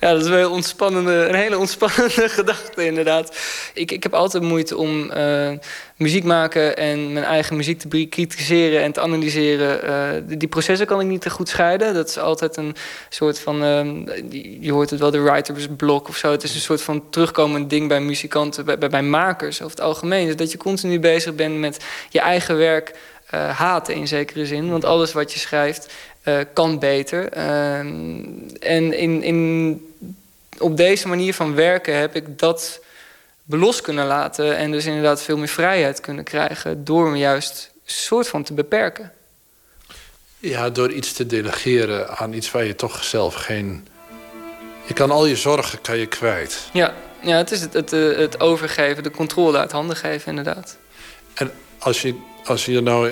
Ja, 0.00 0.12
dat 0.12 0.22
is 0.22 0.28
wel 0.28 0.62
een, 0.78 1.06
een 1.06 1.34
hele 1.34 1.58
ontspannende 1.58 2.28
gedachte, 2.38 2.86
inderdaad. 2.86 3.36
Ik, 3.74 3.90
ik 3.90 4.02
heb 4.02 4.14
altijd 4.14 4.42
moeite 4.42 4.76
om 4.76 5.10
uh, 5.10 5.50
muziek 5.96 6.24
maken 6.24 6.76
en 6.76 7.12
mijn 7.12 7.24
eigen 7.24 7.56
muziek 7.56 7.78
te 7.78 8.06
kritiseren 8.06 8.82
en 8.82 8.92
te 8.92 9.00
analyseren. 9.00 9.84
Uh, 9.84 10.38
die, 10.38 10.48
processen 10.48 10.86
kan 10.86 11.00
ik 11.00 11.06
niet 11.06 11.20
te 11.20 11.30
goed 11.30 11.48
scheiden. 11.48 11.94
Dat 11.94 12.08
is 12.08 12.18
altijd 12.18 12.56
een 12.56 12.76
soort 13.08 13.38
van. 13.38 13.64
Uh, 13.64 13.86
je 14.60 14.72
hoort 14.72 14.90
het 14.90 15.00
wel, 15.00 15.10
de 15.10 15.20
writer's 15.20 15.66
block 15.76 16.08
of 16.08 16.16
zo. 16.16 16.30
Het 16.30 16.42
is 16.42 16.54
een 16.54 16.60
soort 16.60 16.82
van 16.82 17.10
terugkomend 17.10 17.70
ding 17.70 17.88
bij 17.88 18.00
muzikanten, 18.00 18.64
bij, 18.64 18.78
bij, 18.78 18.88
bij 18.88 19.02
makers 19.02 19.62
over 19.62 19.76
het 19.76 19.84
algemeen. 19.84 20.26
Dus 20.26 20.36
dat 20.36 20.52
je 20.52 20.58
continu 20.58 21.00
bezig 21.00 21.34
bent 21.34 21.58
met 21.58 21.84
je 22.08 22.20
eigen 22.20 22.56
werk 22.56 22.94
haten 23.36 23.94
in 23.94 24.08
zekere 24.08 24.46
zin. 24.46 24.70
Want 24.70 24.84
alles 24.84 25.12
wat 25.12 25.32
je 25.32 25.38
schrijft 25.38 25.92
uh, 26.24 26.38
kan 26.52 26.78
beter. 26.78 27.36
Uh, 27.36 27.78
en 27.78 28.92
in, 28.98 29.22
in, 29.22 29.94
op 30.58 30.76
deze 30.76 31.08
manier 31.08 31.34
van 31.34 31.54
werken 31.54 31.96
heb 31.96 32.14
ik 32.14 32.38
dat 32.38 32.80
los 33.46 33.80
kunnen 33.80 34.06
laten. 34.06 34.56
En 34.56 34.70
dus 34.70 34.86
inderdaad 34.86 35.22
veel 35.22 35.36
meer 35.36 35.48
vrijheid 35.48 36.00
kunnen 36.00 36.24
krijgen. 36.24 36.84
Door 36.84 37.10
me 37.10 37.18
juist 37.18 37.70
soort 37.84 38.28
van 38.28 38.42
te 38.42 38.52
beperken. 38.52 39.12
Ja, 40.38 40.70
door 40.70 40.92
iets 40.92 41.12
te 41.12 41.26
delegeren 41.26 42.16
aan 42.16 42.32
iets 42.32 42.50
waar 42.50 42.64
je 42.64 42.74
toch 42.74 43.04
zelf 43.04 43.34
geen... 43.34 43.88
Je 44.86 44.94
kan 44.94 45.10
al 45.10 45.26
je 45.26 45.36
zorgen 45.36 45.80
kan 45.80 45.98
je 45.98 46.06
kwijt. 46.06 46.68
Ja, 46.72 46.94
ja 47.20 47.36
het 47.36 47.50
is 47.50 47.60
het, 47.60 47.72
het, 47.72 47.90
het 47.90 48.40
overgeven, 48.40 49.02
de 49.02 49.10
controle 49.10 49.58
uit 49.58 49.72
handen 49.72 49.96
geven 49.96 50.28
inderdaad. 50.28 50.76
En 51.34 51.52
als 51.78 52.02
je 52.02 52.14
als 52.48 52.64
je 52.64 52.80
nou, 52.80 53.08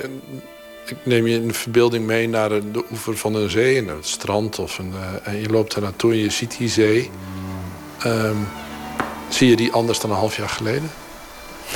ik 0.85 0.97
neem 1.03 1.27
je 1.27 1.35
een 1.35 1.53
verbeelding 1.53 2.05
mee 2.05 2.29
naar 2.29 2.49
de, 2.49 2.83
oever 2.91 3.17
van 3.17 3.35
een 3.35 3.49
zee, 3.49 3.77
een 3.77 3.87
het 3.87 4.07
strand, 4.07 4.59
of 4.59 4.77
een, 4.77 4.93
uh, 4.93 5.33
en 5.33 5.41
je 5.41 5.49
loopt 5.49 5.73
daar 5.73 5.83
naartoe 5.83 6.11
en 6.11 6.17
je 6.17 6.29
ziet 6.29 6.57
die 6.57 6.69
zee. 6.69 7.09
Um, 8.05 8.47
zie 9.29 9.49
je 9.49 9.55
die 9.55 9.71
anders 9.71 9.99
dan 9.99 10.09
een 10.09 10.17
half 10.17 10.37
jaar 10.37 10.49
geleden? 10.49 10.91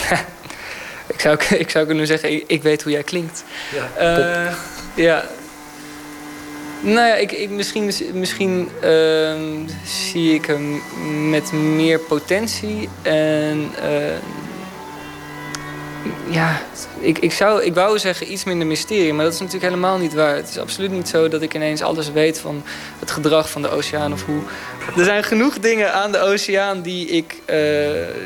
ik, 1.13 1.19
zou, 1.19 1.37
ik 1.49 1.69
zou 1.69 1.85
kunnen 1.85 2.07
zeggen, 2.07 2.31
ik, 2.31 2.43
ik 2.47 2.63
weet 2.63 2.83
hoe 2.83 2.91
jij 2.91 3.03
klinkt. 3.03 3.43
Ja. 3.71 4.47
Uh, 4.47 4.53
ja. 4.95 5.25
Nou 6.81 7.07
ja, 7.07 7.15
ik, 7.15 7.31
ik, 7.31 7.49
misschien, 7.49 7.91
misschien 8.13 8.69
uh, 8.83 9.33
zie 9.85 10.33
ik 10.33 10.45
hem 10.45 10.81
met 11.29 11.51
meer 11.51 11.99
potentie 11.99 12.89
en 13.01 13.71
uh, 13.83 14.15
ja, 16.29 16.61
ik, 16.99 17.17
ik, 17.17 17.31
zou, 17.31 17.63
ik 17.63 17.73
wou 17.73 17.99
zeggen 17.99 18.31
iets 18.31 18.43
minder 18.43 18.67
mysterie, 18.67 19.13
maar 19.13 19.23
dat 19.23 19.33
is 19.33 19.39
natuurlijk 19.39 19.73
helemaal 19.73 19.97
niet 19.97 20.13
waar. 20.13 20.35
Het 20.35 20.49
is 20.49 20.57
absoluut 20.57 20.91
niet 20.91 21.07
zo 21.07 21.27
dat 21.27 21.41
ik 21.41 21.53
ineens 21.53 21.81
alles 21.81 22.11
weet 22.11 22.39
van 22.39 22.63
het 22.99 23.11
gedrag 23.11 23.49
van 23.49 23.61
de 23.61 23.69
oceaan 23.69 24.13
of 24.13 24.25
hoe. 24.25 24.41
Er 24.97 25.03
zijn 25.03 25.23
genoeg 25.23 25.59
dingen 25.59 25.93
aan 25.93 26.11
de 26.11 26.19
oceaan 26.19 26.81
die 26.81 27.07
ik 27.07 27.35
uh, 27.49 27.57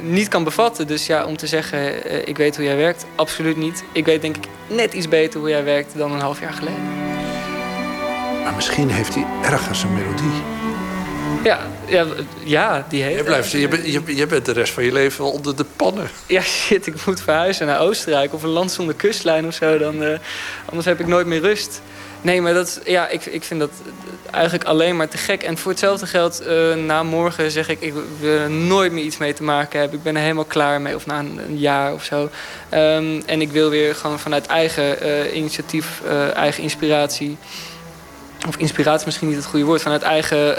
niet 0.01 0.27
kan 0.27 0.43
bevatten. 0.43 0.87
Dus 0.87 1.05
ja, 1.05 1.25
om 1.25 1.37
te 1.37 1.47
zeggen, 1.47 2.11
uh, 2.11 2.27
ik 2.27 2.37
weet 2.37 2.55
hoe 2.55 2.65
jij 2.65 2.77
werkt, 2.77 3.05
absoluut 3.15 3.57
niet. 3.57 3.83
Ik 3.91 4.05
weet 4.05 4.21
denk 4.21 4.37
ik 4.37 4.45
net 4.67 4.93
iets 4.93 5.07
beter 5.07 5.39
hoe 5.39 5.49
jij 5.49 5.63
werkt 5.63 5.97
dan 5.97 6.11
een 6.11 6.19
half 6.19 6.39
jaar 6.39 6.53
geleden. 6.53 6.83
Maar 8.43 8.53
misschien 8.55 8.89
heeft 8.89 9.15
hij 9.15 9.25
ergens 9.43 9.83
een 9.83 9.93
melodie. 9.93 10.54
Ja, 11.45 11.59
ja, 11.85 12.05
ja 12.43 12.85
die 12.89 13.03
heeft... 13.03 13.17
Je, 13.17 13.23
blijft, 13.23 13.51
je, 13.51 13.67
bent, 13.67 13.85
je, 13.85 14.15
je 14.15 14.27
bent 14.27 14.45
de 14.45 14.51
rest 14.51 14.73
van 14.73 14.83
je 14.83 14.91
leven 14.91 15.23
wel 15.23 15.31
onder 15.31 15.55
de 15.55 15.65
pannen. 15.75 16.09
Ja, 16.27 16.41
shit, 16.65 16.87
ik 16.87 17.05
moet 17.05 17.21
verhuizen 17.21 17.67
naar 17.67 17.79
Oostenrijk... 17.79 18.33
of 18.33 18.43
een 18.43 18.49
land 18.49 18.71
zonder 18.71 18.95
kustlijn 18.95 19.47
of 19.47 19.53
zo. 19.53 19.77
Dan, 19.77 20.03
uh, 20.03 20.17
anders 20.65 20.85
heb 20.85 20.99
ik 20.99 21.07
nooit 21.07 21.27
meer 21.27 21.41
rust. 21.41 21.81
Nee, 22.21 22.41
maar 22.41 22.53
dat, 22.53 22.81
ja, 22.85 23.07
ik, 23.07 23.25
ik 23.25 23.43
vind 23.43 23.59
dat 23.59 23.69
eigenlijk 24.31 24.63
alleen 24.63 24.95
maar 24.95 25.07
te 25.07 25.17
gek. 25.17 25.43
En 25.43 25.57
voor 25.57 25.71
hetzelfde 25.71 26.05
geld, 26.05 26.41
uh, 26.47 26.75
na 26.75 27.03
morgen 27.03 27.51
zeg 27.51 27.69
ik... 27.69 27.81
ik 27.81 27.93
wil 28.19 28.31
er 28.31 28.49
nooit 28.49 28.91
meer 28.91 29.03
iets 29.03 29.17
mee 29.17 29.33
te 29.33 29.43
maken 29.43 29.79
hebben. 29.79 29.97
Ik 29.97 30.03
ben 30.03 30.15
er 30.15 30.21
helemaal 30.21 30.45
klaar 30.45 30.81
mee, 30.81 30.95
of 30.95 31.05
na 31.05 31.19
een, 31.19 31.57
jaar 31.57 31.93
of 31.93 32.03
zo. 32.03 32.21
Um, 32.21 33.23
en 33.25 33.41
ik 33.41 33.51
wil 33.51 33.69
weer 33.69 33.95
gewoon 33.95 34.19
vanuit 34.19 34.45
eigen 34.45 35.07
uh, 35.07 35.35
initiatief, 35.35 36.01
eigen 36.33 36.63
inspiratie... 36.63 37.37
of 38.47 38.57
inspiratie 38.57 39.05
misschien 39.05 39.27
niet 39.27 39.37
het 39.37 39.45
goede 39.45 39.65
woord... 39.65 39.81
vanuit 39.81 40.01
eigen... 40.01 40.49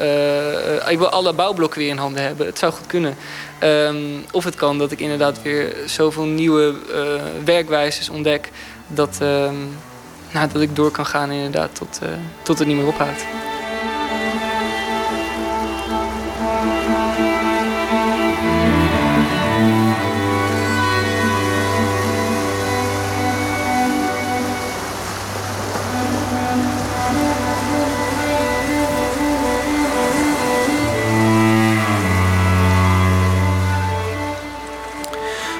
ik 0.91 0.99
wil 0.99 1.09
alle 1.09 1.33
bouwblokken 1.33 1.81
weer 1.81 1.89
in 1.89 1.97
handen 1.97 2.23
hebben. 2.23 2.47
Het 2.47 2.59
zou 2.59 2.73
goed 2.73 2.87
kunnen. 2.87 3.17
Um, 3.63 4.25
of 4.33 4.45
het 4.45 4.55
kan 4.55 4.79
dat 4.79 4.93
ik 4.93 5.01
inderdaad 5.01 5.43
weer 5.43 5.77
zoveel 5.87 6.25
nieuwe 6.25 6.75
werkwijzes 7.45 8.09
ontdek... 8.09 8.51
dat... 8.87 9.19
Um, 9.23 9.77
nou, 10.33 10.49
dat 10.53 10.63
ik 10.63 10.77
door 10.77 10.91
kan 10.91 11.07
gaan 11.07 11.31
inderdaad 11.31 11.75
tot, 11.75 12.01
uh, 12.03 12.09
tot 12.43 12.59
het 12.59 12.69
niet 12.69 12.77
meer 12.77 12.87
ophoudt. 12.87 13.25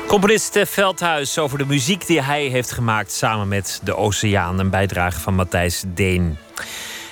Componist 0.07 0.59
Veldhuis 0.65 1.39
over 1.39 1.59
de 1.59 1.67
muziek 1.67 2.07
die 2.07 2.23
hij 2.23 2.47
heeft 2.47 2.73
gemaakt 2.73 3.13
samen 3.13 3.49
met 3.49 3.81
de 3.85 3.97
Oceaan. 3.97 4.59
Een 4.59 4.71
bijdrage 4.71 5.21
van 5.21 5.35
Matthijs 5.35 5.85
Deen. 5.87 6.39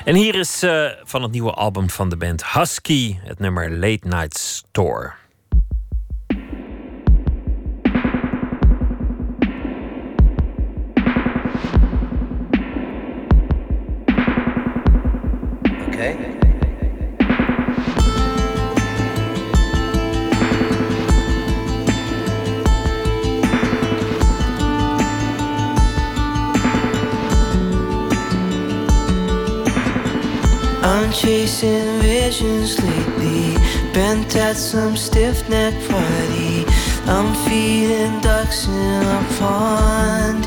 En 0.05 0.15
hier 0.15 0.35
is 0.35 0.63
uh, 0.63 0.91
van 1.03 1.23
het 1.23 1.33
nieuwe 1.33 1.53
album 1.53 1.91
van 1.91 2.09
de 2.09 2.17
band 2.17 2.53
Husky 2.53 3.17
het 3.21 3.39
nummer 3.39 3.71
Late 3.71 4.09
Night 4.09 4.39
Store. 4.39 5.13
Chasing 31.15 32.01
visions 32.01 32.83
lately, 32.83 33.55
bent 33.93 34.35
at 34.35 34.57
some 34.57 34.97
stiff 34.97 35.49
neck 35.49 35.73
party. 35.89 36.65
I'm 37.07 37.33
feeding 37.47 38.21
ducks 38.21 38.67
in 38.67 39.03
a 39.03 39.27
pond. 39.39 40.47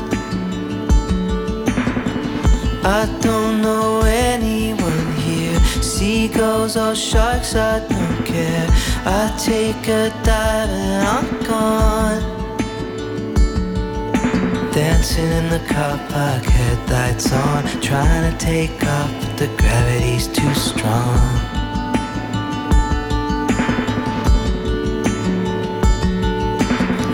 I 2.84 3.06
don't 3.20 3.62
know 3.62 4.02
anyone 4.02 5.12
here. 5.22 5.58
Seagulls 5.82 6.76
or 6.76 6.94
sharks, 6.94 7.54
I 7.54 7.80
don't 7.88 8.26
care. 8.26 8.68
I 9.06 9.34
take 9.38 9.88
a 9.88 10.10
dive 10.22 10.68
and 10.68 11.08
I'm 11.08 11.42
gone. 11.44 12.37
Dancing 14.98 15.30
in 15.30 15.48
the 15.48 15.60
car 15.72 15.96
park, 16.08 16.42
headlights 16.42 17.32
on, 17.32 17.62
trying 17.80 18.32
to 18.32 18.36
take 18.36 18.82
off, 18.82 19.12
but 19.20 19.36
the 19.38 19.46
gravity's 19.56 20.26
too 20.26 20.52
strong. 20.54 21.16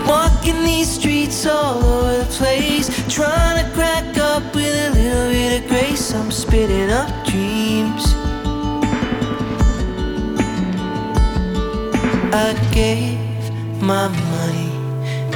Walking 0.07 0.63
these 0.63 0.89
streets 0.89 1.45
all 1.45 1.77
over 1.83 2.23
the 2.23 2.25
place, 2.31 2.89
trying 3.07 3.63
to 3.63 3.71
crack 3.75 4.17
up 4.17 4.55
with 4.55 4.73
a 4.87 4.89
little 4.95 5.29
bit 5.29 5.61
of 5.61 5.69
grace. 5.69 6.11
I'm 6.15 6.31
spitting 6.31 6.89
up 6.89 7.11
dreams. 7.27 8.03
I 12.33 12.57
gave 12.73 13.51
my 13.79 14.07
money 14.07 14.71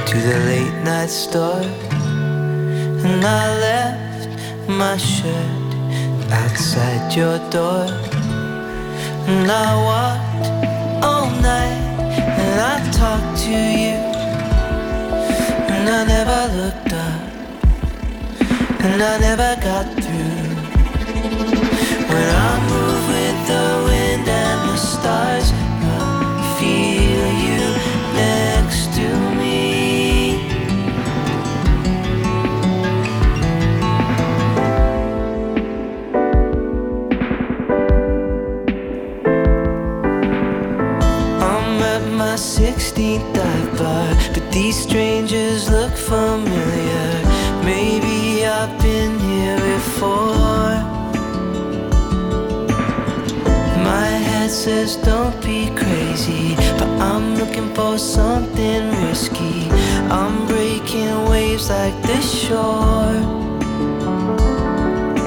to 0.04 0.18
the 0.18 0.38
late 0.48 0.82
night 0.82 1.10
store. 1.10 1.89
And 3.02 3.24
I 3.24 3.58
left 3.66 4.28
my 4.68 4.96
shirt 4.98 5.70
outside 6.30 7.16
your 7.16 7.38
door. 7.48 7.86
And 9.26 9.50
I 9.50 9.70
walked 9.88 10.46
all 11.02 11.30
night 11.40 11.80
and 12.42 12.60
I 12.60 12.76
talked 12.92 13.38
to 13.44 13.56
you. 13.84 14.00
And 15.72 15.88
I 15.88 16.04
never 16.04 16.40
looked 16.60 16.92
up 16.92 17.30
and 18.84 19.02
I 19.02 19.18
never 19.18 19.56
got 19.62 19.86
through. 20.04 20.50
When 22.12 22.28
I 22.48 22.52
move 22.70 23.02
with 23.14 23.38
the 23.50 23.66
wind 23.86 24.28
and 24.28 24.60
the 24.68 24.76
stars, 24.76 25.52
I 25.52 26.56
feel 26.58 27.26
you 27.46 27.64
says 54.70 54.96
don't 54.98 55.36
be 55.42 55.68
crazy, 55.74 56.54
but 56.78 56.90
I'm 57.10 57.34
looking 57.40 57.74
for 57.74 57.98
something 57.98 58.82
risky. 59.06 59.68
I'm 60.18 60.46
breaking 60.46 61.16
waves 61.28 61.68
like 61.68 61.96
the 62.02 62.20
shore. 62.38 63.16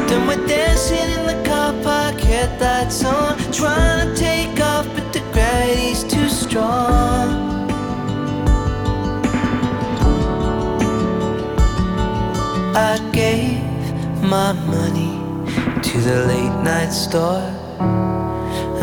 Then 0.08 0.22
we're 0.28 0.46
dancing 0.48 1.10
in 1.18 1.24
the 1.32 1.40
car 1.50 1.74
park, 1.84 2.18
headlights 2.22 3.04
on, 3.04 3.32
trying 3.52 4.00
to 4.06 4.16
take 4.16 4.58
off, 4.72 4.88
but 4.96 5.08
the 5.12 5.24
gravity's 5.34 6.04
too 6.06 6.30
strong. 6.30 7.28
I 12.92 12.94
gave 13.12 13.60
my 14.36 14.54
money 14.76 15.14
to 15.88 15.96
the 16.08 16.18
late 16.32 16.58
night 16.72 16.94
store, 17.04 17.53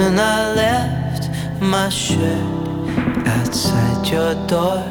and 0.01 0.19
I 0.19 0.55
left 0.55 1.29
my 1.61 1.89
shirt 1.91 2.89
outside 3.27 4.07
your 4.09 4.35
door, 4.47 4.83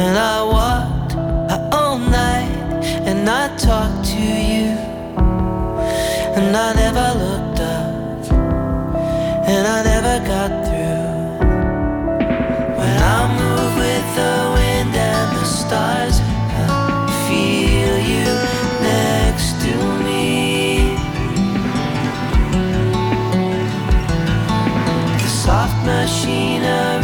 and 0.00 0.14
I 0.16 0.36
walked 0.56 1.16
all 1.74 1.98
night, 1.98 2.84
and 3.08 3.28
I 3.28 3.48
talked 3.56 4.04
to 4.14 4.26
you, 4.52 4.70
and 6.36 6.56
I 6.56 6.68
never 6.84 7.08
looked 7.24 7.60
up, 7.76 8.32
and 9.52 9.66
I 9.76 9.78
never 9.92 10.16
got 10.32 10.50
through. 10.66 11.04
When 12.78 12.96
I 13.16 13.20
move 13.40 13.72
with 13.82 14.06
the 14.20 14.34
wind 14.56 14.94
and 14.94 15.30
the 15.36 15.44
stars, 15.44 16.16
I 16.20 17.06
feel 17.26 17.94
you 18.12 18.53
machine 26.24 27.03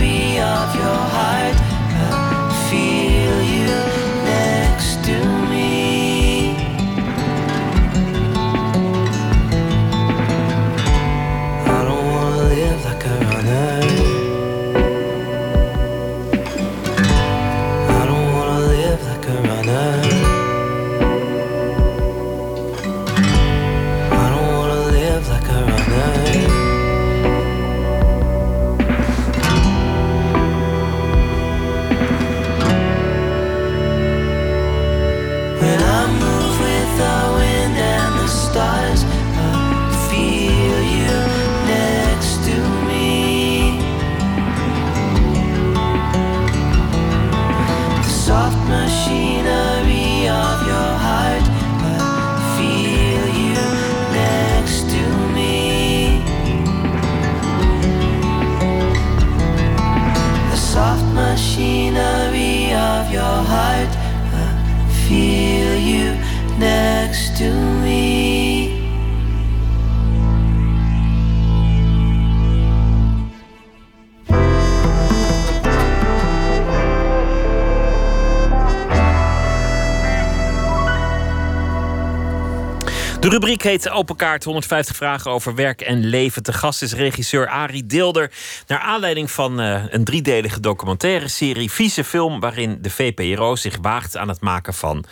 De 83.21 83.29
rubriek 83.29 83.63
heet 83.63 83.91
Open 83.91 84.17
Kaart 84.17 84.45
150 84.45 84.97
vragen 84.97 85.31
over 85.31 85.55
werk 85.55 85.81
en 85.81 86.05
leven. 86.05 86.43
Te 86.43 86.53
gast 86.53 86.83
is 86.83 86.93
regisseur 86.93 87.49
Arie 87.49 87.87
Deelder. 87.87 88.31
Naar 88.67 88.79
aanleiding 88.79 89.31
van 89.31 89.61
uh, 89.61 89.83
een 89.89 90.05
driedelige 90.05 90.61
documentaire 90.61 91.29
serie 91.29 91.71
Vieze 91.71 92.05
Film... 92.05 92.41
waarin 92.41 92.79
de 92.81 92.91
VPRO 92.91 93.57
zich 93.57 93.77
waagt 93.83 94.17
aan 94.17 94.29
het 94.29 94.41
maken 94.41 94.75
van 94.75 95.05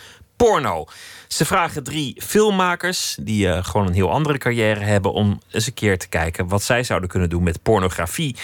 porno. 0.45 0.85
Ze 1.27 1.45
vragen 1.45 1.83
drie 1.83 2.21
filmmakers 2.21 3.17
die 3.21 3.47
uh, 3.47 3.63
gewoon 3.63 3.87
een 3.87 3.93
heel 3.93 4.11
andere 4.11 4.37
carrière 4.37 4.83
hebben 4.83 5.13
om 5.13 5.41
eens 5.51 5.67
een 5.67 5.73
keer 5.73 5.97
te 5.97 6.07
kijken 6.07 6.47
wat 6.47 6.63
zij 6.63 6.83
zouden 6.83 7.09
kunnen 7.09 7.29
doen 7.29 7.43
met 7.43 7.63
pornografie. 7.63 8.35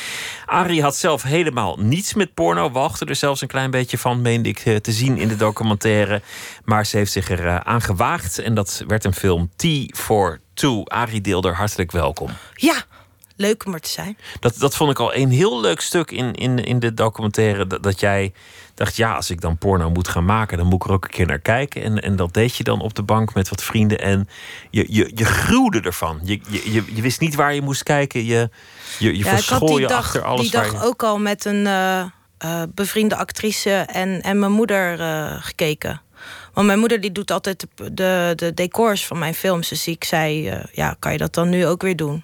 Arie 0.46 0.82
had 0.82 0.96
zelf 0.96 1.24
helemaal 1.24 1.78
niets 1.80 2.14
met 2.14 2.34
porno, 2.34 2.72
walgde 2.72 3.06
er 3.06 3.16
zelfs 3.16 3.42
een 3.42 3.48
klein 3.48 3.72
beetje 3.72 3.98
van, 3.98 4.22
meende 4.22 4.50
ik 4.50 4.66
uh, 4.66 4.76
te 4.76 4.92
zien 4.92 5.18
in 5.18 5.28
de 5.28 5.36
documentaire. 5.36 6.22
Maar 6.66 6.86
ze 6.86 6.98
heeft 6.98 7.12
zich 7.12 7.30
er 7.30 7.46
uh, 7.46 7.56
aan 7.56 7.82
gewaagd 7.82 8.40
en 8.40 8.54
dat 8.56 8.84
werd 8.88 9.04
een 9.04 9.14
film 9.14 9.52
T 9.56 9.66
for 9.98 10.40
Two. 10.54 10.84
Arie 10.84 11.22
Deelder, 11.22 11.56
hartelijk 11.56 11.92
welkom. 11.92 12.30
Ja, 12.54 12.84
leuk 13.36 13.66
om 13.66 13.74
er 13.74 13.80
te 13.80 13.90
zijn. 13.90 14.18
Dat, 14.40 14.58
dat 14.58 14.76
vond 14.76 14.92
ik 14.92 15.00
al 15.00 15.16
een 15.16 15.30
heel 15.30 15.62
leuk 15.62 15.82
stuk 15.82 16.12
in, 16.12 16.34
in, 16.34 16.64
in 16.64 16.80
de 16.80 16.94
documentaire. 16.94 17.68
Dat, 17.68 17.84
dat 17.84 18.00
jij 18.00 18.34
dacht, 18.76 18.96
ja, 18.96 19.16
als 19.16 19.30
ik 19.30 19.42
dan 19.42 19.58
porno 19.58 19.90
moet 19.90 20.08
gaan 20.08 20.26
maken, 20.26 20.58
dan 20.58 20.68
moet 20.68 20.84
ik 20.84 20.88
er 20.88 20.94
ook 20.94 21.04
een 21.04 21.10
keer 21.10 21.26
naar 21.26 21.40
kijken. 21.40 21.84
En, 21.84 22.02
en 22.02 22.16
dat 22.16 22.34
deed 22.34 22.56
je 22.56 22.64
dan 22.64 22.82
op 22.82 22.94
de 22.94 23.04
bank 23.04 23.34
met 23.34 23.50
wat 23.50 23.64
vrienden. 23.64 24.00
En 24.00 24.30
je, 24.70 24.86
je, 24.90 25.12
je 25.16 25.26
gruwde 25.26 25.82
ervan. 25.82 26.20
Je, 26.24 26.40
je, 26.48 26.84
je, 26.94 27.02
wist 27.02 27.20
niet 27.20 27.36
waar 27.36 27.54
je 27.54 27.62
moest 27.62 27.84
kijken. 27.84 28.26
Je, 28.26 28.50
je, 29.00 29.18
je 29.18 29.24
ja, 29.24 29.30
verschool 29.30 29.78
je 29.78 29.88
dag, 29.88 29.98
achter 29.98 30.24
alles. 30.24 30.42
Die 30.42 30.52
dag 30.52 30.72
je... 30.72 30.84
ook 30.84 31.04
al 31.04 31.20
met 31.20 31.46
een 31.46 31.66
uh, 31.66 32.04
uh, 32.46 32.62
bevriende 32.74 33.16
actrice 33.16 33.72
en, 33.72 34.22
en 34.22 34.40
mijn 34.40 34.52
moeder 34.52 35.00
uh, 35.00 35.36
gekeken. 35.40 36.02
Want 36.54 36.68
mijn 36.68 36.80
moeder 36.80 37.02
die 37.02 37.12
doet 37.12 37.32
altijd 37.32 37.60
de, 37.76 37.94
de, 37.94 38.34
de 38.36 38.54
decors 38.54 39.06
van 39.06 39.20
mijn 39.20 39.34
films. 39.34 39.70
Dus 39.70 39.88
ik 39.88 40.04
zei, 40.04 40.54
ja, 40.72 40.96
kan 41.00 41.12
je 41.12 41.18
dat 41.18 41.34
dan 41.34 41.50
nu 41.50 41.68
ook 41.68 41.82
weer 41.82 41.96
doen? 41.96 42.24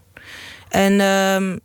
En 0.69 0.93
uh, 0.93 1.57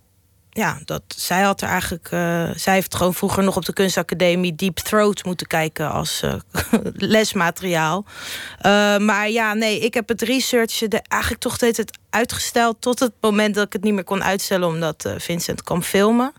ja, 0.57 0.79
dat, 0.85 1.03
zij 1.07 1.43
had 1.43 1.61
er 1.61 1.69
eigenlijk. 1.69 2.11
Uh, 2.11 2.51
zij 2.55 2.75
heeft 2.75 2.95
gewoon 2.95 3.15
vroeger 3.15 3.43
nog 3.45 3.57
op 3.57 3.65
de 3.65 3.73
kunstacademie 3.73 4.55
Deep 4.55 4.77
Throat 4.77 5.25
moeten 5.25 5.47
kijken 5.47 5.91
als 5.91 6.23
uh, 6.25 6.35
lesmateriaal. 7.15 8.05
Uh, 8.07 8.97
maar 8.97 9.31
ja, 9.31 9.55
nee, 9.55 9.81
ik 9.81 9.95
heb 9.95 10.09
het 10.09 10.23
researchen 10.23 10.91
eigenlijk 10.91 11.43
toch 11.43 11.55
steeds 11.55 11.79
het 11.79 11.99
uitgesteld 12.11 12.81
tot 12.81 12.99
het 12.99 13.13
moment 13.21 13.55
dat 13.55 13.67
ik 13.67 13.73
het 13.73 13.83
niet 13.83 13.95
meer 13.95 14.05
kon 14.05 14.25
uitstellen, 14.25 14.69
omdat 14.69 15.15
Vincent 15.17 15.63
kwam 15.63 15.83
filmen. 15.83 16.33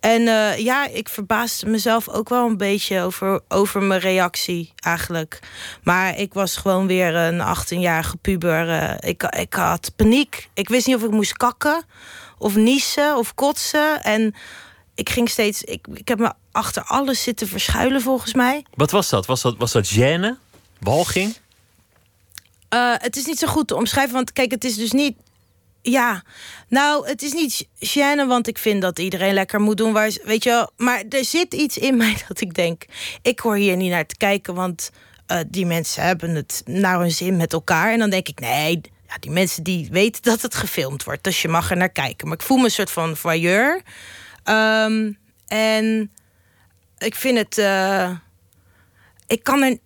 En 0.00 0.22
ja, 0.62 0.86
ik 0.86 1.08
verbaasde 1.08 1.66
mezelf 1.66 2.08
ook 2.08 2.28
wel 2.28 2.46
een 2.46 2.56
beetje 2.56 3.00
over, 3.02 3.40
over 3.48 3.82
mijn 3.82 4.00
reactie 4.00 4.72
eigenlijk. 4.76 5.38
Maar 5.82 6.18
ik 6.18 6.34
was 6.34 6.56
gewoon 6.56 6.86
weer 6.86 7.14
een 7.14 7.40
18-jarige 7.40 8.16
puber. 8.16 8.96
ik, 9.04 9.22
ik 9.22 9.54
had 9.54 9.92
paniek. 9.96 10.48
Ik 10.54 10.68
wist 10.68 10.86
niet 10.86 10.96
of 10.96 11.02
ik 11.02 11.10
moest 11.10 11.32
kakken 11.32 11.84
of 12.40 12.56
niezen 12.56 13.16
of 13.16 13.34
kotsen. 13.34 14.02
En 14.02 14.34
ik 14.94 15.08
ging 15.08 15.28
steeds. 15.28 15.62
Ik, 15.62 15.86
ik 15.92 16.08
heb 16.08 16.18
me 16.18 16.32
achter 16.52 16.82
alles 16.82 17.22
zitten 17.22 17.48
verschuilen, 17.48 18.00
volgens 18.00 18.34
mij. 18.34 18.64
Wat 18.74 18.90
was 18.90 19.08
dat? 19.08 19.26
Was 19.26 19.42
dat, 19.42 19.56
was 19.58 19.72
dat 19.72 19.92
gêne? 19.94 20.38
Walging? 20.78 21.36
Uh, 22.74 22.94
het 22.96 23.16
is 23.16 23.26
niet 23.26 23.38
zo 23.38 23.46
goed 23.46 23.68
te 23.68 23.76
omschrijven, 23.76 24.14
want 24.14 24.32
kijk, 24.32 24.50
het 24.50 24.64
is 24.64 24.76
dus 24.76 24.92
niet. 24.92 25.16
Ja, 25.82 26.22
nou, 26.68 27.08
het 27.08 27.22
is 27.22 27.32
niet 27.32 27.68
gêne, 27.78 28.26
want 28.26 28.46
ik 28.46 28.58
vind 28.58 28.82
dat 28.82 28.98
iedereen 28.98 29.34
lekker 29.34 29.60
moet 29.60 29.76
doen 29.76 29.92
waar. 29.92 30.12
Weet 30.24 30.44
je 30.44 30.50
wel, 30.50 30.70
maar 30.76 31.04
er 31.08 31.24
zit 31.24 31.54
iets 31.54 31.78
in 31.78 31.96
mij 32.02 32.16
dat 32.28 32.40
ik 32.40 32.54
denk. 32.54 32.84
Ik 33.22 33.40
hoor 33.40 33.56
hier 33.56 33.76
niet 33.76 33.90
naar 33.90 34.06
te 34.06 34.16
kijken, 34.16 34.54
want 34.54 34.90
uh, 35.28 35.38
die 35.46 35.66
mensen 35.66 36.02
hebben 36.02 36.34
het 36.34 36.62
naar 36.64 36.98
hun 37.00 37.12
zin 37.12 37.36
met 37.36 37.52
elkaar. 37.52 37.92
En 37.92 37.98
dan 37.98 38.10
denk 38.10 38.28
ik, 38.28 38.40
nee, 38.40 38.80
ja, 39.10 39.16
die 39.20 39.30
mensen 39.30 39.62
die 39.62 39.88
weten 39.90 40.22
dat 40.22 40.42
het 40.42 40.54
gefilmd 40.54 41.04
wordt. 41.04 41.24
Dus 41.24 41.42
je 41.42 41.48
mag 41.48 41.70
er 41.70 41.76
naar 41.76 41.92
kijken. 41.92 42.28
Maar 42.28 42.36
ik 42.36 42.42
voel 42.42 42.56
me 42.56 42.64
een 42.64 42.70
soort 42.70 42.90
van 42.90 43.16
voyeur. 43.16 43.82
Um, 44.44 45.18
en 45.46 46.12
ik 46.98 47.14
vind 47.14 47.38
het. 47.38 47.58
Uh, 47.58 48.10
ik 49.26 49.44
kan 49.44 49.62
er. 49.62 49.78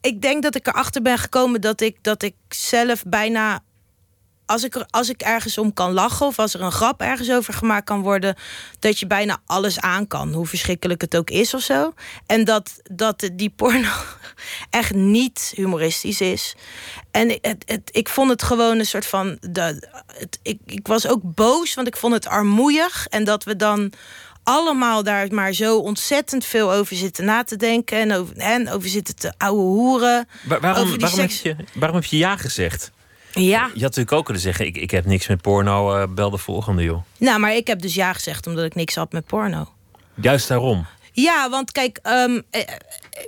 Ik 0.00 0.22
denk 0.22 0.42
dat 0.42 0.54
ik 0.54 0.66
erachter 0.66 1.02
ben 1.02 1.18
gekomen 1.18 1.60
dat 1.60 1.80
ik, 1.80 1.96
dat 2.02 2.22
ik 2.22 2.34
zelf 2.48 3.02
bijna. 3.06 3.62
Als 4.50 4.64
ik, 4.64 4.74
er, 4.74 4.86
als 4.90 5.08
ik 5.08 5.20
ergens 5.20 5.58
om 5.58 5.72
kan 5.72 5.92
lachen 5.92 6.26
of 6.26 6.38
als 6.38 6.54
er 6.54 6.60
een 6.60 6.72
grap 6.72 7.00
ergens 7.00 7.30
over 7.30 7.54
gemaakt 7.54 7.84
kan 7.84 8.00
worden, 8.00 8.36
dat 8.78 8.98
je 8.98 9.06
bijna 9.06 9.38
alles 9.46 9.80
aan 9.80 10.06
kan, 10.06 10.32
hoe 10.32 10.46
verschrikkelijk 10.46 11.00
het 11.00 11.16
ook 11.16 11.30
is 11.30 11.54
of 11.54 11.60
zo. 11.60 11.92
En 12.26 12.44
dat, 12.44 12.80
dat 12.92 13.30
die 13.32 13.52
porno 13.56 13.88
echt 14.70 14.94
niet 14.94 15.52
humoristisch 15.56 16.20
is. 16.20 16.54
En 17.10 17.28
het, 17.28 17.64
het, 17.66 17.80
ik 17.90 18.08
vond 18.08 18.30
het 18.30 18.42
gewoon 18.42 18.78
een 18.78 18.86
soort 18.86 19.06
van. 19.06 19.38
De, 19.40 19.88
het, 20.18 20.38
ik, 20.42 20.58
ik 20.66 20.86
was 20.86 21.06
ook 21.06 21.20
boos, 21.22 21.74
want 21.74 21.86
ik 21.86 21.96
vond 21.96 22.14
het 22.14 22.26
armoeig. 22.26 23.06
En 23.06 23.24
dat 23.24 23.44
we 23.44 23.56
dan 23.56 23.92
allemaal 24.42 25.02
daar 25.02 25.34
maar 25.34 25.52
zo 25.52 25.78
ontzettend 25.78 26.44
veel 26.44 26.72
over 26.72 26.96
zitten 26.96 27.24
na 27.24 27.44
te 27.44 27.56
denken. 27.56 27.98
En 27.98 28.12
over, 28.12 28.36
en 28.36 28.70
over 28.70 28.88
zitten 28.88 29.16
te 29.16 29.32
ouwe 29.36 29.62
hoeren. 29.62 30.28
Waar, 30.42 30.60
waarom, 30.60 30.98
waarom, 30.98 31.18
seks... 31.18 31.42
heb 31.42 31.56
je, 31.58 31.64
waarom 31.74 31.96
heb 31.96 32.04
je 32.04 32.16
ja 32.16 32.36
gezegd? 32.36 32.90
Ja. 33.32 33.64
Je 33.64 33.72
had 33.72 33.80
natuurlijk 33.80 34.12
ook 34.12 34.24
kunnen 34.24 34.42
zeggen: 34.42 34.66
ik, 34.66 34.76
ik 34.76 34.90
heb 34.90 35.04
niks 35.04 35.26
met 35.26 35.42
porno, 35.42 35.96
uh, 35.96 36.04
bel 36.08 36.30
de 36.30 36.38
volgende, 36.38 36.82
joh. 36.82 37.02
Nou, 37.18 37.40
maar 37.40 37.54
ik 37.54 37.66
heb 37.66 37.80
dus 37.80 37.94
ja 37.94 38.12
gezegd 38.12 38.46
omdat 38.46 38.64
ik 38.64 38.74
niks 38.74 38.94
had 38.94 39.12
met 39.12 39.26
porno. 39.26 39.68
Juist 40.14 40.48
daarom. 40.48 40.86
Ja, 41.12 41.50
want 41.50 41.72
kijk, 41.72 41.98
um, 42.02 42.42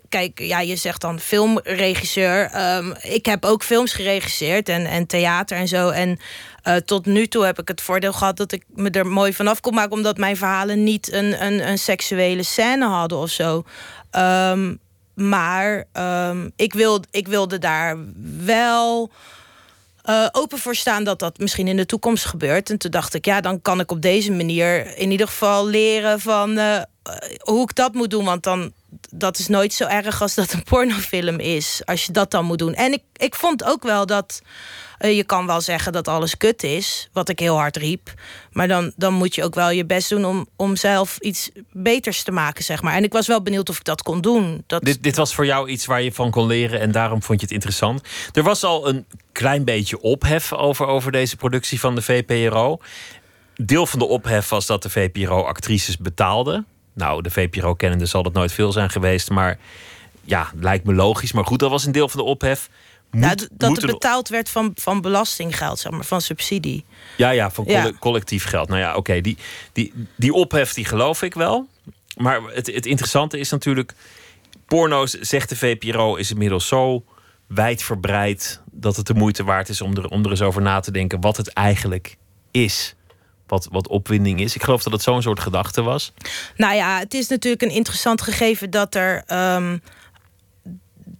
kijk, 0.09 0.39
ja, 0.39 0.61
je 0.61 0.77
zegt 0.77 1.01
dan 1.01 1.20
filmregisseur. 1.20 2.51
Um, 2.77 2.95
ik 3.03 3.27
heb 3.27 3.45
ook 3.45 3.62
films 3.62 3.93
geregisseerd 3.93 4.69
en, 4.69 4.87
en 4.87 5.07
theater 5.07 5.57
en 5.57 5.69
zo. 5.69 5.89
En 5.89 6.19
uh, 6.65 6.77
tot 6.77 7.07
nu 7.07 7.27
toe 7.27 7.45
heb 7.45 7.59
ik 7.59 7.69
het 7.69 7.81
voordeel 7.81 8.12
gehad 8.12 8.37
dat 8.37 8.53
ik 8.53 8.65
me 8.74 8.91
er 8.91 9.07
mooi 9.07 9.33
vanaf 9.33 9.61
kon 9.61 9.74
maken, 9.74 9.93
omdat 9.93 10.16
mijn 10.16 10.37
verhalen 10.37 10.85
niet 10.85 11.12
een, 11.12 11.45
een, 11.45 11.69
een 11.69 11.79
seksuele 11.79 12.43
scène 12.43 12.87
hadden 12.87 13.19
of 13.19 13.31
zo. 13.31 13.65
Um, 14.16 14.79
maar 15.15 15.85
ik, 16.57 16.73
wil, 16.73 17.03
ik 17.11 17.29
wilde 17.29 17.59
daar 17.59 17.97
wel. 18.45 19.11
Uh, 20.05 20.27
open 20.33 20.59
voor 20.59 20.74
staan 20.74 21.05
dat 21.05 21.19
dat 21.19 21.39
misschien 21.39 21.69
in 21.69 21.77
de 21.77 21.87
toekomst 21.87 22.24
gebeurt. 22.24 22.70
En 22.70 22.79
toen 22.79 22.91
dacht 22.91 23.15
ik, 23.15 23.24
ja, 23.24 23.41
dan 23.41 23.62
kan 23.62 23.81
ik 23.81 23.91
op 23.91 24.03
deze 24.03 24.33
manier 24.33 24.97
in 24.97 25.11
ieder 25.11 25.27
geval 25.27 25.66
leren 25.66 26.20
van 26.20 26.59
uh, 26.59 26.81
hoe 27.39 27.62
ik 27.62 27.74
dat 27.74 27.95
moet 27.95 28.11
doen. 28.11 28.24
Want 28.24 28.43
dan, 28.43 28.73
dat 29.11 29.39
is 29.39 29.49
nooit 29.49 29.73
zo 29.73 29.85
erg 29.85 30.23
als 30.23 30.35
dat 30.35 30.53
een 30.53 30.62
pornofilm 30.62 31.39
is. 31.39 31.83
Als 31.85 32.07
je 32.07 32.12
dat 32.12 32.31
dan 32.31 32.45
moet 32.45 32.59
doen. 32.59 32.74
En 32.74 32.93
ik, 32.93 33.03
ik 33.16 33.35
vond 33.35 33.65
ook 33.65 33.83
wel 33.83 34.07
dat. 34.07 34.43
Uh, 35.03 35.16
je 35.16 35.24
kan 35.24 35.47
wel 35.47 35.61
zeggen 35.61 35.93
dat 35.93 36.09
alles 36.09 36.37
kut 36.37 36.62
is, 36.62 37.09
wat 37.12 37.29
ik 37.29 37.39
heel 37.39 37.57
hard 37.57 37.77
riep. 37.77 38.15
Maar 38.53 38.69
dan, 38.69 38.93
dan 38.97 39.15
moet 39.15 39.35
je 39.35 39.45
ook 39.45 39.55
wel 39.55 39.70
je 39.70 39.87
best 39.87 40.09
doen 40.09 40.24
om, 40.24 40.47
om 40.57 40.77
zelf 40.77 41.19
iets 41.19 41.51
beters 41.73 42.23
te 42.23 42.31
maken, 42.31 42.65
zeg 42.65 42.83
maar. 42.83 42.95
En 42.95 43.05
ik 43.05 43.12
was 43.12 43.27
wel 43.27 43.43
benieuwd 43.43 43.69
of 43.69 43.77
ik 43.77 43.85
dat 43.85 44.03
kon 44.03 44.20
doen. 44.20 44.65
Dat... 44.66 44.85
Dit, 44.85 45.03
dit 45.03 45.16
was 45.16 45.35
voor 45.35 45.47
jou 45.47 45.69
iets 45.69 45.87
waar 45.87 46.03
je 46.03 46.12
van 46.12 46.31
kon 46.31 46.47
leren 46.47 46.81
en 46.81 46.93
daarom 46.93 47.23
vond 47.23 47.41
je 47.41 47.47
het 47.47 47.55
interessant. 47.55 48.03
Er 48.33 48.43
was 48.43 48.65
al 48.65 48.89
een 48.89 49.07
klein 49.33 49.65
beetje 49.65 50.01
ophef 50.01 50.53
over, 50.53 50.87
over 50.87 51.12
deze 51.12 51.37
productie 51.37 51.81
van 51.81 51.95
de 51.95 52.03
VPRO. 52.03 52.79
Deel 53.55 53.87
van 53.87 53.99
de 53.99 54.05
ophef 54.05 54.49
was 54.49 54.66
dat 54.66 54.83
de 54.83 54.91
VPRO 54.91 55.43
actrices 55.43 55.97
betaalde. 55.97 56.65
Nou, 56.95 57.23
de 57.23 57.31
VPRO 57.31 57.74
kennende 57.74 58.07
zal 58.07 58.23
dat 58.23 58.33
nooit 58.33 58.53
veel 58.53 58.73
zijn 58.73 58.91
geweest, 58.91 59.31
maar 59.31 59.59
ja, 60.24 60.51
lijkt 60.61 60.85
me 60.85 60.95
logisch. 60.95 61.33
Maar 61.33 61.47
goed, 61.47 61.59
dat 61.59 61.70
was 61.70 61.85
een 61.85 61.93
deel 61.93 62.09
van 62.09 62.20
de 62.20 62.27
ophef. 62.27 62.69
Moet, 63.12 63.40
ja, 63.40 63.47
dat 63.52 63.76
het 63.76 63.86
betaald 63.86 64.28
werd 64.28 64.48
van, 64.48 64.72
van 64.74 65.01
belastinggeld, 65.01 65.78
zeg 65.78 65.93
maar, 65.93 66.05
van 66.05 66.20
subsidie. 66.20 66.84
Ja, 67.16 67.30
ja, 67.30 67.51
van 67.51 67.64
ja. 67.66 67.93
collectief 67.98 68.44
geld. 68.44 68.68
Nou 68.68 68.80
ja, 68.80 68.89
oké, 68.89 68.98
okay, 68.98 69.20
die, 69.20 69.36
die, 69.72 69.93
die 70.16 70.32
ophef 70.32 70.72
die 70.72 70.84
geloof 70.84 71.22
ik 71.22 71.34
wel. 71.34 71.68
Maar 72.16 72.40
het, 72.43 72.66
het 72.66 72.86
interessante 72.86 73.39
is 73.39 73.51
natuurlijk... 73.51 73.93
porno's, 74.66 75.10
zegt 75.10 75.48
de 75.48 75.56
VPRO, 75.56 76.16
is 76.16 76.30
inmiddels 76.30 76.68
zo 76.68 77.05
wijdverbreid... 77.47 78.60
dat 78.70 78.97
het 78.97 79.06
de 79.06 79.14
moeite 79.14 79.44
waard 79.44 79.68
is 79.68 79.80
om 79.80 79.97
er, 79.97 80.09
om 80.09 80.24
er 80.24 80.30
eens 80.30 80.43
over 80.43 80.62
na 80.62 80.80
te 80.80 80.90
denken... 80.90 81.20
wat 81.20 81.36
het 81.36 81.48
eigenlijk 81.48 82.16
is 82.51 82.94
wat, 83.47 83.68
wat 83.70 83.89
opwinding 83.89 84.40
is. 84.40 84.55
Ik 84.55 84.62
geloof 84.62 84.82
dat 84.82 84.93
het 84.93 85.02
zo'n 85.02 85.22
soort 85.22 85.40
gedachte 85.40 85.82
was. 85.82 86.12
Nou 86.56 86.74
ja, 86.74 86.98
het 86.98 87.14
is 87.14 87.28
natuurlijk 87.28 87.62
een 87.62 87.70
interessant 87.70 88.22
gegeven 88.22 88.70
dat 88.70 88.94
er. 88.94 89.24
Um, 89.55 89.82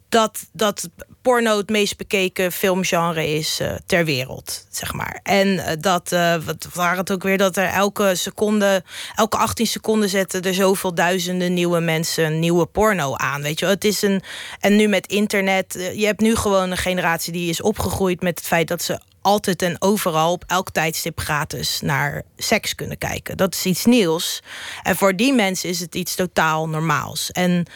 dat, 0.09 0.48
dat 0.52 0.89
porno 1.23 1.57
het 1.57 1.69
meest 1.69 1.97
bekeken 1.97 2.53
filmgenre 2.53 3.35
is 3.35 3.61
uh, 3.61 3.73
ter 3.86 4.05
wereld, 4.05 4.66
zeg 4.70 4.93
maar. 4.93 5.20
En 5.23 5.49
uh, 5.49 5.66
dat, 5.81 6.12
uh, 6.12 6.35
wat 6.44 6.69
waren 6.74 6.99
het 6.99 7.12
ook 7.12 7.23
weer, 7.23 7.39
dat 7.39 7.57
er 7.57 7.66
elke 7.66 8.15
seconde, 8.15 8.85
elke 9.15 9.36
18 9.36 9.66
seconden 9.66 10.09
zetten 10.09 10.43
er 10.43 10.55
zoveel 10.55 10.94
duizenden 10.94 11.55
nieuwe 11.55 11.81
mensen 11.81 12.39
nieuwe 12.39 12.66
porno 12.66 13.15
aan. 13.16 13.43
Weet 13.43 13.59
je, 13.59 13.66
het 13.66 13.85
is 13.85 14.03
een. 14.03 14.23
En 14.61 14.77
nu 14.77 14.89
met 14.89 15.07
internet, 15.07 15.90
je 15.94 16.07
hebt 16.07 16.20
nu 16.20 16.36
gewoon 16.36 16.70
een 16.70 16.77
generatie 16.77 17.32
die 17.32 17.49
is 17.49 17.62
opgegroeid 17.62 18.23
met 18.23 18.39
het 18.39 18.49
feit 18.49 18.69
dat 18.69 18.82
ze 18.82 19.01
altijd 19.23 19.62
en 19.62 19.77
overal 19.78 20.32
op 20.32 20.44
elk 20.47 20.70
tijdstip 20.70 21.20
gratis 21.20 21.81
naar 21.81 22.23
seks 22.36 22.74
kunnen 22.74 22.99
kijken. 22.99 23.36
Dat 23.36 23.55
is 23.55 23.66
iets 23.66 23.85
nieuws. 23.85 24.43
En 24.82 24.97
voor 24.97 25.16
die 25.16 25.32
mensen 25.32 25.69
is 25.69 25.81
het 25.81 25.94
iets 25.94 26.15
totaal 26.15 26.69
normaals. 26.69 27.31
En 27.31 27.66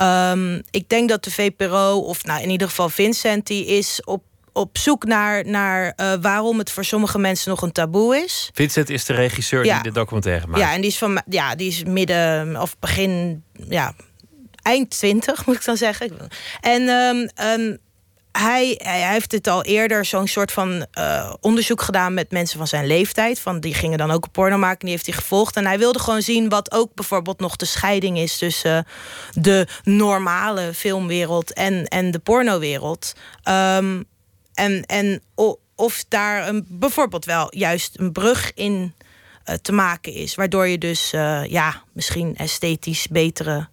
um, 0.00 0.62
ik 0.70 0.88
denk 0.88 1.08
dat 1.08 1.24
de 1.24 1.30
VPRO, 1.30 1.98
of 1.98 2.24
nou 2.24 2.42
in 2.42 2.50
ieder 2.50 2.68
geval 2.68 2.88
Vincent, 2.88 3.46
die 3.46 3.66
is 3.66 4.04
op 4.04 4.22
op 4.52 4.78
zoek 4.78 5.04
naar, 5.04 5.46
naar 5.46 5.92
uh, 5.96 6.12
waarom 6.20 6.58
het 6.58 6.70
voor 6.70 6.84
sommige 6.84 7.18
mensen 7.18 7.50
nog 7.50 7.62
een 7.62 7.72
taboe 7.72 8.16
is. 8.16 8.50
Vincent 8.52 8.90
is 8.90 9.04
de 9.04 9.12
regisseur 9.12 9.64
ja. 9.64 9.74
die 9.74 9.92
de 9.92 9.98
documentaire 9.98 10.46
maakt. 10.46 10.60
Ja, 10.60 10.72
en 10.72 10.80
die 10.80 10.90
is 10.90 10.98
van 10.98 11.22
ja, 11.28 11.54
die 11.54 11.68
is 11.68 11.84
midden 11.84 12.60
of 12.60 12.78
begin, 12.78 13.44
ja, 13.68 13.94
eind 14.62 14.90
twintig 14.90 15.46
moet 15.46 15.54
ik 15.54 15.64
dan 15.64 15.76
zeggen. 15.76 16.30
En 16.60 16.88
um, 16.88 17.28
um, 17.44 17.78
hij, 18.32 18.80
hij 18.82 19.12
heeft 19.12 19.32
het 19.32 19.46
al 19.46 19.62
eerder 19.62 20.04
zo'n 20.04 20.26
soort 20.26 20.52
van 20.52 20.86
uh, 20.98 21.32
onderzoek 21.40 21.82
gedaan 21.82 22.14
met 22.14 22.30
mensen 22.30 22.58
van 22.58 22.66
zijn 22.66 22.86
leeftijd. 22.86 23.40
Van 23.40 23.60
die 23.60 23.74
gingen 23.74 23.98
dan 23.98 24.10
ook 24.10 24.24
een 24.24 24.30
porno 24.30 24.56
maken. 24.58 24.78
Die 24.78 24.90
heeft 24.90 25.06
hij 25.06 25.14
gevolgd. 25.14 25.56
En 25.56 25.66
hij 25.66 25.78
wilde 25.78 25.98
gewoon 25.98 26.22
zien 26.22 26.48
wat 26.48 26.72
ook 26.72 26.94
bijvoorbeeld 26.94 27.40
nog 27.40 27.56
de 27.56 27.64
scheiding 27.64 28.18
is 28.18 28.38
tussen 28.38 28.86
uh, 28.86 29.42
de 29.42 29.66
normale 29.82 30.74
filmwereld 30.74 31.52
en, 31.52 31.86
en 31.86 32.10
de 32.10 32.18
pornowereld. 32.18 33.12
Um, 33.48 34.04
en 34.54 34.84
en 34.86 35.22
of 35.74 36.04
daar 36.08 36.48
een, 36.48 36.66
bijvoorbeeld 36.68 37.24
wel 37.24 37.56
juist 37.56 37.98
een 37.98 38.12
brug 38.12 38.54
in 38.54 38.94
uh, 39.44 39.54
te 39.54 39.72
maken 39.72 40.12
is. 40.12 40.34
Waardoor 40.34 40.66
je 40.68 40.78
dus 40.78 41.10
ja, 41.46 41.82
misschien 41.92 42.36
esthetisch 42.36 43.06
betere 43.08 43.68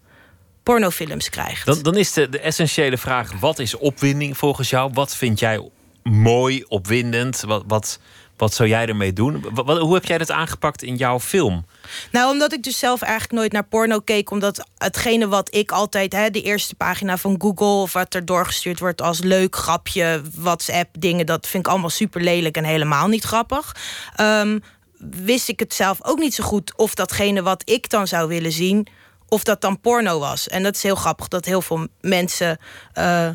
pornofilms 0.69 1.29
krijgt. 1.29 1.65
Dan, 1.65 1.81
dan 1.81 1.97
is 1.97 2.13
de, 2.13 2.29
de 2.29 2.39
essentiële 2.39 2.97
vraag: 2.97 3.31
wat 3.39 3.59
is 3.59 3.77
opwinding 3.77 4.37
volgens 4.37 4.69
jou? 4.69 4.91
Wat 4.93 5.15
vind 5.15 5.39
jij 5.39 5.69
mooi, 6.03 6.63
opwindend? 6.67 7.41
Wat, 7.41 7.63
wat, 7.67 7.99
wat 8.37 8.53
zou 8.53 8.69
jij 8.69 8.85
ermee 8.85 9.13
doen? 9.13 9.45
Wat, 9.53 9.77
hoe 9.77 9.93
heb 9.93 10.05
jij 10.05 10.17
dat 10.17 10.31
aangepakt 10.31 10.83
in 10.83 10.95
jouw 10.95 11.19
film? 11.19 11.65
Nou, 12.11 12.31
omdat 12.31 12.53
ik 12.53 12.63
dus 12.63 12.79
zelf 12.79 13.01
eigenlijk 13.01 13.33
nooit 13.33 13.51
naar 13.51 13.63
porno 13.63 13.99
keek. 13.99 14.31
Omdat 14.31 14.67
hetgene 14.77 15.27
wat 15.27 15.55
ik 15.55 15.71
altijd, 15.71 16.13
hè, 16.13 16.29
de 16.29 16.41
eerste 16.41 16.75
pagina 16.75 17.17
van 17.17 17.35
Google... 17.41 17.81
of 17.81 17.93
wat 17.93 18.13
er 18.13 18.25
doorgestuurd 18.25 18.79
wordt 18.79 19.01
als 19.01 19.19
leuk 19.19 19.55
grapje, 19.55 20.21
WhatsApp, 20.35 20.95
dingen... 20.99 21.25
dat 21.25 21.47
vind 21.47 21.65
ik 21.65 21.71
allemaal 21.71 21.89
super 21.89 22.21
lelijk 22.21 22.57
en 22.57 22.63
helemaal 22.63 23.07
niet 23.07 23.23
grappig. 23.23 23.75
Um, 24.21 24.63
wist 25.23 25.49
ik 25.49 25.59
het 25.59 25.73
zelf 25.73 25.97
ook 26.01 26.19
niet 26.19 26.33
zo 26.33 26.43
goed 26.43 26.73
of 26.75 26.93
datgene 26.93 27.41
wat 27.41 27.61
ik 27.69 27.89
dan 27.89 28.07
zou 28.07 28.27
willen 28.27 28.51
zien 28.51 28.87
of 29.29 29.43
dat 29.43 29.61
dan 29.61 29.79
porno 29.79 30.19
was. 30.19 30.47
En 30.47 30.63
dat 30.63 30.75
is 30.75 30.83
heel 30.83 30.95
grappig 30.95 31.27
dat 31.27 31.45
heel 31.45 31.61
veel 31.61 31.87
mensen 32.01 32.57
uh, 32.93 33.29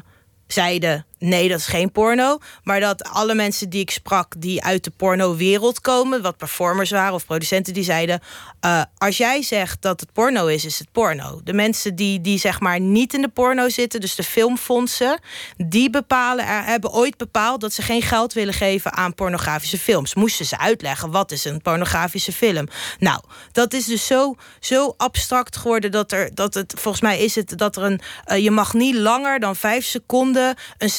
zeiden: 0.46 1.06
nee, 1.24 1.48
dat 1.48 1.58
is 1.58 1.66
geen 1.66 1.92
porno. 1.92 2.38
Maar 2.62 2.80
dat 2.80 3.04
alle 3.04 3.34
mensen 3.34 3.68
die 3.68 3.80
ik 3.80 3.90
sprak, 3.90 4.34
die 4.38 4.64
uit 4.64 4.84
de 4.84 4.90
porno-wereld 4.90 5.80
komen, 5.80 6.22
wat 6.22 6.36
performers 6.36 6.90
waren 6.90 7.14
of 7.14 7.26
producenten, 7.26 7.74
die 7.74 7.84
zeiden: 7.84 8.20
uh, 8.64 8.82
als 8.98 9.16
jij 9.16 9.42
zegt 9.42 9.82
dat 9.82 10.00
het 10.00 10.12
porno 10.12 10.46
is, 10.46 10.64
is 10.64 10.78
het 10.78 10.92
porno. 10.92 11.40
De 11.44 11.52
mensen 11.52 11.94
die, 11.94 12.20
die 12.20 12.38
zeg 12.38 12.60
maar 12.60 12.80
niet 12.80 13.14
in 13.14 13.20
de 13.20 13.28
porno 13.28 13.68
zitten, 13.68 14.00
dus 14.00 14.14
de 14.14 14.22
filmfondsen, 14.22 15.20
die 15.56 15.90
bepalen, 15.90 16.46
er, 16.46 16.64
hebben 16.64 16.92
ooit 16.92 17.16
bepaald 17.16 17.60
dat 17.60 17.72
ze 17.72 17.82
geen 17.82 18.02
geld 18.02 18.32
willen 18.32 18.54
geven 18.54 18.92
aan 18.92 19.14
pornografische 19.14 19.78
films. 19.78 20.14
Moesten 20.14 20.46
ze 20.46 20.58
uitleggen 20.58 21.10
wat 21.10 21.32
is 21.32 21.44
een 21.44 21.62
pornografische 21.62 22.32
film? 22.32 22.68
Nou, 22.98 23.20
dat 23.52 23.72
is 23.72 23.84
dus 23.84 24.06
zo, 24.06 24.34
zo 24.60 24.94
abstract 24.96 25.56
geworden 25.56 25.90
dat 25.90 26.12
er 26.12 26.34
dat 26.34 26.54
het 26.54 26.74
volgens 26.76 27.02
mij 27.02 27.18
is 27.18 27.34
het 27.34 27.58
dat 27.58 27.76
er 27.76 27.82
een 27.82 28.00
uh, 28.26 28.38
je 28.38 28.50
mag 28.50 28.74
niet 28.74 28.94
langer 28.94 29.40
dan 29.40 29.56
vijf 29.56 29.84
seconden 29.84 30.56
een 30.78 30.90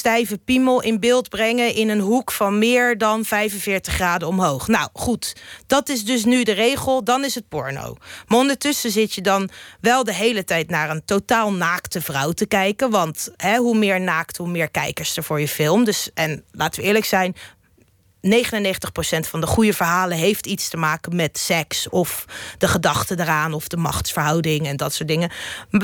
piemel 0.44 0.82
in 0.82 1.00
beeld 1.00 1.28
brengen 1.28 1.74
in 1.74 1.88
een 1.88 2.00
hoek 2.00 2.32
van 2.32 2.58
meer 2.58 2.98
dan 2.98 3.24
45 3.24 3.94
graden 3.94 4.28
omhoog. 4.28 4.68
Nou 4.68 4.88
goed, 4.92 5.36
dat 5.66 5.88
is 5.88 6.04
dus 6.04 6.24
nu 6.24 6.42
de 6.42 6.52
regel. 6.52 7.04
Dan 7.04 7.24
is 7.24 7.34
het 7.34 7.48
porno. 7.48 7.96
Maar 8.26 8.38
ondertussen 8.38 8.90
zit 8.90 9.14
je 9.14 9.20
dan 9.20 9.48
wel 9.80 10.04
de 10.04 10.14
hele 10.14 10.44
tijd 10.44 10.70
naar 10.70 10.90
een 10.90 11.04
totaal 11.04 11.52
naakte 11.52 12.00
vrouw 12.00 12.32
te 12.32 12.46
kijken. 12.46 12.90
Want 12.90 13.30
hè, 13.36 13.56
hoe 13.56 13.76
meer 13.76 14.00
naakt, 14.00 14.36
hoe 14.36 14.48
meer 14.48 14.70
kijkers 14.70 15.16
er 15.16 15.24
voor 15.24 15.40
je 15.40 15.48
film. 15.48 15.84
Dus, 15.84 16.10
en 16.14 16.44
laten 16.50 16.80
we 16.80 16.86
eerlijk 16.86 17.04
zijn, 17.04 17.36
99% 18.26 18.28
van 19.28 19.40
de 19.40 19.46
goede 19.46 19.72
verhalen 19.72 20.16
heeft 20.16 20.46
iets 20.46 20.68
te 20.68 20.76
maken 20.76 21.16
met 21.16 21.38
seks 21.38 21.88
of 21.88 22.24
de 22.58 22.68
gedachte 22.68 23.20
eraan 23.20 23.52
of 23.52 23.68
de 23.68 23.76
machtsverhouding 23.76 24.66
en 24.66 24.76
dat 24.76 24.94
soort 24.94 25.08
dingen. 25.08 25.30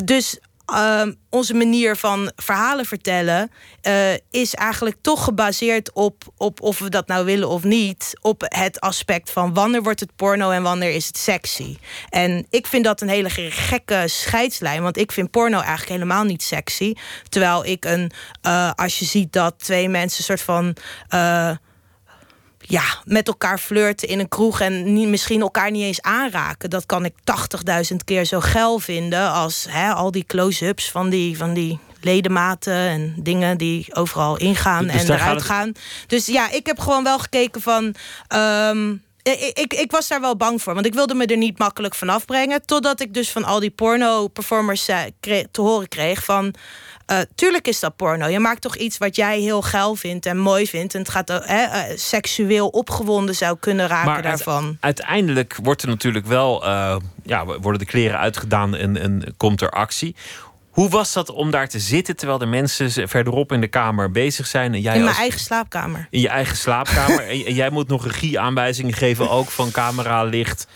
Dus 0.05 0.39
uh, 0.67 1.03
onze 1.31 1.55
manier 1.55 1.97
van 1.97 2.33
verhalen 2.37 2.85
vertellen 2.85 3.51
uh, 3.83 4.13
is 4.31 4.55
eigenlijk 4.55 4.97
toch 5.01 5.25
gebaseerd 5.25 5.93
op, 5.93 6.25
op 6.37 6.61
of 6.61 6.79
we 6.79 6.89
dat 6.89 7.07
nou 7.07 7.25
willen 7.25 7.49
of 7.49 7.63
niet, 7.63 8.19
op 8.21 8.45
het 8.49 8.81
aspect 8.81 9.31
van 9.31 9.55
wanneer 9.55 9.83
wordt 9.83 10.01
het 10.01 10.17
porno 10.17 10.51
en 10.51 10.63
wanneer 10.63 10.95
is 10.95 11.07
het 11.07 11.19
sexy. 11.19 11.77
En 12.09 12.47
ik 12.51 12.67
vind 12.67 12.85
dat 12.85 13.01
een 13.01 13.09
hele 13.09 13.31
gekke 13.51 14.03
scheidslijn, 14.07 14.83
want 14.83 14.97
ik 14.97 15.13
vind 15.13 15.31
porno 15.31 15.61
eigenlijk 15.61 15.89
helemaal 15.89 16.25
niet 16.25 16.43
sexy. 16.43 16.95
Terwijl 17.29 17.65
ik 17.65 17.85
een, 17.85 18.11
uh, 18.47 18.71
als 18.75 18.99
je 18.99 19.05
ziet 19.05 19.33
dat 19.33 19.59
twee 19.59 19.89
mensen 19.89 20.19
een 20.19 20.25
soort 20.25 20.43
van 20.43 20.77
ja, 22.73 22.85
met 23.05 23.29
elkaar 23.29 23.59
flirten 23.59 24.09
in 24.09 24.19
een 24.19 24.29
kroeg 24.29 24.61
en 24.61 24.93
niet, 24.93 25.09
misschien 25.09 25.41
elkaar 25.41 25.71
niet 25.71 25.83
eens 25.83 26.03
aanraken. 26.03 26.71
Dat 26.71 26.87
kan 26.87 27.05
ik 27.05 27.13
80.000 27.91 27.97
keer 28.05 28.25
zo 28.25 28.41
geil 28.41 28.79
vinden 28.79 29.31
als 29.31 29.67
hè, 29.69 29.93
al 29.93 30.11
die 30.11 30.25
close-ups 30.25 30.91
van 30.91 31.09
die, 31.11 31.37
van 31.37 31.55
die 31.55 31.79
ledematen 32.01 32.73
en 32.75 33.15
dingen 33.17 33.59
die 33.59 33.95
overal 33.95 34.37
ingaan 34.37 34.85
Dus 34.87 34.93
en 34.93 34.99
gaat 35.07 35.09
eruit 35.19 35.35
het- 35.37 35.45
gaan. 35.45 35.73
Dus 36.07 36.27
ja, 36.27 36.51
ik 36.51 36.67
heb 36.67 36.79
gewoon 36.79 37.05
wel 37.05 37.19
gekeken 37.19 37.61
van. 37.63 37.95
ehm, 38.29 38.91
ik, 39.23 39.51
ik, 39.55 39.73
ik 39.75 39.91
was 39.91 40.09
daar 40.09 40.21
wel 40.21 40.37
bang 40.37 40.63
voor, 40.63 40.75
want 40.75 40.87
ik 40.87 40.95
wilde 40.95 41.15
me 41.15 41.27
er 41.27 41.37
niet 41.37 41.59
makkelijk 41.59 41.95
van 41.95 42.09
afbrengen. 42.09 42.67
Totdat 42.67 43.01
ik 43.01 43.15
dus 43.15 43.31
van 43.31 43.45
al 43.45 43.61
die 43.61 43.71
porno-performers 43.71 44.89
eh, 44.89 44.99
te 45.51 45.61
horen 45.61 45.89
kreeg 45.89 46.25
van. 46.25 46.55
Eh, 47.07 47.19
tuurlijk 47.35 47.69
is 47.69 47.81
dat 47.81 47.97
porno. 47.97 48.27
Je 48.27 48.39
maakt 48.39 48.61
toch 48.61 48.77
iets 48.77 48.99
wat 48.99 49.17
jij 49.17 49.41
heel 49.41 49.63
geil 49.63 49.95
vindt 49.95 50.27
en 50.27 50.39
mooi 50.39 50.67
vindt. 50.67 50.95
En 50.95 51.01
het 51.01 51.09
gaat 51.11 51.31
eh, 51.31 51.63
eh, 51.91 51.97
seksueel 51.99 52.69
opgewonden 52.69 53.35
zou 53.35 53.57
kunnen 53.61 53.87
raken 53.87 54.11
Maar 54.11 54.23
daarvan. 54.23 54.77
uiteindelijk 54.81 55.59
wordt 55.63 55.83
er 55.83 55.89
natuurlijk 55.89 56.27
wel, 56.27 56.65
ja, 57.23 57.45
worden 57.45 57.79
de 57.79 57.85
kleren 57.87 58.19
uitgedaan 58.19 58.77
en, 58.77 58.97
en 59.01 59.35
komt 59.37 59.61
er 59.61 59.71
actie. 59.71 60.15
Hoe 60.71 60.89
was 60.89 61.13
dat 61.13 61.31
om 61.31 61.51
daar 61.51 61.69
te 61.69 61.79
zitten 61.79 62.17
terwijl 62.17 62.39
de 62.39 62.47
mensen 62.47 63.09
verderop 63.09 63.53
in 63.53 63.61
de 63.61 63.69
kamer 63.69 64.11
bezig 64.11 64.47
zijn 64.47 64.75
en 64.75 64.81
jij 64.81 64.93
In 64.95 64.99
mijn 64.99 65.11
als- 65.13 65.21
eigen 65.21 65.41
slaapkamer. 65.41 66.07
in 66.11 66.21
je 66.21 66.29
eigen 66.29 66.57
slaapkamer 66.57 67.29
en 67.47 67.55
jij 67.55 67.71
moet 67.71 67.89
nog 67.89 68.07
regieaanwijzingen 68.07 68.93
geven 68.95 69.31
ook 69.31 69.51
van 69.51 69.71
camera, 69.71 70.23
licht, 70.25 70.67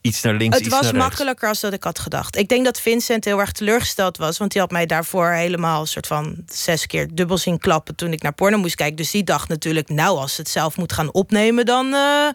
iets 0.00 0.22
naar 0.22 0.34
links, 0.34 0.56
Het 0.56 0.66
iets 0.66 0.74
was 0.74 0.84
naar 0.84 0.94
makkelijker 0.94 1.48
als 1.48 1.60
dat 1.60 1.72
ik 1.72 1.84
had 1.84 1.98
gedacht. 1.98 2.36
Ik 2.36 2.48
denk 2.48 2.64
dat 2.64 2.80
Vincent 2.80 3.24
heel 3.24 3.40
erg 3.40 3.52
teleurgesteld 3.52 4.16
was. 4.16 4.38
Want 4.38 4.52
die 4.52 4.60
had 4.60 4.70
mij 4.70 4.86
daarvoor 4.86 5.30
helemaal 5.30 5.80
een 5.80 5.86
soort 5.86 6.06
van 6.06 6.36
zes 6.46 6.86
keer 6.86 7.08
dubbel 7.12 7.38
zien 7.38 7.58
klappen 7.58 7.94
toen 7.94 8.12
ik 8.12 8.22
naar 8.22 8.32
porno 8.32 8.58
moest 8.58 8.74
kijken. 8.74 8.96
Dus 8.96 9.10
die 9.10 9.24
dacht 9.24 9.48
natuurlijk, 9.48 9.88
nou, 9.88 10.18
als 10.18 10.36
het 10.36 10.48
zelf 10.48 10.76
moet 10.76 10.92
gaan 10.92 11.12
opnemen, 11.12 11.66
dan, 11.66 11.94
eh, 11.94 12.28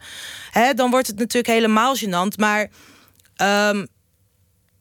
hè, 0.51 0.73
dan 0.73 0.89
wordt 0.89 1.07
het 1.07 1.17
natuurlijk 1.17 1.53
helemaal 1.53 1.95
gênant. 1.97 2.37
Maar 2.37 2.69
ehm, 3.35 3.85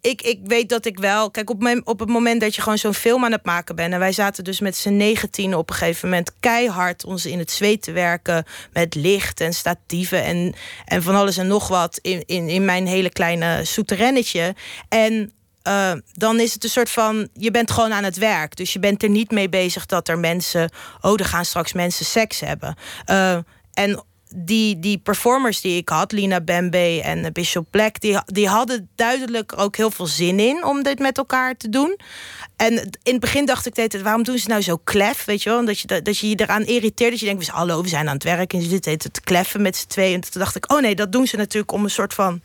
ik, 0.05 0.23
ik 0.23 0.41
weet 0.45 0.69
dat 0.69 0.85
ik 0.85 0.99
wel. 0.99 1.31
Kijk, 1.31 1.51
op, 1.51 1.63
mijn, 1.63 1.87
op 1.87 2.01
het 2.01 2.09
moment 2.09 2.41
dat 2.41 2.55
je 2.55 2.63
gewoon 2.63 2.79
zo'n 2.79 2.95
film 2.95 3.25
aan 3.25 3.33
het 3.33 3.45
maken 3.45 3.77
bent. 3.77 3.93
En 3.93 3.99
wij 3.99 4.13
zaten 4.13 4.45
dus 4.45 4.61
met 4.61 4.77
z'n 4.77 4.97
negentien 4.97 5.55
op 5.55 5.71
een 5.71 5.77
gegeven 5.77 6.09
moment 6.09 6.33
keihard 6.41 7.05
ons 7.05 7.27
in 7.27 7.39
het 7.39 7.51
zweet 7.51 7.83
te 7.83 7.93
werken. 7.93 8.45
Met 8.73 8.95
licht 8.95 9.41
en 9.41 9.53
statieven 9.53 10.25
en, 10.25 10.55
en 10.85 11.03
van 11.03 11.15
alles 11.15 11.37
en 11.37 11.47
nog 11.47 11.69
wat. 11.69 11.99
In, 12.03 12.23
in, 12.27 12.49
in 12.49 12.65
mijn 12.65 12.87
hele 12.87 13.11
kleine 13.11 13.65
souterrainetje. 13.65 14.55
En 14.89 15.33
eh, 15.63 15.93
dan 16.13 16.41
is 16.41 16.55
het 16.55 16.65
een 16.65 16.71
soort 16.71 16.91
van. 16.91 17.29
Je 17.35 17.51
bent 17.51 17.71
gewoon 17.71 17.93
aan 17.93 18.05
het 18.05 18.17
werk. 18.17 18.57
Dus 18.57 18.73
je 18.73 18.79
bent 18.79 19.03
er 19.03 19.11
niet 19.11 19.31
mee 19.31 19.49
bezig 19.49 19.87
dat 19.87 20.09
er 20.09 20.19
mensen. 20.19 20.71
Oh, 21.01 21.21
er 21.21 21.25
gaan 21.25 21.45
straks 21.45 21.73
mensen 21.73 22.05
seks 22.05 22.41
hebben. 22.41 22.77
Eh, 23.05 23.39
en 23.73 24.05
die, 24.35 24.79
die 24.79 24.99
performers 24.99 25.61
die 25.61 25.77
ik 25.77 25.89
had, 25.89 26.13
Lina 26.13 26.41
Bembe 26.41 27.01
en 27.03 27.25
eh, 27.25 27.33
Bishop 27.33 27.67
Black, 27.71 28.01
die, 28.01 28.19
die 28.25 28.49
hadden 28.49 28.89
duidelijk 28.95 29.59
ook 29.59 29.77
heel 29.77 29.91
veel 29.91 30.07
zin 30.07 30.41
in 30.41 30.65
om 30.65 30.83
dit 30.83 30.99
met 30.99 31.19
elkaar 31.19 31.57
te 31.57 31.69
doen. 31.69 31.99
En 32.57 32.73
in 33.03 33.13
het 33.13 33.21
begin 33.21 33.47
dacht 33.47 33.67
ik, 33.67 34.01
waarom 34.03 34.23
doen 34.23 34.39
ze 34.39 34.49
nou 34.49 34.63
zo 34.63 34.77
klef? 34.85 35.25
Weet 35.25 35.43
je 35.43 35.51
wel? 35.51 35.65
Dat 35.65 35.79
je, 35.79 36.03
dat 36.03 36.19
je 36.19 36.29
je 36.29 36.37
eraan 36.37 36.65
irriteert. 36.65 37.11
Dat 37.11 37.21
je 37.21 37.27
denkt, 37.27 37.49
hallo, 37.49 37.83
we 37.83 37.89
zijn 37.89 38.09
aan 38.09 38.15
het 38.15 38.25
werk. 38.25 38.53
En 38.53 38.61
je 38.61 38.69
zit 38.69 38.85
de 38.85 38.91
hele 38.91 39.03
tijd 39.03 39.15
te 39.15 39.21
kleffen 39.21 39.63
met 39.63 39.77
z'n 39.77 39.87
tweeën. 39.87 40.15
En 40.15 40.21
toen 40.21 40.41
dacht 40.41 40.57
ik, 40.57 40.73
oh 40.73 40.81
nee, 40.81 40.95
dat 40.95 41.13
doen 41.13 41.27
ze 41.27 41.37
natuurlijk 41.37 41.73
om 41.73 41.85
een 41.85 41.91
soort 41.91 42.15
van. 42.15 42.41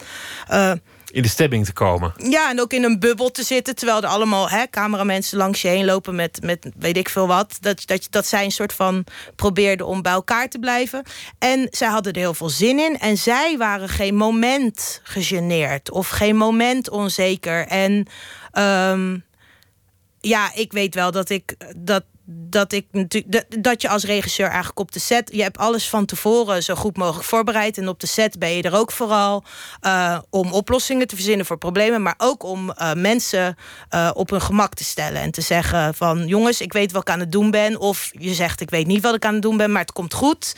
eh, 0.48 0.72
In 1.12 1.22
de 1.22 1.28
stemming 1.28 1.66
te 1.66 1.74
komen. 1.74 2.14
Ja, 2.18 2.50
en 2.50 2.62
ook 2.62 2.74
in 2.74 2.84
een 2.84 3.00
bubbel 3.00 3.32
te 3.32 3.44
zitten. 3.44 3.76
Terwijl 3.76 4.02
er 4.02 4.10
allemaal 4.10 4.50
hè, 4.50 4.68
cameramensen 4.70 5.38
langs 5.38 5.62
je 5.62 5.68
heen 5.68 5.86
lopen 5.86 6.16
met, 6.16 6.40
met 6.42 6.70
weet 6.78 6.98
ik 6.98 7.10
veel 7.10 7.28
wat. 7.28 7.58
Dat, 7.60 7.82
dat, 7.86 8.08
dat 8.10 8.26
zij 8.26 8.44
een 8.44 8.52
soort 8.52 8.74
van 8.74 9.04
probeerden 9.36 9.88
om 9.88 10.02
bij 10.02 10.12
elkaar 10.12 10.50
te 10.50 10.60
blijven. 10.60 11.04
En 11.40 11.68
zij 11.72 11.88
hadden 11.88 12.14
er 12.14 12.20
heel 12.20 12.34
veel 12.34 12.50
zin 12.50 12.80
in. 12.80 13.00
En 13.00 13.18
zij 13.18 13.58
waren 13.58 13.90
geen 13.90 14.16
moment 14.16 15.02
gegeneerd. 15.04 15.92
Of 15.92 16.10
geen 16.10 16.36
moment 16.36 16.90
onzeker. 16.90 17.68
En 17.68 18.08
ehm, 18.52 19.18
ja, 20.20 20.52
ik 20.54 20.72
weet 20.72 20.96
wel 20.96 21.12
dat 21.12 21.30
ik 21.30 21.56
dat 21.78 22.04
dat 22.32 22.74
ik 22.74 22.86
natuurlijk 22.92 23.64
dat 23.64 23.82
je 23.82 23.90
als 23.90 24.04
regisseur 24.04 24.48
eigenlijk 24.48 24.80
op 24.80 24.92
de 24.92 25.00
set 25.00 25.30
je 25.34 25.42
hebt 25.42 25.58
alles 25.58 25.90
van 25.90 26.06
tevoren 26.06 26.64
zo 26.64 26.76
goed 26.76 26.98
mogelijk 26.98 27.28
voorbereid 27.28 27.78
en 27.78 27.88
op 27.88 28.00
de 28.00 28.08
set 28.08 28.40
ben 28.40 28.50
je 28.56 28.62
er 28.62 28.76
ook 28.76 28.92
vooral 28.92 29.44
uh, 29.82 30.18
om 30.30 30.54
oplossingen 30.54 31.08
te 31.08 31.16
verzinnen 31.16 31.46
voor 31.46 31.58
problemen, 31.58 32.02
maar 32.02 32.16
ook 32.18 32.44
om 32.44 32.70
uh, 32.70 32.94
mensen 32.94 33.58
uh, 33.94 34.10
op 34.14 34.30
hun 34.30 34.42
gemak 34.42 34.74
te 34.74 34.84
stellen 34.84 35.22
en 35.22 35.32
te 35.32 35.42
zeggen 35.42 35.94
van 35.94 36.28
jongens, 36.28 36.62
ik 36.62 36.74
weet 36.74 36.92
wat 36.92 37.02
ik 37.02 37.10
aan 37.10 37.20
het 37.20 37.32
doen 37.32 37.52
ben, 37.52 37.80
of 37.80 38.10
je 38.12 38.34
zegt 38.34 38.62
ik 38.62 38.70
weet 38.70 38.88
niet 38.88 39.02
wat 39.02 39.16
ik 39.16 39.26
aan 39.26 39.34
het 39.34 39.42
doen 39.42 39.58
ben, 39.58 39.72
maar 39.72 39.82
het 39.82 39.92
komt 39.92 40.14
goed. 40.14 40.56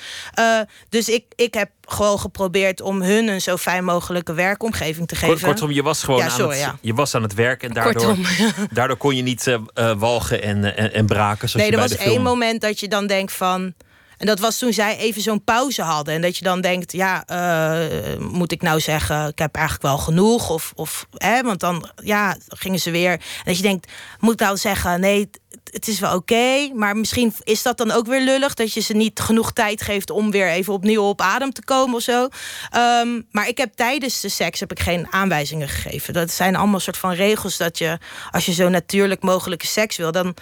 dus 0.89 1.09
ik, 1.09 1.25
ik 1.35 1.53
heb 1.53 1.69
gewoon 1.81 2.19
geprobeerd 2.19 2.81
om 2.81 3.01
hun 3.01 3.27
een 3.27 3.41
zo 3.41 3.57
fijn 3.57 3.83
mogelijke 3.83 4.33
werkomgeving 4.33 5.07
te 5.07 5.15
geven. 5.15 5.47
Kortom, 5.47 5.71
je 5.71 5.83
was 5.83 6.03
gewoon 6.03 6.19
ja, 6.19 6.29
sorry, 6.29 6.43
aan, 6.43 6.51
het, 6.51 6.59
ja. 6.59 6.77
je 6.81 6.93
was 6.93 7.15
aan 7.15 7.23
het 7.23 7.33
werk 7.33 7.63
en 7.63 7.73
daardoor, 7.73 8.15
daardoor 8.73 8.97
kon 8.97 9.15
je 9.15 9.21
niet 9.21 9.57
walgen 9.97 10.41
en, 10.41 10.77
en, 10.77 10.93
en 10.93 11.05
braken. 11.05 11.49
Nee, 11.61 11.71
er 11.71 11.89
was 11.89 11.97
één 11.97 12.21
moment 12.21 12.61
dat 12.61 12.79
je 12.79 12.87
dan 12.87 13.07
denkt 13.07 13.33
van. 13.33 13.73
En 14.17 14.27
dat 14.27 14.39
was 14.39 14.57
toen 14.57 14.73
zij 14.73 14.97
even 14.97 15.21
zo'n 15.21 15.43
pauze 15.43 15.81
hadden. 15.81 16.13
En 16.13 16.21
dat 16.21 16.37
je 16.37 16.43
dan 16.43 16.61
denkt, 16.61 16.91
ja, 16.91 17.23
uh, 17.31 18.17
moet 18.19 18.51
ik 18.51 18.61
nou 18.61 18.79
zeggen, 18.79 19.27
ik 19.27 19.39
heb 19.39 19.55
eigenlijk 19.55 19.85
wel 19.85 19.97
genoeg? 19.97 20.49
Of, 20.49 20.71
of 20.75 21.07
hè, 21.17 21.41
want 21.41 21.59
dan 21.59 21.89
ja, 22.03 22.37
gingen 22.47 22.79
ze 22.79 22.91
weer. 22.91 23.11
En 23.11 23.19
dat 23.43 23.57
je 23.57 23.61
denkt, 23.61 23.91
moet 24.19 24.33
ik 24.33 24.39
nou 24.39 24.57
zeggen, 24.57 24.99
nee, 24.99 25.29
het 25.71 25.87
is 25.87 25.99
wel 25.99 26.15
oké. 26.15 26.69
maar 26.73 26.97
misschien 26.97 27.33
is 27.43 27.61
dat 27.61 27.77
dan 27.77 27.91
ook 27.91 28.05
weer 28.05 28.21
lullig. 28.21 28.53
Dat 28.53 28.73
je 28.73 28.79
ze 28.79 28.93
niet 28.93 29.19
genoeg 29.19 29.53
tijd 29.53 29.81
geeft 29.81 30.09
om 30.09 30.31
weer 30.31 30.47
even 30.47 30.73
opnieuw 30.73 31.03
op 31.03 31.21
adem 31.21 31.53
te 31.53 31.63
komen 31.63 31.95
of 31.95 32.01
zo. 32.01 32.27
Um, 32.75 33.27
maar 33.31 33.47
ik 33.47 33.57
heb 33.57 33.73
tijdens 33.75 34.21
de 34.21 34.29
seks 34.29 34.59
heb 34.59 34.71
ik 34.71 34.79
geen 34.79 35.07
aanwijzingen 35.09 35.69
gegeven. 35.69 36.13
Dat 36.13 36.31
zijn 36.31 36.55
allemaal 36.55 36.79
soort 36.79 36.97
van 36.97 37.13
regels 37.13 37.57
dat 37.57 37.77
je, 37.77 37.97
als 38.31 38.45
je 38.45 38.53
zo 38.53 38.69
natuurlijk 38.69 39.21
mogelijke 39.21 39.67
seks 39.67 39.97
wil, 39.97 40.11
dan 40.11 40.35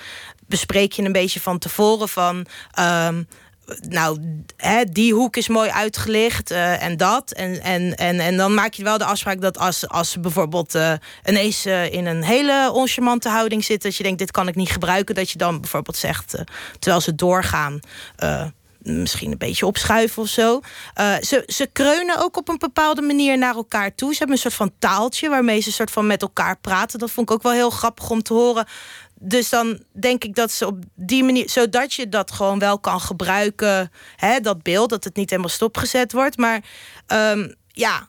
bespreek 0.50 0.92
je 0.92 1.04
een 1.04 1.12
beetje 1.12 1.42
van 1.42 1.60
tevoren 1.60 2.10
van. 2.10 2.46
Um, 2.80 3.28
nou, 3.82 4.20
die 4.92 5.14
hoek 5.14 5.36
is 5.36 5.48
mooi 5.48 5.70
uitgelicht 5.70 6.52
uh, 6.52 6.84
en 6.84 6.98
dat. 6.98 7.32
En, 7.32 7.62
en, 7.62 7.96
en, 7.96 8.20
en 8.20 8.38
dan 8.38 8.54
maak 8.54 8.74
je 8.74 8.84
wel 8.84 8.98
de 8.98 9.06
afspraak 9.06 9.42
dat 9.42 9.58
als, 9.58 9.88
als 9.88 10.12
ze 10.12 10.20
bijvoorbeeld 10.20 10.76
uh, 10.76 10.94
ineens 11.26 11.66
uh, 11.66 11.94
in 11.94 12.06
een 12.06 12.24
hele 12.24 12.72
oncharmante 12.74 13.30
houding 13.30 13.64
zit, 13.64 13.82
dat 13.82 13.96
je 13.96 14.04
denkt, 14.04 14.20
dit 14.20 14.32
kan 14.32 14.48
ik 14.48 14.56
niet 14.56 14.72
gebruiken, 14.72 15.16
dat 15.16 15.32
je 15.32 15.38
dan 15.38 15.62
bijvoorbeeld 15.62 15.98
zegt, 15.98 16.36
terwijl 16.80 17.02
ze 17.02 17.16
doorgaan. 17.16 17.80
Misschien 18.80 19.32
een 19.32 19.38
beetje 19.38 19.66
opschuiven 19.66 20.22
of 20.22 20.28
zo. 20.28 20.62
ze, 21.22 21.44
ze 21.48 21.70
kreunen 21.74 22.24
ook 22.24 22.38
op 22.38 22.50
een 22.50 22.58
bepaalde 22.58 23.02
manier 23.02 23.38
naar 23.38 23.56
elkaar 23.56 23.96
toe. 23.96 24.12
Ze 24.12 24.18
hebben 24.18 24.36
een 24.36 24.42
soort 24.42 24.54
van 24.54 24.72
taaltje 24.80 25.30
waarmee 25.30 25.60
ze 25.60 25.68
een 25.68 25.74
soort 25.74 25.92
van 25.92 26.08
met 26.08 26.22
elkaar 26.22 26.58
praten. 26.58 27.00
Dat 27.00 27.12
vond 27.12 27.30
ik 27.30 27.36
ook 27.36 27.44
wel 27.44 27.52
heel 27.52 27.70
grappig 27.70 28.10
om 28.10 28.24
te 28.24 28.34
horen 28.34 28.68
dus 29.20 29.50
dan 29.50 29.84
denk 30.00 30.24
ik 30.24 30.36
dat 30.36 30.52
ze 30.52 30.66
op 30.66 30.84
die 30.96 31.24
manier, 31.24 31.50
zodat 31.50 31.94
je 31.94 32.10
dat 32.10 32.32
gewoon 32.32 32.60
wel 32.60 32.80
kan 32.80 33.02
gebruiken, 33.02 33.92
hè, 34.16 34.40
dat 34.40 34.64
beeld, 34.64 34.90
dat 34.90 35.04
het 35.04 35.16
niet 35.16 35.30
helemaal 35.30 35.52
stopgezet 35.52 36.12
wordt. 36.12 36.38
Maar 36.38 36.64
um, 37.08 37.56
ja, 37.68 38.08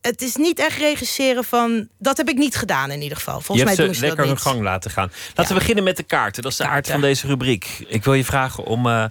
het 0.00 0.22
is 0.22 0.36
niet 0.36 0.58
echt 0.58 0.78
regisseren 0.78 1.44
van. 1.44 1.88
Dat 1.98 2.16
heb 2.16 2.28
ik 2.28 2.36
niet 2.36 2.56
gedaan 2.56 2.90
in 2.90 3.02
ieder 3.02 3.16
geval. 3.16 3.40
Volgens 3.40 3.76
mij 3.76 3.86
doen 3.86 3.94
ze 3.94 4.06
lekker 4.06 4.26
hun 4.26 4.38
gang 4.38 4.62
laten 4.62 4.90
gaan. 4.90 5.12
Laten 5.34 5.52
we 5.52 5.58
beginnen 5.58 5.84
met 5.84 5.96
de 5.96 6.02
kaarten. 6.02 6.42
Dat 6.42 6.52
is 6.52 6.58
de 6.58 6.66
aard 6.66 6.88
van 6.88 7.00
deze 7.00 7.26
rubriek. 7.26 7.84
Ik 7.88 8.04
wil 8.04 8.14
je 8.14 8.24
vragen 8.24 8.64
om 8.64 8.86
uh, 8.86 9.04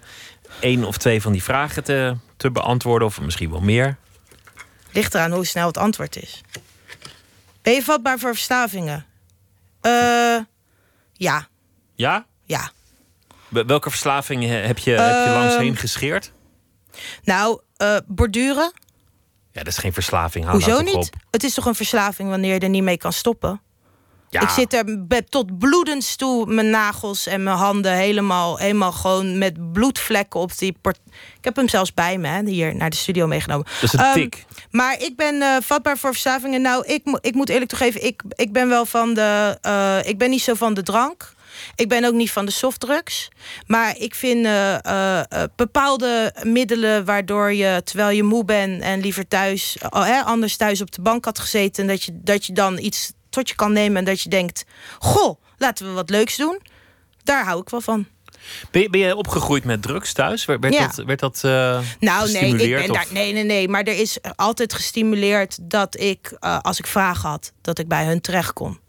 één 0.59 0.83
of 0.83 0.97
twee 0.97 1.21
van 1.21 1.31
die 1.31 1.43
vragen 1.43 1.83
te, 1.83 2.15
te 2.37 2.51
beantwoorden, 2.51 3.07
of 3.07 3.21
misschien 3.21 3.51
wel 3.51 3.61
meer. 3.61 3.97
Ligt 4.91 5.13
eraan 5.13 5.31
hoe 5.31 5.45
snel 5.45 5.67
het 5.67 5.77
antwoord 5.77 6.15
is. 6.15 6.41
Ben 7.61 7.73
je 7.73 7.83
vatbaar 7.83 8.19
voor 8.19 8.33
verslavingen? 8.33 9.05
Uh, 9.81 10.37
ja. 11.17 11.47
Ja? 11.95 12.25
Ja. 12.43 12.71
Welke 13.49 13.89
verslavingen 13.89 14.67
heb 14.67 14.77
je, 14.77 14.91
heb 14.91 15.25
je 15.25 15.33
langs 15.33 15.57
heen 15.57 15.71
ehm, 15.71 15.79
gescheerd? 15.79 16.31
Nou, 17.23 17.61
uh, 17.81 17.97
borduren. 18.05 18.71
Ja, 19.51 19.63
dat 19.63 19.67
is 19.67 19.77
geen 19.77 19.93
verslaving. 19.93 20.49
Hoezo 20.49 20.69
nou 20.69 20.83
niet? 20.83 20.95
Op. 20.95 21.15
Het 21.31 21.43
is 21.43 21.53
toch 21.53 21.65
een 21.65 21.75
verslaving 21.75 22.29
wanneer 22.29 22.53
je 22.53 22.59
er 22.59 22.69
niet 22.69 22.83
mee 22.83 22.97
kan 22.97 23.13
stoppen? 23.13 23.61
Ja. 24.29 24.41
Ik 24.41 24.49
zit 24.49 24.73
er 24.73 24.85
tot 25.29 25.57
bloedens 25.57 26.15
toe, 26.15 26.45
mijn 26.45 26.69
nagels 26.69 27.27
en 27.27 27.43
mijn 27.43 27.57
handen 27.57 27.93
helemaal, 27.93 28.57
helemaal 28.57 28.91
gewoon 28.91 29.37
met 29.37 29.71
bloedvlekken 29.71 30.39
op 30.39 30.57
die. 30.57 30.77
Port 30.81 30.99
ik 31.37 31.43
heb 31.43 31.55
hem 31.55 31.69
zelfs 31.69 31.93
bij 31.93 32.17
me, 32.17 32.27
hè, 32.27 32.43
hier 32.45 32.75
naar 32.75 32.89
de 32.89 32.95
studio 32.95 33.27
meegenomen. 33.27 33.65
Dat 33.65 33.83
is 33.83 33.93
een 33.93 34.05
um, 34.05 34.13
tik. 34.13 34.45
Maar 34.71 35.01
ik 35.01 35.15
ben 35.15 35.35
uh, 35.35 35.55
vatbaar 35.61 35.97
voor 35.97 36.11
verslavingen. 36.11 36.61
Nou, 36.61 36.85
ik, 36.85 37.19
ik 37.21 37.33
moet 37.33 37.49
eerlijk 37.49 37.69
toegeven, 37.69 38.05
ik, 38.05 38.21
ik 38.35 38.51
ben 38.51 38.69
wel 38.69 38.85
van 38.85 39.13
de. 39.13 39.57
Uh, 39.65 40.09
ik 40.09 40.17
ben 40.17 40.29
niet 40.29 40.41
zo 40.41 40.53
van 40.53 40.73
de 40.73 40.83
drank. 40.83 41.35
Ik 41.75 41.89
ben 41.89 42.05
ook 42.05 42.13
niet 42.13 42.31
van 42.31 42.45
de 42.45 42.51
softdrugs. 42.51 43.29
Maar 43.65 43.97
ik 43.97 44.15
vind 44.15 44.45
uh, 44.45 45.23
bepaalde 45.55 46.33
middelen 46.43 47.05
waardoor 47.05 47.53
je, 47.53 47.81
terwijl 47.83 48.09
je 48.09 48.23
moe 48.23 48.45
bent 48.45 48.81
en 48.81 48.99
liever 48.99 49.27
thuis, 49.27 49.77
anders 50.25 50.57
thuis 50.57 50.81
op 50.81 50.91
de 50.91 51.01
bank 51.01 51.25
had 51.25 51.39
gezeten, 51.39 51.87
dat 51.87 52.03
je, 52.03 52.11
dat 52.13 52.45
je 52.45 52.53
dan 52.53 52.77
iets 52.77 53.11
tot 53.37 53.49
je 53.49 53.55
kan 53.55 53.71
nemen 53.71 53.97
en 53.97 54.03
dat 54.05 54.21
je 54.21 54.29
denkt: 54.29 54.65
Goh, 54.99 55.41
laten 55.57 55.85
we 55.85 55.91
wat 55.91 56.09
leuks 56.09 56.35
doen. 56.35 56.61
Daar 57.23 57.45
hou 57.45 57.61
ik 57.61 57.69
wel 57.69 57.81
van. 57.81 58.05
Ben 58.71 58.81
je, 58.81 58.89
ben 58.89 58.99
je 58.99 59.15
opgegroeid 59.15 59.63
met 59.63 59.81
drugs 59.81 60.13
thuis? 60.13 60.45
Werd, 60.45 60.73
ja. 60.73 60.87
dat, 60.87 61.05
werd 61.05 61.19
dat 61.19 61.41
uh, 61.45 61.79
Nou, 61.99 62.31
nee, 62.31 62.55
ik 62.55 62.75
ben 62.75 62.93
daar, 62.93 63.05
nee, 63.09 63.33
nee, 63.33 63.43
nee. 63.43 63.67
Maar 63.67 63.83
er 63.83 63.99
is 63.99 64.17
altijd 64.35 64.73
gestimuleerd 64.73 65.57
dat 65.61 65.99
ik, 65.99 66.37
uh, 66.39 66.59
als 66.59 66.79
ik 66.79 66.87
vragen 66.87 67.29
had, 67.29 67.51
dat 67.61 67.79
ik 67.79 67.87
bij 67.87 68.05
hun 68.05 68.21
terecht 68.21 68.53
kon. 68.53 68.79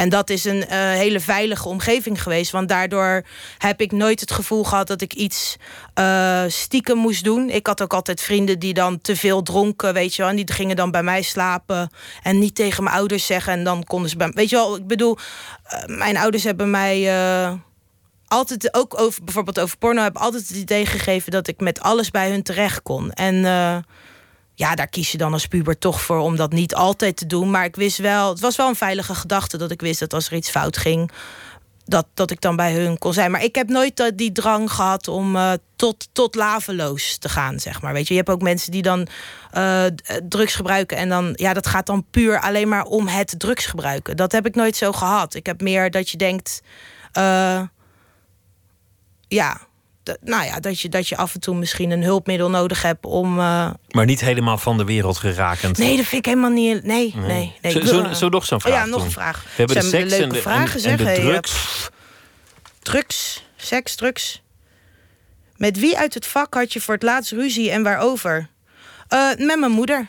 En 0.00 0.08
dat 0.08 0.30
is 0.30 0.44
een 0.44 0.56
uh, 0.56 0.64
hele 0.70 1.20
veilige 1.20 1.68
omgeving 1.68 2.22
geweest. 2.22 2.50
Want 2.50 2.68
daardoor 2.68 3.22
heb 3.58 3.80
ik 3.80 3.92
nooit 3.92 4.20
het 4.20 4.32
gevoel 4.32 4.64
gehad 4.64 4.86
dat 4.86 5.00
ik 5.00 5.14
iets 5.14 5.56
uh, 5.98 6.42
stiekem 6.46 6.98
moest 6.98 7.24
doen. 7.24 7.50
Ik 7.50 7.66
had 7.66 7.82
ook 7.82 7.94
altijd 7.94 8.20
vrienden 8.20 8.58
die 8.58 8.74
dan 8.74 9.00
te 9.00 9.16
veel 9.16 9.42
dronken, 9.42 9.94
weet 9.94 10.14
je 10.14 10.22
wel. 10.22 10.30
En 10.30 10.36
die 10.36 10.52
gingen 10.52 10.76
dan 10.76 10.90
bij 10.90 11.02
mij 11.02 11.22
slapen. 11.22 11.90
En 12.22 12.38
niet 12.38 12.54
tegen 12.54 12.84
mijn 12.84 12.96
ouders 12.96 13.26
zeggen. 13.26 13.52
En 13.52 13.64
dan 13.64 13.84
konden 13.84 14.10
ze 14.10 14.16
bij 14.16 14.30
Weet 14.34 14.50
je 14.50 14.56
wel, 14.56 14.76
ik 14.76 14.86
bedoel, 14.86 15.18
uh, 15.72 15.96
mijn 15.96 16.16
ouders 16.16 16.44
hebben 16.44 16.70
mij 16.70 17.14
altijd 18.26 18.74
ook 18.74 19.00
over 19.00 19.24
bijvoorbeeld 19.24 19.60
over 19.60 19.78
porno 19.78 20.02
heb 20.02 20.16
altijd 20.16 20.48
het 20.48 20.56
idee 20.56 20.86
gegeven 20.86 21.32
dat 21.32 21.48
ik 21.48 21.60
met 21.60 21.80
alles 21.80 22.10
bij 22.10 22.30
hun 22.30 22.42
terecht 22.42 22.82
kon. 22.82 23.12
En 23.12 23.44
ja, 24.60 24.74
daar 24.74 24.88
kies 24.88 25.12
je 25.12 25.18
dan 25.18 25.32
als 25.32 25.46
puber 25.46 25.78
toch 25.78 26.00
voor 26.00 26.18
om 26.18 26.36
dat 26.36 26.52
niet 26.52 26.74
altijd 26.74 27.16
te 27.16 27.26
doen. 27.26 27.50
Maar 27.50 27.64
ik 27.64 27.76
wist 27.76 27.98
wel, 27.98 28.28
het 28.28 28.40
was 28.40 28.56
wel 28.56 28.68
een 28.68 28.76
veilige 28.76 29.14
gedachte 29.14 29.56
dat 29.56 29.70
ik 29.70 29.80
wist 29.80 30.00
dat 30.00 30.12
als 30.12 30.26
er 30.26 30.36
iets 30.36 30.50
fout 30.50 30.76
ging, 30.76 31.10
dat, 31.84 32.06
dat 32.14 32.30
ik 32.30 32.40
dan 32.40 32.56
bij 32.56 32.72
hun 32.72 32.98
kon 32.98 33.12
zijn. 33.12 33.30
Maar 33.30 33.44
ik 33.44 33.54
heb 33.54 33.68
nooit 33.68 34.12
die 34.14 34.32
drang 34.32 34.72
gehad 34.72 35.08
om 35.08 35.36
uh, 35.36 35.52
tot, 35.76 36.08
tot 36.12 36.34
laveloos 36.34 37.16
te 37.18 37.28
gaan, 37.28 37.60
zeg 37.60 37.82
maar. 37.82 37.92
Weet 37.92 38.06
je, 38.06 38.14
je 38.14 38.20
hebt 38.20 38.32
ook 38.32 38.42
mensen 38.42 38.72
die 38.72 38.82
dan 38.82 39.06
uh, 39.54 39.84
drugs 40.28 40.54
gebruiken 40.54 40.96
en 40.96 41.08
dan, 41.08 41.32
ja, 41.34 41.52
dat 41.52 41.66
gaat 41.66 41.86
dan 41.86 42.06
puur 42.10 42.40
alleen 42.40 42.68
maar 42.68 42.84
om 42.84 43.08
het 43.08 43.34
drugs 43.38 43.66
gebruiken. 43.66 44.16
Dat 44.16 44.32
heb 44.32 44.46
ik 44.46 44.54
nooit 44.54 44.76
zo 44.76 44.92
gehad. 44.92 45.34
Ik 45.34 45.46
heb 45.46 45.60
meer 45.60 45.90
dat 45.90 46.10
je 46.10 46.16
denkt. 46.16 46.62
Ja, 49.28 49.60
nou 50.20 50.44
ja, 50.44 50.60
dat 50.60 50.80
je, 50.80 50.88
dat 50.88 51.08
je 51.08 51.16
af 51.16 51.34
en 51.34 51.40
toe 51.40 51.54
misschien 51.54 51.90
een 51.90 52.02
hulpmiddel 52.02 52.50
nodig 52.50 52.82
hebt 52.82 53.06
om. 53.06 53.38
Uh... 53.38 53.70
Maar 53.90 54.04
niet 54.04 54.20
helemaal 54.20 54.58
van 54.58 54.76
de 54.78 54.84
wereld 54.84 55.18
gerakend. 55.18 55.78
Nee, 55.78 55.96
dat 55.96 56.06
vind 56.06 56.26
ik 56.26 56.32
helemaal 56.32 56.50
niet. 56.50 56.84
Nee, 56.84 57.14
nee. 57.16 57.26
nee, 57.26 57.56
nee. 57.62 57.72
Zo, 57.72 57.84
zo, 57.84 58.12
zo 58.12 58.28
nog 58.28 58.44
zo'n 58.44 58.60
vraag. 58.60 58.72
Oh, 58.72 58.78
ja, 58.78 58.84
nog 58.86 59.04
een 59.04 59.10
vraag. 59.10 59.42
We 59.42 59.50
hebben 59.56 59.76
de 59.76 59.88
seks 59.88 60.12
en 60.12 60.28
de, 60.28 60.40
vragen, 60.40 60.82
en, 60.82 60.98
en 60.98 61.14
de 61.14 61.20
drugs. 61.20 61.88
drugs, 62.82 63.44
seks, 63.56 63.94
drugs. 63.94 64.42
Met 65.56 65.78
wie 65.78 65.98
uit 65.98 66.14
het 66.14 66.26
vak 66.26 66.54
had 66.54 66.72
je 66.72 66.80
voor 66.80 66.94
het 66.94 67.02
laatst 67.02 67.32
ruzie 67.32 67.70
en 67.70 67.82
waarover? 67.82 68.48
Uh, 69.12 69.28
met 69.28 69.58
mijn 69.58 69.72
moeder. 69.72 70.06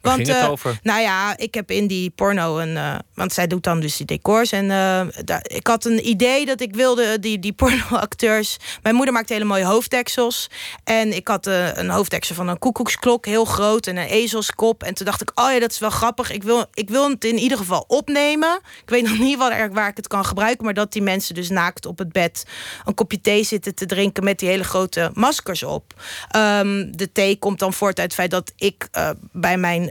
Want, 0.00 0.28
uh, 0.28 0.50
over? 0.50 0.78
Nou 0.82 1.00
ja, 1.00 1.36
ik 1.36 1.54
heb 1.54 1.70
in 1.70 1.86
die 1.86 2.10
porno 2.10 2.58
een. 2.58 3.00
Want 3.22 3.34
zij 3.34 3.46
doet 3.46 3.64
dan 3.64 3.80
dus 3.80 3.96
die 3.96 4.06
decors. 4.06 4.52
En 4.52 4.70
eh, 4.70 5.36
ik 5.42 5.66
had 5.66 5.84
een 5.84 6.08
idee 6.08 6.46
dat 6.46 6.60
ik 6.60 6.74
wilde 6.74 7.18
die, 7.18 7.38
die 7.38 7.52
pornoacteurs. 7.62 8.56
Mijn 8.82 8.94
moeder 8.94 9.14
maakte 9.14 9.32
hele 9.32 9.44
mooie 9.44 9.64
hoofddeksels. 9.64 10.50
En 10.84 11.16
ik 11.16 11.28
had 11.28 11.46
uh, 11.46 11.76
een 11.76 11.90
hoofddeksel 11.90 12.34
van 12.34 12.48
een 12.48 12.58
koekoeksklok, 12.58 13.26
heel 13.26 13.44
groot. 13.44 13.86
En 13.86 13.96
een 13.96 14.06
ezelskop. 14.06 14.82
En 14.82 14.94
toen 14.94 15.06
dacht 15.06 15.20
ik, 15.20 15.30
oh 15.34 15.52
ja, 15.52 15.58
dat 15.58 15.70
is 15.70 15.78
wel 15.78 15.90
grappig. 15.90 16.30
Ik 16.30 16.42
wil, 16.42 16.66
ik 16.74 16.88
wil 16.88 17.10
het 17.10 17.24
in 17.24 17.38
ieder 17.38 17.58
geval 17.58 17.84
opnemen. 17.88 18.60
Ik 18.82 18.90
weet 18.90 19.08
nog 19.08 19.18
niet 19.18 19.38
waar, 19.38 19.72
waar 19.72 19.88
ik 19.88 19.96
het 19.96 20.08
kan 20.08 20.24
gebruiken. 20.24 20.64
Maar 20.64 20.74
dat 20.74 20.92
die 20.92 21.02
mensen 21.02 21.34
dus 21.34 21.48
naakt 21.48 21.86
op 21.86 21.98
het 21.98 22.12
bed 22.12 22.46
een 22.84 22.94
kopje 22.94 23.20
thee 23.20 23.44
zitten 23.44 23.74
te 23.74 23.86
drinken 23.86 24.24
met 24.24 24.38
die 24.38 24.48
hele 24.48 24.64
grote 24.64 25.10
maskers 25.14 25.62
op. 25.62 25.94
Um, 26.36 26.96
de 26.96 27.12
thee 27.12 27.36
komt 27.38 27.58
dan 27.58 27.72
voort 27.72 27.98
uit 27.98 28.06
het 28.06 28.14
feit 28.14 28.30
dat 28.30 28.52
ik 28.56 28.88
bij 29.32 29.56
mijn 29.56 29.90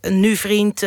nu 0.00 0.36
vriend 0.36 0.84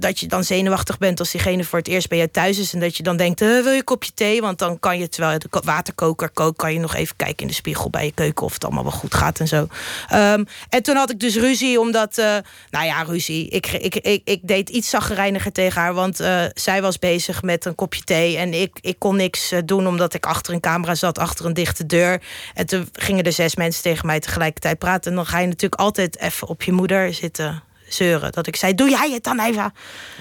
dat 0.00 0.20
je 0.20 0.26
dan 0.26 0.39
zenuwachtig 0.44 0.98
bent 0.98 1.18
als 1.18 1.30
diegene 1.30 1.64
voor 1.64 1.78
het 1.78 1.88
eerst 1.88 2.08
bij 2.08 2.18
je 2.18 2.30
thuis 2.30 2.58
is. 2.58 2.72
En 2.72 2.80
dat 2.80 2.96
je 2.96 3.02
dan 3.02 3.16
denkt, 3.16 3.40
uh, 3.40 3.62
wil 3.62 3.72
je 3.72 3.78
een 3.78 3.84
kopje 3.84 4.12
thee? 4.14 4.40
Want 4.40 4.58
dan 4.58 4.78
kan 4.78 4.98
je, 4.98 5.08
terwijl 5.08 5.38
de 5.38 5.48
waterkoker 5.64 6.30
kookt, 6.30 6.56
kan 6.56 6.72
je 6.72 6.78
nog 6.78 6.94
even 6.94 7.16
kijken 7.16 7.38
in 7.38 7.46
de 7.46 7.54
spiegel 7.54 7.90
bij 7.90 8.04
je 8.04 8.12
keuken 8.12 8.44
of 8.44 8.52
het 8.52 8.64
allemaal 8.64 8.82
wel 8.82 8.92
goed 8.92 9.14
gaat 9.14 9.38
en 9.40 9.48
zo. 9.48 9.66
Um, 10.14 10.46
en 10.68 10.82
toen 10.82 10.96
had 10.96 11.10
ik 11.10 11.20
dus 11.20 11.36
ruzie, 11.36 11.80
omdat, 11.80 12.18
uh, 12.18 12.36
nou 12.70 12.86
ja, 12.86 13.02
ruzie. 13.02 13.48
Ik, 13.48 13.66
ik, 13.66 13.94
ik, 13.96 14.20
ik 14.24 14.40
deed 14.42 14.68
iets 14.68 14.90
zaggerijniger 14.90 15.52
tegen 15.52 15.80
haar, 15.80 15.94
want 15.94 16.20
uh, 16.20 16.44
zij 16.54 16.82
was 16.82 16.98
bezig 16.98 17.42
met 17.42 17.64
een 17.64 17.74
kopje 17.74 18.02
thee. 18.04 18.36
En 18.36 18.54
ik, 18.54 18.78
ik 18.80 18.98
kon 18.98 19.16
niks 19.16 19.52
doen, 19.64 19.86
omdat 19.86 20.14
ik 20.14 20.26
achter 20.26 20.54
een 20.54 20.60
camera 20.60 20.94
zat, 20.94 21.18
achter 21.18 21.46
een 21.46 21.54
dichte 21.54 21.86
deur. 21.86 22.22
En 22.54 22.66
toen 22.66 22.88
gingen 22.92 23.24
er 23.24 23.32
zes 23.32 23.56
mensen 23.56 23.82
tegen 23.82 24.06
mij 24.06 24.20
tegelijkertijd 24.20 24.78
praten. 24.78 25.10
En 25.10 25.16
dan 25.16 25.26
ga 25.26 25.38
je 25.38 25.46
natuurlijk 25.46 25.80
altijd 25.80 26.18
even 26.18 26.48
op 26.48 26.62
je 26.62 26.72
moeder 26.72 27.14
zitten 27.14 27.62
zeuren. 27.94 28.32
Dat 28.32 28.46
ik 28.46 28.56
zei, 28.56 28.74
doe 28.74 28.88
jij 28.88 29.10
het 29.10 29.24
dan 29.24 29.40
even? 29.40 29.72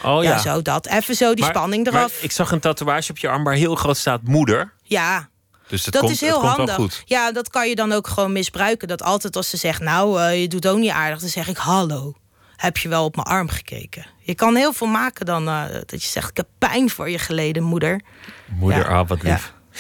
Oh 0.04 0.24
ja. 0.24 0.30
ja 0.30 0.38
zo 0.38 0.62
dat. 0.62 0.88
Even 0.88 1.16
zo 1.16 1.34
die 1.34 1.44
maar, 1.44 1.54
spanning 1.54 1.88
eraf. 1.88 2.14
Maar 2.14 2.24
ik 2.24 2.32
zag 2.32 2.52
een 2.52 2.60
tatoeage 2.60 3.12
op 3.12 3.18
je 3.18 3.30
arm 3.30 3.44
waar 3.44 3.54
heel 3.54 3.76
groot 3.76 3.98
staat 3.98 4.22
moeder. 4.24 4.74
Ja. 4.84 5.30
Dus 5.68 5.84
dat 5.84 6.02
komt, 6.02 6.12
is 6.12 6.22
heel 6.22 6.46
handig. 6.46 6.76
Komt 6.76 7.02
ja, 7.06 7.32
dat 7.32 7.50
kan 7.50 7.70
je 7.70 7.76
dan 7.76 7.92
ook 7.92 8.08
gewoon 8.08 8.32
misbruiken. 8.32 8.88
Dat 8.88 9.04
altijd 9.04 9.36
als 9.36 9.50
ze 9.50 9.58
zegt, 9.58 9.82
nou, 9.82 10.22
uh, 10.22 10.42
je 10.42 10.48
doet 10.48 10.68
ook 10.68 10.78
niet 10.78 10.92
aardig. 10.92 11.20
Dan 11.20 11.30
zeg 11.30 11.48
ik, 11.48 11.58
hallo, 11.58 12.14
heb 12.56 12.78
je 12.78 12.90
wel 12.90 13.04
op 13.04 13.16
mijn 13.16 13.28
arm 13.28 13.50
gekeken? 13.50 14.06
Je 14.20 14.36
kan 14.36 14.56
heel 14.56 14.74
veel 14.74 14.88
maken 14.88 15.26
dan 15.26 15.48
uh, 15.48 15.64
dat 15.86 16.04
je 16.04 16.10
zegt, 16.10 16.30
ik 16.30 16.38
heb 16.38 16.48
pijn 16.58 16.90
voor 16.90 17.10
je 17.10 17.20
geleden, 17.20 17.64
moeder. 17.64 18.02
Moeder, 18.46 18.80
ja. 18.80 18.98
ah, 19.00 19.08
wat 19.08 19.24
lief. 19.24 19.54
Ja. 19.72 19.80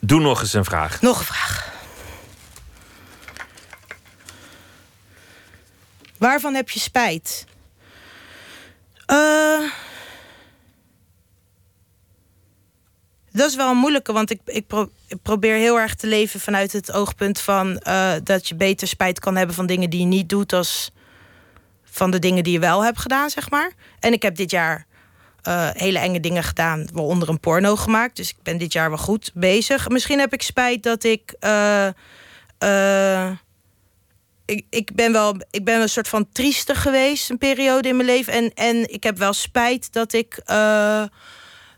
Doe 0.00 0.20
nog 0.20 0.40
eens 0.40 0.52
een 0.52 0.64
vraag. 0.64 1.00
Nog 1.00 1.18
een 1.18 1.24
vraag. 1.24 1.69
Waarvan 6.20 6.54
heb 6.54 6.70
je 6.70 6.80
spijt? 6.80 7.44
Uh, 9.06 9.70
dat 13.30 13.48
is 13.48 13.56
wel 13.56 13.70
een 13.70 13.76
moeilijke, 13.76 14.12
want 14.12 14.30
ik, 14.30 14.40
ik, 14.44 14.66
pro, 14.66 14.90
ik, 15.08 15.22
probeer 15.22 15.54
heel 15.54 15.78
erg 15.78 15.94
te 15.94 16.06
leven 16.06 16.40
vanuit 16.40 16.72
het 16.72 16.92
oogpunt 16.92 17.40
van 17.40 17.80
uh, 17.88 18.12
dat 18.22 18.48
je 18.48 18.54
beter 18.54 18.88
spijt 18.88 19.18
kan 19.18 19.36
hebben 19.36 19.54
van 19.54 19.66
dingen 19.66 19.90
die 19.90 20.00
je 20.00 20.06
niet 20.06 20.28
doet, 20.28 20.52
als 20.52 20.90
van 21.84 22.10
de 22.10 22.18
dingen 22.18 22.44
die 22.44 22.52
je 22.52 22.58
wel 22.58 22.84
hebt 22.84 22.98
gedaan, 22.98 23.30
zeg 23.30 23.50
maar. 23.50 23.72
En 24.00 24.12
ik 24.12 24.22
heb 24.22 24.36
dit 24.36 24.50
jaar 24.50 24.86
uh, 25.48 25.68
hele 25.72 25.98
enge 25.98 26.20
dingen 26.20 26.42
gedaan, 26.42 26.88
waaronder 26.92 27.28
een 27.28 27.40
porno 27.40 27.76
gemaakt. 27.76 28.16
Dus 28.16 28.30
ik 28.30 28.42
ben 28.42 28.58
dit 28.58 28.72
jaar 28.72 28.88
wel 28.88 28.98
goed 28.98 29.30
bezig. 29.34 29.88
Misschien 29.88 30.18
heb 30.18 30.32
ik 30.32 30.42
spijt 30.42 30.82
dat 30.82 31.04
ik 31.04 31.34
ik, 34.50 34.66
ik, 34.70 34.94
ben 34.94 35.12
wel, 35.12 35.34
ik 35.50 35.64
ben 35.64 35.80
een 35.80 35.88
soort 35.88 36.08
van 36.08 36.28
triestig 36.32 36.82
geweest, 36.82 37.30
een 37.30 37.38
periode 37.38 37.88
in 37.88 37.96
mijn 37.96 38.08
leven. 38.08 38.32
En, 38.32 38.54
en 38.54 38.92
ik 38.92 39.02
heb 39.02 39.18
wel 39.18 39.32
spijt 39.32 39.92
dat 39.92 40.12
ik, 40.12 40.40
uh, 40.46 41.02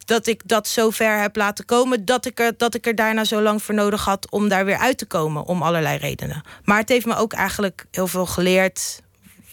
dat 0.05 0.27
ik 0.27 0.41
dat 0.45 0.69
zo 0.69 0.91
ver 0.91 1.21
heb 1.21 1.37
laten 1.37 1.65
komen. 1.65 2.05
Dat 2.05 2.27
ik, 2.27 2.41
er, 2.41 2.57
dat 2.57 2.75
ik 2.75 2.87
er 2.87 2.95
daarna 2.95 3.25
zo 3.25 3.41
lang 3.41 3.63
voor 3.63 3.75
nodig 3.75 4.05
had 4.05 4.31
om 4.31 4.49
daar 4.49 4.65
weer 4.65 4.79
uit 4.79 4.99
te 4.99 5.07
komen. 5.07 5.45
Om 5.45 5.63
allerlei 5.63 5.99
redenen. 5.99 6.43
Maar 6.65 6.79
het 6.79 6.89
heeft 6.89 7.07
me 7.07 7.17
ook 7.17 7.33
eigenlijk 7.33 7.87
heel 7.91 8.07
veel 8.07 8.27
geleerd. 8.27 9.03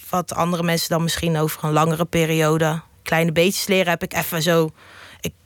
Wat 0.10 0.34
andere 0.34 0.64
mensen 0.64 0.90
dan 0.90 1.04
misschien 1.04 1.38
over 1.38 1.64
een 1.64 1.72
langere 1.72 2.06
periode. 2.06 2.82
Kleine 3.04 3.32
beetjes 3.32 3.68
leren 3.68 3.90
heb 3.90 4.04
ik 4.04 4.14
even 4.14 4.42
zo. 4.42 4.72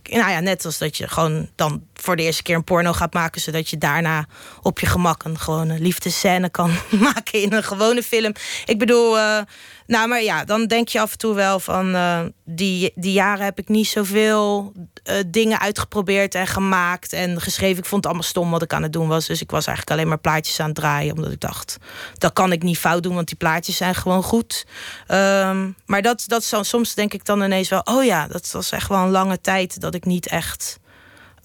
Nou 0.04 0.32
ja, 0.32 0.40
net 0.40 0.66
als 0.66 0.78
dat 0.78 0.98
je 0.98 1.08
gewoon 1.08 1.50
dan 1.56 1.84
voor 1.94 2.16
de 2.16 2.24
eerste 2.24 2.44
keer 2.44 2.56
een 2.56 2.64
porno 2.64 2.94
gaat 2.94 3.14
maken, 3.14 3.42
zodat 3.42 3.70
je 3.70 3.78
daarna 3.78 4.26
op 4.62 4.80
je 4.80 4.86
gemak 4.86 5.24
een 5.24 5.40
gewone 5.40 5.80
liefdescène 5.80 6.50
kan 6.50 6.72
maken 7.14 7.42
in 7.42 7.54
een 7.54 7.64
gewone 7.64 8.04
film. 8.04 8.34
Ik 8.66 8.80
bedoel, 8.80 9.18
uh, 9.18 9.42
nou, 9.88 10.08
maar 10.08 10.22
ja, 10.22 10.46
dan 10.46 10.68
denk 10.68 10.88
je 10.88 11.00
af 11.00 11.12
en 11.12 11.18
toe 11.18 11.34
wel 11.34 11.60
van 11.60 11.96
uh, 11.96 12.22
die, 12.46 12.92
die 12.96 13.12
jaren 13.12 13.46
heb 13.46 13.60
ik 13.60 13.70
niet 13.70 13.88
zoveel 13.88 14.72
uh, 15.04 15.16
dingen 15.28 15.60
uitgeprobeerd 15.60 16.36
en 16.36 16.48
gemaakt 16.48 17.14
en 17.14 17.42
geschreven. 17.42 17.78
Ik 17.78 17.86
vond 17.86 18.04
het 18.04 18.06
allemaal 18.06 18.30
stom 18.30 18.52
wat 18.52 18.62
ik 18.62 18.74
aan 18.74 18.84
het 18.84 18.94
doen 18.94 19.08
was. 19.08 19.26
Dus 19.26 19.42
ik 19.42 19.52
was 19.52 19.66
eigenlijk 19.68 19.98
alleen 19.98 20.10
maar 20.10 20.20
plaatjes 20.20 20.60
aan 20.60 20.66
het 20.66 20.76
draaien, 20.76 21.16
omdat 21.16 21.32
ik 21.32 21.40
dacht, 21.40 21.78
dat 22.18 22.34
kan 22.34 22.52
ik 22.52 22.64
niet 22.64 22.78
fout 22.78 23.04
doen, 23.04 23.16
want 23.16 23.28
die 23.28 23.38
plaatjes 23.38 23.78
zijn 23.78 23.96
gewoon 23.96 24.24
goed. 24.24 24.66
Um, 25.08 25.76
maar 25.86 26.02
dat, 26.02 26.24
dat 26.28 26.44
soms 26.62 26.94
denk 26.94 27.14
ik 27.14 27.26
dan 27.26 27.42
ineens 27.44 27.70
wel, 27.70 27.82
oh 27.84 28.04
ja, 28.04 28.28
dat 28.28 28.52
was 28.52 28.72
echt 28.72 28.90
wel 28.90 29.00
een 29.00 29.10
lange 29.10 29.42
tijd 29.42 29.82
dat 29.82 29.96
ik 29.96 30.06
niet 30.06 30.28
echt 30.28 30.80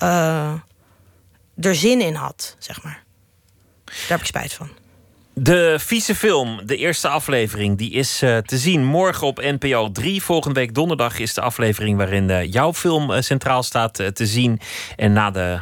uh, 0.03 0.53
er 1.61 1.75
zin 1.75 2.01
in 2.01 2.15
had, 2.15 2.57
zeg 2.59 2.83
maar. 2.83 3.03
Daar 3.85 3.95
heb 4.09 4.21
ik 4.21 4.27
spijt 4.27 4.53
van. 4.53 4.69
De 5.41 5.77
vieze 5.79 6.15
film, 6.15 6.61
de 6.67 6.77
eerste 6.77 7.09
aflevering, 7.09 7.79
die 7.79 7.91
is 7.91 8.23
uh, 8.23 8.39
te 8.39 8.59
zien 8.59 8.85
morgen 8.85 9.27
op 9.27 9.41
NPO 9.41 9.91
3. 9.91 10.23
Volgende 10.23 10.61
week 10.61 10.75
donderdag 10.75 11.19
is 11.19 11.35
de 11.35 11.41
aflevering 11.41 11.97
waarin 11.97 12.29
uh, 12.29 12.53
jouw 12.53 12.75
film 12.75 13.11
uh, 13.11 13.21
centraal 13.21 13.63
staat 13.63 13.95
te 13.95 14.27
zien. 14.27 14.61
En 14.97 15.13
na 15.13 15.31
de 15.31 15.61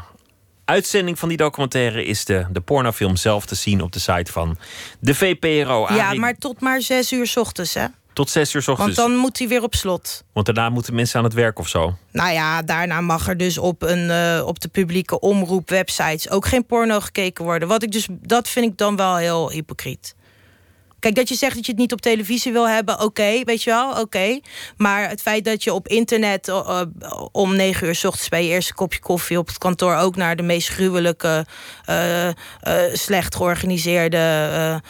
uitzending 0.64 1.18
van 1.18 1.28
die 1.28 1.38
documentaire 1.38 2.04
is 2.04 2.24
de, 2.24 2.46
de 2.50 2.60
pornofilm 2.60 3.16
zelf 3.16 3.46
te 3.46 3.54
zien 3.54 3.82
op 3.82 3.92
de 3.92 3.98
site 3.98 4.32
van 4.32 4.56
de 5.00 5.14
VPRO. 5.14 5.86
Ja, 5.94 6.14
maar 6.14 6.34
tot 6.38 6.60
maar 6.60 6.80
zes 6.80 7.12
uur 7.12 7.26
s 7.26 7.36
ochtends, 7.36 7.74
hè? 7.74 7.86
Tot 8.16 8.30
zes 8.30 8.54
uur 8.54 8.62
s 8.62 8.68
ochtends. 8.68 8.96
Want 8.96 9.08
dan 9.08 9.18
moet 9.18 9.38
hij 9.38 9.48
weer 9.48 9.62
op 9.62 9.74
slot. 9.74 10.24
Want 10.32 10.46
daarna 10.46 10.70
moeten 10.70 10.94
mensen 10.94 11.18
aan 11.18 11.24
het 11.24 11.34
werk 11.34 11.58
of 11.58 11.68
zo. 11.68 11.94
Nou 12.12 12.32
ja, 12.32 12.62
daarna 12.62 13.00
mag 13.00 13.28
er 13.28 13.36
dus 13.36 13.58
op, 13.58 13.82
een, 13.82 14.08
uh, 14.08 14.46
op 14.46 14.60
de 14.60 14.68
publieke 14.68 15.20
omroep 15.20 15.70
websites 15.70 16.30
ook 16.30 16.46
geen 16.46 16.66
porno 16.66 17.00
gekeken 17.00 17.44
worden. 17.44 17.68
Wat 17.68 17.82
ik 17.82 17.92
dus, 17.92 18.08
dat 18.10 18.48
vind 18.48 18.66
ik 18.66 18.78
dan 18.78 18.96
wel 18.96 19.16
heel 19.16 19.50
hypocriet. 19.50 20.14
Kijk, 20.98 21.14
dat 21.14 21.28
je 21.28 21.34
zegt 21.34 21.54
dat 21.54 21.66
je 21.66 21.72
het 21.72 21.80
niet 21.80 21.92
op 21.92 22.00
televisie 22.00 22.52
wil 22.52 22.68
hebben, 22.68 22.94
oké, 22.94 23.04
okay, 23.04 23.44
weet 23.44 23.62
je 23.62 23.70
wel, 23.70 23.90
oké. 23.90 24.00
Okay. 24.00 24.42
Maar 24.76 25.08
het 25.08 25.22
feit 25.22 25.44
dat 25.44 25.64
je 25.64 25.72
op 25.72 25.88
internet 25.88 26.48
uh, 26.48 26.82
om 27.32 27.56
negen 27.56 27.86
uur 27.86 27.94
s 27.94 28.04
ochtends 28.04 28.28
bij 28.28 28.44
je 28.44 28.50
eerste 28.50 28.74
kopje 28.74 29.00
koffie 29.00 29.38
op 29.38 29.46
het 29.46 29.58
kantoor 29.58 29.96
ook 29.96 30.16
naar 30.16 30.36
de 30.36 30.42
meest 30.42 30.68
gruwelijke, 30.68 31.46
uh, 31.90 32.28
slecht 32.92 33.34
georganiseerde 33.34 34.82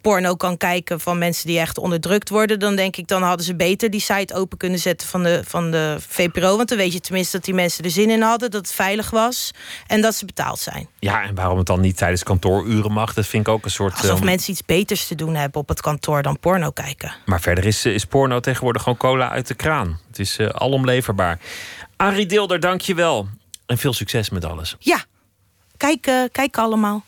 porno 0.00 0.34
kan 0.34 0.56
kijken 0.56 1.00
van 1.00 1.18
mensen 1.18 1.46
die 1.46 1.58
echt 1.58 1.78
onderdrukt 1.78 2.28
worden, 2.28 2.58
dan 2.58 2.76
denk 2.76 2.96
ik, 2.96 3.08
dan 3.08 3.22
hadden 3.22 3.46
ze 3.46 3.56
beter 3.56 3.90
die 3.90 4.00
site 4.00 4.34
open 4.34 4.58
kunnen 4.58 4.78
zetten 4.78 5.08
van 5.08 5.22
de, 5.22 5.40
van 5.44 5.70
de 5.70 5.96
VPRO. 6.08 6.56
Want 6.56 6.68
dan 6.68 6.78
weet 6.78 6.92
je 6.92 7.00
tenminste 7.00 7.36
dat 7.36 7.44
die 7.44 7.54
mensen 7.54 7.84
er 7.84 7.90
zin 7.90 8.10
in 8.10 8.22
hadden, 8.22 8.50
dat 8.50 8.60
het 8.60 8.74
veilig 8.74 9.10
was 9.10 9.50
en 9.86 10.00
dat 10.00 10.14
ze 10.14 10.24
betaald 10.24 10.58
zijn. 10.58 10.88
Ja, 10.98 11.22
en 11.22 11.34
waarom 11.34 11.58
het 11.58 11.66
dan 11.66 11.80
niet 11.80 11.96
tijdens 11.96 12.22
kantooruren 12.22 12.92
mag, 12.92 13.14
dat 13.14 13.26
vind 13.26 13.46
ik 13.46 13.52
ook 13.52 13.64
een 13.64 13.70
soort. 13.70 13.98
Alsof 13.98 14.22
mensen 14.22 14.52
iets 14.52 14.64
beters 14.64 15.06
te 15.06 15.14
doen 15.14 15.34
hebben 15.34 15.45
op 15.54 15.68
het 15.68 15.80
kantoor 15.80 16.22
dan 16.22 16.38
porno 16.38 16.70
kijken. 16.70 17.14
Maar 17.24 17.40
verder 17.40 17.64
is, 17.64 17.84
is 17.84 18.04
porno 18.04 18.40
tegenwoordig 18.40 18.82
gewoon 18.82 18.98
cola 18.98 19.30
uit 19.30 19.46
de 19.46 19.54
kraan. 19.54 20.00
Het 20.08 20.18
is 20.18 20.38
uh, 20.38 20.48
alomleverbaar. 20.48 21.38
Arie 21.96 22.26
Deelder, 22.26 22.60
dank 22.60 22.80
je 22.80 22.94
wel. 22.94 23.28
En 23.66 23.78
veel 23.78 23.92
succes 23.92 24.30
met 24.30 24.44
alles. 24.44 24.76
Ja, 24.78 25.04
kijk, 25.76 26.06
uh, 26.06 26.22
kijk 26.32 26.58
allemaal. 26.58 27.04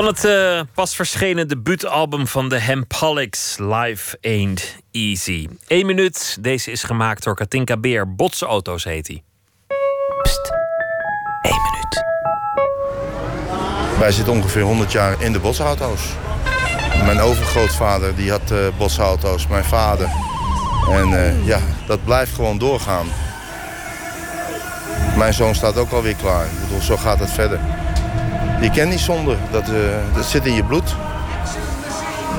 Van 0.00 0.08
het 0.08 0.24
eh, 0.24 0.60
pas 0.74 0.94
verschenen 0.94 1.48
debuutalbum 1.48 2.26
van 2.26 2.48
de 2.48 2.58
Hempalics, 2.58 3.56
Live 3.58 4.18
Ain't 4.22 4.76
Easy. 4.90 5.48
Eén 5.66 5.86
minuut, 5.86 6.36
deze 6.40 6.70
is 6.70 6.82
gemaakt 6.82 7.24
door 7.24 7.34
Katinka 7.34 7.76
Beer. 7.76 8.14
Botsauto's 8.14 8.84
heet 8.84 9.06
hij. 9.06 9.22
Wij 13.98 14.12
zitten 14.12 14.32
ongeveer 14.32 14.62
100 14.62 14.92
jaar 14.92 15.22
in 15.22 15.32
de 15.32 15.38
botsauto's. 15.38 16.00
Mijn 17.04 17.20
overgrootvader 17.20 18.16
die 18.16 18.30
had 18.30 18.52
botsauto's, 18.78 19.46
mijn 19.46 19.64
vader. 19.64 20.08
En 20.90 21.12
eh, 21.12 21.46
ja, 21.46 21.60
dat 21.86 22.04
blijft 22.04 22.34
gewoon 22.34 22.58
doorgaan. 22.58 23.06
Mijn 25.16 25.34
zoon 25.34 25.54
staat 25.54 25.76
ook 25.76 25.90
alweer 25.90 26.16
klaar. 26.16 26.44
Ik 26.44 26.60
bedoel, 26.60 26.80
zo 26.80 26.96
gaat 26.96 27.18
het 27.18 27.30
verder. 27.30 27.60
Je 28.60 28.70
kent 28.70 28.90
niet 28.90 29.00
zonder, 29.00 29.36
dat, 29.50 29.68
eh, 29.68 29.74
dat 30.14 30.24
zit 30.24 30.46
in 30.46 30.54
je 30.54 30.64
bloed. 30.64 30.94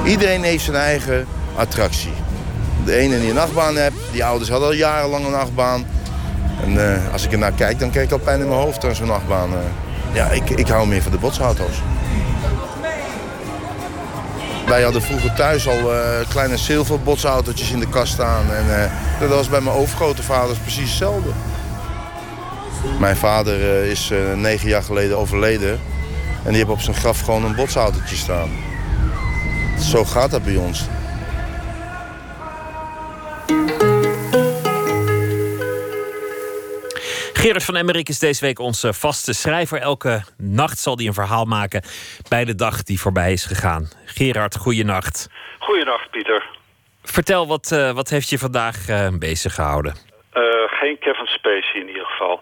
Iedereen 0.05 0.43
heeft 0.43 0.63
zijn 0.63 0.75
eigen 0.77 1.25
attractie. 1.55 2.13
De 2.85 2.95
ene 2.95 3.19
die 3.19 3.29
een 3.29 3.35
nachtbaan 3.35 3.77
heeft, 3.77 3.95
die 4.11 4.25
ouders 4.25 4.49
hadden 4.49 4.67
al 4.67 4.73
jarenlang 4.75 5.25
een 5.25 5.31
nachtbaan. 5.31 5.85
En 6.63 6.93
eh, 6.93 7.13
als 7.13 7.25
ik 7.25 7.31
er 7.31 7.37
naar 7.37 7.51
kijk, 7.51 7.79
dan 7.79 7.89
krijg 7.89 8.05
ik 8.05 8.11
al 8.11 8.19
pijn 8.19 8.39
in 8.39 8.47
mijn 8.47 8.59
hoofd 8.59 8.85
aan 8.85 8.95
zo'n 8.95 9.07
nachtbaan. 9.07 9.49
eh. 9.53 9.59
ja, 10.13 10.29
ik, 10.29 10.49
ik 10.49 10.67
hou 10.67 10.87
meer 10.87 11.01
van 11.01 11.11
de 11.11 11.17
botsauto's. 11.17 11.81
Wij 14.65 14.81
hadden 14.83 15.01
vroeger 15.01 15.33
thuis 15.33 15.67
al 15.67 15.93
eh, 15.93 15.99
kleine 16.29 16.57
zilverbotsautootjes 16.57 17.71
in 17.71 17.79
de 17.79 17.89
kast 17.89 18.13
staan. 18.13 18.53
En 18.53 18.91
dat 19.19 19.29
was 19.29 19.49
bij 19.49 19.61
mijn 19.61 19.75
overgrootvaders 19.75 20.57
precies 20.57 20.89
hetzelfde. 20.89 21.29
Mijn 22.99 23.15
vader 23.15 23.85
is 23.85 24.11
negen 24.35 24.67
jaar 24.67 24.83
geleden 24.83 25.17
overleden. 25.17 25.79
En 26.45 26.49
die 26.49 26.57
heeft 26.57 26.69
op 26.69 26.79
zijn 26.79 26.95
graf 26.95 27.19
gewoon 27.19 27.45
een 27.45 27.55
botsautootje 27.55 28.15
staan. 28.15 28.49
Zo 29.79 30.03
gaat 30.03 30.31
dat 30.31 30.43
bij 30.43 30.55
ons. 30.55 30.87
Gerard 37.41 37.63
van 37.63 37.75
Emmerik 37.75 38.09
is 38.09 38.19
deze 38.19 38.45
week 38.45 38.59
onze 38.59 38.93
vaste 38.93 39.33
schrijver. 39.33 39.79
Elke 39.79 40.23
nacht 40.37 40.79
zal 40.79 40.97
hij 40.97 41.05
een 41.05 41.13
verhaal 41.13 41.45
maken 41.45 41.83
bij 42.29 42.45
de 42.45 42.55
dag 42.55 42.83
die 42.83 42.99
voorbij 42.99 43.31
is 43.31 43.45
gegaan. 43.45 43.89
Gerard, 44.05 44.55
goeienacht. 44.55 45.29
Goeiedag, 45.59 46.09
Pieter. 46.09 46.45
Vertel, 47.03 47.47
wat, 47.47 47.71
eh, 47.71 47.91
wat 47.91 48.09
heeft 48.09 48.29
je 48.29 48.37
vandaag 48.37 48.87
eh, 48.87 49.07
bezig 49.19 49.53
gehouden? 49.55 49.95
Eh, 50.31 50.43
geen 50.67 50.97
Kevin 50.99 51.27
Spacey 51.27 51.81
in 51.81 51.87
ieder 51.87 52.05
geval. 52.05 52.41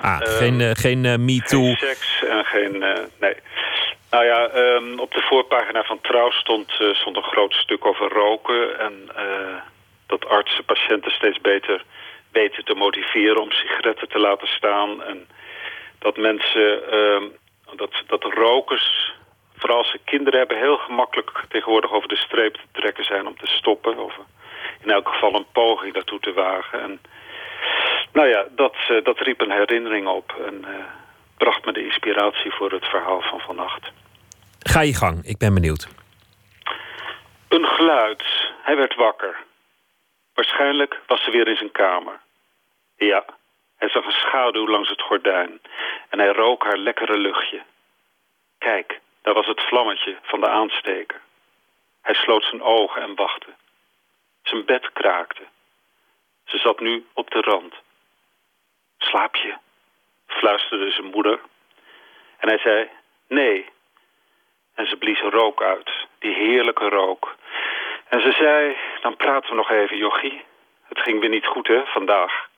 Ah, 0.00 0.20
Eh, 0.20 0.36
geen, 0.36 0.60
eh, 0.60 0.70
geen 0.72 1.04
eh, 1.04 1.16
Me 1.16 1.42
Too. 1.42 1.62
Geen 1.62 1.76
seks 1.76 2.24
en 2.28 2.44
geen... 2.44 2.82
eh, 2.82 3.02
nee. 3.20 3.34
Nou 4.10 4.24
ja, 4.24 4.46
ehm, 4.48 4.98
op 4.98 5.12
de 5.12 5.20
voorpagina 5.20 5.82
van 5.82 6.00
Trouw 6.00 6.30
stond, 6.30 6.70
stond 6.92 7.16
een 7.16 7.22
groot 7.22 7.52
stuk 7.54 7.86
over 7.86 8.08
roken. 8.08 8.80
En 8.80 9.08
dat 10.06 10.26
artsen 10.28 10.64
patiënten 10.64 11.10
steeds 11.10 11.40
beter 11.40 11.84
weten 12.32 12.64
te 12.64 12.74
motiveren 12.74 13.42
om 13.42 13.50
sigaretten 13.50 14.08
te 14.08 14.18
laten 14.18 14.48
staan. 14.48 15.02
En 15.02 15.28
dat 15.98 16.16
mensen, 16.16 16.90
ehm, 16.90 17.24
dat, 17.76 18.02
dat 18.06 18.24
rokers, 18.24 19.12
vooral 19.56 19.78
als 19.78 19.90
ze 19.90 20.00
kinderen 20.04 20.38
hebben, 20.38 20.58
heel 20.58 20.76
gemakkelijk 20.76 21.30
tegenwoordig 21.48 21.92
over 21.92 22.08
de 22.08 22.16
streep 22.16 22.54
te 22.54 22.80
trekken 22.80 23.04
zijn 23.04 23.26
om 23.26 23.36
te 23.38 23.46
stoppen. 23.46 23.98
Of 23.98 24.14
in 24.84 24.90
elk 24.90 25.08
geval 25.08 25.34
een 25.34 25.46
poging 25.52 25.94
daartoe 25.94 26.20
te 26.20 26.32
wagen. 26.32 26.82
En 26.82 27.00
nou 28.12 28.28
ja, 28.28 28.46
dat, 28.50 28.74
eh, 28.88 29.04
dat 29.04 29.18
riep 29.18 29.40
een 29.40 29.50
herinnering 29.50 30.06
op 30.06 30.34
en 30.46 30.64
eh, 30.64 30.84
bracht 31.36 31.64
me 31.64 31.72
de 31.72 31.84
inspiratie 31.84 32.52
voor 32.52 32.70
het 32.72 32.84
verhaal 32.84 33.20
van 33.20 33.40
vannacht. 33.40 33.90
Ga 34.58 34.80
je 34.80 34.94
gang, 34.94 35.24
ik 35.24 35.38
ben 35.38 35.54
benieuwd. 35.54 35.88
Een 37.48 37.66
geluid. 37.66 38.22
Hij 38.62 38.76
werd 38.76 38.94
wakker. 38.94 39.36
Waarschijnlijk 40.34 41.00
was 41.06 41.24
ze 41.24 41.30
weer 41.30 41.48
in 41.48 41.56
zijn 41.56 41.72
kamer. 41.72 42.20
Ja, 42.96 43.24
hij 43.76 43.88
zag 43.88 44.04
een 44.04 44.12
schaduw 44.12 44.68
langs 44.68 44.88
het 44.88 45.02
gordijn 45.02 45.60
en 46.08 46.18
hij 46.18 46.32
rook 46.32 46.64
haar 46.64 46.76
lekkere 46.76 47.18
luchtje. 47.18 47.62
Kijk, 48.58 49.00
daar 49.22 49.34
was 49.34 49.46
het 49.46 49.60
vlammetje 49.60 50.16
van 50.22 50.40
de 50.40 50.48
aansteker. 50.48 51.20
Hij 52.02 52.14
sloot 52.14 52.44
zijn 52.44 52.62
ogen 52.62 53.02
en 53.02 53.14
wachtte. 53.14 53.50
Zijn 54.42 54.64
bed 54.64 54.92
kraakte. 54.92 55.42
Ze 56.44 56.58
zat 56.58 56.80
nu 56.80 57.06
op 57.12 57.30
de 57.30 57.40
rand. 57.40 57.74
Slaap 58.98 59.36
je? 59.36 59.54
fluisterde 60.38 60.90
zijn 60.90 61.10
moeder. 61.10 61.40
En 62.38 62.48
hij 62.48 62.58
zei, 62.58 62.88
nee. 63.28 63.66
En 64.74 64.86
ze 64.86 64.96
blies 64.96 65.20
rook 65.20 65.62
uit, 65.62 65.90
die 66.18 66.34
heerlijke 66.34 66.88
rook. 66.88 67.36
En 68.08 68.20
ze 68.20 68.32
zei, 68.32 68.76
dan 69.00 69.16
praten 69.16 69.50
we 69.50 69.56
nog 69.56 69.70
even, 69.70 69.96
jochie. 69.96 70.44
Het 70.88 70.98
ging 70.98 71.20
weer 71.20 71.28
niet 71.28 71.46
goed, 71.46 71.66
hè, 71.66 71.86
vandaag. 71.86 72.48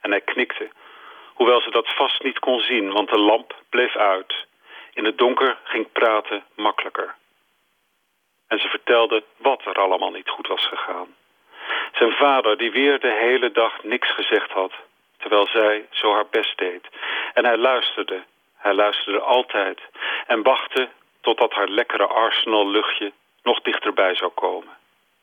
En 0.00 0.10
hij 0.10 0.20
knikte, 0.20 0.70
hoewel 1.34 1.60
ze 1.60 1.70
dat 1.70 1.94
vast 1.94 2.22
niet 2.22 2.38
kon 2.38 2.60
zien, 2.60 2.92
want 2.92 3.08
de 3.08 3.18
lamp 3.18 3.54
bleef 3.68 3.96
uit. 3.96 4.34
In 4.92 5.04
het 5.04 5.18
donker 5.18 5.58
ging 5.64 5.92
praten 5.92 6.44
makkelijker. 6.54 7.14
En 8.48 8.58
ze 8.58 8.68
vertelde 8.68 9.24
wat 9.36 9.64
er 9.64 9.74
allemaal 9.74 10.10
niet 10.10 10.28
goed 10.28 10.46
was 10.46 10.66
gegaan. 10.66 11.14
Zijn 11.92 12.12
vader, 12.12 12.56
die 12.56 12.70
weer 12.70 13.00
de 13.00 13.12
hele 13.12 13.52
dag 13.52 13.82
niks 13.82 14.14
gezegd 14.14 14.50
had, 14.50 14.72
terwijl 15.24 15.46
zij 15.46 15.86
zo 15.90 16.12
haar 16.12 16.26
best 16.30 16.58
deed. 16.58 16.88
En 17.34 17.44
hij 17.44 17.56
luisterde, 17.56 18.22
hij 18.56 18.74
luisterde 18.74 19.20
altijd 19.20 19.80
en 20.26 20.42
wachtte 20.42 20.88
totdat 21.20 21.52
haar 21.52 21.68
lekkere 21.68 22.06
Arsenal 22.06 22.68
luchtje 22.70 23.12
nog 23.42 23.60
dichterbij 23.60 24.14
zou 24.14 24.30
komen. 24.30 24.76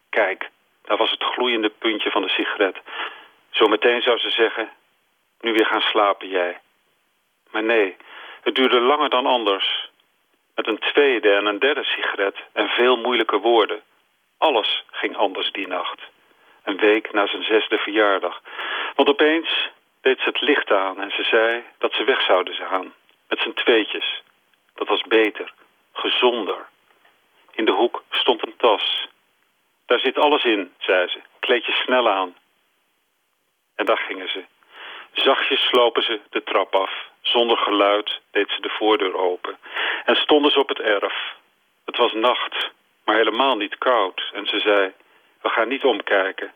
Kijk, 0.09 0.49
daar 0.83 0.97
was 0.97 1.11
het 1.11 1.23
gloeiende 1.23 1.69
puntje 1.69 2.11
van 2.11 2.21
de 2.21 2.29
sigaret. 2.29 2.77
Zometeen 3.49 4.01
zou 4.01 4.17
ze 4.17 4.29
zeggen, 4.29 4.69
nu 5.41 5.53
weer 5.53 5.65
gaan 5.65 5.81
slapen 5.81 6.27
jij. 6.27 6.59
Maar 7.51 7.63
nee, 7.63 7.95
het 8.41 8.55
duurde 8.55 8.79
langer 8.79 9.09
dan 9.09 9.25
anders. 9.25 9.89
Met 10.55 10.67
een 10.67 10.79
tweede 10.79 11.33
en 11.33 11.45
een 11.45 11.59
derde 11.59 11.83
sigaret 11.83 12.35
en 12.53 12.67
veel 12.67 12.97
moeilijke 12.97 13.37
woorden. 13.37 13.81
Alles 14.37 14.83
ging 14.91 15.17
anders 15.17 15.51
die 15.51 15.67
nacht. 15.67 16.01
Een 16.63 16.77
week 16.77 17.13
na 17.13 17.27
zijn 17.27 17.43
zesde 17.43 17.77
verjaardag. 17.77 18.41
Want 18.95 19.09
opeens 19.09 19.69
deed 20.01 20.19
ze 20.19 20.29
het 20.29 20.41
licht 20.41 20.71
aan 20.71 21.01
en 21.01 21.11
ze 21.11 21.23
zei 21.23 21.63
dat 21.77 21.93
ze 21.93 22.03
weg 22.03 22.21
zouden 22.21 22.53
gaan. 22.53 22.93
Met 23.27 23.39
z'n 23.39 23.53
tweetjes. 23.53 24.21
Dat 24.73 24.87
was 24.87 25.01
beter. 25.01 25.53
Gezonder. 25.93 26.67
In 27.51 27.65
de 27.65 27.71
hoek 27.71 28.03
stond 28.09 28.45
een 28.45 28.57
tas. 28.57 29.07
Daar 29.85 29.99
zit 29.99 30.17
alles 30.17 30.43
in, 30.43 30.73
zei 30.77 31.07
ze. 31.07 31.21
Kleed 31.39 31.65
je 31.65 31.71
snel 31.71 32.09
aan. 32.09 32.35
En 33.75 33.85
daar 33.85 33.97
gingen 33.97 34.29
ze. 34.29 34.43
Zachtjes 35.11 35.67
slopen 35.67 36.03
ze 36.03 36.19
de 36.29 36.43
trap 36.43 36.75
af. 36.75 37.09
Zonder 37.21 37.57
geluid 37.57 38.21
deed 38.31 38.49
ze 38.49 38.61
de 38.61 38.69
voordeur 38.69 39.15
open. 39.15 39.57
En 40.05 40.15
stonden 40.15 40.51
ze 40.51 40.59
op 40.59 40.69
het 40.69 40.79
erf. 40.79 41.35
Het 41.85 41.97
was 41.97 42.13
nacht, 42.13 42.71
maar 43.05 43.15
helemaal 43.15 43.55
niet 43.55 43.77
koud. 43.77 44.29
En 44.33 44.45
ze 44.45 44.59
zei, 44.59 44.93
we 45.41 45.49
gaan 45.49 45.67
niet 45.67 45.83
omkijken. 45.83 46.53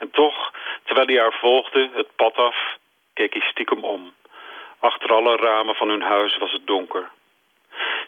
En 0.00 0.10
toch, 0.10 0.52
terwijl 0.84 1.06
hij 1.06 1.18
haar 1.18 1.38
volgde, 1.38 1.90
het 1.92 2.16
pad 2.16 2.36
af, 2.36 2.56
keek 3.14 3.32
hij 3.32 3.42
stiekem 3.42 3.84
om. 3.84 4.12
Achter 4.78 5.12
alle 5.12 5.36
ramen 5.36 5.74
van 5.74 5.88
hun 5.88 6.02
huis 6.02 6.36
was 6.36 6.52
het 6.52 6.66
donker. 6.66 7.10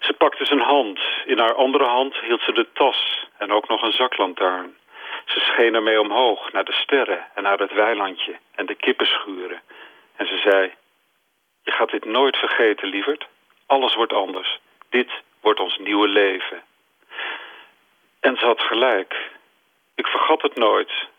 Ze 0.01 0.13
pakte 0.13 0.45
zijn 0.45 0.61
hand. 0.61 1.01
In 1.25 1.39
haar 1.39 1.55
andere 1.55 1.85
hand 1.85 2.17
hield 2.17 2.43
ze 2.43 2.53
de 2.53 2.73
tas 2.73 3.27
en 3.39 3.53
ook 3.53 3.69
nog 3.69 3.83
een 3.83 3.93
zaklantaarn. 3.93 4.77
Ze 5.25 5.41
scheen 5.41 5.75
ermee 5.75 6.01
omhoog, 6.01 6.53
naar 6.53 6.65
de 6.65 6.73
sterren 6.73 7.27
en 7.35 7.43
naar 7.43 7.59
het 7.59 7.73
weilandje 7.73 8.37
en 8.55 8.67
de 8.67 8.75
kippenschuren. 8.75 9.63
En 10.17 10.27
ze 10.27 10.37
zei, 10.37 10.75
je 11.63 11.71
gaat 11.71 11.91
dit 11.91 12.05
nooit 12.05 12.37
vergeten, 12.37 12.89
lieverd. 12.89 13.27
Alles 13.67 13.95
wordt 13.95 14.13
anders. 14.13 14.59
Dit 14.89 15.11
wordt 15.41 15.61
ons 15.61 15.79
nieuwe 15.79 16.09
leven. 16.09 16.63
En 18.21 18.37
ze 18.37 18.45
had 18.45 18.61
gelijk. 18.61 19.31
Ik 19.95 20.07
vergat 20.07 20.43
het 20.43 20.57
nooit. 20.57 21.11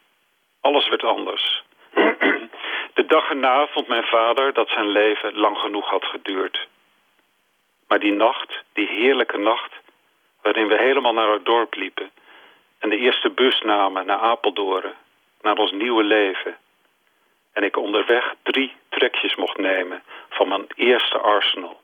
Alles 0.64 0.90
werd 0.90 1.04
anders. 1.04 1.64
De 2.98 3.06
dag 3.08 3.30
erna 3.30 3.68
vond 3.68 3.88
mijn 3.88 4.04
vader 4.04 4.54
dat 4.54 4.70
zijn 4.70 4.88
leven 4.88 5.34
lang 5.34 5.58
genoeg 5.58 5.90
had 5.90 6.06
geduurd. 6.06 6.68
Maar 7.88 8.00
die 8.00 8.12
nacht, 8.12 8.64
die 8.74 8.88
heerlijke 8.88 9.38
nacht, 9.38 9.72
waarin 10.42 10.68
we 10.68 10.78
helemaal 10.78 11.14
naar 11.14 11.32
het 11.32 11.46
dorp 11.46 11.76
liepen 11.76 12.12
en 12.80 12.90
de 12.90 12.98
eerste 12.98 13.30
bus 13.30 13.62
namen 13.62 14.06
naar 14.06 14.18
Apeldoorn, 14.18 14.94
naar 15.42 15.58
ons 15.58 15.72
nieuwe 15.72 16.04
leven. 16.04 16.58
En 17.54 17.64
ik 17.64 17.78
onderweg 17.78 18.34
drie 18.44 18.76
trekjes 18.90 19.36
mocht 19.36 19.58
nemen 19.58 20.04
van 20.30 20.48
mijn 20.48 20.66
eerste 20.76 21.18
Arsenal. 21.18 21.82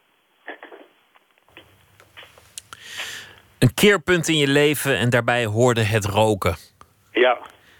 Een 3.60 3.74
keerpunt 3.74 4.28
in 4.28 4.38
je 4.38 4.48
leven 4.48 4.98
en 4.98 5.10
daarbij 5.10 5.46
hoorde 5.46 5.84
het 5.84 6.06
roken. 6.06 6.56
Ja, 7.12 7.38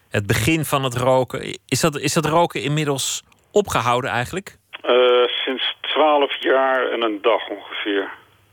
Het 0.10 0.28
begin 0.28 0.66
van 0.66 0.84
het 0.84 0.96
roken. 0.96 1.60
Is 1.68 1.80
dat, 1.80 1.98
is 2.00 2.14
dat 2.14 2.26
roken 2.26 2.62
inmiddels 2.62 3.24
opgehouden 3.52 4.10
eigenlijk? 4.12 4.58
eh, 4.82 5.28
sinds 5.28 5.78
twaalf 5.82 6.36
jaar 6.40 6.92
en 6.92 7.02
een 7.02 7.22
dag 7.22 7.48
ongeveer. 7.50 8.10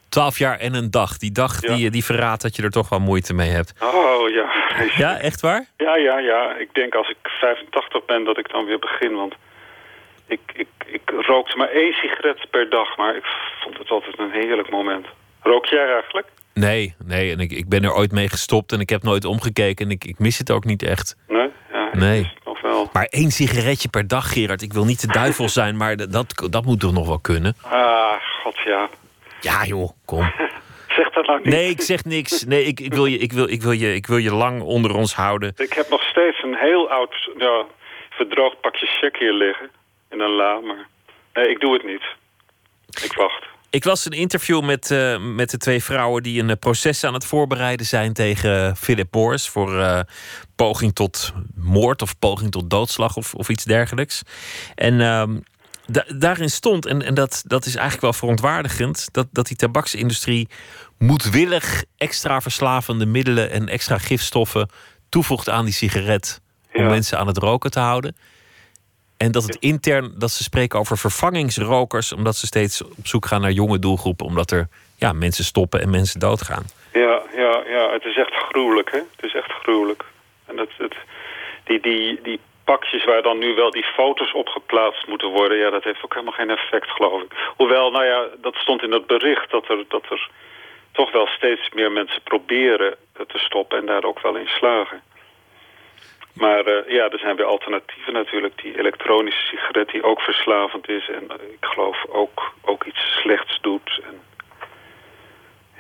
Twaalf 0.09 0.39
jaar 0.39 0.59
en 0.59 0.75
een 0.75 0.91
dag. 0.91 1.19
Die 1.19 1.33
dag 1.33 1.61
die, 1.61 1.91
die 1.91 2.05
verraadt 2.05 2.43
dat 2.43 2.57
je 2.57 2.63
er 2.63 2.71
toch 2.71 2.89
wel 2.89 2.99
moeite 3.01 3.35
mee 3.35 3.51
hebt. 3.51 3.73
Oh 3.83 4.29
ja. 4.31 4.55
Ja, 4.97 5.19
echt 5.19 5.41
waar? 5.41 5.65
Ja, 5.77 5.97
ja, 5.97 6.19
ja. 6.19 6.55
Ik 6.55 6.75
denk 6.75 6.95
als 6.95 7.09
ik 7.09 7.17
85 7.23 8.05
ben 8.05 8.25
dat 8.25 8.39
ik 8.39 8.51
dan 8.51 8.65
weer 8.65 8.79
begin. 8.79 9.15
Want 9.15 9.35
ik, 10.27 10.41
ik, 10.53 10.69
ik 10.87 11.11
rookte 11.27 11.57
maar 11.57 11.69
één 11.69 11.93
sigaret 11.93 12.51
per 12.51 12.71
dag. 12.71 12.97
Maar 12.97 13.17
ik 13.17 13.25
vond 13.61 13.79
het 13.79 13.91
altijd 13.91 14.19
een 14.19 14.31
heerlijk 14.31 14.71
moment. 14.71 15.07
Rook 15.43 15.67
jij 15.67 15.93
eigenlijk? 15.93 16.29
Nee, 16.61 16.95
nee. 17.05 17.33
En 17.33 17.41
ik, 17.41 17.53
ik 17.53 17.69
ben 17.69 17.85
er 17.85 17.95
ooit 17.95 18.13
mee 18.13 18.29
gestopt 18.29 18.73
en 18.73 18.81
ik 18.81 18.89
heb 18.89 19.03
nooit 19.03 19.25
omgekeken. 19.25 19.85
En 19.85 19.91
ik, 19.91 20.05
ik 20.05 20.19
mis 20.19 20.39
het 20.39 20.51
ook 20.51 20.65
niet 20.65 20.83
echt. 20.83 21.17
Nee? 21.29 21.51
Ja, 21.73 21.89
Nee. 21.93 22.33
nog 22.45 22.61
wel. 22.61 22.89
Maar 22.93 23.05
één 23.11 23.31
sigaretje 23.31 23.89
per 23.89 24.09
dag, 24.09 24.33
Gerard. 24.33 24.63
Ik 24.63 24.73
wil 24.73 24.85
niet 24.85 25.01
de 25.01 25.07
duivel 25.13 25.49
zijn, 25.49 25.77
maar 25.77 25.97
dat- 25.97 26.13
dat, 26.13 26.47
dat 26.51 26.65
moet 26.65 26.81
toch 26.81 26.93
nog 26.93 27.07
wel 27.07 27.19
kunnen? 27.19 27.57
Ah, 27.63 28.13
god 28.43 28.57
ja. 28.65 28.89
Ja, 29.41 29.65
joh, 29.65 29.89
kom. 30.05 30.33
Zeg 30.97 31.11
dat 31.11 31.27
nou 31.27 31.39
niet. 31.39 31.49
Nee, 31.53 31.69
ik 31.71 31.81
zeg 31.81 32.05
niks. 32.05 32.45
Nee, 32.45 32.65
ik, 32.65 32.81
ik, 32.81 32.95
wil, 32.95 33.07
je, 33.07 33.19
ik, 33.19 33.33
wil, 33.33 33.49
ik, 33.51 33.63
wil, 33.63 33.73
je, 33.73 33.95
ik 33.95 34.07
wil 34.07 34.17
je 34.17 34.35
lang 34.35 34.63
onder 34.63 34.95
ons 34.95 35.15
houden. 35.15 35.53
Ik 35.57 35.73
heb 35.73 35.89
nog 35.89 36.03
steeds 36.03 36.43
een 36.43 36.55
heel 36.57 36.91
oud, 36.91 37.31
ja, 37.39 37.65
verdroogd 38.11 38.61
pakje 38.61 38.87
check 38.87 39.17
hier 39.19 39.33
liggen. 39.33 39.71
In 40.11 40.21
een 40.21 40.31
la, 40.31 40.61
maar... 40.61 40.87
Nee, 41.33 41.49
ik 41.49 41.61
doe 41.61 41.73
het 41.73 41.85
niet. 41.85 42.03
Ik 43.05 43.13
wacht. 43.13 43.45
Ik 43.71 43.85
las 43.85 44.05
een 44.05 44.13
interview 44.13 44.65
met, 44.65 44.91
eh, 44.91 45.19
met 45.19 45.51
de 45.51 45.57
twee 45.57 45.83
vrouwen 45.83 46.23
die 46.23 46.43
een 46.43 46.51
eh, 46.51 46.57
proces 46.57 47.05
aan 47.05 47.15
het 47.15 47.25
voorbereiden 47.25 47.87
zijn 47.87 48.13
tegen 48.13 48.77
Philip 48.77 49.15
Morris 49.15 49.49
voor 49.49 49.81
eh, 49.81 50.01
poging 50.57 50.95
tot 50.95 51.33
moord 51.55 52.03
of 52.03 52.19
poging 52.19 52.51
tot 52.51 52.71
doodslag 52.71 53.17
of, 53.17 53.35
of 53.35 53.49
iets 53.49 53.65
dergelijks. 53.65 54.23
En 54.75 55.01
ehm, 55.01 55.39
da- 55.87 56.07
daarin 56.15 56.51
stond, 56.51 56.87
en, 56.87 57.03
en 57.03 57.15
dat, 57.15 57.43
dat 57.47 57.67
is 57.67 57.75
eigenlijk 57.75 58.03
wel 58.03 58.13
verontwaardigend, 58.13 59.09
dat, 59.13 59.27
dat 59.33 59.47
die 59.47 59.57
tabaksindustrie 59.57 60.49
moedwillig 60.99 61.85
extra 61.97 62.41
verslavende 62.41 63.07
middelen 63.07 63.51
en 63.51 63.69
extra 63.69 63.99
gifstoffen 63.99 64.71
toevoegt 65.09 65.49
aan 65.49 65.65
die 65.65 65.75
sigaret 65.75 66.41
om 66.73 66.87
mensen 66.87 67.19
aan 67.19 67.27
het 67.27 67.39
roken 67.39 67.71
te 67.71 67.81
houden. 67.81 68.17
En 69.17 69.33
dat 69.33 69.43
het 69.43 69.57
intern, 69.61 70.13
dat 70.19 70.31
ze 70.31 70.43
spreken 70.43 70.79
over 70.79 70.99
vervangingsrokers, 70.99 72.13
omdat 72.13 72.37
ze 72.37 72.47
steeds 72.47 72.83
op 72.83 73.07
zoek 73.07 73.27
gaan 73.27 73.41
naar 73.41 73.51
jonge 73.51 73.79
doelgroepen, 73.79 74.27
omdat 74.27 74.51
er 74.51 74.69
ja, 74.97 75.13
mensen 75.13 75.45
stoppen 75.45 75.81
en 75.81 75.91
mensen 75.91 76.21
doodgaan. 76.21 76.65
Ja, 76.93 77.23
ja, 77.37 77.63
ja, 77.67 77.93
het 77.93 78.05
is 78.05 78.17
echt 78.17 78.33
gruwelijk, 78.35 78.91
hè? 78.91 78.99
Het 78.99 79.25
is 79.25 79.35
echt 79.35 79.51
gruwelijk. 79.51 80.05
En 80.47 80.57
dat, 80.57 80.69
het, 80.77 80.95
die, 81.65 81.81
die, 81.81 82.21
die 82.23 82.41
pakjes 82.65 83.05
waar 83.05 83.23
dan 83.23 83.39
nu 83.39 83.55
wel 83.55 83.71
die 83.71 83.85
foto's 83.85 84.33
op 84.33 84.49
geplaatst 84.49 85.07
moeten 85.07 85.29
worden... 85.29 85.59
ja, 85.59 85.71
dat 85.71 85.85
heeft 85.85 86.05
ook 86.05 86.13
helemaal 86.15 86.35
geen 86.41 86.51
effect, 86.51 86.91
geloof 86.91 87.23
ik. 87.23 87.33
Hoewel, 87.57 87.91
nou 87.91 88.05
ja, 88.05 88.27
dat 88.41 88.55
stond 88.55 88.83
in 88.83 88.91
dat 88.91 89.07
bericht... 89.07 89.51
dat 89.51 89.69
er, 89.69 89.85
dat 89.89 90.05
er 90.11 90.31
toch 90.93 91.13
wel 91.13 91.27
steeds 91.27 91.71
meer 91.75 91.93
mensen 91.93 92.23
proberen 92.23 92.97
te 93.13 93.39
stoppen... 93.39 93.79
en 93.79 93.87
daar 93.87 94.05
ook 94.05 94.21
wel 94.21 94.37
in 94.37 94.49
slagen. 94.49 95.03
Maar 96.37 96.65
eh, 96.67 96.93
ja, 96.93 97.09
er 97.11 97.19
zijn 97.19 97.37
weer 97.37 97.47
alternatieven 97.47 98.13
natuurlijk. 98.13 98.63
Die 98.63 98.79
elektronische 98.79 99.47
sigaret 99.47 99.89
die 99.89 100.03
ook 100.03 100.21
verslavend 100.21 100.89
is... 100.89 101.09
en 101.09 101.29
eh, 101.29 101.37
ik 101.53 101.65
geloof 101.65 102.05
ook, 102.09 102.53
ook 102.63 102.85
iets 102.85 103.17
slechts 103.21 103.59
doet. 103.61 104.01
En, 104.05 104.21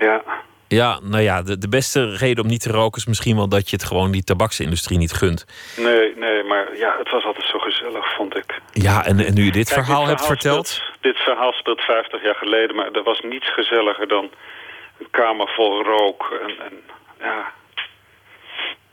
ja... 0.07 0.23
Ja, 0.69 1.01
nou 1.03 1.23
ja, 1.23 1.43
de, 1.43 1.59
de 1.59 1.69
beste 1.69 2.16
reden 2.16 2.45
om 2.45 2.51
niet 2.51 2.62
te 2.62 2.70
roken 2.70 2.99
is 3.01 3.07
misschien 3.07 3.37
wel 3.37 3.49
dat 3.49 3.70
je 3.70 3.77
het 3.77 3.85
gewoon 3.85 4.11
die 4.11 4.24
tabaksindustrie 4.24 4.99
niet 4.99 5.12
gunt. 5.12 5.47
Nee, 5.77 6.16
nee, 6.16 6.43
maar 6.43 6.77
ja, 6.77 6.97
het 6.99 7.11
was 7.11 7.24
altijd 7.24 7.47
zo 7.47 7.59
gezellig, 7.59 8.15
vond 8.15 8.37
ik. 8.37 8.61
Ja, 8.73 9.05
en, 9.05 9.19
en 9.27 9.35
nu 9.35 9.45
je 9.45 9.53
dit 9.53 9.69
Kijk, 9.69 9.85
verhaal 9.85 10.07
hebt 10.07 10.27
verteld. 10.27 10.66
speelt- 10.69 10.93
dit 11.01 11.16
verhaal 11.16 11.53
speelt 11.53 11.81
50 11.81 12.23
jaar 12.23 12.35
geleden, 12.35 12.77
maar 12.77 12.91
er 12.93 13.03
was 13.03 13.20
niets 13.20 13.53
gezelliger 13.53 14.09
dan 14.09 14.31
een 14.99 15.09
kamer 15.11 15.49
vol 15.49 15.83
rook. 15.83 16.39
En, 16.43 16.51
en 16.61 16.81
ja, 17.20 17.53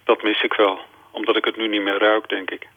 dat 0.03 0.23
mis 0.23 0.41
ik 0.44 0.53
wel. 0.53 0.80
Omdat 1.14 1.35
ik 1.35 1.45
het 1.45 1.57
nu 1.57 1.68
niet 1.68 1.81
meer 1.81 1.99
ruik, 1.99 2.30
denk 2.30 2.52
ik. 2.52 2.68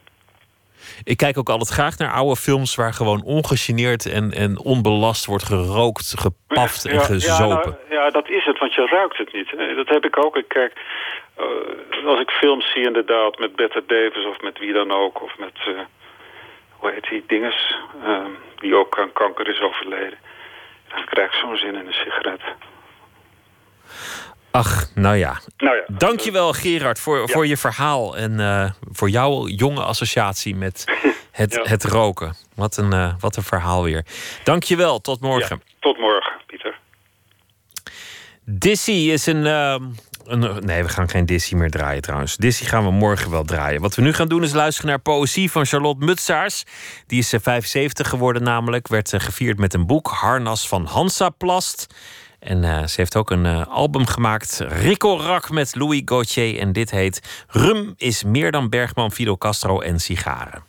Ik 1.05 1.17
kijk 1.17 1.39
ook 1.39 1.49
altijd 1.49 1.69
graag 1.69 1.99
naar 1.99 2.13
oude 2.13 2.37
films 2.37 2.75
waar 2.75 2.93
gewoon 2.93 3.23
ongegeneerd 3.25 4.07
en, 4.07 4.33
en 4.33 4.59
onbelast 4.61 5.27
wordt 5.27 5.45
gerookt, 5.45 6.15
gepaft 6.19 6.85
en 6.85 6.95
Ja, 6.95 7.01
gezopen. 7.01 7.47
Ja, 7.89 7.95
nou, 7.95 8.05
ja, 8.05 8.11
dat 8.11 8.29
is 8.29 8.45
het, 8.45 8.59
want 8.59 8.75
je 8.75 8.87
ruikt 8.87 9.19
het 9.19 9.33
niet. 9.33 9.51
hè. 9.51 9.75
Dat 9.75 9.89
heb 9.89 10.05
ik 10.05 10.25
ook. 10.25 10.37
Ik 10.37 10.49
kijk, 10.49 10.73
eh, 11.35 12.07
als 12.07 12.21
ik 12.21 12.31
films 12.31 12.73
zie 12.73 12.87
inderdaad 12.87 13.39
met 13.39 13.57
Bette 13.57 13.83
Davis 13.87 14.27
of 14.27 14.41
met 14.41 14.59
wie 14.59 14.73
dan 14.73 14.91
ook, 14.93 15.23
of 15.23 15.39
met, 15.39 15.57
eh, 15.59 15.81
hoe 16.71 16.91
heet 16.91 17.09
die 17.09 17.25
dinges, 17.27 17.77
ehm, 18.05 18.31
die 18.57 18.75
ook 18.77 18.99
aan 18.99 19.13
kanker 19.13 19.49
is 19.49 19.61
overleden. 19.61 20.19
Dan 20.89 21.05
krijg 21.05 21.33
ik 21.33 21.39
zo'n 21.41 21.57
zin 21.57 21.75
in 21.75 21.87
een 21.87 21.93
sigaret. 21.93 22.41
Ach, 24.57 24.89
nou 24.95 25.17
ja. 25.17 25.41
Nou 25.57 25.77
ja. 25.77 25.85
Dankjewel 25.87 26.53
Gerard 26.53 26.99
voor, 26.99 27.29
voor 27.29 27.47
je 27.47 27.57
verhaal 27.57 28.17
en 28.17 28.41
eh, 28.41 28.71
voor 28.93 29.09
jouw 29.09 29.47
jonge 29.47 29.83
associatie 29.83 30.55
met 30.55 30.85
het, 31.31 31.61
het 31.63 31.85
roken. 31.85 32.35
Wat 32.55 32.77
een, 32.77 32.93
eh, 32.93 33.15
wat 33.21 33.37
een 33.37 33.43
verhaal 33.43 33.83
weer. 33.83 34.05
Dankjewel, 34.45 35.01
tot 35.01 35.21
morgen. 35.21 35.63
Tot 35.81 35.99
morgen, 35.99 36.33
Pieter. 36.47 36.79
Dissy 38.45 38.91
is 38.91 39.27
een, 39.27 39.47
ehm, 39.47 39.83
een. 40.25 40.65
Nee, 40.65 40.83
we 40.83 40.89
gaan 40.89 41.09
geen 41.09 41.27
Dissy 41.27 41.55
meer 41.55 41.71
draaien 41.71 42.03
trouwens. 42.03 42.37
Dissy 42.37 42.65
gaan 42.65 42.85
we 42.85 42.91
morgen 42.91 43.31
wel 43.31 43.45
draaien. 43.45 43.81
Wat 43.81 43.95
we 43.95 44.03
nu 44.03 44.13
gaan 44.13 44.29
doen 44.29 44.43
is 44.43 44.53
luisteren 44.53 44.91
naar 44.91 45.01
poëzie 45.01 45.51
van 45.51 45.67
Charlotte 45.67 46.05
Mutsaars. 46.05 46.65
Die 47.07 47.19
is 47.19 47.33
eh, 47.33 47.41
75 47.43 48.09
geworden, 48.09 48.43
namelijk. 48.43 48.89
Werd 48.89 49.13
eh, 49.13 49.21
gevierd 49.21 49.59
met 49.59 49.75
een 49.75 49.87
boek, 49.87 50.09
Harnas 50.09 50.69
van 50.69 50.85
Hansaplast. 50.85 51.87
En 52.47 52.65
eh, 52.65 52.87
ze 52.87 52.95
heeft 52.97 53.17
ook 53.17 53.31
een 53.31 53.47
eh, 53.47 53.67
album 53.67 54.07
gemaakt, 54.07 54.61
Rico 54.69 55.17
Rak 55.17 55.51
met 55.51 55.75
Louis 55.75 56.03
Gauthier. 56.05 56.59
En 56.59 56.73
dit 56.73 56.91
heet 56.91 57.45
Rum 57.49 57.95
is 57.97 58.25
meer 58.25 58.51
dan 58.51 58.69
Bergman, 58.69 59.13
Fidel 59.13 59.39
Castro 59.39 59.81
en 59.81 60.01
sigaren. 60.01 60.63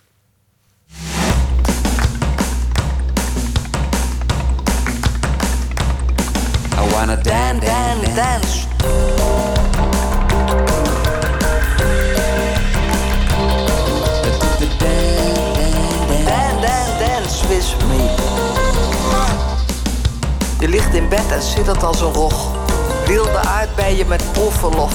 I 6.74 6.90
wanna 6.92 7.16
dance, 7.16 7.66
dance, 7.66 8.14
dance. 8.16 9.17
Ligt 20.60 20.94
in 20.94 21.10
bed 21.10 21.32
en 21.32 21.42
zittert 21.42 21.84
als 21.84 22.02
een 22.02 22.14
rog. 22.14 22.52
Wilde 23.06 23.38
aardbeien 23.38 24.08
met 24.08 24.32
proefverlof. 24.32 24.94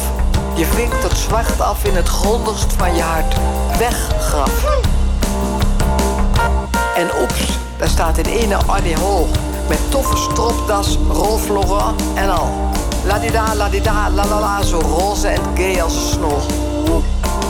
Je 0.55 0.65
vinkt 0.65 1.03
het 1.03 1.17
zwart 1.17 1.61
af 1.61 1.85
in 1.85 1.97
het 1.97 2.09
grondigst 2.09 2.73
van 2.73 2.95
je 2.95 3.03
hart. 3.03 3.35
Weg, 3.79 4.09
graf. 4.21 4.65
En 6.97 7.11
oeps, 7.21 7.59
daar 7.79 7.89
staat 7.89 8.19
in 8.19 8.25
ene 8.25 8.57
Annie 8.57 8.99
Hol. 8.99 9.29
Met 9.69 9.91
toffe 9.91 10.17
stropdas, 10.17 10.99
Rolf 11.11 11.49
Laurent 11.49 12.03
en 12.15 12.31
al. 12.31 12.49
Ladida, 13.05 13.55
ladida, 13.55 14.11
la 14.11 14.27
la 14.27 14.41
la, 14.41 14.63
zo 14.63 14.79
roze 14.79 15.29
en 15.29 15.43
gay 15.55 15.83
als 15.83 15.95
een 15.95 16.09
snol. 16.09 16.41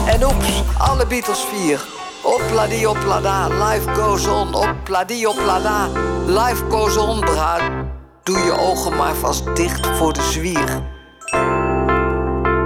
En 0.05 0.23
oeps, 0.23 0.63
alle 0.77 1.05
Beatles 1.05 1.45
vier. 1.53 1.79
Opladi 2.21 2.85
oplada, 2.85 3.47
life 3.47 3.89
goes 3.93 4.27
on. 4.27 4.53
Opladi 4.53 5.25
oplada, 5.25 5.87
life 6.25 6.63
goes 6.69 6.97
on, 6.97 7.19
bruid. 7.19 7.82
Doe 8.23 8.37
je 8.37 8.57
ogen 8.59 8.95
maar 8.95 9.15
vast 9.15 9.55
dicht 9.55 9.87
voor 9.97 10.13
de 10.13 10.21
zwier. 10.31 10.81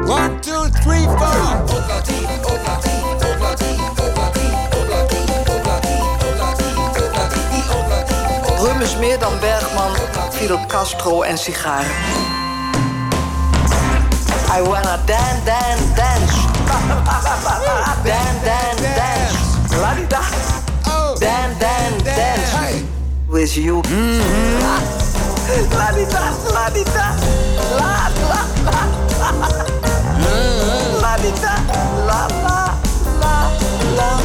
One, 0.05 0.39
two, 0.39 0.69
three, 0.83 1.01
four. 1.01 1.63
Rum 8.57 8.81
is 8.81 8.97
meer 8.97 9.19
dan 9.19 9.39
Bergman, 9.39 9.91
Fidel 10.31 10.59
Castro 10.67 11.21
en 11.21 11.37
sigaren. 11.37 11.91
I 14.57 14.61
wanna 14.61 14.99
dance, 15.05 15.43
dance, 15.45 15.93
dance. 15.95 16.35
Dance, 18.03 18.43
dance, 18.43 18.81
dance. 18.95 19.79
La-di-da. 19.79 20.21
Dance, 21.19 21.57
dance, 21.59 22.03
dance. 22.03 22.83
With 23.27 23.53
you. 23.53 23.81
La-di-da, 25.47 26.21
la-di-da. 26.53 27.13
La, 27.77 28.09
la, 28.29 28.41
la. 28.63 28.81
La-di-da, 31.01 31.55
la, 32.05 32.27
la, 32.43 32.73
la, 33.19 33.49
la. 33.95 34.17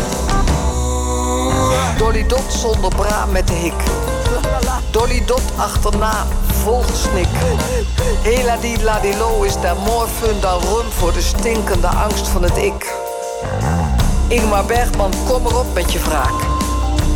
Dolly 1.99 2.27
Dot 2.27 2.53
zonder 2.53 2.95
bra 2.97 3.27
met 3.27 3.47
de 3.47 3.53
hik. 3.53 3.75
Dolly 4.91 5.23
Dot 5.27 5.43
achterna, 5.57 6.27
vol 6.63 6.83
gesnik. 6.83 7.29
Hela 8.23 8.57
die 8.57 8.83
ladilo 8.83 9.43
is 9.43 9.61
daar 9.61 9.77
more 9.77 10.07
fun 10.07 10.41
dan 10.41 10.61
rum 10.61 10.91
voor 10.99 11.13
de 11.13 11.23
stinkende 11.23 11.89
angst 11.89 12.29
van 12.29 12.43
het 12.43 12.57
ik. 12.57 12.95
Ingmar 14.29 14.65
Bergman, 14.65 15.13
kom 15.27 15.47
erop 15.47 15.75
met 15.75 15.93
je 15.93 15.99
wraak. 15.99 16.35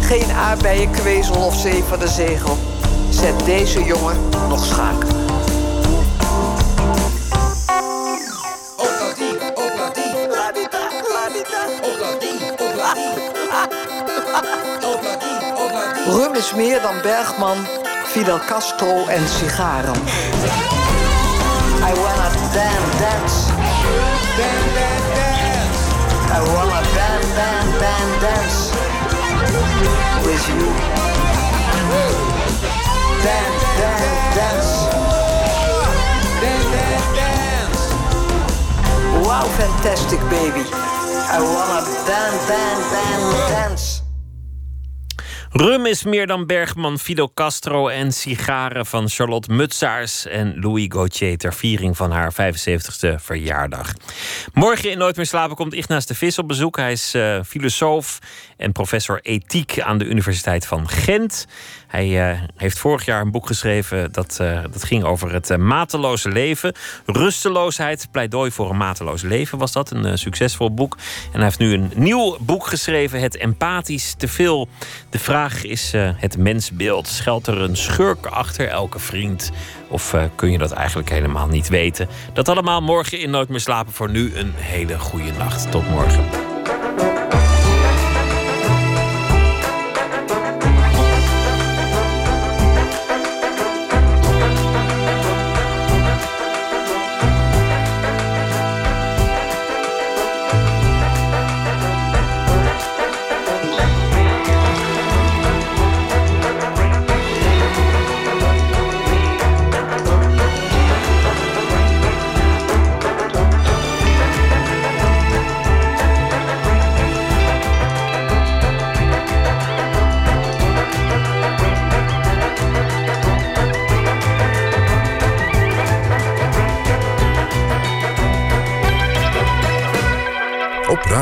Geen 0.01 0.33
aardbeien, 0.33 0.91
kwezel 0.91 1.35
of 1.37 1.55
zee 1.55 1.85
van 1.89 1.99
de 1.99 2.09
zegel. 2.09 2.59
Zet 3.17 3.45
deze 3.45 3.85
jongen 3.85 4.29
nog 4.49 4.65
schaak. 4.65 5.05
Rum 16.07 16.35
is 16.35 16.55
meer 16.55 16.83
dan 16.83 17.01
Bergman, 17.03 17.57
Fidel 18.05 18.39
Castro 18.47 19.07
en 19.07 19.29
sigaren. 19.29 19.95
I 19.95 19.99
wanna 21.95 22.31
dance, 22.53 22.99
dance. 22.99 23.53
I 26.33 26.41
wanna 26.53 26.83
dance, 26.95 27.35
dance, 27.35 27.79
dance, 27.79 28.21
dance. 28.21 28.71
With 30.25 30.47
you. 30.47 31.05
Dance, 33.27 33.65
dance, 33.81 34.37
dance. 34.39 34.71
Wow, 39.27 39.47
fantastic 39.59 40.21
baby. 40.31 40.63
I 41.35 41.41
wanna 41.41 42.07
dance. 42.07 42.47
Rum 45.59 45.87
is 45.87 46.05
meer 46.05 46.27
dan 46.27 46.47
Bergman, 46.47 46.99
Fidel 46.99 47.31
Castro 47.35 47.89
en 47.89 48.13
sigaren 48.13 48.87
van 48.87 49.09
Charlotte 49.09 49.53
Mutsaars 49.53 50.27
en 50.27 50.61
Louis 50.61 50.87
Gauthier 50.89 51.37
ter 51.37 51.55
viering 51.55 51.97
van 51.97 52.11
haar 52.11 52.33
75ste 52.33 53.15
verjaardag. 53.17 53.93
Morgen 54.53 54.91
in 54.91 54.99
Nooit 54.99 55.17
meer 55.17 55.27
slapen 55.27 55.57
komt 55.57 55.75
Ignace 55.75 56.07
de 56.07 56.15
Vis 56.15 56.39
op 56.39 56.49
bezoek. 56.49 56.77
Hij 56.77 56.93
is 56.93 57.15
eh, 57.15 57.41
filosoof 57.47 58.19
en 58.57 58.73
professor 58.73 59.21
ethiek 59.23 59.81
aan 59.81 59.99
de 59.99 60.05
Universiteit 60.05 60.67
van 60.67 60.89
Gent. 60.89 61.47
Hij 61.87 62.31
eh, 62.31 62.39
heeft 62.57 62.79
vorig 62.79 63.05
jaar 63.05 63.21
een 63.21 63.31
boek 63.31 63.47
geschreven 63.47 64.13
dat, 64.13 64.39
eh, 64.41 64.63
dat 64.71 64.85
ging 64.85 65.05
over 65.05 65.33
het 65.33 65.51
eh, 65.51 65.59
mateloze 65.59 66.29
leven. 66.29 66.75
Rusteloosheid, 67.07 68.09
pleidooi 68.11 68.51
voor 68.51 68.71
een 68.71 68.77
mateloos 68.77 69.23
leven 69.23 69.59
was 69.59 69.73
dat. 69.73 69.91
Een 69.91 70.19
succesvol 70.19 70.75
boek. 70.75 70.97
En 71.25 71.33
hij 71.33 71.45
heeft 71.45 71.59
nu 71.59 71.73
een 71.73 71.91
nieuw 71.95 72.37
boek 72.41 72.67
geschreven, 72.67 73.21
Het 73.21 73.37
Empathisch 73.37 74.15
Te 74.15 74.29
Veel. 74.29 74.69
De 75.11 75.19
vraag 75.19 75.65
is 75.65 75.93
het 75.97 76.39
mensbeeld. 76.39 77.09
Schuilt 77.09 77.47
er 77.47 77.61
een 77.61 77.77
schurk 77.77 78.27
achter 78.27 78.69
elke 78.69 78.99
vriend? 78.99 79.51
Of 79.89 80.15
kun 80.35 80.51
je 80.51 80.59
dat 80.59 80.73
eigenlijk 80.73 81.11
helemaal 81.11 81.47
niet 81.47 81.69
weten? 81.69 82.09
Dat 82.33 82.49
allemaal 82.49 82.81
morgen 82.81 83.21
in 83.21 83.31
Nooit 83.31 83.49
meer 83.49 83.61
slapen. 83.61 83.93
Voor 83.93 84.11
nu 84.11 84.37
een 84.37 84.53
hele 84.55 84.99
goede 84.99 85.33
nacht. 85.39 85.71
Tot 85.71 85.91
morgen. 85.91 86.25